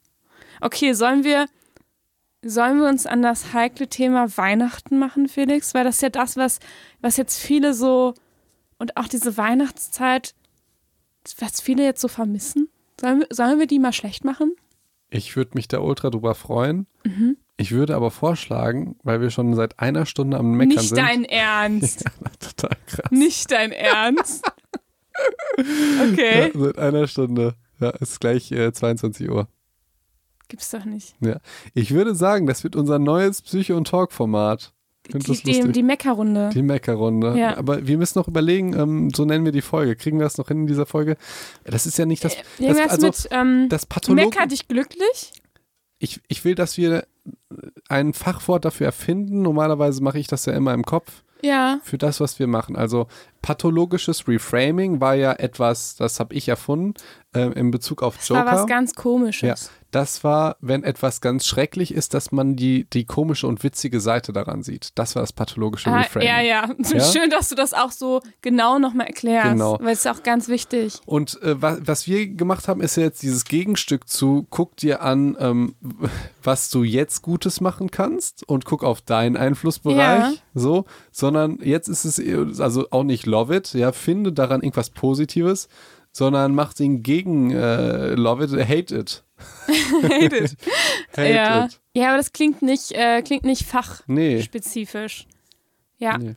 Okay, 0.61 0.93
sollen 0.95 1.23
wir, 1.25 1.47
sollen 2.45 2.79
wir 2.81 2.89
uns 2.89 3.07
an 3.07 3.23
das 3.23 3.53
heikle 3.53 3.89
Thema 3.89 4.37
Weihnachten 4.37 4.99
machen, 4.99 5.29
Felix? 5.29 5.75
Weil 5.75 5.85
das 5.85 5.97
ist 5.97 6.03
ja 6.03 6.09
das, 6.09 6.37
was, 6.37 6.59
was 7.01 7.16
jetzt 7.16 7.39
viele 7.39 7.75
so 7.75 8.14
und 8.79 8.97
auch 8.97 9.07
diese 9.09 9.37
Weihnachtszeit, 9.37 10.35
was 11.39 11.61
viele 11.61 11.85
jetzt 11.85 12.01
so 12.01 12.09
vermissen. 12.09 12.69
Sollen 13.01 13.20
wir, 13.20 13.26
sollen 13.30 13.59
wir 13.59 13.66
die 13.66 13.78
mal 13.78 13.92
schlecht 13.92 14.24
machen? 14.24 14.55
Ich 15.11 15.36
würde 15.36 15.53
mich 15.55 15.68
da 15.68 15.78
ultra 15.78 16.11
drüber 16.11 16.34
freuen. 16.34 16.86
Mhm. 17.05 17.36
Ich 17.57 17.72
würde 17.72 17.96
aber 17.96 18.11
vorschlagen, 18.11 18.96
weil 19.03 19.20
wir 19.20 19.30
schon 19.30 19.55
seit 19.55 19.80
einer 19.80 20.07
Stunde 20.07 20.36
am 20.36 20.53
Meckern 20.53 20.76
Nicht 20.76 20.88
sind. 20.90 20.99
dein 20.99 21.24
Ernst. 21.24 22.05
Total 22.38 22.76
krass. 22.86 23.11
Nicht 23.11 23.51
dein 23.51 23.72
Ernst. 23.72 24.44
Okay. 26.12 26.53
Ja, 26.55 26.61
seit 26.61 26.78
einer 26.78 27.09
Stunde. 27.09 27.55
Ja, 27.80 27.90
ist 27.90 28.20
gleich 28.20 28.53
äh, 28.53 28.72
22 28.72 29.28
Uhr. 29.30 29.49
Gibt's 30.49 30.70
doch 30.70 30.84
nicht. 30.84 31.14
Ich 31.74 31.92
würde 31.92 32.14
sagen, 32.14 32.46
das 32.46 32.64
wird 32.64 32.76
unser 32.76 32.99
neues 32.99 33.42
Psycho- 33.42 33.76
und 33.76 33.88
Talk-Format. 33.88 34.72
Die, 35.13 35.19
das 35.19 35.43
die, 35.43 35.73
die 35.73 35.83
Meckerrunde. 35.83 36.51
Die 36.53 36.63
Meckerrunde. 36.63 37.37
Ja. 37.39 37.57
Aber 37.57 37.87
wir 37.87 37.97
müssen 37.99 38.19
noch 38.19 38.29
überlegen, 38.29 38.75
ähm, 38.79 39.11
so 39.15 39.25
nennen 39.25 39.45
wir 39.45 39.53
die 39.53 39.63
Folge. 39.63 39.97
Kriegen 39.97 40.19
wir 40.19 40.25
das 40.25 40.39
noch 40.39 40.49
hin 40.49 40.61
in 40.63 40.67
dieser 40.67 40.87
Folge? 40.87 41.17
Das 41.65 41.87
ist 41.87 41.99
ja 41.99 42.07
nicht 42.07 42.25
das. 42.25 42.35
Äh, 42.35 42.43
Irgendwas 42.59 42.91
also, 42.91 43.07
mit 43.07 43.29
ähm, 43.31 43.67
das 43.69 43.87
Pathologen. 43.87 44.29
Mecker 44.31 44.47
dich 44.47 44.69
glücklich? 44.69 45.33
Ich, 45.99 46.21
ich 46.29 46.45
will, 46.45 46.55
dass 46.55 46.77
wir 46.77 47.07
ein 47.89 48.13
Fachwort 48.15 48.65
dafür 48.65 48.87
erfinden. 48.87 49.43
Normalerweise 49.43 50.03
mache 50.03 50.19
ich 50.19 50.27
das 50.29 50.47
ja 50.47 50.53
immer 50.53 50.73
im 50.75 50.85
Kopf 50.85 51.25
Ja. 51.43 51.81
für 51.83 51.99
das, 51.99 52.21
was 52.21 52.39
wir 52.39 52.47
machen. 52.47 52.77
Also 52.77 53.09
pathologisches 53.43 54.29
Reframing 54.29 55.01
war 55.01 55.15
ja 55.15 55.33
etwas, 55.33 55.97
das 55.97 56.21
habe 56.21 56.35
ich 56.35 56.49
erfunden 56.49 56.95
äh, 57.35 57.51
in 57.59 57.71
Bezug 57.71 58.03
auf 58.03 58.17
Das 58.19 58.29
Joker. 58.29 58.47
war 58.47 58.53
was 58.61 58.67
ganz 58.67 58.95
Komisches. 58.95 59.71
Das 59.91 60.22
war, 60.22 60.57
wenn 60.61 60.84
etwas 60.84 61.20
ganz 61.22 61.47
schrecklich 61.47 61.95
ist, 61.95 62.12
dass 62.12 62.30
man 62.30 62.57
die, 62.57 62.84
die 62.91 63.07
komische 63.07 63.47
und 63.47 63.62
witzige 63.64 64.01
Seite 64.01 64.34
daran 64.34 64.62
sieht. 64.62 64.91
Das 64.97 65.14
war 65.14 65.22
das 65.22 65.32
pathologische 65.32 65.91
Ah, 65.91 66.01
Reframing. 66.01 66.28
ja, 66.28 66.41
ja, 66.43 66.68
Ja? 66.93 67.01
Schön, 67.05 67.30
dass 67.30 67.49
du 67.49 67.55
das 67.55 67.72
auch 67.72 67.91
so 67.91 68.20
genau 68.43 68.78
nochmal 68.78 69.07
erklärst. 69.07 69.53
Genau. 69.53 69.78
Weil 69.80 69.93
es 69.95 70.01
ist 70.01 70.07
auch 70.09 70.22
ganz 70.22 70.49
wichtig. 70.49 70.99
Und 71.07 71.41
äh, 71.43 71.61
was, 71.62 71.78
was 71.86 72.07
wir 72.07 72.28
gemacht 72.28 72.68
haben, 72.68 72.80
ist 72.82 72.97
ja 72.97 73.05
jetzt 73.05 73.22
dieses 73.22 73.45
Gegenstück 73.47 74.09
zu, 74.09 74.47
guck 74.51 74.76
dir 74.76 75.01
an, 75.01 75.36
ähm, 75.41 75.74
was 76.43 76.68
du 76.68 76.84
jetzt 76.84 77.22
Gutes 77.22 77.61
machen 77.62 77.91
kannst 77.91 78.47
und 78.49 78.64
guck 78.66 78.84
auf 78.84 79.01
deinen 79.01 79.36
Einflussbereich, 79.36 79.99
Ja. 79.99 80.32
so, 80.55 80.84
sondern 81.12 81.59
jetzt 81.62 81.89
ist 81.89 82.05
es 82.05 82.61
also 82.61 82.86
auch 82.91 83.05
nicht 83.05 83.24
love 83.26 83.55
it, 83.57 83.72
ja, 83.74 83.93
finde 83.93 84.32
daran 84.32 84.61
irgendwas 84.61 84.91
Positives, 84.91 85.68
sondern 86.12 86.55
mach 86.55 86.74
den 86.74 87.03
gegen 87.03 87.51
äh, 87.53 88.14
love 88.14 88.45
it, 88.45 88.51
hate 88.68 88.95
it. 88.95 89.24
Hate 89.66 90.36
it. 90.36 90.57
Hate 91.16 91.28
ja. 91.32 91.64
it. 91.66 91.80
ja, 91.95 92.09
aber 92.09 92.16
das 92.16 92.32
klingt 92.32 92.62
nicht, 92.62 92.93
äh, 92.93 93.22
klingt 93.22 93.45
nicht 93.45 93.66
Nee. 94.07 94.36
fachspezifisch. 94.39 95.26
Ja. 95.99 96.18
nee. 96.18 96.36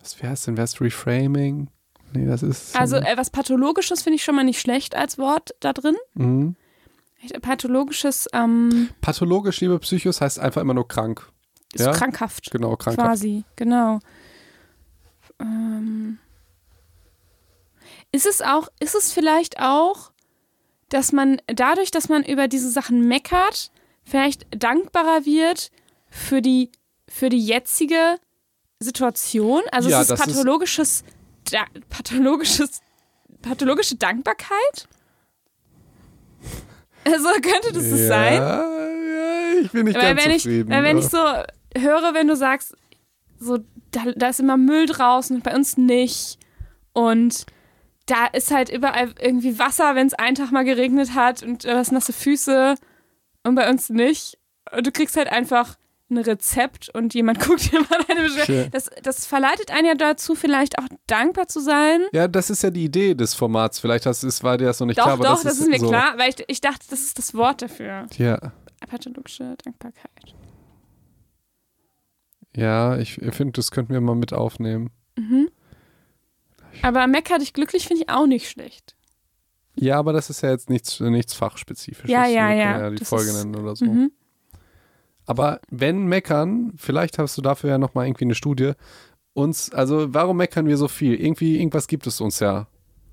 Was 0.00 0.20
wäre 0.22 0.32
es 0.32 0.42
denn? 0.44 0.56
Wäre 0.56 0.64
es 0.64 0.80
Reframing? 0.80 1.68
Nee, 2.12 2.26
das 2.26 2.42
ist. 2.42 2.76
Also 2.78 2.96
äh, 2.96 3.16
was 3.16 3.30
Pathologisches 3.30 4.02
finde 4.02 4.16
ich 4.16 4.24
schon 4.24 4.34
mal 4.34 4.44
nicht 4.44 4.60
schlecht 4.60 4.94
als 4.94 5.18
Wort 5.18 5.54
da 5.60 5.72
drin. 5.72 5.96
mhm. 6.14 6.56
Pathologisches 7.40 8.28
ähm, 8.32 8.88
Pathologisch, 9.00 9.60
liebe 9.60 9.78
Psychos, 9.78 10.20
heißt 10.20 10.40
einfach 10.40 10.60
immer 10.60 10.74
nur 10.74 10.88
krank. 10.88 11.30
ist 11.72 11.84
Ja? 11.86 11.92
krankhaft. 11.92 12.50
Genau, 12.50 12.74
krankhaft. 12.76 13.06
Quasi, 13.08 13.44
genau. 13.54 14.00
Ähm, 15.40 16.18
ist 18.12 18.26
es 18.26 18.42
auch, 18.42 18.68
ist 18.80 18.94
es 18.94 19.12
vielleicht 19.12 19.58
auch, 19.60 20.12
dass 20.88 21.12
man 21.12 21.40
dadurch, 21.46 21.90
dass 21.90 22.08
man 22.08 22.22
über 22.24 22.48
diese 22.48 22.70
Sachen 22.70 23.08
meckert, 23.08 23.70
vielleicht 24.04 24.46
dankbarer 24.50 25.24
wird 25.24 25.70
für 26.10 26.42
die, 26.42 26.70
für 27.08 27.28
die 27.30 27.40
jetzige 27.44 28.16
Situation? 28.80 29.62
Also 29.72 29.88
Ja, 29.88 29.96
es 29.98 30.02
ist 30.02 30.10
das 30.10 30.20
ist- 30.20 30.26
pathologisches, 30.34 31.04
da, 31.50 31.64
pathologisches, 31.88 32.80
pathologische 33.40 33.96
Dankbarkeit? 33.96 34.86
Also 37.04 37.28
könnte 37.40 37.72
das 37.72 37.84
es 37.84 38.06
sein? 38.08 38.34
Ja, 38.34 38.64
ich 39.62 39.70
bin 39.72 39.86
nicht 39.86 39.96
Weil 39.96 40.14
ganz 40.14 40.24
wenn 40.24 40.30
ich, 40.30 40.42
zufrieden. 40.42 40.70
weil 40.70 40.84
wenn 40.84 40.98
ich 40.98 41.06
so 41.08 41.18
höre, 41.18 42.14
wenn 42.14 42.28
du 42.28 42.36
sagst, 42.36 42.76
so, 43.40 43.58
da, 43.90 44.02
da 44.14 44.28
ist 44.28 44.38
immer 44.40 44.56
Müll 44.56 44.86
draußen 44.86 45.36
und 45.36 45.42
bei 45.42 45.54
uns 45.54 45.76
nicht. 45.76 46.38
Und 46.92 47.46
da 48.06 48.26
ist 48.26 48.50
halt 48.50 48.68
überall 48.68 49.14
irgendwie 49.20 49.58
Wasser, 49.58 49.94
wenn 49.94 50.06
es 50.06 50.14
einen 50.14 50.34
Tag 50.34 50.50
mal 50.50 50.64
geregnet 50.64 51.14
hat 51.14 51.42
und 51.42 51.64
du 51.64 51.74
hast 51.76 51.92
nasse 51.92 52.12
Füße 52.12 52.74
und 53.44 53.54
bei 53.54 53.68
uns 53.68 53.90
nicht. 53.90 54.38
Und 54.74 54.86
du 54.86 54.92
kriegst 54.92 55.16
halt 55.16 55.30
einfach 55.30 55.76
ein 56.10 56.18
Rezept 56.18 56.90
und 56.94 57.14
jemand 57.14 57.40
guckt 57.46 57.72
dir 57.72 57.80
mal 57.80 57.98
deine 58.06 58.28
Schön. 58.28 58.38
Beschwerden. 58.38 58.70
Das, 58.72 58.90
das 59.02 59.26
verleitet 59.26 59.70
einen 59.70 59.86
ja 59.86 59.94
dazu, 59.94 60.34
vielleicht 60.34 60.78
auch 60.78 60.86
dankbar 61.06 61.48
zu 61.48 61.60
sein. 61.60 62.02
ja, 62.12 62.28
das 62.28 62.50
ist 62.50 62.62
ja 62.62 62.70
die 62.70 62.84
Idee 62.84 63.14
des 63.14 63.34
Formats. 63.34 63.80
Vielleicht 63.80 64.06
hast, 64.06 64.22
ist, 64.22 64.42
war 64.42 64.58
dir 64.58 64.66
das 64.66 64.80
noch 64.80 64.86
nicht 64.86 64.98
doch, 64.98 65.04
klar, 65.04 65.14
aber 65.14 65.24
doch, 65.24 65.42
das, 65.42 65.58
ist, 65.58 65.68
mir 65.68 65.78
so. 65.78 65.88
klar, 65.88 66.14
weil 66.18 66.30
ich, 66.30 66.44
ich 66.48 66.60
dachte, 66.60 66.86
das 66.90 67.00
ist 67.00 67.18
das 67.18 67.34
Wort 67.34 67.62
dafür. 67.62 68.06
Ja, 68.16 68.52
Pathologische 68.88 69.56
Dankbarkeit. 69.64 70.34
ja 72.54 72.98
ich 72.98 73.14
finde, 73.30 73.52
das 73.52 73.70
könnten 73.70 73.92
wir 73.92 74.00
mal 74.00 74.16
mit 74.16 74.32
aufnehmen. 74.32 74.90
Mhm. 75.16 75.48
Aber 76.82 77.06
Mecker 77.06 77.38
dich 77.38 77.52
glücklich 77.52 77.86
finde 77.86 78.02
ich 78.04 78.08
auch 78.10 78.26
nicht 78.26 78.48
schlecht. 78.48 78.94
Ja, 79.74 79.98
aber 79.98 80.12
das 80.12 80.28
ist 80.30 80.42
ja 80.42 80.50
jetzt 80.50 80.68
nichts, 80.68 81.00
nichts 81.00 81.32
Fachspezifisches. 81.34 82.10
Ja, 82.10 82.26
ja, 82.26 82.52
ja. 82.52 82.80
ja 82.80 82.90
die 82.90 82.96
Das 82.96 83.08
Folge 83.08 83.30
ist- 83.30 83.36
nennen 83.44 83.56
oder 83.56 83.74
so. 83.76 83.84
Mhm. 83.86 84.12
Aber 85.24 85.60
wenn 85.70 86.06
meckern, 86.06 86.72
vielleicht 86.76 87.18
hast 87.18 87.38
du 87.38 87.42
dafür 87.42 87.70
ja 87.70 87.78
nochmal 87.78 88.06
irgendwie 88.06 88.24
eine 88.24 88.34
Studie, 88.34 88.72
uns, 89.34 89.72
also 89.72 90.12
warum 90.12 90.36
meckern 90.36 90.66
wir 90.66 90.76
so 90.76 90.88
viel? 90.88 91.14
Irgendwie, 91.14 91.56
irgendwas 91.58 91.86
gibt 91.86 92.06
es 92.06 92.20
uns 92.20 92.40
ja. 92.40 92.66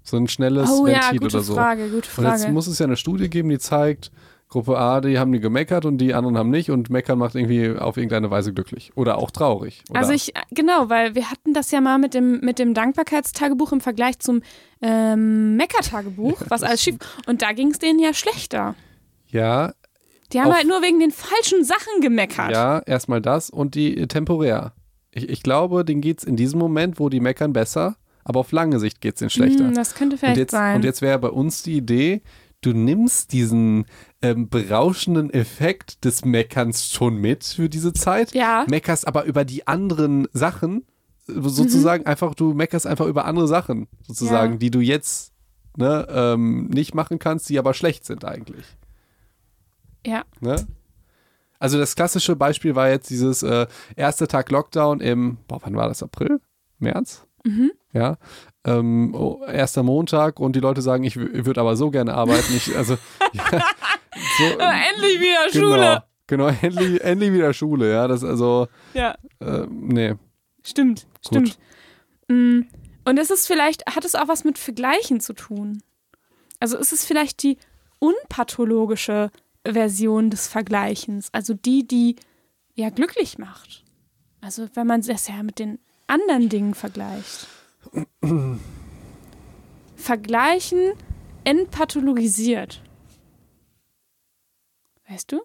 So 0.04 0.18
ein 0.18 0.28
schnelles 0.28 0.70
Oh 0.72 0.88
ja, 0.88 1.04
Ventil 1.04 1.20
gute 1.20 1.38
oder 1.38 1.44
so. 1.44 1.54
Frage, 1.54 1.84
gute 1.90 2.10
Und 2.18 2.26
jetzt 2.26 2.42
Frage. 2.42 2.52
muss 2.52 2.68
es 2.68 2.80
ja 2.80 2.86
eine 2.88 2.98
Studie 2.98 3.30
geben, 3.30 3.50
die 3.50 3.60
zeigt, 3.60 4.12
Gruppe 4.50 4.78
A, 4.80 5.00
die 5.00 5.20
haben 5.20 5.32
die 5.32 5.40
gemeckert 5.40 5.86
und 5.86 6.00
die 6.00 6.16
anderen 6.16 6.36
haben 6.38 6.50
nicht 6.50 6.72
und 6.72 6.90
meckern 6.90 7.20
macht 7.20 7.36
irgendwie 7.36 7.70
auf 7.78 7.98
irgendeine 7.98 8.32
Weise 8.32 8.52
glücklich 8.52 8.92
oder 8.96 9.20
auch 9.20 9.30
traurig. 9.30 9.84
Oder 9.92 10.00
Also 10.00 10.12
ich, 10.12 10.34
genau, 10.50 10.90
weil 10.90 11.14
wir 11.14 11.30
hatten 11.30 11.54
das 11.54 11.70
ja 11.70 11.82
mal 11.82 12.00
mit 12.00 12.16
dem, 12.16 12.40
mit 12.42 12.58
dem 12.58 12.74
Dankbarkeitstagebuch 12.74 13.72
im 13.74 13.80
Vergleich 13.82 14.18
zum 14.18 14.42
ähm, 14.82 15.56
Meckertagebuch, 15.56 16.42
was 16.48 16.64
alles 16.64 16.82
schief. 16.82 16.98
Und 17.28 17.44
da 17.44 17.52
ging 17.52 17.70
es 17.70 17.78
denen 17.80 18.00
ja 18.00 18.14
schlechter. 18.14 18.74
ja, 19.28 19.74
Die 20.34 20.40
haben 20.40 20.48
Auf- 20.50 20.56
halt 20.58 20.68
nur 20.68 20.82
wegen 20.82 21.00
den 21.00 21.12
falschen 21.12 21.64
Sachen 21.64 22.02
gemeckert. 22.02 22.52
ja, 22.52 22.80
erstmal 22.80 23.22
das 23.22 23.50
und 23.52 23.76
die 23.76 23.98
äh, 23.98 24.08
temporär. 24.08 24.74
Ich, 25.12 25.30
ich 25.30 25.44
glaube, 25.44 25.86
denen 25.86 26.02
geht 26.02 26.20
es 26.20 26.24
in 26.24 26.36
diesem 26.36 26.60
Moment, 26.60 27.00
wo 27.00 27.10
die 27.10 27.20
meckern, 27.20 27.54
besser, 27.54 27.98
aber 28.24 28.40
auf 28.40 28.52
lange 28.52 28.80
Sicht 28.80 29.00
geht 29.02 29.14
es 29.16 29.20
denen 29.20 29.30
schlechter. 29.30 29.66
Hm, 29.68 29.74
das 29.76 29.94
könnte 29.96 30.16
und 30.16 30.20
vielleicht 30.20 30.38
jetzt, 30.38 30.52
sein. 30.52 30.76
und 30.78 30.84
jetzt 30.86 31.02
wäre 31.04 31.20
bei 31.20 31.30
uns 31.30 31.62
die 31.64 31.78
Idee, 31.78 32.22
du 32.62 32.74
nimmst 32.74 33.32
diesen 33.34 33.86
ähm, 34.22 34.50
berauschenden 34.50 35.30
Effekt 35.32 36.04
des 36.06 36.26
Meckerns 36.26 36.92
schon 36.92 37.18
mit 37.18 37.44
für 37.44 37.70
diese 37.70 37.94
Zeit, 37.94 38.34
ja, 38.34 38.66
meckerst 38.70 39.08
aber 39.08 39.24
über 39.26 39.46
die 39.46 39.66
anderen 39.68 40.28
Sachen, 40.34 40.86
äh, 41.28 41.34
sozusagen 41.42 42.06
einfach, 42.06 42.36
du 42.36 42.54
meckerst 42.54 42.86
einfach 42.88 43.06
über 43.06 43.26
andere 43.26 43.48
Sachen, 43.48 43.88
sozusagen, 44.06 44.54
Ja. 44.54 44.60
die 44.60 44.72
du 44.72 44.80
jetzt 44.82 45.34
ne, 45.78 46.06
ähm, 46.10 46.68
nicht 46.68 46.94
machen 46.96 47.20
kannst, 47.20 47.50
die 47.50 47.58
aber 47.60 47.74
schlecht 47.74 48.06
sind 48.06 48.26
eigentlich. 48.26 48.66
ja. 50.06 50.24
Ne? 50.42 50.66
Also 51.62 51.78
das 51.78 51.96
klassische 51.96 52.38
Beispiel 52.38 52.74
war 52.76 52.90
jetzt 52.90 53.10
dieses 53.10 53.44
äh, 53.44 53.68
erste 53.98 54.28
Tag 54.30 54.50
Lockdown 54.50 55.02
im, 55.02 55.38
boah, 55.48 55.60
wann 55.62 55.76
war 55.76 55.90
das? 55.90 56.02
April? 56.02 56.40
März? 56.78 57.26
Mhm. 57.44 57.72
Ja. 57.92 58.18
Ähm, 58.66 59.16
oh, 59.16 59.44
erster 59.46 59.84
Montag 59.84 60.40
und 60.40 60.54
die 60.56 60.60
Leute 60.60 60.82
sagen, 60.82 61.04
ich, 61.06 61.16
w- 61.18 61.46
würde 61.46 61.62
aber 61.62 61.76
so 61.78 61.92
gerne 61.92 62.14
arbeiten. 62.14 62.54
Ich, 62.56 62.76
also, 62.76 62.98
ja, 63.34 63.44
so, 64.38 64.44
endlich 64.60 65.20
wieder 65.22 65.50
genau, 65.52 65.68
Schule. 65.76 66.04
Genau, 66.28 66.48
endlich, 66.62 67.02
endlich 67.02 67.32
wieder 67.34 67.54
Schule, 67.54 67.92
ja. 67.92 68.08
Das 68.08 68.24
also, 68.24 68.68
Ja, 68.94 69.16
äh, 69.40 69.66
nee. 69.70 70.16
stimmt, 70.66 71.08
Gut. 71.24 71.28
stimmt. 71.28 71.60
Mm, 72.28 72.62
Und 73.06 73.18
es 73.18 73.30
ist 73.32 73.48
vielleicht, 73.48 73.86
hat 73.96 74.04
es 74.06 74.14
auch 74.16 74.28
was 74.28 74.44
mit 74.44 74.58
Vergleichen 74.58 75.22
zu 75.22 75.34
tun? 75.34 75.82
Also 76.60 76.78
ist 76.78 76.92
es 76.92 77.06
vielleicht 77.06 77.42
die 77.44 77.58
unpathologische 78.00 79.32
Version 79.66 80.30
des 80.30 80.48
Vergleichens? 80.48 81.30
Also 81.32 81.54
die, 81.54 81.88
die 81.88 82.16
ja 82.76 82.90
glücklich 82.90 83.38
macht. 83.38 83.84
Also 84.42 84.68
wenn 84.74 84.88
man 84.88 85.02
das 85.02 85.28
ja 85.28 85.42
mit 85.44 85.60
den 85.60 85.80
anderen 86.08 86.50
Dingen 86.50 86.74
vergleicht. 86.76 87.48
Vergleichen 89.96 90.94
entpathologisiert. 91.44 92.82
Weißt 95.08 95.32
du? 95.32 95.42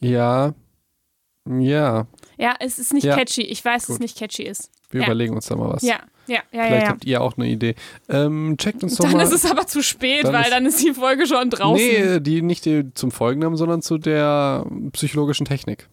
Ja. 0.00 0.54
Ja. 1.48 2.06
Ja, 2.38 2.54
es 2.60 2.78
ist 2.78 2.92
nicht 2.94 3.04
Ja. 3.04 3.16
catchy. 3.16 3.42
Ich 3.42 3.64
weiß, 3.64 3.82
dass 3.86 3.94
es 3.96 4.00
nicht 4.00 4.16
catchy 4.18 4.44
ist. 4.44 4.70
Wir 4.90 5.00
Ja. 5.02 5.06
überlegen 5.06 5.34
uns 5.34 5.46
da 5.46 5.56
mal 5.56 5.70
was. 5.72 5.82
Ja, 5.82 6.00
ja, 6.26 6.40
ja, 6.52 6.58
ja. 6.60 6.64
Vielleicht 6.66 6.82
ja. 6.82 6.88
habt 6.88 7.04
ihr 7.04 7.20
auch 7.20 7.36
eine 7.36 7.48
Idee. 7.48 7.74
Ähm, 8.08 8.56
checkt 8.58 8.82
uns 8.82 8.96
doch 8.96 9.04
Dann 9.04 9.14
mal. 9.18 9.22
ist 9.22 9.32
es 9.32 9.44
aber 9.48 9.66
zu 9.66 9.82
spät, 9.82 10.24
Dann 10.24 10.32
weil 10.32 10.42
ist- 10.44 10.50
dann 10.52 10.66
ist 10.66 10.82
die 10.82 10.94
Folge 10.94 11.26
schon 11.26 11.50
draußen. 11.50 11.86
Nee, 11.86 12.20
die 12.20 12.42
nicht 12.42 12.64
die 12.64 12.92
zum 12.94 13.10
Folgennamen, 13.10 13.56
sondern 13.56 13.82
zu 13.82 13.98
der 13.98 14.66
psychologischen 14.92 15.44
Technik. 15.46 15.88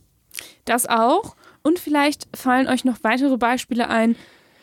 Das 0.65 0.85
auch. 0.87 1.35
Und 1.63 1.79
vielleicht 1.79 2.27
fallen 2.35 2.67
euch 2.67 2.85
noch 2.85 2.97
weitere 3.03 3.37
Beispiele 3.37 3.89
ein, 3.89 4.15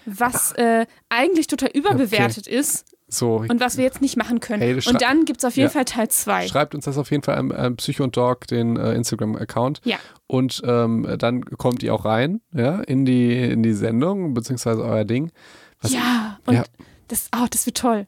was 0.06 0.52
äh, 0.52 0.86
eigentlich 1.08 1.46
total 1.46 1.70
überbewertet 1.70 2.46
ist 2.46 2.86
So, 3.08 3.36
und 3.36 3.60
was 3.60 3.76
wir 3.76 3.84
jetzt 3.84 4.00
nicht 4.00 4.16
machen 4.16 4.40
können. 4.40 4.62
Hey, 4.62 4.74
und 4.74 5.00
dann 5.02 5.24
gibt 5.24 5.38
es 5.38 5.44
auf 5.44 5.56
jeden 5.56 5.66
Ja. 5.68 5.70
Fall 5.72 5.84
Teil 5.84 6.08
2. 6.08 6.46
schreibt 6.48 6.74
uns 6.74 6.84
das 6.84 6.98
auf 6.98 7.10
jeden 7.10 7.22
Fall 7.22 7.36
am, 7.36 7.52
am 7.52 7.76
Psycho 7.76 8.04
und 8.04 8.16
Dog, 8.16 8.46
den 8.46 8.76
äh, 8.76 8.94
Instagram-Account. 8.94 9.80
Ja. 9.84 9.96
Und 10.26 10.62
ähm, 10.64 11.06
dann 11.18 11.44
kommt 11.44 11.82
ihr 11.82 11.94
auch 11.94 12.04
rein, 12.04 12.40
ja, 12.52 12.80
in 12.80 13.04
die, 13.04 13.38
in 13.38 13.62
die 13.62 13.74
Sendung, 13.74 14.34
beziehungsweise 14.34 14.82
euer 14.84 15.04
Ding. 15.04 15.30
Was- 15.80 15.92
Ja, 15.92 16.38
und 16.46 16.54
Ja. 16.54 16.64
Das, 17.08 17.28
oh, 17.36 17.46
das 17.50 17.66
wird 17.66 17.76
toll. 17.76 18.06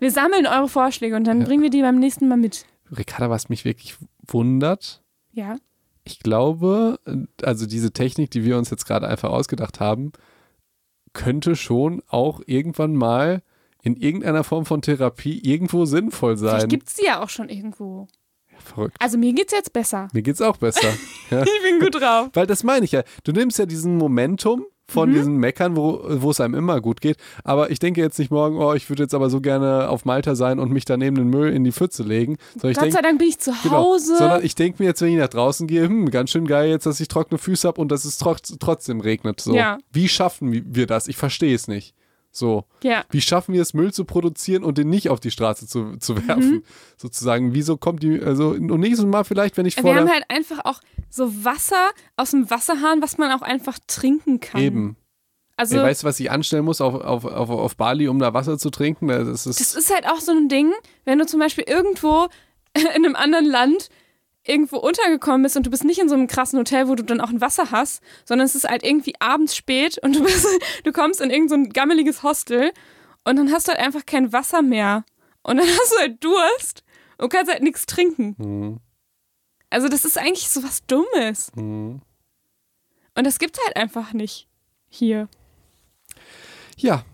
Wir 0.00 0.10
sammeln 0.10 0.46
eure 0.46 0.68
Vorschläge 0.68 1.14
und 1.14 1.24
dann 1.24 1.40
Ja. 1.40 1.46
bringen 1.46 1.62
wir 1.62 1.70
die 1.70 1.80
beim 1.82 1.98
nächsten 2.00 2.26
Mal 2.28 2.36
mit. 2.36 2.66
Ricarda, 2.96 3.30
was 3.30 3.48
mich 3.48 3.64
wirklich 3.64 3.96
wundert, 4.26 5.02
Ja. 5.32 5.56
ich 6.04 6.18
glaube, 6.18 6.98
also 7.42 7.66
diese 7.66 7.92
Technik, 7.92 8.30
die 8.32 8.44
wir 8.44 8.58
uns 8.58 8.70
jetzt 8.70 8.84
gerade 8.86 9.06
einfach 9.08 9.30
ausgedacht 9.30 9.78
haben, 9.80 10.12
könnte 11.12 11.56
schon 11.56 12.02
auch 12.08 12.40
irgendwann 12.46 12.94
mal 12.94 13.42
in 13.82 13.96
irgendeiner 13.96 14.44
Form 14.44 14.64
von 14.64 14.80
Therapie 14.80 15.40
irgendwo 15.40 15.84
sinnvoll 15.84 16.36
sein. 16.36 16.50
Vielleicht 16.50 16.68
gibt 16.68 16.88
es 16.88 16.94
die 16.94 17.04
ja 17.04 17.22
auch 17.22 17.28
schon 17.28 17.48
irgendwo. 17.48 18.06
Verrückt. 18.58 18.96
Also 19.00 19.18
mir 19.18 19.32
geht's 19.32 19.52
jetzt 19.52 19.72
besser. 19.72 20.08
Mir 20.12 20.22
geht's 20.22 20.40
auch 20.40 20.56
besser. 20.56 20.88
ja. 21.30 21.42
Ich 21.42 21.62
bin 21.62 21.80
gut 21.80 22.00
drauf. 22.00 22.30
Weil 22.32 22.46
das 22.46 22.62
meine 22.62 22.84
ich 22.84 22.92
ja. 22.92 23.02
Du 23.24 23.32
nimmst 23.32 23.58
ja 23.58 23.66
diesen 23.66 23.96
Momentum 23.96 24.64
von 24.92 25.10
Mhm. 25.10 25.14
diesen 25.14 25.36
Meckern, 25.38 25.76
wo, 25.76 26.00
wo 26.08 26.30
es 26.30 26.40
einem 26.40 26.54
immer 26.54 26.80
gut 26.80 27.00
geht. 27.00 27.16
Aber 27.44 27.70
ich 27.70 27.78
denke 27.78 28.00
jetzt 28.00 28.18
nicht 28.18 28.30
morgen, 28.30 28.58
oh, 28.58 28.74
ich 28.74 28.88
würde 28.88 29.02
jetzt 29.02 29.14
aber 29.14 29.30
so 29.30 29.40
gerne 29.40 29.88
auf 29.88 30.04
Malta 30.04 30.34
sein 30.34 30.58
und 30.58 30.70
mich 30.70 30.84
daneben 30.84 31.16
den 31.16 31.28
Müll 31.28 31.52
in 31.52 31.64
die 31.64 31.72
Pfütze 31.72 32.02
legen. 32.02 32.36
Sondern 32.54 32.70
ich 32.70 32.76
Gott 32.76 32.84
denke, 32.84 32.96
sei 32.96 33.02
Dank 33.02 33.18
bin 33.18 33.28
ich 33.28 33.38
zu 33.38 33.52
Genau, 33.62 33.76
Hause. 33.76 34.16
sondern 34.18 34.44
ich 34.44 34.54
denke 34.54 34.82
mir 34.82 34.88
jetzt, 34.88 35.00
wenn 35.02 35.08
ich 35.12 35.18
nach 35.18 35.28
draußen 35.28 35.66
gehe, 35.66 35.84
hm, 35.88 36.10
ganz 36.10 36.30
schön 36.30 36.46
geil 36.46 36.68
jetzt, 36.70 36.86
dass 36.86 37.00
ich 37.00 37.08
trockene 37.08 37.38
Füße 37.38 37.66
habe 37.66 37.80
und 37.80 37.90
dass 37.90 38.04
es 38.04 38.18
trotz, 38.18 38.54
trotzdem 38.60 39.00
regnet. 39.00 39.40
So. 39.40 39.54
Ja. 39.54 39.78
Wie 39.92 40.08
schaffen 40.08 40.62
wir 40.74 40.86
das? 40.86 41.08
Ich 41.08 41.16
verstehe 41.16 41.54
es 41.54 41.68
nicht. 41.68 41.94
So. 42.34 42.64
ja. 42.82 43.04
Wie 43.10 43.20
schaffen 43.20 43.52
wir 43.52 43.60
es, 43.60 43.74
Müll 43.74 43.92
zu 43.92 44.06
produzieren 44.06 44.64
und 44.64 44.78
den 44.78 44.88
nicht 44.88 45.10
auf 45.10 45.20
die 45.20 45.30
Straße 45.30 45.66
zu, 45.66 45.98
zu 45.98 46.16
werfen? 46.26 46.50
Mhm. 46.50 46.62
Sozusagen, 46.96 47.52
wieso 47.52 47.76
kommt 47.76 48.02
die, 48.02 48.20
also 48.20 48.48
und 48.50 48.80
nächstes 48.80 49.06
Mal 49.06 49.24
vielleicht, 49.24 49.58
wenn 49.58 49.66
ich 49.66 49.76
vor 49.76 49.84
Wir 49.84 50.00
haben 50.00 50.10
halt 50.10 50.24
einfach 50.28 50.64
auch 50.64 50.80
so 51.10 51.44
Wasser 51.44 51.90
aus 52.16 52.30
dem 52.30 52.50
Wasserhahn, 52.50 53.02
was 53.02 53.18
man 53.18 53.30
auch 53.32 53.42
einfach 53.42 53.78
trinken 53.86 54.40
kann. 54.40 54.60
eben. 54.62 54.96
Also 55.56 55.76
Ey, 55.76 55.82
weißt 55.84 56.02
du, 56.02 56.06
was 56.06 56.18
ich 56.18 56.30
anstellen 56.30 56.64
muss 56.64 56.80
auf, 56.80 56.94
auf, 56.94 57.26
auf, 57.26 57.50
auf 57.50 57.76
Bali, 57.76 58.08
um 58.08 58.18
da 58.18 58.32
Wasser 58.32 58.58
zu 58.58 58.70
trinken? 58.70 59.08
Das 59.08 59.46
ist, 59.46 59.60
das 59.60 59.74
ist 59.74 59.94
halt 59.94 60.08
auch 60.08 60.20
so 60.20 60.32
ein 60.32 60.48
Ding, 60.48 60.72
wenn 61.04 61.18
du 61.18 61.26
zum 61.26 61.38
Beispiel 61.38 61.64
irgendwo 61.68 62.28
in 62.74 62.86
einem 62.88 63.14
anderen 63.14 63.44
Land 63.44 63.90
irgendwo 64.44 64.78
untergekommen 64.78 65.42
bist 65.42 65.56
und 65.56 65.66
du 65.66 65.70
bist 65.70 65.84
nicht 65.84 66.00
in 66.00 66.08
so 66.08 66.14
einem 66.14 66.26
krassen 66.26 66.58
Hotel, 66.58 66.88
wo 66.88 66.94
du 66.94 67.04
dann 67.04 67.20
auch 67.20 67.30
ein 67.30 67.40
Wasser 67.40 67.70
hast, 67.70 68.02
sondern 68.24 68.44
es 68.44 68.54
ist 68.54 68.68
halt 68.68 68.82
irgendwie 68.82 69.14
abends 69.20 69.54
spät 69.54 69.98
und 69.98 70.16
du 70.16 70.24
bist, 70.24 70.46
du 70.84 70.92
kommst 70.92 71.20
in 71.20 71.30
irgendein 71.30 71.48
so 71.48 71.54
ein 71.54 71.72
gammeliges 71.72 72.22
Hostel 72.22 72.72
und 73.24 73.36
dann 73.36 73.52
hast 73.52 73.68
du 73.68 73.72
halt 73.72 73.80
einfach 73.80 74.04
kein 74.04 74.32
Wasser 74.32 74.62
mehr. 74.62 75.04
Und 75.42 75.58
dann 75.58 75.66
hast 75.80 75.92
du 75.92 75.98
halt 75.98 76.24
Durst 76.24 76.84
und 77.18 77.32
kannst 77.32 77.52
halt 77.52 77.62
nichts 77.62 77.86
trinken. 77.86 78.34
Mhm. 78.38 78.80
Also 79.70 79.88
das 79.88 80.04
ist 80.04 80.18
eigentlich 80.18 80.48
so 80.48 80.62
was 80.62 80.84
Dummes. 80.86 81.52
Mhm. 81.54 82.02
Und 83.14 83.26
das 83.26 83.38
gibt's 83.38 83.60
halt 83.64 83.76
einfach 83.76 84.12
nicht 84.12 84.48
hier. 84.88 85.28
Ja, 86.76 87.04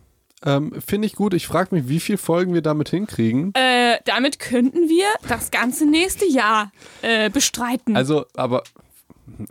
ähm, 0.44 0.72
finde 0.80 1.06
ich 1.06 1.14
gut. 1.14 1.34
Ich 1.34 1.46
frage 1.46 1.74
mich, 1.74 1.88
wie 1.88 2.00
viele 2.00 2.18
Folgen 2.18 2.54
wir 2.54 2.62
damit 2.62 2.90
hinkriegen. 2.90 3.52
Äh, 3.54 3.98
damit 4.04 4.38
könnten 4.38 4.88
wir 4.88 5.06
das 5.28 5.50
ganze 5.50 5.84
nächste 5.84 6.26
Jahr 6.26 6.70
äh, 7.02 7.28
bestreiten. 7.30 7.96
Also, 7.96 8.26
aber 8.36 8.62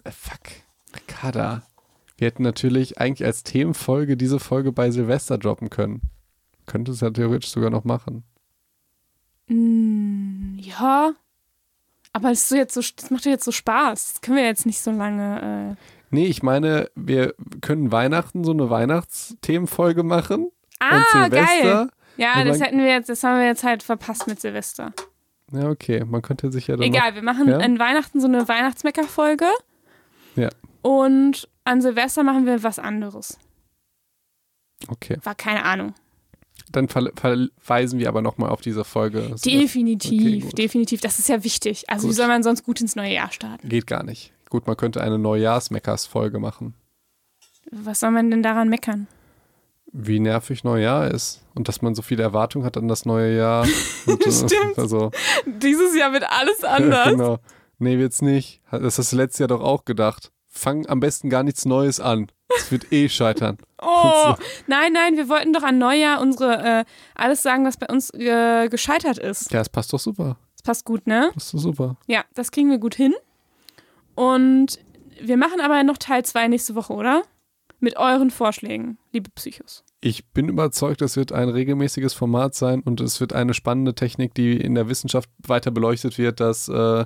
äh, 0.03 0.11
fuck, 0.11 0.39
Ricarda. 0.95 1.63
Wir 2.17 2.27
hätten 2.27 2.43
natürlich 2.43 2.99
eigentlich 2.99 3.25
als 3.25 3.43
Themenfolge 3.43 4.17
diese 4.17 4.39
Folge 4.39 4.71
bei 4.71 4.89
Silvester 4.89 5.37
droppen 5.37 5.69
können. 5.69 6.01
Könnte 6.65 6.91
es 6.91 7.01
ja 7.01 7.09
theoretisch 7.09 7.51
sogar 7.51 7.69
noch 7.69 7.83
machen. 7.83 8.23
Mm, 9.47 10.57
ja. 10.59 11.11
Aber 12.13 12.29
das, 12.29 12.39
ist 12.39 12.49
so 12.49 12.55
jetzt 12.55 12.73
so, 12.73 12.81
das 12.95 13.11
macht 13.11 13.25
ja 13.25 13.31
jetzt 13.31 13.45
so 13.45 13.51
Spaß. 13.51 14.13
Das 14.13 14.21
können 14.21 14.37
wir 14.37 14.45
jetzt 14.45 14.65
nicht 14.65 14.79
so 14.79 14.91
lange. 14.91 15.75
Äh. 15.77 15.83
Nee, 16.09 16.25
ich 16.25 16.41
meine, 16.41 16.89
wir 16.95 17.35
können 17.61 17.91
Weihnachten 17.91 18.43
so 18.43 18.51
eine 18.51 18.69
Weihnachtsthemenfolge 18.69 20.03
machen. 20.03 20.49
Ah, 20.79 20.95
und 20.97 21.31
Silvester. 21.31 21.63
geil. 21.63 21.89
Ja, 22.17 22.43
das 22.43 22.59
hätten 22.59 22.79
wir 22.79 22.87
jetzt, 22.87 23.09
das 23.09 23.23
haben 23.23 23.39
wir 23.39 23.45
jetzt 23.45 23.63
halt 23.63 23.83
verpasst 23.83 24.27
mit 24.27 24.39
Silvester. 24.41 24.91
Ja, 25.51 25.69
okay. 25.69 26.03
Man 26.05 26.21
könnte 26.21 26.51
sich 26.51 26.67
ja 26.67 26.75
dann. 26.75 26.85
Egal, 26.85 27.15
wir 27.15 27.21
machen 27.21 27.47
Ja? 27.47 27.57
an 27.57 27.79
Weihnachten 27.79 28.19
so 28.19 28.27
eine 28.27 28.47
Weihnachtsmecker-Folge. 28.47 29.45
Ja. 30.35 30.49
Und 30.81 31.47
an 31.63 31.81
Silvester 31.81 32.23
machen 32.23 32.45
wir 32.45 32.63
was 32.63 32.79
anderes. 32.79 33.37
Noch, 34.85 34.93
okay. 34.93 35.17
War 35.23 35.35
keine 35.35 35.63
Ahnung. 35.63 35.93
Dann 36.71 36.87
ver 36.89 37.09
verweisen 37.15 37.99
wir 37.99 38.09
aber 38.09 38.21
nochmal 38.21 38.49
auf 38.49 38.61
diese 38.61 38.83
Folge. 38.83 39.35
Definitiv, 39.45 40.45
Okay, 40.45 40.55
definitiv. 40.55 41.01
Das 41.01 41.19
ist 41.19 41.29
ja 41.29 41.43
wichtig. 41.43 41.89
Also, 41.89 42.07
Gut. 42.07 42.11
wie 42.11 42.17
soll 42.17 42.27
man 42.27 42.43
sonst 42.43 42.63
gut 42.63 42.81
ins 42.81 42.95
neue 42.95 43.13
Jahr 43.13 43.31
starten? 43.31 43.69
geht 43.69 43.87
gar 43.87 44.03
nicht. 44.03 44.33
Gut, 44.49 44.65
man 44.67 44.75
könnte 44.75 45.01
eine 45.01 45.17
Neujahrsmeckers-Folge 45.19 46.39
machen. 46.39 46.73
Was 47.71 47.99
soll 47.99 48.11
man 48.11 48.31
denn 48.31 48.43
daran 48.43 48.69
meckern? 48.69 49.07
Wie 49.93 50.19
nervig 50.19 50.63
Neujahr 50.63 51.09
ist. 51.11 51.41
Und 51.55 51.67
dass 51.67 51.81
man 51.81 51.95
so 51.95 52.01
viele 52.01 52.23
Erwartungen 52.23 52.65
hat 52.65 52.77
an 52.77 52.87
das 52.87 53.05
neue 53.05 53.35
Jahr. 53.37 53.65
Und, 54.05 54.25
äh, 54.25 54.31
Stimmt. 54.31 54.77
Also, 54.77 55.11
Dieses 55.45 55.95
Jahr 55.97 56.11
wird 56.13 56.25
alles 56.29 56.61
Ja, 56.61 56.69
anders. 56.69 57.09
genau. 57.09 57.37
Nee, 57.79 57.97
wird's 57.97 58.21
nicht. 58.21 58.61
Das 58.71 58.97
hast 58.97 59.11
du 59.13 59.15
letztes 59.17 59.39
Jahr 59.39 59.47
doch 59.47 59.61
auch 59.61 59.85
gedacht. 59.85 60.31
Fang 60.49 60.87
am 60.87 60.99
besten 60.99 61.29
gar 61.29 61.43
nichts 61.43 61.65
Neues 61.65 61.99
an. 61.99 62.27
Es 62.57 62.71
wird 62.71 62.91
eh 62.91 63.07
scheitern. 63.09 63.57
Oh, 63.79 64.33
nein, 64.67 64.91
nein, 64.91 65.17
wir 65.17 65.29
wollten 65.29 65.53
doch 65.53 65.61
an 65.61 65.77
Neujahr 65.77 66.19
unsere, 66.19 66.79
äh, 66.79 66.85
alles 67.13 67.43
sagen, 67.43 67.63
was 67.63 67.77
bei 67.77 67.85
uns 67.85 68.11
äh, 68.15 68.67
gescheitert 68.69 69.19
ist. 69.19 69.51
Ja, 69.51 69.61
es 69.61 69.69
passt 69.69 69.93
doch 69.93 69.99
super. 69.99 70.37
Das 70.55 70.63
passt 70.63 70.83
gut, 70.85 71.05
ne? 71.05 71.29
Passt 71.35 71.53
doch 71.53 71.59
super. 71.59 71.95
Ja, 72.07 72.23
das 72.33 72.49
kriegen 72.49 72.71
wir 72.71 72.79
gut 72.79 72.95
hin. 72.95 73.13
Und 74.15 74.79
wir 75.21 75.37
machen 75.37 75.61
aber 75.61 75.83
noch 75.83 75.97
Teil 75.99 76.25
2 76.25 76.47
nächste 76.47 76.73
Woche, 76.73 76.93
oder? 76.93 77.21
Mit 77.79 77.97
euren 77.97 78.31
Vorschlägen, 78.31 78.97
liebe 79.13 79.29
Psychos. 79.35 79.83
Ich 80.01 80.25
bin 80.29 80.49
überzeugt, 80.49 81.01
das 81.01 81.15
wird 81.15 81.31
ein 81.31 81.49
regelmäßiges 81.49 82.13
Format 82.13 82.55
sein 82.55 82.81
und 82.81 83.01
es 83.01 83.19
wird 83.19 83.33
eine 83.33 83.53
spannende 83.53 83.93
Technik, 83.93 84.33
die 84.33 84.57
in 84.59 84.73
der 84.75 84.89
Wissenschaft 84.89 85.29
weiter 85.45 85.69
beleuchtet 85.71 86.17
wird, 86.17 86.39
das 86.39 86.67
äh, 86.69 87.05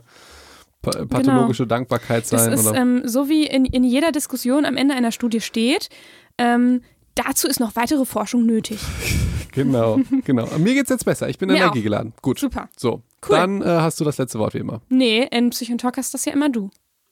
pa 0.81 1.05
pathologische 1.07 1.67
Dankbarkeit 1.67 2.23
Das 2.31 2.43
sein. 2.45 2.53
ist 2.53 2.65
oder? 2.67 2.79
ähm, 2.79 3.01
so 3.05 3.27
wie 3.29 3.45
in, 3.45 3.65
in 3.65 3.83
jeder 3.83 4.11
Diskussion 4.11 4.65
am 4.65 4.77
Ende 4.77 4.93
einer 4.95 5.11
Studie 5.11 5.41
steht. 5.41 5.89
Ähm, 6.37 6.81
dazu 7.15 7.47
ist 7.47 7.59
noch 7.59 7.75
weitere 7.75 8.05
Forschung 8.05 8.45
nötig. 8.45 8.79
genau, 9.51 9.99
genau. 10.25 10.47
Mir 10.57 10.73
geht's 10.73 10.89
jetzt 10.89 11.05
besser. 11.05 11.27
Ich 11.29 11.37
bin 11.37 11.49
Mir 11.49 11.57
energiegeladen. 11.57 12.13
Gut. 12.21 12.39
Super. 12.39 12.69
So, 12.77 13.03
Cool. 13.27 13.35
dann 13.37 13.61
äh, 13.61 13.65
hast 13.65 13.99
du 13.99 14.03
das 14.05 14.17
letzte 14.17 14.39
Wort 14.39 14.53
wie 14.53 14.59
immer. 14.59 14.81
Nee, 14.89 15.27
in 15.31 15.49
Psychontalk 15.51 15.97
hast 15.97 16.13
das 16.13 16.25
ja 16.25 16.33
immer 16.33 16.49
du. 16.49 16.71